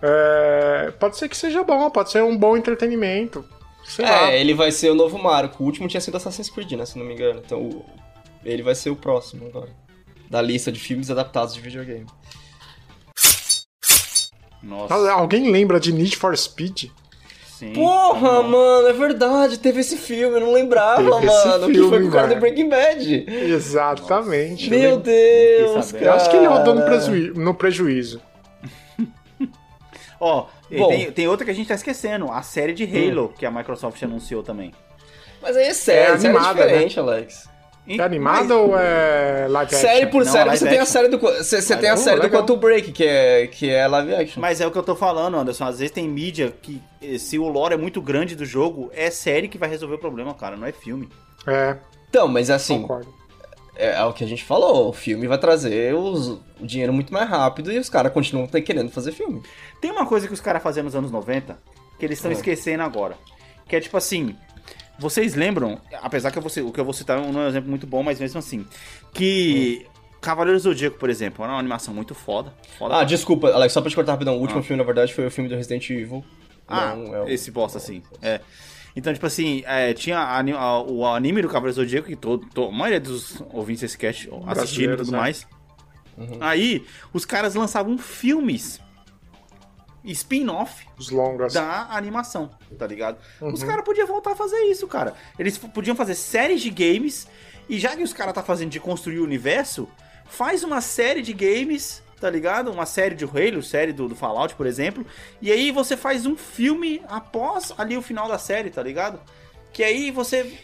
É, 0.01 0.91
pode 0.99 1.17
ser 1.17 1.29
que 1.29 1.37
seja 1.37 1.63
bom, 1.63 1.89
pode 1.89 2.11
ser 2.11 2.23
um 2.23 2.37
bom 2.37 2.57
entretenimento. 2.57 3.45
Sei 3.85 4.03
lá. 4.05 4.31
É, 4.31 4.39
ele 4.41 4.53
vai 4.53 4.71
ser 4.71 4.89
o 4.91 4.95
novo 4.95 5.17
Marco. 5.17 5.63
O 5.63 5.65
último 5.65 5.87
tinha 5.87 6.01
sido 6.01 6.17
Assassin's 6.17 6.49
Creed, 6.49 6.73
né? 6.73 6.85
Se 6.85 6.97
não 6.99 7.05
me 7.05 7.13
engano. 7.13 7.41
Então, 7.43 7.61
o- 7.61 7.85
ele 8.43 8.61
vai 8.61 8.75
ser 8.75 8.89
o 8.89 8.95
próximo 8.95 9.47
agora. 9.47 9.69
Da 10.29 10.41
lista 10.41 10.71
de 10.71 10.79
filmes 10.79 11.09
adaptados 11.09 11.53
de 11.53 11.61
videogame. 11.61 12.05
Nossa, 14.61 15.11
Alguém 15.11 15.49
lembra 15.51 15.79
de 15.79 15.93
Need 15.93 16.17
for 16.17 16.35
Speed? 16.37 16.85
sim. 17.57 17.73
Porra, 17.73 18.43
mano, 18.43 18.87
é 18.87 18.93
verdade. 18.93 19.57
Teve 19.59 19.79
esse 19.81 19.97
filme, 19.97 20.35
eu 20.35 20.41
não 20.41 20.51
lembrava, 20.53 21.01
Teve 21.19 21.25
esse 21.27 21.47
mano. 21.47 21.65
que 21.67 21.73
filme, 21.73 21.89
foi 21.89 22.01
com 22.03 22.07
o 22.07 22.11
cara 22.11 22.27
do. 22.27 22.39
Breaking 22.39 22.69
Bad. 22.69 23.25
Exatamente. 23.27 24.69
Meu 24.69 24.89
eu, 24.91 24.97
Deus, 24.99 25.85
saber. 25.85 26.05
eu 26.05 26.13
acho 26.13 26.29
que 26.29 26.35
ele 26.35 26.47
rodou 26.47 26.73
no, 26.75 26.81
cara. 26.81 26.91
prejuí- 26.97 27.31
no 27.33 27.53
prejuízo. 27.55 28.21
Ó, 30.19 30.47
Bom. 30.71 30.87
tem, 30.89 31.11
tem 31.11 31.27
outra 31.27 31.45
que 31.45 31.51
a 31.51 31.53
gente 31.53 31.67
tá 31.67 31.75
esquecendo, 31.75 32.31
a 32.31 32.41
série 32.41 32.73
de 32.73 32.83
Halo, 32.83 33.33
que 33.37 33.45
a 33.45 33.51
Microsoft 33.51 34.01
anunciou 34.03 34.43
também. 34.43 34.73
Mas 35.41 35.55
aí 35.55 35.67
é 35.67 35.73
sério, 35.73 36.15
É 36.15 36.17
série 36.17 36.35
animada, 36.35 36.63
diferente, 36.63 36.99
Alex. 36.99 37.47
É 37.87 38.01
animado 38.01 38.51
ou 38.51 38.77
é 38.77 39.47
live 39.49 39.73
action? 39.75 39.79
Série 39.89 40.05
por 40.07 40.25
Não, 40.25 40.31
série, 40.31 40.49
você 40.57 40.67
tem 40.67 40.77
a 40.79 40.81
action. 40.81 40.93
série 40.93 41.07
do. 41.07 41.17
Você 41.19 41.61
você 41.61 41.77
tem 41.77 41.89
a 41.89 41.95
série 41.97 42.17
do 42.17 42.23
legal. 42.23 42.41
Quantum 42.41 42.57
Break, 42.57 42.91
que 42.91 43.05
é, 43.05 43.47
que 43.47 43.69
é 43.69 43.87
live 43.87 44.15
action. 44.15 44.41
Mas 44.41 44.59
é 44.59 44.67
o 44.67 44.71
que 44.71 44.77
eu 44.77 44.83
tô 44.83 44.95
falando, 44.95 45.37
Anderson. 45.37 45.65
Às 45.65 45.79
vezes 45.79 45.91
tem 45.91 46.07
mídia 46.09 46.53
que, 46.61 46.81
eh, 47.01 47.17
se 47.17 47.39
o 47.39 47.47
lore 47.47 47.73
é 47.73 47.77
muito 47.77 48.01
grande 48.01 48.35
do 48.35 48.45
jogo, 48.45 48.91
é 48.93 49.09
série 49.09 49.47
que 49.47 49.57
vai 49.57 49.69
resolver 49.69 49.95
o 49.95 49.99
problema, 49.99 50.33
cara, 50.33 50.57
não 50.57 50.67
é 50.67 50.71
filme. 50.71 51.07
É, 51.47 51.77
Então, 52.09 52.27
mas 52.27 52.49
assim, 52.49 52.81
concordo. 52.81 53.13
é, 53.75 53.95
é 53.95 54.03
o 54.03 54.11
que 54.11 54.23
a 54.23 54.27
gente 54.27 54.43
falou. 54.43 54.89
O 54.89 54.93
filme 54.93 55.25
vai 55.27 55.37
trazer 55.37 55.93
os- 55.95 56.27
o 56.59 56.65
dinheiro 56.65 56.91
muito 56.91 57.13
mais 57.13 57.29
rápido 57.29 57.71
e 57.71 57.77
os 57.79 57.89
caras 57.89 58.11
continuam 58.11 58.47
querendo 58.47 58.91
fazer 58.91 59.11
filme. 59.13 59.41
Tem 59.79 59.91
uma 59.91 60.05
coisa 60.05 60.27
que 60.27 60.33
os 60.33 60.41
caras 60.41 60.61
faziam 60.61 60.83
nos 60.83 60.95
anos 60.95 61.09
90 61.11 61.57
que 61.97 62.05
eles 62.05 62.17
estão 62.17 62.31
É. 62.31 62.33
esquecendo 62.33 62.83
agora. 62.83 63.15
Que 63.67 63.75
é 63.75 63.79
tipo 63.79 63.95
assim. 63.97 64.35
Vocês 64.99 65.35
lembram, 65.35 65.79
apesar 66.01 66.31
que 66.31 66.37
eu 66.37 66.41
vou, 66.41 66.51
o 66.67 66.71
que 66.71 66.79
eu 66.79 66.85
vou 66.85 66.93
citar 66.93 67.19
não 67.21 67.41
é 67.41 67.45
um 67.45 67.47
exemplo 67.47 67.69
muito 67.69 67.85
bom, 67.85 68.01
mas 68.03 68.19
mesmo 68.19 68.39
assim. 68.39 68.65
Que 69.13 69.85
Cavaleiros 70.21 70.63
do 70.63 70.69
Zodíaco, 70.69 70.97
por 70.97 71.09
exemplo, 71.09 71.43
era 71.43 71.53
uma 71.53 71.59
animação 71.59 71.93
muito 71.93 72.15
foda. 72.15 72.53
foda 72.77 72.95
Ah, 72.95 72.97
pra- 72.99 73.05
desculpa, 73.05 73.49
Alex, 73.51 73.73
só 73.73 73.81
pra 73.81 73.89
te 73.89 73.95
cortar 73.95 74.13
rapidão. 74.13 74.35
O 74.37 74.41
último 74.41 74.59
Ah. 74.59 74.63
filme, 74.63 74.77
na 74.81 74.85
verdade, 74.85 75.13
foi 75.13 75.25
o 75.27 75.31
filme 75.31 75.49
do 75.49 75.55
Resident 75.55 75.89
Evil. 75.89 76.23
Ah, 76.67 76.95
Não, 76.95 77.15
é 77.15 77.21
o- 77.23 77.29
esse 77.29 77.51
bosta 77.51 77.77
assim. 77.77 78.01
É. 78.21 78.41
Então, 78.95 79.13
tipo 79.13 79.25
assim, 79.27 79.61
é, 79.67 79.93
tinha 79.93 80.17
a 80.17 80.39
a- 80.39 80.81
o 80.83 81.05
anime 81.05 81.41
do 81.43 81.47
Cavaleiros 81.47 81.75
do 81.75 81.83
Zodíaco, 81.83 82.07
que 82.07 82.15
todo, 82.15 82.47
to- 82.47 82.65
a 82.65 82.71
maioria 82.71 82.99
dos 82.99 83.41
ouvintes 83.53 83.81
desse 83.81 83.97
cast 83.97 84.27
assistiram 84.47 84.95
e 84.95 84.97
tudo 84.97 85.11
né? 85.11 85.17
mais. 85.19 85.47
Aí, 86.41 86.83
os 87.13 87.23
caras 87.25 87.53
lançavam 87.53 87.95
filmes 87.97 88.81
spin-off 90.11 90.85
Os 90.97 91.09
longas. 91.09 91.53
da 91.53 91.87
animação, 91.91 92.49
tá 92.77 92.85
ligado? 92.87 93.17
Os 93.41 93.61
Uhum. 93.61 93.67
caras 93.67 93.83
podiam 93.85 94.07
voltar 94.07 94.31
a 94.31 94.35
fazer 94.35 94.57
isso, 94.65 94.87
cara. 94.87 95.13
Eles 95.37 95.57
podiam 95.57 95.95
fazer 95.95 96.15
séries 96.15 96.61
de 96.61 96.69
games, 96.69 97.27
e 97.69 97.77
já 97.79 97.95
que 97.95 98.03
os 98.03 98.13
caras 98.13 98.33
tá 98.33 98.43
fazendo 98.43 98.69
de 98.69 98.79
construir 98.79 99.19
o 99.19 99.23
universo, 99.23 99.87
faz 100.25 100.63
uma 100.63 100.81
série 100.81 101.21
de 101.21 101.33
games, 101.33 102.01
tá 102.19 102.29
ligado? 102.29 102.71
Uma 102.71 102.85
série 102.85 103.15
de 103.15 103.25
Halo, 103.25 103.61
série 103.61 103.93
do, 103.93 104.07
do 104.07 104.15
Fallout, 104.15 104.55
por 104.55 104.65
exemplo, 104.65 105.05
e 105.41 105.51
aí 105.51 105.71
você 105.71 105.95
faz 105.97 106.25
um 106.25 106.35
filme 106.35 107.01
após 107.07 107.73
ali 107.77 107.95
o 107.97 108.01
final 108.01 108.27
da 108.27 108.37
série, 108.37 108.69
tá 108.69 108.81
ligado? 108.81 109.19
Que 109.73 109.83
aí 109.83 110.09
você 110.11 110.57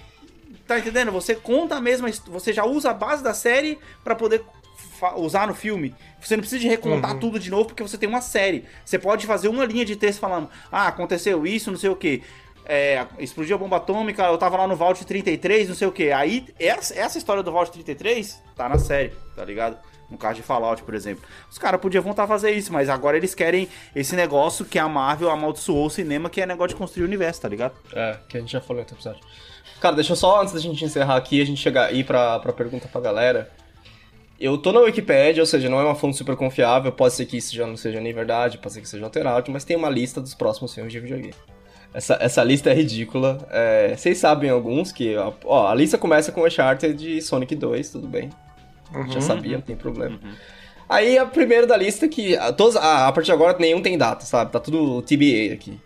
tá 0.68 0.80
entendendo? 0.80 1.12
Você 1.12 1.36
conta 1.36 1.76
a 1.76 1.82
mesma, 1.82 2.10
você 2.28 2.54
já 2.54 2.64
usa 2.66 2.92
a 2.92 2.94
base 2.94 3.22
da 3.22 3.34
série 3.34 3.78
pra 4.04 4.16
poder 4.16 4.44
usar 5.16 5.48
no 5.48 5.54
filme. 5.54 5.96
Você 6.22 6.36
não 6.36 6.42
precisa 6.42 6.62
de 6.62 6.68
recontar 6.68 7.18
tudo 7.20 7.40
de 7.40 7.50
novo 7.50 7.66
porque 7.66 7.84
você 7.84 7.98
tem 7.98 8.08
uma 8.08 8.22
série. 8.22 8.66
Você 8.84 8.98
pode 8.98 9.26
fazer 9.26 9.48
uma 9.48 9.66
linha 9.66 9.86
de 9.86 9.96
texto 9.96 10.20
falando: 10.20 10.50
"Ah, 10.72 10.88
aconteceu 10.88 11.46
isso, 11.46 11.72
não 11.72 11.78
sei 11.78 11.90
o 11.90 11.96
quê". 11.96 12.22
é, 12.66 13.06
explodiu 13.20 13.56
a 13.56 13.60
bomba 13.60 13.78
atômica, 13.78 14.24
eu 14.24 14.38
tava 14.38 14.58
lá 14.58 14.68
no 14.68 14.76
Vault 14.76 15.04
33, 15.06 15.68
não 15.68 15.76
sei 15.76 15.88
o 15.88 15.92
que. 15.92 16.12
Aí, 16.12 16.46
essa, 16.60 16.98
essa 16.98 17.18
história 17.18 17.44
do 17.44 17.52
Vault 17.52 17.72
33 17.72 18.42
tá 18.56 18.70
na 18.70 18.80
série, 18.80 19.14
tá 19.36 19.44
ligado? 19.44 19.78
No 20.10 20.18
caso 20.18 20.36
de 20.36 20.44
Fallout, 20.44 20.84
por 20.84 20.94
exemplo. 20.94 21.24
Os 21.50 21.58
caras 21.58 21.82
podiam 21.82 22.04
voltar 22.04 22.24
a 22.24 22.28
fazer 22.28 22.52
isso, 22.52 22.72
mas 22.72 22.88
agora 22.88 23.18
eles 23.18 23.34
querem 23.34 23.68
esse 23.96 24.16
negócio 24.16 24.64
que 24.64 24.78
a 24.78 24.88
Marvel 24.88 25.30
amaldiçoou 25.30 25.88
o 25.88 25.90
cinema, 25.90 26.30
que 26.30 26.42
é 26.42 26.46
negócio 26.46 26.70
de 26.70 26.76
construir 26.76 27.04
o 27.04 27.08
universo, 27.08 27.42
tá 27.42 27.50
ligado? 27.50 27.74
É, 27.94 28.20
que 28.30 28.38
a 28.38 28.40
gente 28.40 28.52
já 28.52 28.62
falou 28.62 28.78
em 28.78 28.82
outro 28.82 28.96
episódio. 28.96 29.22
Cara, 29.82 29.96
deixa 29.96 30.12
eu 30.12 30.16
só, 30.16 30.42
antes 30.42 30.54
da 30.54 30.60
gente 30.60 30.86
encerrar 30.86 31.16
aqui, 31.16 31.42
a 31.42 31.46
gente 31.46 31.60
chegar 31.60 31.94
ir 31.94 32.06
pra, 32.06 32.40
pra 32.40 32.54
pergunta 32.54 32.88
pra 32.88 33.02
galera. 33.02 33.52
Eu 34.44 34.58
tô 34.58 34.72
na 34.74 34.80
Wikipedia, 34.82 35.42
ou 35.42 35.46
seja, 35.48 35.70
não 35.70 35.80
é 35.80 35.84
uma 35.84 35.96
fonte 35.96 36.18
super 36.18 36.36
confiável, 36.36 36.92
pode 36.92 37.14
ser 37.14 37.26
que 37.26 37.38
isso 37.38 37.56
já 37.56 37.66
não 37.66 37.78
seja 37.78 38.02
nem 38.02 38.12
verdade, 38.14 38.58
pode 38.58 38.74
ser 38.74 38.82
que 38.82 38.90
seja 38.90 39.06
alterado, 39.06 39.50
mas 39.52 39.64
tem 39.64 39.78
uma 39.78 39.90
lista 39.90 40.20
dos 40.20 40.34
próximos 40.34 40.74
filmes 40.74 40.92
de 40.92 41.00
videogame. 41.00 41.34
Essa, 41.94 42.18
essa 42.20 42.44
lista 42.44 42.70
é 42.72 42.74
ridícula. 42.74 43.38
É, 43.52 43.96
vocês 43.96 44.18
sabem 44.18 44.50
alguns 44.50 44.92
que. 44.92 45.16
Ó, 45.46 45.68
a 45.68 45.76
lista 45.76 45.98
começa 45.98 46.32
com 46.32 46.44
Uncharted 46.46 46.94
de 46.96 47.22
Sonic 47.22 47.56
2, 47.56 47.90
tudo 47.92 48.08
bem. 48.08 48.30
Já 49.10 49.22
sabia, 49.22 49.58
não 49.58 49.62
tem 49.64 49.76
problema. 49.76 50.20
Aí 50.90 51.18
a 51.18 51.26
primeira 51.26 51.66
da 51.66 51.78
lista 51.78 52.08
que. 52.08 52.36
a- 52.36 52.52
Todos, 52.52 52.76
ah, 52.76 53.08
a 53.08 53.12
partir 53.12 53.28
de 53.28 53.32
agora 53.32 53.56
nenhum 53.60 53.82
tem 53.82 53.98
data, 53.98 54.26
sabe? 54.26 54.52
Tá 54.52 54.60
tudo 54.60 55.02
TBA 55.04 55.54
aqui. 55.54 55.80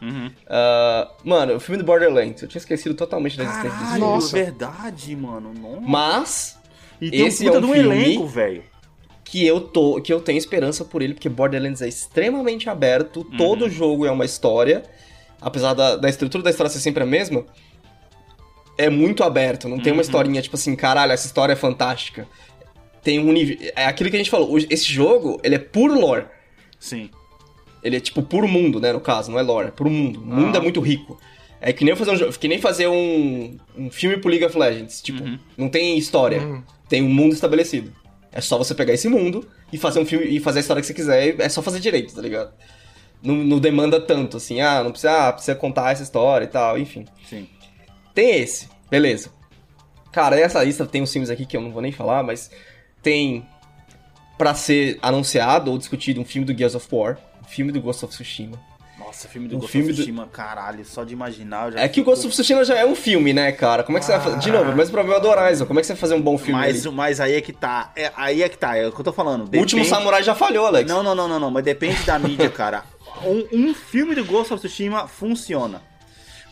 Ah, 0.50 1.10
mano, 1.24 1.56
o 1.56 1.60
filme 1.60 1.78
do 1.78 1.86
Borderlands, 1.86 2.42
eu 2.42 2.48
tinha 2.48 2.60
esquecido 2.60 2.96
totalmente 2.96 3.38
da 3.38 3.44
existência 3.44 3.70
desse 3.78 3.86
filme. 3.92 4.00
Nossa. 4.00 4.36
verdade, 4.36 5.16
mano. 5.16 5.54
Nossa. 5.54 5.82
Mas 5.88 6.57
E 7.00 7.12
tem 7.12 7.28
esse 7.28 7.44
um 7.44 7.54
puta 7.54 7.58
é 7.58 7.60
um 7.60 7.74
de 7.74 7.80
um 7.90 7.94
elenco, 7.94 8.28
velho. 8.28 8.64
que 9.24 9.46
eu 9.46 9.62
tô 9.62 10.02
que 10.02 10.12
eu 10.12 10.20
tenho 10.20 10.38
esperança 10.38 10.84
por 10.84 11.02
ele, 11.02 11.14
porque 11.14 11.30
Borderlands 11.30 11.82
é 11.82 11.88
extremamente 11.88 12.70
aberto, 12.70 13.24
todo 13.38 13.70
jogo 13.70 14.06
é 14.06 14.12
uma 14.12 14.26
história, 14.26 14.84
apesar 15.42 15.74
da, 15.74 15.96
da 15.96 16.10
estrutura 16.10 16.44
da 16.44 16.50
história 16.50 16.70
ser 16.70 16.80
sempre 16.80 17.04
a 17.04 17.06
mesma, 17.06 17.46
é 18.78 18.90
muito 18.90 19.24
aberto, 19.24 19.68
não 19.68 19.80
tem 19.80 19.92
uma 19.92 20.02
historinha 20.02 20.42
tipo 20.42 20.56
assim, 20.56 20.76
caralho, 20.76 21.12
essa 21.12 21.26
história 21.26 21.54
é 21.54 21.56
fantástica. 21.56 22.28
Tem 23.04 23.20
um 23.20 23.32
nível, 23.32 23.58
é 23.76 23.86
aquilo 23.86 24.10
que 24.10 24.16
a 24.16 24.20
gente 24.20 24.30
falou, 24.30 24.58
esse 24.58 24.86
jogo, 24.86 25.40
ele 25.44 25.56
é 25.56 25.60
puro 25.60 26.00
lore. 26.00 26.26
Sim. 26.80 27.10
Ele 27.82 27.96
é 27.96 28.00
tipo 28.00 28.22
puro 28.22 28.48
mundo, 28.48 28.80
né, 28.80 28.92
no 28.92 29.00
caso, 29.00 29.32
não 29.32 29.40
é 29.40 29.42
lore, 29.42 29.70
é 29.70 29.72
puro 29.72 29.90
mundo. 29.90 30.20
O 30.20 30.26
mundo 30.26 30.58
é 30.58 30.60
muito 30.60 30.82
rico. 30.82 31.18
É 31.60 31.74
que 31.74 31.84
nem 31.84 31.96
fazer 31.96 32.12
um, 32.12 32.32
que 32.32 32.48
nem 32.48 32.60
fazer 32.60 32.88
um, 32.88 33.58
um 33.76 33.90
filme 33.90 34.18
pro 34.18 34.30
League 34.30 34.46
of 34.46 34.58
Legends, 34.58 35.02
tipo, 35.02 35.24
não 35.58 35.70
tem 35.70 35.98
história, 35.98 36.64
tem 36.88 37.04
um 37.04 37.10
mundo 37.10 37.34
estabelecido. 37.34 37.94
É 38.32 38.42
só 38.42 38.58
você 38.58 38.76
pegar 38.76 38.94
esse 38.94 39.08
mundo 39.08 39.48
e 39.72 39.78
fazer 39.78 40.00
um 40.00 40.06
filme 40.06 40.26
e 40.26 40.40
fazer 40.40 40.60
a 40.60 40.62
história 40.62 40.82
que 40.82 40.88
você 40.88 40.94
quiser, 40.94 41.40
é 41.40 41.50
só 41.50 41.62
fazer 41.62 41.80
direito, 41.80 42.14
tá 42.14 42.22
ligado? 42.22 42.54
Não, 43.22 43.36
não 43.36 43.60
demanda 43.60 44.00
tanto, 44.00 44.38
assim, 44.38 44.62
ah, 44.62 44.84
não 44.84 44.92
precisa, 44.92 45.28
ah, 45.28 45.34
precisa 45.34 45.56
contar 45.56 45.92
essa 45.92 46.04
história 46.04 46.46
e 46.46 46.48
tal, 46.48 46.78
enfim. 46.78 47.06
Sim. 47.28 47.48
Tem 48.14 48.40
esse, 48.42 48.70
beleza. 48.90 49.32
Cara, 50.12 50.40
essa 50.40 50.64
lista 50.64 50.86
tem 50.86 51.02
uns 51.02 51.12
filmes 51.12 51.30
aqui 51.30 51.46
que 51.46 51.58
eu 51.58 51.62
não 51.62 51.72
vou 51.72 51.82
nem 51.82 51.92
falar, 51.92 52.24
mas 52.24 52.52
tem 53.02 53.46
pra 54.38 54.54
ser 54.54 55.00
anunciado 55.02 55.72
ou 55.72 55.78
discutido 55.78 56.22
um 56.22 56.26
filme 56.26 56.46
do 56.46 56.56
Gears 56.56 56.76
of 56.76 56.88
War, 56.92 57.18
um 57.42 57.48
filme 57.48 57.72
do 57.72 57.82
Ghost 57.82 58.06
of 58.06 58.14
Tsushima. 58.14 58.60
Nossa, 59.18 59.28
filme 59.30 59.48
do 59.48 59.56
O 59.56 59.60
Ghost 59.62 59.72
filme 59.72 59.88
of 59.88 59.94
do- 59.94 60.04
Tsushima, 60.04 60.28
caralho, 60.32 60.86
só 60.86 61.04
de 61.04 61.12
imaginar 61.12 61.76
É 61.76 61.88
que 61.88 62.00
o 62.00 62.04
Ghost 62.04 62.28
of 62.28 62.34
Tsushima 62.36 62.64
já 62.64 62.76
é 62.76 62.86
um 62.86 62.94
filme, 62.96 63.34
né, 63.34 63.52
cara? 63.52 63.82
Como 63.84 63.98
é 63.98 64.00
que 64.00 64.06
você 64.06 64.12
vai 64.12 64.22
fazer? 64.22 64.38
De 64.38 64.52
novo, 64.52 64.72
o 64.72 64.76
mesmo 64.76 64.92
problema 64.94 65.20
do 65.20 65.28
Horizon. 65.28 65.66
Como 65.66 65.80
é 65.80 65.82
que 65.82 65.88
você 65.88 65.94
vai 65.94 66.00
fazer 66.00 66.14
um 66.14 66.22
bom 66.22 66.38
filme 66.38 66.54
Mas, 66.60 66.86
ali? 66.86 66.96
mas 66.96 67.20
aí 67.20 67.34
é 67.34 67.42
que 67.42 67.52
tá. 67.52 67.92
É, 67.96 68.12
aí 68.16 68.44
é 68.44 68.50
que 68.50 68.58
tá, 68.58 68.76
é 68.78 68.86
o 68.88 68.92
que 68.92 69.00
eu 69.00 69.04
tô 69.06 69.12
falando. 69.12 69.40
O 69.42 69.58
último 69.58 69.82
Depende- 69.82 69.88
Samurai 69.90 70.22
já 70.22 70.36
falhou, 70.36 70.68
Alex. 70.68 70.88
Não, 70.88 71.02
não, 71.02 71.16
não, 71.16 71.28
não, 71.28 71.40
não, 71.40 71.50
mas 71.50 71.64
depende 71.64 72.04
da 72.04 72.20
mídia, 72.20 72.48
cara. 72.52 72.84
Um, 73.26 73.70
um 73.70 73.74
filme 73.74 74.14
do 74.14 74.24
Ghost 74.24 74.54
of 74.54 74.62
Tsushima 74.62 75.08
funciona. 75.08 75.82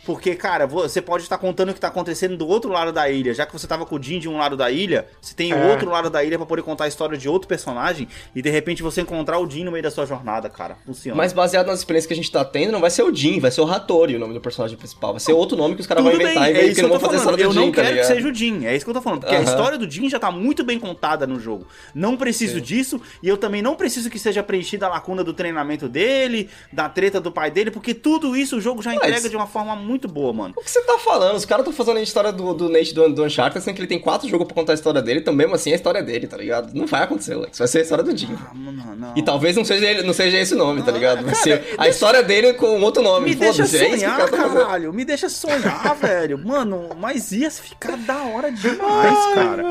Porque, 0.06 0.36
cara, 0.36 0.66
você 0.66 1.02
pode 1.02 1.24
estar 1.24 1.36
contando 1.36 1.70
o 1.70 1.74
que 1.74 1.80
tá 1.80 1.88
acontecendo 1.88 2.36
do 2.36 2.46
outro 2.46 2.70
lado 2.70 2.92
da 2.92 3.10
ilha. 3.10 3.34
Já 3.34 3.44
que 3.44 3.52
você 3.52 3.66
tava 3.66 3.84
com 3.84 3.96
o 3.96 4.02
Jin 4.02 4.20
de 4.20 4.28
um 4.28 4.38
lado 4.38 4.56
da 4.56 4.70
ilha, 4.70 5.08
você 5.20 5.34
tem 5.34 5.52
o 5.52 5.56
É. 5.56 5.70
outro 5.72 5.90
lado 5.90 6.08
da 6.08 6.22
ilha 6.22 6.38
pra 6.38 6.46
poder 6.46 6.62
contar 6.62 6.84
a 6.84 6.88
história 6.88 7.18
de 7.18 7.28
outro 7.28 7.48
personagem 7.48 8.06
e 8.34 8.40
de 8.40 8.48
repente 8.48 8.82
você 8.84 9.00
encontrar 9.00 9.38
o 9.40 9.50
Jin 9.50 9.64
no 9.64 9.72
meio 9.72 9.82
da 9.82 9.90
sua 9.90 10.06
jornada, 10.06 10.48
cara. 10.48 10.76
Funciona. 10.86 11.16
Mas 11.16 11.32
baseado 11.32 11.66
nas 11.66 11.80
experiências 11.80 12.06
que 12.06 12.12
a 12.12 12.16
gente 12.16 12.30
tá 12.30 12.44
tendo, 12.44 12.70
não 12.70 12.80
vai 12.80 12.90
ser 12.90 13.02
o 13.02 13.12
Jin, 13.12 13.40
vai 13.40 13.50
ser 13.50 13.62
o 13.62 13.70
Hattori 13.70 14.14
o 14.14 14.18
nome 14.20 14.32
do 14.32 14.40
personagem 14.40 14.78
principal. 14.78 15.10
Vai 15.12 15.20
ser 15.20 15.32
outro 15.32 15.56
nome 15.56 15.74
que 15.74 15.80
os 15.80 15.86
caras 15.88 16.04
vão 16.04 16.12
inventar 16.12 16.44
bem, 16.44 16.54
e 16.54 16.56
é 16.56 16.60
que 16.60 16.66
isso 16.66 16.74
que 16.76 16.82
não 16.82 16.88
vão 16.90 16.98
tô 17.00 17.06
fazer 17.06 17.16
a 17.18 17.24
falando. 17.24 17.40
Eu 17.40 17.48
do 17.48 17.54
não 17.56 17.62
Jin, 17.64 17.70
tá 17.72 17.74
quero 17.82 17.86
que 17.88 17.92
ligado? 17.94 18.06
seja 18.14 18.28
o 18.28 18.34
Jin, 18.34 18.64
é 18.66 18.76
isso 18.76 18.84
que 18.84 18.90
eu 18.90 18.94
tô 18.94 19.02
falando. 19.02 19.20
Porque 19.22 19.34
a 19.34 19.38
Aham. 19.40 19.48
história 19.48 19.76
do 19.78 19.90
Jin 19.90 20.08
já 20.08 20.20
tá 20.20 20.30
muito 20.30 20.62
bem 20.62 20.78
contada 20.78 21.26
no 21.26 21.40
jogo. 21.40 21.66
Não 21.92 22.16
preciso 22.16 22.60
disso, 22.60 23.00
e 23.20 23.28
eu 23.28 23.36
também 23.36 23.60
não 23.60 23.74
preciso 23.74 24.08
que 24.08 24.20
seja 24.20 24.40
preenchida 24.40 24.86
a 24.86 24.90
lacuna 24.90 25.24
do 25.24 25.32
treinamento 25.32 25.88
dele, 25.88 26.48
da 26.72 26.88
treta 26.88 27.20
do 27.20 27.32
pai 27.32 27.50
dele, 27.50 27.72
porque 27.72 27.92
tudo 27.92 28.36
isso 28.36 28.56
o 28.58 28.60
jogo 28.60 28.82
já 28.82 28.94
entrega 28.94 29.28
de 29.28 29.34
uma 29.34 29.46
forma 29.48 29.74
muito 29.74 29.95
boa, 30.06 30.32
mano. 30.32 30.54
O 30.56 30.60
que 30.62 30.70
você 30.70 30.80
tá 30.82 30.98
falando? 30.98 31.36
Os 31.36 31.44
caras 31.44 31.64
estão 31.66 31.72
fazendo 31.76 31.98
a 31.98 32.02
história 32.02 32.32
do, 32.32 32.52
do 32.54 32.68
Nate 32.68 32.92
do, 32.94 33.08
do 33.12 33.24
Uncharted, 33.24 33.62
sendo 33.64 33.74
que 33.74 33.80
ele 33.80 33.88
tem 33.88 33.98
quatro 33.98 34.28
jogos 34.28 34.46
pra 34.46 34.54
contar 34.54 34.72
a 34.72 34.74
história 34.74 35.00
dele, 35.00 35.20
então 35.20 35.32
mesmo 35.34 35.54
assim 35.54 35.70
é 35.70 35.72
a 35.74 35.76
história 35.76 36.02
dele, 36.02 36.26
tá 36.26 36.36
ligado? 36.36 36.72
Não 36.74 36.86
vai 36.86 37.02
acontecer, 37.02 37.34
Alex. 37.34 37.58
Vai 37.58 37.68
ser 37.68 37.78
a 37.78 37.82
história 37.82 38.04
do 38.04 38.16
Jin. 38.16 38.34
Ah, 38.34 38.52
não. 38.54 39.12
E 39.16 39.22
talvez 39.22 39.56
não 39.56 39.64
seja, 39.64 39.86
ele, 39.86 40.02
não 40.02 40.12
seja 40.12 40.38
esse 40.38 40.54
o 40.54 40.56
nome, 40.58 40.82
tá 40.82 40.90
ligado? 40.92 41.24
Vai 41.24 41.34
ser 41.34 41.74
a 41.78 41.88
história 41.88 42.22
dele 42.22 42.52
com 42.54 42.80
outro 42.80 43.02
nome. 43.02 43.30
Me 43.30 43.34
deixa 43.34 43.62
é 43.62 43.66
sonhar, 43.66 44.20
fazendo. 44.28 44.36
caralho. 44.54 44.92
Me 44.92 45.04
deixa 45.04 45.28
sonhar, 45.28 45.94
velho. 46.00 46.38
Mano, 46.44 46.88
mas 46.98 47.32
ia 47.32 47.50
ficar 47.50 47.96
da 47.96 48.22
hora 48.24 48.50
demais, 48.50 49.18
cara. 49.34 49.62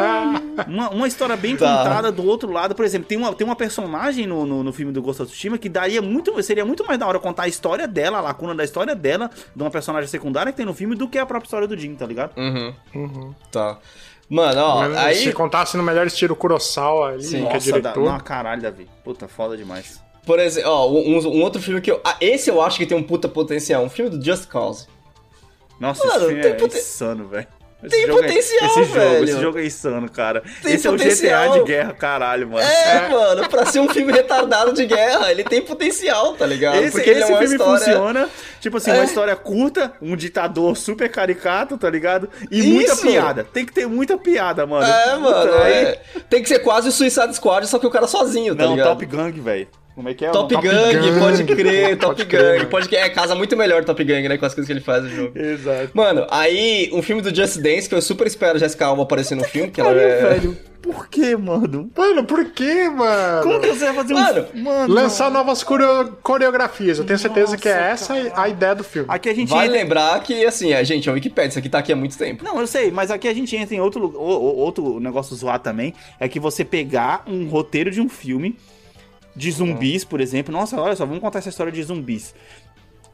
Uma, 0.68 0.90
uma 0.90 1.08
história 1.08 1.36
bem 1.36 1.56
Tá. 1.56 1.78
contada 1.78 2.12
do 2.12 2.26
outro 2.26 2.52
lado. 2.52 2.76
Por 2.76 2.84
exemplo, 2.84 3.08
tem 3.08 3.18
uma, 3.18 3.34
tem 3.34 3.46
uma 3.46 3.56
personagem 3.56 4.28
no, 4.28 4.46
no, 4.46 4.64
no 4.64 4.74
filme 4.74 4.92
do 4.92 5.02
Ghost 5.02 5.22
of 5.22 5.32
Tsushima 5.32 5.58
que 5.58 5.70
daria 5.70 6.02
muito. 6.02 6.42
Seria 6.44 6.66
muito 6.66 6.86
mais 6.86 7.00
da 7.00 7.08
hora 7.08 7.20
contar 7.20 7.44
a 7.44 7.48
história 7.48 7.88
dela, 7.88 8.18
a 8.18 8.22
lacuna 8.22 8.54
da 8.54 8.64
história 8.64 8.94
dela, 8.96 9.30
de 9.56 9.64
uma 9.64 9.72
personagem 9.72 10.08
secundária 10.16 10.52
que 10.52 10.58
tem 10.58 10.66
no 10.66 10.74
filme, 10.74 10.96
do 10.96 11.08
que 11.08 11.18
a 11.18 11.26
própria 11.26 11.48
história 11.48 11.68
do 11.68 11.78
Jin, 11.78 11.96
tá 11.96 12.06
ligado? 12.06 12.32
Uhum. 12.38 13.34
Tá. 13.52 13.78
Mano, 14.30 14.60
ó, 14.62 14.80
Mas 14.80 14.98
aí, 14.98 15.16
Se 15.16 15.32
contasse 15.34 15.78
no 15.78 15.84
melhor 15.84 16.08
estilo 16.08 16.36
Kurosawa 16.36 17.10
ali, 17.14 17.24
Sim. 17.24 17.42
que 17.46 17.50
é 17.50 17.54
Nossa, 17.54 17.72
da, 17.74 17.78
diretor. 17.80 18.04
não, 18.12 18.20
caralho, 18.20 18.62
Davi. 18.62 18.90
Puta, 19.04 19.28
foda 19.28 19.56
demais. 19.56 20.02
por 20.26 20.40
exemplo, 20.40 20.72
ó, 20.72 20.90
um, 20.90 21.18
um 21.28 21.42
outro 21.44 21.62
filme 21.62 21.80
que 21.80 21.92
eu. 21.92 22.02
Ah, 22.04 22.18
esse 22.20 22.50
eu 22.50 22.60
acho 22.62 22.78
que 22.78 22.86
tem 22.88 22.98
um 22.98 23.04
puta 23.04 23.28
potencial. 23.30 23.84
Um 23.84 23.90
filme 23.90 24.10
do 24.10 24.24
Just 24.26 24.48
Cause. 24.48 24.88
Nossa, 25.80 26.04
Mano, 26.08 26.18
esse 26.18 26.26
filme 26.28 26.42
tem 26.42 26.52
é 26.52 26.56
poten- 26.56 26.80
insano, 26.80 27.28
velho. 27.28 27.48
Esse 27.86 27.96
Tem 27.98 28.08
jogo 28.08 28.20
é- 28.20 28.28
potencial, 28.28 28.66
esse 28.66 28.76
jogo, 28.84 28.94
velho. 28.94 29.24
Esse 29.24 29.42
jogo 29.42 29.60
é 29.60 29.66
insano, 29.66 30.10
cara. 30.12 30.44
Tem 30.62 30.74
esse 30.74 30.88
é 30.88 30.90
o 30.90 30.94
potencial. 30.94 31.52
GTA 31.52 31.60
de 31.60 31.66
guerra, 31.66 31.94
caralho, 31.94 32.48
mano. 32.50 32.68
É, 32.68 33.10
mano, 33.10 33.50
pra 33.50 33.66
ser 33.66 33.80
um 33.80 33.90
filme 33.90 34.12
retardado 34.12 34.74
de 34.74 34.86
guerra, 34.86 35.32
ele 35.32 35.44
tem 35.44 35.62
potencial, 35.62 36.34
tá 36.34 36.46
ligado? 36.46 36.78
Esse, 36.78 36.92
Porque 36.92 37.10
é 37.10 37.14
esse 37.20 37.32
uma 37.32 37.40
filme 37.40 37.56
história. 37.56 37.80
funciona, 37.86 38.30
tipo 38.60 38.78
assim, 38.78 38.92
É. 38.92 38.94
uma 38.96 39.04
história 39.06 39.36
curta, 39.36 39.94
um 40.02 40.16
ditador 40.16 40.76
super 40.76 41.10
caricato, 41.10 41.78
tá 41.78 41.90
ligado? 41.90 42.30
E 42.52 42.62
muita 42.64 42.94
Isso. 42.94 43.02
piada. 43.02 43.44
Tem 43.44 43.66
que 43.66 43.74
ter 43.74 43.88
muita 43.88 44.18
piada, 44.18 44.66
mano. 44.66 44.86
É, 44.86 45.04
Puta, 45.16 45.20
mano, 45.20 45.54
aí- 45.64 45.74
é. 45.74 46.00
Tem 46.30 46.42
que 46.42 46.50
ser 46.50 46.60
quase 46.60 46.90
o 46.90 46.92
Suicide 46.92 47.36
Squad, 47.36 47.68
só 47.68 47.78
que 47.80 47.86
o 47.88 47.92
cara 47.92 48.08
sozinho, 48.08 48.56
tá 48.56 48.64
Não, 48.64 48.72
ligado? 48.72 48.88
Top 48.90 49.06
Gang, 49.06 49.40
velho. 49.40 49.68
Como 49.96 50.10
é 50.10 50.14
que 50.14 50.26
é? 50.26 50.30
Top 50.30 50.54
Não, 50.54 50.62
Gang, 50.62 50.94
Gang. 50.94 51.20
pode 51.20 51.44
crer, 51.46 51.98
Top 51.98 52.16
Pode 52.16 52.26
Gang. 52.26 52.30
crer, 52.30 52.58
mano. 52.58 52.70
Pode 52.70 52.90
crer, 52.90 53.00
é, 53.06 53.10
casa 53.10 53.34
muito 53.34 53.56
melhor 53.56 53.86
Top 53.86 54.04
Gang, 54.04 54.28
né, 54.28 54.38
com 54.38 54.46
as 54.46 54.54
coisas 54.54 54.68
que 54.68 54.74
ele 54.74 54.82
faz 54.82 55.04
no 55.04 55.10
jogo. 55.10 55.40
Exato. 55.40 55.92
Mano, 55.94 56.28
aí, 56.30 56.90
um 56.92 57.02
filme 57.02 57.22
do 57.22 57.34
Just 57.34 57.58
Dance, 57.60 57.88
que 57.88 57.96
eu 57.96 58.02
super 58.02 58.28
espero 58.28 58.58
a 58.58 58.60
Jessica 58.60 58.86
Alba 58.88 59.04
aparecer 59.04 59.36
no 59.36 59.46
filme, 59.46 59.72
que 59.72 59.80
ela 59.80 59.92
Aí, 59.92 59.98
é... 60.00 60.22
velho, 60.22 60.58
por 60.82 61.08
que, 61.08 61.36
mano? 61.38 61.90
Mano, 61.98 62.26
por 62.26 62.44
que, 62.52 62.90
mano? 62.90 63.42
Como 63.42 63.60
que 63.62 63.68
você 63.70 63.86
vai 63.86 63.94
fazer 63.96 64.14
Mano, 64.14 64.46
um... 64.54 64.62
Mano, 64.64 64.94
Lançar 64.94 65.32
novas 65.32 65.64
coreo- 65.64 66.12
coreografias. 66.22 67.00
Eu 67.00 67.06
tenho 67.06 67.18
certeza 67.18 67.58
que 67.58 67.68
é 67.70 67.90
Nossa, 67.92 68.16
essa 68.18 68.40
a 68.42 68.50
ideia 68.50 68.76
do 68.76 68.84
filme. 68.84 69.08
Aqui 69.10 69.30
a 69.30 69.34
gente 69.34 69.50
Vale 69.50 69.68
entra... 69.68 69.80
lembrar 69.80 70.20
que, 70.22 70.46
assim, 70.46 70.74
a 70.74 70.84
gente, 70.84 71.08
é 71.08 71.12
o 71.12 71.16
Wikipedia, 71.16 71.50
isso 71.50 71.60
aqui 71.60 71.70
tá 71.70 71.80
aqui 71.80 71.94
há 71.94 71.96
muito 71.96 72.18
tempo. 72.18 72.44
Não, 72.44 72.60
eu 72.60 72.68
sei, 72.68 72.92
mas 72.92 73.10
aqui 73.10 73.28
a 73.30 73.34
gente 73.34 73.56
entra 73.56 73.74
em 73.74 73.80
outro, 73.80 74.14
outro 74.20 75.00
negócio 75.00 75.34
zoar 75.36 75.58
também, 75.60 75.94
é 76.20 76.28
que 76.28 76.40
você 76.40 76.64
pegar 76.66 77.24
um 77.26 77.48
roteiro 77.48 77.90
de 77.90 78.02
um 78.02 78.10
filme 78.10 78.56
de 79.36 79.52
zumbis, 79.52 80.04
por 80.04 80.22
exemplo. 80.22 80.52
Nossa, 80.54 80.80
olha 80.80 80.96
só, 80.96 81.06
vamos 81.06 81.22
contar 81.22 81.40
essa 81.40 81.50
história 81.50 81.72
de 81.72 81.82
zumbis. 81.84 82.34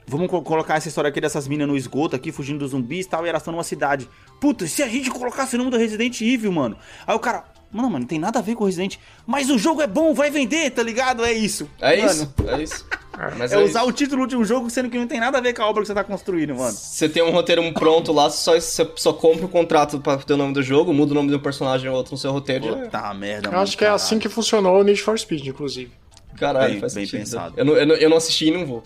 Vamos 0.07 0.29
co- 0.29 0.41
colocar 0.41 0.75
essa 0.75 0.87
história 0.87 1.07
aqui 1.09 1.21
dessas 1.21 1.47
minas 1.47 1.67
no 1.67 1.77
esgoto 1.77 2.15
aqui, 2.15 2.31
fugindo 2.31 2.59
dos 2.59 2.71
zumbis 2.71 3.05
e 3.05 3.09
tal, 3.09 3.25
e 3.25 3.29
elas 3.29 3.41
estão 3.41 3.51
numa 3.53 3.63
cidade. 3.63 4.09
Puta, 4.39 4.65
e 4.65 4.67
se 4.67 4.83
a 4.83 4.87
gente 4.87 5.09
colocasse 5.09 5.55
o 5.55 5.57
nome 5.57 5.71
do 5.71 5.77
Resident 5.77 6.19
Evil, 6.21 6.51
mano? 6.51 6.75
Aí 7.07 7.15
o 7.15 7.19
cara, 7.19 7.45
mano, 7.71 7.87
mano, 7.89 7.99
não 7.99 8.07
tem 8.07 8.19
nada 8.19 8.39
a 8.39 8.41
ver 8.41 8.55
com 8.55 8.63
o 8.63 8.67
Resident, 8.67 8.97
mas 9.25 9.49
o 9.49 9.57
jogo 9.57 9.81
é 9.81 9.87
bom, 9.87 10.13
vai 10.13 10.29
vender, 10.29 10.71
tá 10.71 10.83
ligado? 10.83 11.23
É 11.23 11.31
isso. 11.31 11.69
É 11.79 11.97
Mano, 11.97 12.11
isso, 12.11 12.33
é 12.47 12.61
isso. 12.63 12.85
Mas 13.37 13.51
É 13.51 13.57
usar 13.59 13.81
isso. 13.81 13.89
o 13.89 13.91
título 13.91 14.25
de 14.25 14.35
um 14.35 14.43
jogo 14.43 14.67
sendo 14.69 14.89
que 14.89 14.97
não 14.97 15.05
tem 15.05 15.19
nada 15.19 15.37
a 15.37 15.41
ver 15.41 15.53
com 15.53 15.61
a 15.61 15.67
obra 15.69 15.81
que 15.83 15.87
você 15.87 15.93
tá 15.93 16.03
construindo, 16.03 16.55
mano. 16.55 16.71
Você 16.71 17.07
tem 17.07 17.21
um 17.21 17.29
roteiro 17.29 17.61
pronto 17.73 18.11
lá, 18.11 18.29
só, 18.31 18.55
você 18.59 18.89
só 18.95 19.13
compra 19.13 19.45
o 19.45 19.49
contrato 19.49 19.99
pra 19.99 20.17
ter 20.17 20.33
o 20.33 20.37
nome 20.37 20.53
do 20.53 20.63
jogo, 20.63 20.91
muda 20.91 21.11
o 21.11 21.15
nome 21.15 21.29
do 21.29 21.39
personagem 21.39 21.87
ou 21.89 21.95
outro 21.95 22.13
no 22.13 22.17
seu 22.17 22.31
roteiro. 22.31 22.63
já 22.65 22.71
é. 22.71 22.81
Puta 22.85 23.13
merda, 23.13 23.47
Eu 23.47 23.51
mano. 23.51 23.63
acho 23.63 23.77
que 23.77 23.85
é 23.85 23.89
assim 23.89 24.17
que 24.17 24.27
funcionou 24.27 24.79
o 24.79 24.83
Need 24.83 25.03
for 25.03 25.19
Speed, 25.19 25.45
inclusive. 25.45 25.91
Caralho, 26.37 26.71
Bem- 26.73 26.79
faz 26.81 26.93
bem 26.93 27.05
sentido. 27.05 27.19
pensado. 27.19 27.53
Eu 27.57 27.65
não, 27.65 27.73
eu, 27.75 27.85
não, 27.85 27.95
eu 27.95 28.09
não 28.09 28.17
assisti 28.17 28.47
e 28.47 28.51
não 28.51 28.65
vou. 28.65 28.83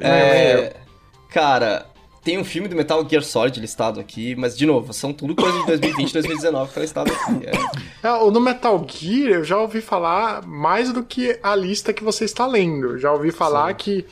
É, 0.00 0.74
cara, 1.30 1.86
tem 2.22 2.38
um 2.38 2.44
filme 2.44 2.68
do 2.68 2.74
Metal 2.76 3.06
Gear 3.08 3.22
Solid 3.22 3.58
listado 3.60 4.00
aqui, 4.00 4.34
mas 4.34 4.56
de 4.56 4.66
novo, 4.66 4.92
são 4.92 5.12
tudo 5.12 5.34
coisas 5.34 5.60
de 5.60 5.66
2020 5.66 6.12
2019 6.12 6.68
que 6.68 6.74
tá 6.74 6.80
listado 6.80 7.12
aqui. 7.12 7.46
É. 8.02 8.08
É, 8.08 8.12
o 8.12 8.30
no 8.30 8.40
Metal 8.40 8.84
Gear 8.88 9.30
eu 9.30 9.44
já 9.44 9.58
ouvi 9.58 9.80
falar 9.80 10.46
mais 10.46 10.92
do 10.92 11.02
que 11.04 11.38
a 11.42 11.54
lista 11.54 11.92
que 11.92 12.02
você 12.04 12.24
está 12.24 12.46
lendo. 12.46 12.98
Já 12.98 13.12
ouvi 13.12 13.30
falar 13.30 13.68
Sim. 13.70 13.74
que 13.78 14.06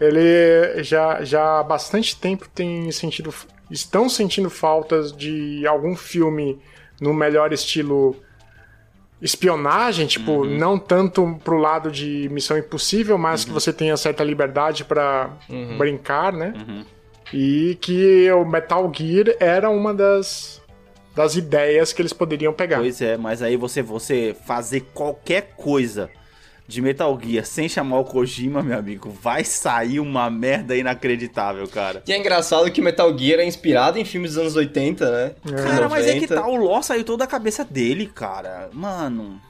ele 0.00 0.82
já, 0.82 1.22
já 1.24 1.60
há 1.60 1.62
bastante 1.62 2.16
tempo 2.16 2.48
tem 2.54 2.90
sentido. 2.92 3.32
estão 3.70 4.08
sentindo 4.08 4.48
faltas 4.48 5.12
de 5.12 5.66
algum 5.66 5.94
filme 5.96 6.58
no 7.00 7.12
melhor 7.12 7.52
estilo 7.52 8.16
espionagem, 9.20 10.06
tipo, 10.06 10.30
uhum. 10.30 10.58
não 10.58 10.78
tanto 10.78 11.38
pro 11.42 11.58
lado 11.58 11.90
de 11.90 12.28
Missão 12.30 12.56
Impossível, 12.56 13.18
mas 13.18 13.42
uhum. 13.42 13.48
que 13.48 13.52
você 13.52 13.72
tenha 13.72 13.96
certa 13.96 14.22
liberdade 14.22 14.84
para 14.84 15.30
uhum. 15.48 15.76
brincar, 15.76 16.32
né? 16.32 16.54
Uhum. 16.56 16.84
E 17.32 17.76
que 17.80 18.30
o 18.32 18.44
Metal 18.44 18.90
Gear 18.94 19.36
era 19.38 19.68
uma 19.68 19.92
das 19.92 20.58
das 21.14 21.34
ideias 21.34 21.92
que 21.92 22.00
eles 22.00 22.12
poderiam 22.12 22.52
pegar. 22.52 22.78
Pois 22.78 23.02
é, 23.02 23.16
mas 23.16 23.42
aí 23.42 23.56
você 23.56 23.82
você 23.82 24.36
fazer 24.46 24.82
qualquer 24.94 25.54
coisa 25.56 26.08
de 26.68 26.82
Metal 26.82 27.18
Gear 27.20 27.46
sem 27.46 27.66
chamar 27.66 27.98
o 27.98 28.04
Kojima, 28.04 28.62
meu 28.62 28.78
amigo, 28.78 29.10
vai 29.22 29.42
sair 29.42 29.98
uma 29.98 30.28
merda 30.28 30.76
inacreditável, 30.76 31.66
cara. 31.66 32.02
E 32.06 32.12
é 32.12 32.18
engraçado 32.18 32.70
que 32.70 32.82
Metal 32.82 33.16
Gear 33.18 33.40
é 33.40 33.46
inspirado 33.46 33.98
em 33.98 34.04
filmes 34.04 34.32
dos 34.32 34.38
anos 34.38 34.54
80, 34.54 35.10
né? 35.10 35.34
É. 35.50 35.62
Cara, 35.62 35.88
mas 35.88 36.06
é 36.06 36.20
que 36.20 36.26
tá, 36.26 36.46
o 36.46 36.56
Ló 36.56 36.82
saiu 36.82 37.04
toda 37.04 37.24
a 37.24 37.26
cabeça 37.26 37.64
dele, 37.64 38.06
cara. 38.06 38.68
Mano. 38.74 39.40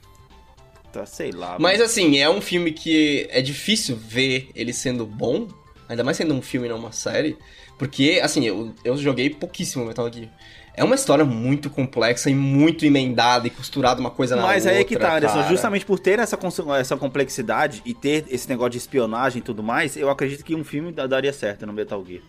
Tá, 0.93 1.05
sei 1.05 1.33
lá. 1.33 1.57
Mas 1.59 1.79
mano. 1.79 1.85
assim, 1.85 2.19
é 2.19 2.31
um 2.31 2.41
filme 2.41 2.71
que 2.71 3.27
é 3.31 3.43
difícil 3.43 3.97
ver 3.97 4.51
ele 4.55 4.73
sendo 4.73 5.05
bom, 5.05 5.49
ainda 5.89 6.05
mais 6.05 6.17
sendo 6.17 6.33
um 6.35 6.41
filme 6.41 6.69
e 6.69 6.71
não 6.71 6.79
uma 6.79 6.93
série, 6.93 7.37
porque, 7.77 8.21
assim, 8.23 8.45
eu, 8.45 8.73
eu 8.85 8.97
joguei 8.97 9.29
pouquíssimo 9.29 9.85
Metal 9.85 10.13
Gear. 10.13 10.31
É 10.79 10.85
uma 10.85 10.95
história 10.95 11.25
muito 11.25 11.69
complexa 11.69 12.31
e 12.31 12.35
muito 12.35 12.87
emendada 12.87 13.47
e 13.47 13.51
costurada 13.51 14.01
uma 14.01 14.11
coisa 14.11 14.37
na 14.37 14.43
Mas 14.43 14.65
outra. 14.65 14.71
Mas 14.71 14.77
aí 14.77 14.83
é 14.83 14.85
que 14.85 14.97
tá, 14.97 15.17
Anderson. 15.17 15.39
Cara. 15.39 15.49
Justamente 15.49 15.85
por 15.85 15.99
ter 15.99 16.19
essa, 16.21 16.39
essa 16.79 16.97
complexidade 16.97 17.83
e 17.85 17.93
ter 17.93 18.27
esse 18.31 18.49
negócio 18.49 18.71
de 18.71 18.79
espionagem 18.79 19.41
e 19.41 19.43
tudo 19.43 19.63
mais, 19.63 19.97
eu 19.97 20.09
acredito 20.09 20.45
que 20.45 20.55
um 20.55 20.63
filme 20.63 20.93
daria 20.93 21.33
certo 21.33 21.67
no 21.67 21.73
Metal 21.73 22.03
Gear. 22.07 22.23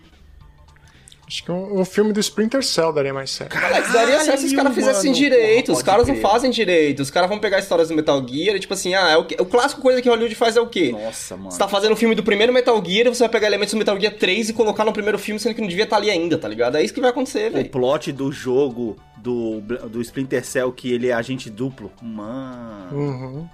Acho 1.29 1.43
que 1.43 1.51
um, 1.51 1.79
um, 1.79 1.85
filme 1.85 2.11
do 2.11 2.19
Splinter 2.19 2.63
Cell 2.63 2.91
daria 2.91 3.13
mais 3.13 3.29
certo. 3.29 3.51
Cara, 3.51 3.81
daria 3.81 4.19
certo 4.21 4.39
se 4.39 4.47
os 4.47 4.53
caras 4.53 4.73
fizessem 4.73 5.11
direito. 5.11 5.67
Porra, 5.67 5.77
os 5.77 5.83
caras 5.83 6.05
crer. 6.05 6.15
não 6.15 6.21
fazem 6.27 6.49
direito. 6.49 7.03
Os 7.03 7.11
caras 7.11 7.29
vão 7.29 7.37
pegar 7.37 7.59
histórias 7.59 7.87
do 7.87 7.95
Metal 7.95 8.19
Gear 8.27 8.55
e, 8.55 8.59
tipo 8.59 8.73
assim, 8.73 8.95
ah, 8.95 9.11
é 9.11 9.15
o, 9.15 9.21
o 9.21 9.45
clássico 9.45 9.79
coisa 9.79 10.01
que 10.01 10.09
Hollywood 10.09 10.33
faz 10.33 10.57
é 10.57 10.61
o 10.61 10.65
quê? 10.65 10.91
Nossa, 10.91 11.37
mano. 11.37 11.51
Você 11.51 11.59
tá 11.59 11.67
fazendo 11.67 11.91
o 11.91 11.95
filme 11.95 12.15
do 12.15 12.23
primeiro 12.23 12.51
Metal 12.51 12.83
Gear 12.83 13.05
e 13.05 13.09
você 13.09 13.19
vai 13.19 13.29
pegar 13.29 13.45
elementos 13.45 13.75
do 13.75 13.77
Metal 13.77 13.99
Gear 13.99 14.15
3 14.15 14.49
e 14.49 14.53
colocar 14.53 14.83
no 14.83 14.91
primeiro 14.91 15.19
filme, 15.19 15.39
sendo 15.39 15.53
que 15.53 15.61
não 15.61 15.67
devia 15.67 15.83
estar 15.83 15.97
tá 15.97 16.01
ali 16.01 16.09
ainda, 16.09 16.35
tá 16.35 16.47
ligado? 16.47 16.77
É 16.77 16.83
isso 16.83 16.95
que 16.95 16.99
vai 16.99 17.11
acontecer, 17.11 17.51
velho. 17.51 17.67
O 17.67 17.69
plot 17.69 18.11
do 18.11 18.31
jogo 18.31 18.95
do, 19.15 19.61
do 19.61 20.01
Splinter 20.01 20.43
Cell, 20.43 20.71
que 20.71 20.91
ele 20.91 21.09
é 21.09 21.13
agente 21.13 21.47
duplo. 21.47 21.91
Mano. 22.01 22.97
Uhum. 22.97 23.49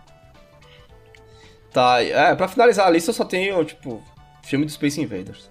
Tá, 1.74 2.02
é, 2.02 2.34
pra 2.36 2.48
finalizar 2.48 2.88
a 2.88 2.90
lista 2.90 3.10
eu 3.10 3.14
só 3.14 3.26
tenho, 3.26 3.62
tipo, 3.66 4.02
filme 4.44 4.66
do 4.66 4.72
Space 4.72 5.02
Invaders. 5.02 5.50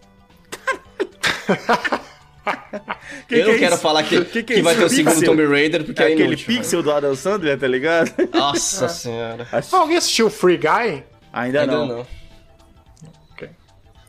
que 3.28 3.34
eu 3.34 3.38
que 3.38 3.44
não 3.44 3.54
é 3.54 3.58
quero 3.58 3.74
isso? 3.74 3.82
falar 3.82 4.02
que, 4.02 4.24
que, 4.26 4.42
que, 4.42 4.54
que 4.54 4.62
vai 4.62 4.74
ter 4.74 4.84
o 4.84 4.88
segundo 4.88 5.24
Tomb 5.24 5.46
Raider, 5.46 5.84
porque 5.84 6.02
é, 6.02 6.10
é 6.10 6.12
aquele 6.14 6.36
pixel 6.36 6.82
do 6.82 6.92
Adam 6.92 7.14
Sandler, 7.14 7.58
tá 7.58 7.66
ligado? 7.66 8.12
Nossa 8.32 8.88
senhora. 8.90 9.46
Alguém 9.72 9.96
assistiu 9.96 10.30
Free 10.30 10.56
Guy? 10.56 11.04
Ainda, 11.32 11.60
Ainda 11.62 11.66
não. 11.66 11.86
não. 11.86 12.06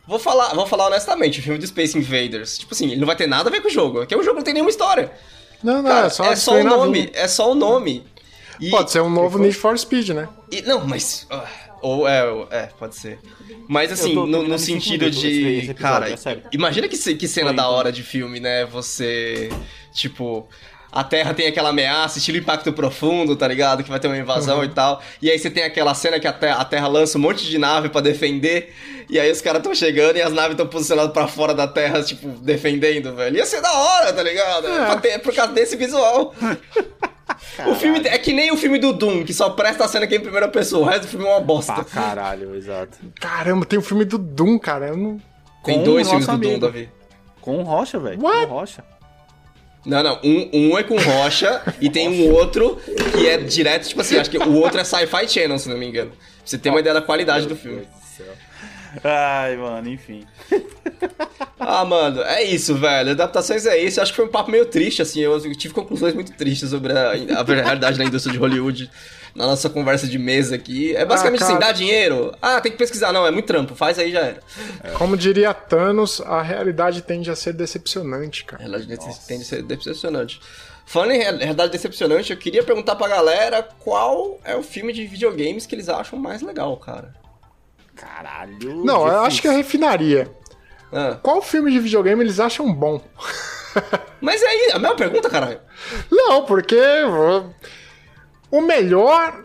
Vou 0.08 0.20
falar, 0.20 0.54
vou 0.54 0.68
falar 0.68 0.86
honestamente, 0.88 1.40
o 1.40 1.44
filme 1.44 1.58
do 1.58 1.66
Space 1.66 1.98
Invaders, 1.98 2.60
tipo 2.60 2.74
assim, 2.76 2.92
ele 2.92 3.00
não 3.00 3.08
vai 3.08 3.16
ter 3.16 3.26
nada 3.26 3.50
a 3.50 3.52
ver 3.52 3.62
com 3.62 3.68
o 3.68 3.72
jogo, 3.72 4.00
porque 4.00 4.16
o 4.16 4.22
jogo 4.22 4.38
não 4.38 4.44
tem 4.44 4.54
nenhuma 4.54 4.70
história. 4.70 5.12
Não, 5.64 5.82
não, 5.82 5.90
Cara, 5.90 6.08
é 6.08 6.10
só, 6.10 6.26
é 6.26 6.36
só 6.36 6.60
o 6.60 6.64
nome, 6.64 7.10
é 7.14 7.28
só 7.28 7.52
o 7.52 7.56
nome. 7.56 8.06
E... 8.60 8.70
Pode 8.70 8.92
ser 8.92 9.02
um 9.02 9.10
novo 9.10 9.40
Need 9.40 9.56
for 9.56 9.78
Speed, 9.78 10.10
né? 10.10 10.30
E, 10.52 10.62
não, 10.62 10.86
mas... 10.86 11.28
Uh... 11.32 11.65
Ou 11.86 12.08
é, 12.08 12.48
é, 12.50 12.70
pode 12.80 12.96
ser. 12.96 13.20
Mas 13.68 13.92
assim, 13.92 14.16
tô, 14.16 14.26
no, 14.26 14.42
no 14.42 14.58
sentido 14.58 15.08
de. 15.12 15.58
Episódio, 15.58 15.76
cara, 15.76 16.10
é 16.10 16.42
imagina 16.52 16.88
que, 16.88 16.98
que 16.98 17.28
cena 17.28 17.54
da 17.54 17.70
hora 17.70 17.92
de 17.92 18.02
filme, 18.02 18.40
né? 18.40 18.66
Você. 18.66 19.50
Tipo. 19.94 20.50
A 20.92 21.04
Terra 21.04 21.34
tem 21.34 21.46
aquela 21.46 21.70
ameaça, 21.70 22.18
estilo 22.18 22.38
impacto 22.38 22.72
profundo, 22.74 23.36
tá 23.36 23.48
ligado? 23.48 23.84
Que 23.84 23.90
vai 23.90 24.00
ter 24.00 24.08
uma 24.08 24.18
invasão 24.18 24.60
uhum. 24.60 24.64
e 24.64 24.70
tal. 24.70 25.04
E 25.22 25.30
aí 25.30 25.38
você 25.38 25.50
tem 25.50 25.64
aquela 25.64 25.94
cena 25.94 26.20
que 26.20 26.28
a 26.28 26.34
Terra, 26.34 26.62
a 26.62 26.66
terra 26.66 26.88
lança 26.88 27.18
um 27.18 27.22
monte 27.22 27.46
de 27.46 27.58
nave 27.58 27.90
para 27.90 28.02
defender. 28.02 28.74
E 29.08 29.20
aí 29.20 29.30
os 29.30 29.42
caras 29.42 29.60
estão 29.60 29.76
chegando 29.76 30.16
e 30.16 30.22
as 30.22 30.34
naves 30.34 30.52
estão 30.52 30.66
posicionadas 30.66 31.12
para 31.12 31.28
fora 31.28 31.54
da 31.54 31.68
Terra, 31.68 32.02
tipo, 32.02 32.30
defendendo, 32.40 33.14
velho. 33.14 33.38
Ia 33.38 33.46
ser 33.46 33.62
da 33.62 33.72
hora, 33.72 34.14
tá 34.14 34.24
ligado? 34.24 34.68
É, 34.68 34.96
ter, 34.96 35.10
é 35.10 35.18
por 35.20 35.36
causa 35.36 35.52
desse 35.52 35.76
visual. 35.76 36.34
O 37.68 37.76
filme 37.76 38.00
é 38.06 38.18
que 38.18 38.34
nem 38.34 38.52
o 38.52 38.58
filme 38.58 38.78
do 38.78 38.94
Doom, 38.94 39.24
que 39.24 39.34
só 39.34 39.50
presta 39.50 39.86
a 39.86 39.88
cena 39.88 40.06
aqui 40.06 40.16
em 40.16 40.20
primeira 40.20 40.48
pessoa. 40.48 40.86
O 40.86 40.90
resto 40.90 41.04
do 41.04 41.08
filme 41.08 41.26
é 41.26 41.30
uma 41.30 41.40
bosta. 41.40 41.74
Pra 41.74 41.84
caralho, 41.84 42.56
exato. 42.56 42.98
Caramba, 43.20 43.66
tem 43.66 43.80
o 43.80 43.82
um 43.82 43.86
filme 43.86 44.06
do 44.06 44.18
Doom, 44.18 44.60
cara. 44.60 44.88
Eu 44.88 44.98
não... 44.98 45.22
Tem 45.64 45.84
dois 45.84 46.08
filmes 46.08 46.28
do 46.28 46.38
Doom, 46.38 46.60
Davi. 46.60 46.90
Com 47.42 47.64
Rocha, 47.64 48.00
velho. 48.00 48.20
Com 48.20 48.46
Rocha. 48.46 48.84
Não, 49.86 50.02
não. 50.02 50.20
Um, 50.24 50.50
um 50.54 50.78
é 50.78 50.84
com 50.84 50.98
Rocha 50.98 51.62
e 51.80 51.90
tem 51.90 52.10
um 52.10 52.34
outro 52.34 52.78
que 53.14 53.28
é 53.28 53.38
direto, 53.38 53.88
tipo 53.88 54.02
assim, 54.02 54.18
acho 54.18 54.30
que 54.30 54.38
o 54.38 54.54
outro 54.56 54.80
é 54.80 54.84
Sci-Fi 54.84 55.28
Channel, 55.28 55.60
se 55.60 55.70
não 55.70 55.78
me 55.78 55.88
engano. 55.88 56.10
Pra 56.10 56.20
você 56.44 56.58
ter 56.58 56.70
uma 56.70 56.80
ideia 56.80 56.94
da 56.94 57.02
qualidade 57.02 57.46
do 57.46 57.56
filme. 57.56 57.88
Ai, 59.04 59.56
mano, 59.56 59.90
enfim. 59.90 60.26
ah, 61.60 61.86
mano, 61.86 62.22
é 62.22 62.44
isso, 62.44 62.76
velho. 62.76 63.12
Adaptações 63.12 63.66
é 63.66 63.78
isso. 63.78 64.02
Acho 64.02 64.12
que 64.12 64.16
foi 64.16 64.26
um 64.26 64.32
papo 64.32 64.52
meio 64.52 64.66
triste, 64.66 65.02
assim. 65.02 65.22
Eu 65.22 65.40
tive 65.56 65.74
conclusões 65.74 66.14
muito 66.14 66.34
tristes 66.34 66.70
sobre 66.70 66.94
a, 66.94 67.12
a 67.12 67.44
realidade 67.44 67.98
da 67.98 68.06
indústria 68.06 68.34
de 68.34 68.40
Hollywood 68.40 68.90
na 69.36 69.46
nossa 69.46 69.70
conversa 69.70 70.08
de 70.08 70.18
mesa 70.18 70.56
aqui. 70.56 70.96
É 70.96 71.04
basicamente 71.04 71.44
ah, 71.44 71.48
assim, 71.48 71.60
dá 71.60 71.72
dinheiro. 71.72 72.34
Ah, 72.42 72.62
tem 72.62 72.72
que 72.72 72.78
pesquisar. 72.78 73.12
Não, 73.12 73.28
é 73.28 73.32
muito 73.32 73.46
trampo. 73.46 73.76
Faz 73.76 74.00
aí 74.00 74.12
já 74.12 74.22
era. 74.22 74.40
É. 74.84 74.92
Como 74.92 75.18
diria 75.18 75.54
Thanos, 75.54 76.22
a 76.22 76.42
realidade 76.42 77.02
tende 77.02 77.30
a 77.30 77.36
ser 77.36 77.54
decepcionante, 77.54 78.46
cara. 78.46 78.64
A 78.64 78.68
realidade 78.68 79.06
nossa. 79.06 79.28
tende 79.28 79.42
a 79.44 79.46
ser 79.46 79.64
decepcionante. 79.64 80.40
Falando 80.86 81.12
em 81.12 81.20
realidade 81.20 81.72
decepcionante, 81.72 82.32
eu 82.32 82.38
queria 82.38 82.64
perguntar 82.64 82.96
pra 82.96 83.08
galera 83.08 83.64
qual 83.80 84.40
é 84.44 84.56
o 84.56 84.62
filme 84.62 84.94
de 84.94 85.06
videogames 85.06 85.66
que 85.66 85.74
eles 85.74 85.90
acham 85.90 86.18
mais 86.18 86.42
legal, 86.42 86.78
cara. 86.78 87.12
Caralho. 87.96 88.84
Não, 88.84 89.00
difícil. 89.00 89.08
eu 89.08 89.20
acho 89.22 89.42
que 89.42 89.48
eu 89.48 89.54
refinaria. 89.54 90.32
Ah. 90.92 91.18
Qual 91.22 91.42
filme 91.42 91.72
de 91.72 91.80
videogame 91.80 92.24
eles 92.24 92.40
acham 92.40 92.72
bom? 92.72 93.02
Mas 94.22 94.42
é 94.42 94.48
aí, 94.48 94.72
a 94.74 94.80
mesma 94.80 94.96
pergunta, 94.96 95.30
caralho. 95.30 95.60
Não, 96.10 96.46
porque 96.46 96.80
o 98.50 98.62
melhor 98.62 99.45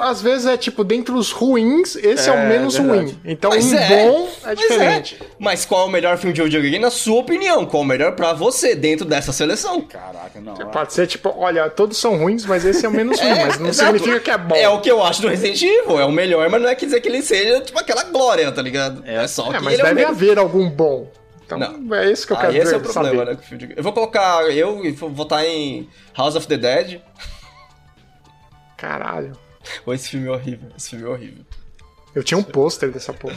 às 0.00 0.22
vezes 0.22 0.46
é 0.46 0.56
tipo, 0.56 0.84
dentre 0.84 1.14
os 1.14 1.32
ruins, 1.32 1.96
esse 1.96 2.28
é, 2.28 2.32
é 2.32 2.36
o 2.36 2.48
menos 2.48 2.76
ruim. 2.76 3.18
Então, 3.24 3.50
Mas 3.50 3.72
um 3.72 3.76
é. 3.76 3.88
bom 3.88 4.28
é 4.44 4.54
diferente. 4.54 5.18
É. 5.20 5.26
Mas 5.38 5.64
qual 5.64 5.82
é 5.82 5.84
o 5.86 5.90
melhor 5.90 6.16
filme 6.18 6.34
de 6.34 6.42
videogame, 6.42 6.78
na 6.78 6.90
sua 6.90 7.20
opinião? 7.20 7.66
Qual 7.66 7.82
é 7.82 7.86
o 7.86 7.88
melhor 7.88 8.12
pra 8.14 8.32
você 8.32 8.74
dentro 8.74 9.04
dessa 9.04 9.32
seleção? 9.32 9.80
Caraca, 9.82 10.40
não. 10.40 10.54
Pode 10.54 10.92
ser 10.92 11.06
tipo, 11.06 11.34
olha, 11.36 11.68
todos 11.70 11.96
são 11.98 12.16
ruins, 12.16 12.44
mas 12.46 12.64
esse 12.64 12.84
é 12.86 12.88
o 12.88 12.92
menos 12.92 13.18
ruim. 13.20 13.30
É, 13.30 13.44
mas 13.46 13.58
não 13.58 13.68
exato. 13.68 13.98
significa 13.98 14.20
que 14.20 14.30
é 14.30 14.38
bom. 14.38 14.54
É 14.54 14.68
o 14.68 14.80
que 14.80 14.90
eu 14.90 15.02
acho 15.02 15.22
do 15.22 15.28
Resident 15.28 15.62
Evil. 15.62 15.98
É 15.98 16.04
o 16.04 16.12
melhor, 16.12 16.48
mas 16.48 16.62
não 16.62 16.68
é 16.68 16.74
quer 16.74 16.86
dizer 16.86 17.00
que 17.00 17.08
ele 17.08 17.22
seja 17.22 17.60
tipo 17.60 17.78
aquela 17.78 18.04
glória, 18.04 18.50
tá 18.52 18.62
ligado? 18.62 19.02
É, 19.06 19.26
só 19.26 19.52
é, 19.52 19.58
que 19.58 19.64
mas 19.64 19.78
deve 19.78 20.04
haver 20.04 20.38
algum 20.38 20.68
bom. 20.68 21.10
Então, 21.44 21.58
não. 21.58 21.94
é 21.94 22.10
isso 22.10 22.26
que 22.26 22.32
eu 22.32 22.36
quero 22.36 22.52
ah, 22.52 22.56
esse 22.56 22.72
é 22.72 22.76
o 22.76 22.80
problema, 22.80 23.26
saber. 23.26 23.68
né? 23.68 23.74
Eu 23.76 23.82
vou 23.82 23.92
colocar, 23.92 24.42
eu 24.50 24.94
vou 24.94 25.10
votar 25.10 25.44
em 25.44 25.88
House 26.16 26.36
of 26.36 26.46
the 26.46 26.56
Dead. 26.56 27.00
Caralho. 28.76 29.32
Ou 29.86 29.94
esse 29.94 30.08
filme 30.08 30.26
é 30.26 30.30
horrível, 30.30 30.70
esse 30.76 30.90
filme 30.90 31.04
é 31.04 31.08
horrível. 31.08 31.44
Eu 32.14 32.22
tinha 32.22 32.38
um 32.38 32.42
pôster 32.42 32.90
dessa 32.90 33.12
porra. 33.12 33.36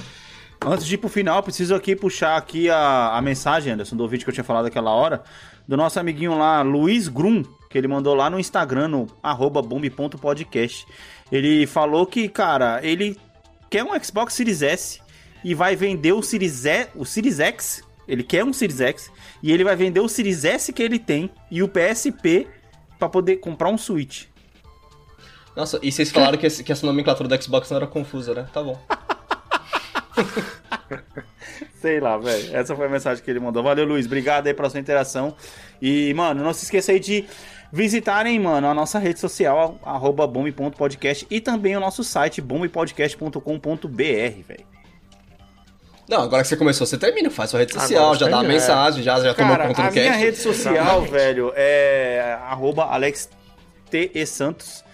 Antes 0.66 0.86
de 0.86 0.96
ir 0.96 0.98
pro 0.98 1.10
final, 1.10 1.44
preciso 1.44 1.76
aqui 1.76 1.96
puxar 1.96 2.38
aqui 2.38 2.70
a, 2.70 3.16
a 3.16 3.22
mensagem, 3.22 3.74
Anderson, 3.74 3.96
do 3.96 4.08
vídeo 4.08 4.24
que 4.24 4.30
eu 4.30 4.34
tinha 4.34 4.44
falado 4.44 4.66
aquela 4.66 4.92
hora, 4.92 5.24
do 5.68 5.78
nosso 5.78 6.00
amiguinho 6.00 6.38
lá, 6.38 6.62
Luiz 6.62 7.08
Grum, 7.08 7.44
que 7.70 7.78
ele 7.78 7.88
mandou 7.88 8.16
lá 8.16 8.30
no 8.30 8.40
Instagram, 8.40 8.88
no 8.88 9.08
arroba 9.22 9.62
bomb.podcast. 9.62 10.86
Ele 11.32 11.66
falou 11.68 12.06
que, 12.06 12.28
cara, 12.30 12.80
ele 12.84 13.18
quer 13.70 13.84
um 13.84 13.92
Xbox 14.02 14.34
Series 14.34 14.62
S 14.62 15.02
e 15.44 15.54
vai 15.54 15.76
vender 15.76 16.14
o 16.14 16.22
Series, 16.22 16.66
e, 16.66 16.88
o 16.96 17.06
Series 17.06 17.40
X. 17.40 17.84
Ele 18.08 18.24
quer 18.24 18.44
um 18.44 18.54
Series 18.54 18.82
X 18.82 19.12
e 19.42 19.52
ele 19.52 19.64
vai 19.64 19.76
vender 19.76 20.00
o 20.00 20.08
Series 20.08 20.46
S 20.46 20.72
que 20.72 20.82
ele 20.82 21.00
tem 21.00 21.30
e 21.50 21.62
o 21.62 21.68
PSP 21.68 22.48
para 22.98 23.10
poder 23.10 23.38
comprar 23.38 23.70
um 23.70 23.78
Switch. 23.78 24.26
Nossa, 25.56 25.80
e 25.82 25.92
vocês 25.92 26.12
falaram 26.12 26.38
que, 26.38 26.50
que 26.64 26.72
essa 26.72 26.86
nomenclatura 26.86 27.30
do 27.30 27.44
Xbox 27.44 27.70
não 27.70 27.78
era 27.78 27.88
confusa, 27.88 28.34
né? 28.34 28.48
Tá 28.54 28.62
bom. 28.62 28.78
Sei 31.82 32.00
lá, 32.00 32.18
velho. 32.18 32.56
Essa 32.56 32.76
foi 32.76 32.88
a 32.88 32.90
mensagem 32.90 33.24
que 33.24 33.30
ele 33.30 33.40
mandou. 33.40 33.64
Valeu, 33.64 33.86
Luiz. 33.86 34.06
Obrigado 34.06 34.48
aí 34.48 34.54
pela 34.54 34.70
sua 34.70 34.80
interação. 34.80 35.36
E, 35.82 36.14
mano, 36.14 36.44
não 36.44 36.54
se 36.54 36.66
esqueça 36.66 36.92
aí 36.92 37.00
de 37.00 37.26
visitarem, 37.72 38.40
mano, 38.40 38.68
a 38.68 38.74
nossa 38.74 38.98
rede 39.00 39.20
social, 39.20 39.80
arroba 39.84 40.26
bombe.podcast 40.26 41.28
e 41.30 41.42
também 41.42 41.76
o 41.76 41.80
nosso 41.80 42.04
site, 42.04 42.42
bombepodcast.com.br, 42.42 43.40
velho. 43.88 44.66
Não, 46.08 46.22
agora 46.22 46.44
que 46.44 46.48
você 46.48 46.56
começou, 46.56 46.86
você 46.86 46.98
termina, 46.98 47.32
faz 47.32 47.50
sua 47.50 47.60
rede 47.60 47.74
social, 47.74 48.04
Agora 48.04 48.20
já 48.20 48.26
dá 48.28 48.38
uma 48.38 48.44
termina, 48.44 48.54
é. 48.54 48.62
mensagem, 48.62 49.04
já, 49.04 49.20
já 49.20 49.34
tomou 49.34 49.58
Cara, 49.58 49.68
conta 49.68 49.82
a 49.82 49.90
do 49.90 49.94
cast. 49.94 50.10
minha 50.10 50.14
rede 50.14 50.38
social, 50.38 51.02
velho, 51.02 51.52
é 51.56 52.38
arroba 52.44 52.84
Alex 52.86 53.30
T. 53.90 54.12
E. 54.14 54.26
Santos. 54.26 54.85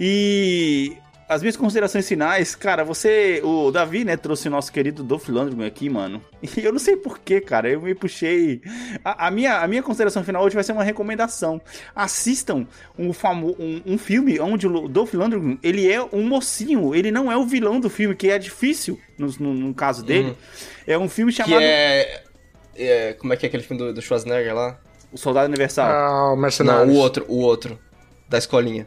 E 0.00 0.96
as 1.28 1.42
minhas 1.42 1.56
considerações 1.56 2.08
finais, 2.08 2.56
cara, 2.56 2.82
você, 2.82 3.40
o 3.44 3.70
Davi, 3.70 4.02
né, 4.02 4.16
trouxe 4.16 4.48
o 4.48 4.50
nosso 4.50 4.72
querido 4.72 5.04
Dolph 5.04 5.28
Lundgren 5.28 5.66
aqui, 5.66 5.88
mano. 5.90 6.20
E 6.56 6.64
eu 6.64 6.72
não 6.72 6.78
sei 6.80 6.96
porquê, 6.96 7.40
cara, 7.40 7.68
eu 7.68 7.80
me 7.82 7.94
puxei. 7.94 8.62
A, 9.04 9.26
a 9.28 9.30
minha, 9.30 9.58
a 9.60 9.68
minha 9.68 9.82
consideração 9.82 10.24
final 10.24 10.42
hoje 10.42 10.54
vai 10.54 10.64
ser 10.64 10.72
uma 10.72 10.82
recomendação. 10.82 11.60
Assistam 11.94 12.66
um, 12.98 13.12
famo, 13.12 13.54
um, 13.60 13.82
um 13.86 13.98
filme 13.98 14.40
onde 14.40 14.66
o 14.66 14.88
Dolph 14.88 15.12
Lundgren, 15.14 15.58
ele 15.62 15.88
é 15.92 16.02
um 16.02 16.26
mocinho, 16.26 16.94
ele 16.94 17.12
não 17.12 17.30
é 17.30 17.36
o 17.36 17.44
vilão 17.44 17.78
do 17.78 17.90
filme, 17.90 18.16
que 18.16 18.28
é 18.30 18.38
difícil 18.38 18.98
no, 19.18 19.28
no, 19.38 19.54
no 19.54 19.74
caso 19.74 20.02
dele. 20.02 20.34
É 20.86 20.98
um 20.98 21.08
filme 21.08 21.30
Que 21.30 21.36
chamado 21.44 21.60
é, 21.62 22.22
é- 22.74 23.12
Como 23.12 23.32
é 23.32 23.36
que 23.36 23.44
é 23.44 23.48
aquele 23.48 23.62
filme 23.62 23.80
do, 23.80 23.92
do 23.94 24.02
Schwarzenegger 24.02 24.54
lá? 24.54 24.80
O 25.12 25.18
Soldado 25.18 25.46
Universal. 25.46 25.86
Ah, 25.90 26.26
o 26.32 26.34
Não, 26.34 26.36
Mercenários. 26.36 26.92
o 26.92 26.98
outro, 26.98 27.24
o 27.28 27.38
outro. 27.38 27.78
Da 28.28 28.38
escolinha. 28.38 28.86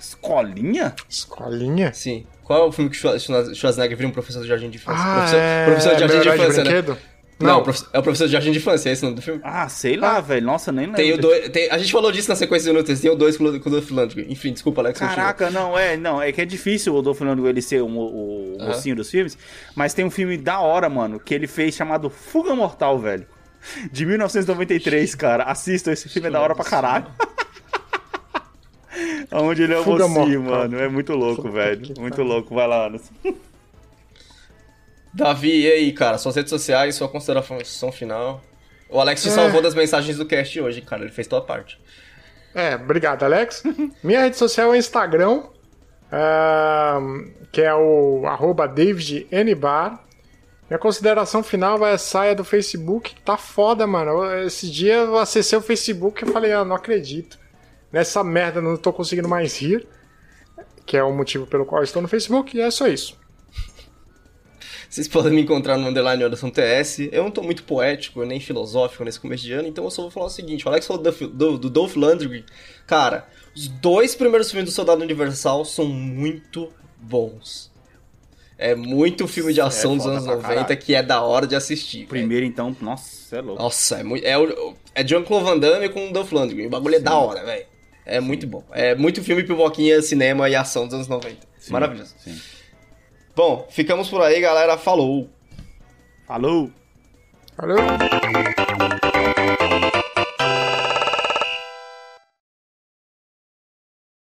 Escolinha? 0.00 0.94
Escolinha? 1.08 1.92
Sim. 1.92 2.26
Qual 2.44 2.64
é 2.64 2.66
o 2.66 2.72
filme 2.72 2.90
que 2.90 2.96
Schwarzenegger 2.96 3.96
vira 3.96 4.08
um 4.08 4.12
professor 4.12 4.42
de 4.42 4.48
jardim 4.48 4.70
de 4.70 4.76
infância? 4.78 5.02
Ah, 5.04 5.14
professor, 5.16 5.38
é... 5.38 5.64
professor 5.66 5.94
de 5.94 6.00
jardim 6.00 6.20
de 6.20 6.28
infância, 6.28 6.64
né? 6.64 6.70
Brinquedo? 6.70 6.98
Não, 7.40 7.62
Não, 7.62 7.74
é 7.92 7.98
o 7.98 8.02
professor 8.02 8.26
de 8.26 8.32
jardim 8.32 8.50
de 8.50 8.58
infância, 8.58 8.88
é 8.88 8.92
esse 8.92 9.02
o 9.02 9.04
nome 9.04 9.16
do 9.16 9.22
filme? 9.22 9.40
Ah, 9.44 9.68
sei 9.68 9.96
lá, 9.96 10.20
velho. 10.20 10.44
Nossa, 10.44 10.72
nem 10.72 10.86
lembro. 10.86 10.96
Tem 10.96 11.12
o 11.12 11.18
dois, 11.18 11.48
tem- 11.50 11.70
a 11.70 11.78
gente 11.78 11.92
falou 11.92 12.10
disso 12.10 12.28
na 12.28 12.34
sequência 12.34 12.72
do 12.72 12.76
Nutres, 12.76 13.00
tem 13.00 13.10
o 13.10 13.14
dois 13.14 13.36
com 13.36 13.44
o 13.44 13.70
Dolph 13.70 13.90
Lundgren. 13.90 14.26
Enfim, 14.28 14.52
desculpa, 14.52 14.80
Alex. 14.80 14.98
continua. 14.98 15.16
Caraca, 15.16 15.48
não, 15.50 15.78
é, 15.78 15.96
não, 15.96 16.20
é 16.20 16.32
que 16.32 16.40
é 16.40 16.44
difícil 16.44 16.96
o 16.96 17.00
Dolph 17.02 17.20
Lundgren 17.20 17.50
ele 17.50 17.62
ser 17.62 17.80
o, 17.80 17.86
o 17.86 18.56
mocinho 18.58 18.96
dos 18.96 19.08
filmes, 19.08 19.38
mas 19.76 19.94
tem 19.94 20.04
um 20.04 20.10
filme 20.10 20.36
da 20.36 20.58
hora, 20.60 20.88
mano, 20.88 21.20
que 21.20 21.32
ele 21.32 21.46
fez 21.46 21.76
chamado 21.76 22.10
Fuga 22.10 22.56
Mortal, 22.56 22.98
velho. 22.98 23.26
De 23.92 24.04
1993, 24.04 25.14
cara. 25.14 25.44
Assistam, 25.44 25.92
esse 25.92 26.08
filme 26.08 26.28
é 26.28 26.30
da 26.30 26.40
hora 26.40 26.54
pra 26.56 26.64
caralho. 26.64 27.06
Onde 29.32 29.62
ele 29.62 29.74
é 29.74 29.78
o 29.78 29.84
Fuga 29.84 30.06
mocinho, 30.08 30.42
mano. 30.42 30.78
É 30.78 30.88
muito 30.88 31.14
louco, 31.14 31.42
Puta 31.42 31.54
velho. 31.54 31.94
Muito 31.98 32.16
pariu. 32.16 32.24
louco. 32.24 32.54
Vai 32.54 32.66
lá, 32.66 32.86
Anderson. 32.86 33.12
Davi, 35.12 35.62
e 35.62 35.70
aí, 35.70 35.92
cara? 35.92 36.18
Suas 36.18 36.36
redes 36.36 36.50
sociais, 36.50 36.94
sua 36.94 37.08
consideração 37.08 37.90
final. 37.92 38.42
O 38.88 39.00
Alex 39.00 39.22
te 39.22 39.30
salvou 39.30 39.60
das 39.60 39.74
mensagens 39.74 40.16
do 40.16 40.24
cast 40.26 40.60
hoje, 40.60 40.80
cara. 40.80 41.02
Ele 41.02 41.12
fez 41.12 41.26
tua 41.26 41.40
parte. 41.40 41.78
É, 42.54 42.74
obrigado, 42.74 43.22
Alex. 43.24 43.62
Minha 44.02 44.22
rede 44.22 44.36
social 44.36 44.68
é 44.68 44.70
o 44.70 44.76
Instagram, 44.76 45.42
ahn, 46.10 47.30
que 47.52 47.60
é 47.60 47.74
o 47.74 48.22
arroba 48.26 48.66
davidnbar. 48.66 50.04
Minha 50.68 50.78
consideração 50.78 51.42
final 51.42 51.78
vai 51.78 51.92
a 51.92 51.98
saia 51.98 52.34
do 52.34 52.44
Facebook, 52.44 53.14
que 53.14 53.20
tá 53.22 53.36
foda, 53.36 53.86
mano. 53.86 54.24
Esse 54.42 54.70
dia 54.70 54.94
eu 54.94 55.18
acessei 55.18 55.58
o 55.58 55.62
Facebook 55.62 56.24
e 56.24 56.30
falei, 56.30 56.52
ah, 56.52 56.64
não 56.64 56.76
acredito. 56.76 57.38
Nessa 57.92 58.22
merda 58.22 58.60
não 58.60 58.76
tô 58.76 58.92
conseguindo 58.92 59.28
mais 59.28 59.56
rir, 59.58 59.86
que 60.84 60.96
é 60.96 61.02
o 61.02 61.12
motivo 61.12 61.46
pelo 61.46 61.64
qual 61.64 61.80
eu 61.80 61.84
estou 61.84 62.02
no 62.02 62.08
Facebook, 62.08 62.56
e 62.56 62.60
é 62.60 62.70
só 62.70 62.86
isso. 62.86 63.16
Vocês 64.88 65.06
podem 65.06 65.32
me 65.32 65.42
encontrar 65.42 65.76
no 65.76 65.86
Underline 65.88 66.24
Anderson 66.24 66.48
TS. 66.50 67.00
Eu 67.12 67.22
não 67.24 67.30
tô 67.30 67.42
muito 67.42 67.62
poético 67.64 68.24
nem 68.24 68.40
filosófico 68.40 69.04
nesse 69.04 69.20
começo 69.20 69.42
de 69.44 69.52
ano, 69.52 69.68
então 69.68 69.84
eu 69.84 69.90
só 69.90 70.02
vou 70.02 70.10
falar 70.10 70.26
o 70.26 70.30
seguinte: 70.30 70.64
o 70.66 70.68
Alex 70.70 70.86
falou 70.86 71.02
do, 71.02 71.10
do, 71.28 71.58
do 71.58 71.70
Dolph 71.70 71.94
Lundgren. 71.94 72.42
Cara, 72.86 73.28
os 73.54 73.68
dois 73.68 74.14
primeiros 74.14 74.50
filmes 74.50 74.70
do 74.70 74.74
Soldado 74.74 75.02
Universal 75.02 75.64
são 75.66 75.84
muito 75.84 76.72
bons. 76.96 77.70
É 78.56 78.74
muito 78.74 79.28
filme 79.28 79.52
de 79.52 79.60
ação 79.60 79.94
dos 79.94 80.04
foda 80.04 80.16
anos 80.16 80.24
pra 80.26 80.36
90 80.36 80.54
caralho. 80.54 80.78
que 80.78 80.94
é 80.94 81.02
da 81.02 81.22
hora 81.22 81.46
de 81.46 81.54
assistir. 81.54 82.06
Primeiro, 82.06 82.44
então, 82.46 82.74
nossa, 82.80 83.36
é 83.36 83.40
louco. 83.42 83.62
Nossa, 83.62 83.96
é 83.98 84.02
muito. 84.02 84.26
É, 84.26 84.36
o- 84.38 84.74
é 84.94 85.06
Jean-Claude 85.06 85.44
Van 85.44 85.58
Damme 85.58 85.88
com 85.90 86.08
o 86.08 86.12
Dolph 86.12 86.32
Lundgren. 86.32 86.66
O 86.66 86.70
bagulho 86.70 86.96
é 86.96 86.98
da 87.00 87.14
hora, 87.14 87.44
velho. 87.44 87.66
É 88.08 88.20
muito 88.20 88.46
bom. 88.46 88.64
É 88.72 88.94
muito 88.94 89.22
filme 89.22 89.44
pipoquinha, 89.44 90.00
cinema 90.00 90.48
e 90.48 90.56
ação 90.56 90.86
dos 90.86 90.94
anos 90.94 91.08
90. 91.08 91.36
Sim, 91.58 91.72
Maravilhoso. 91.72 92.14
Sim. 92.18 92.40
Bom, 93.36 93.66
ficamos 93.70 94.08
por 94.08 94.22
aí, 94.22 94.40
galera. 94.40 94.78
Falou! 94.78 95.28
Falou! 96.26 96.70
Valeu! 97.56 97.76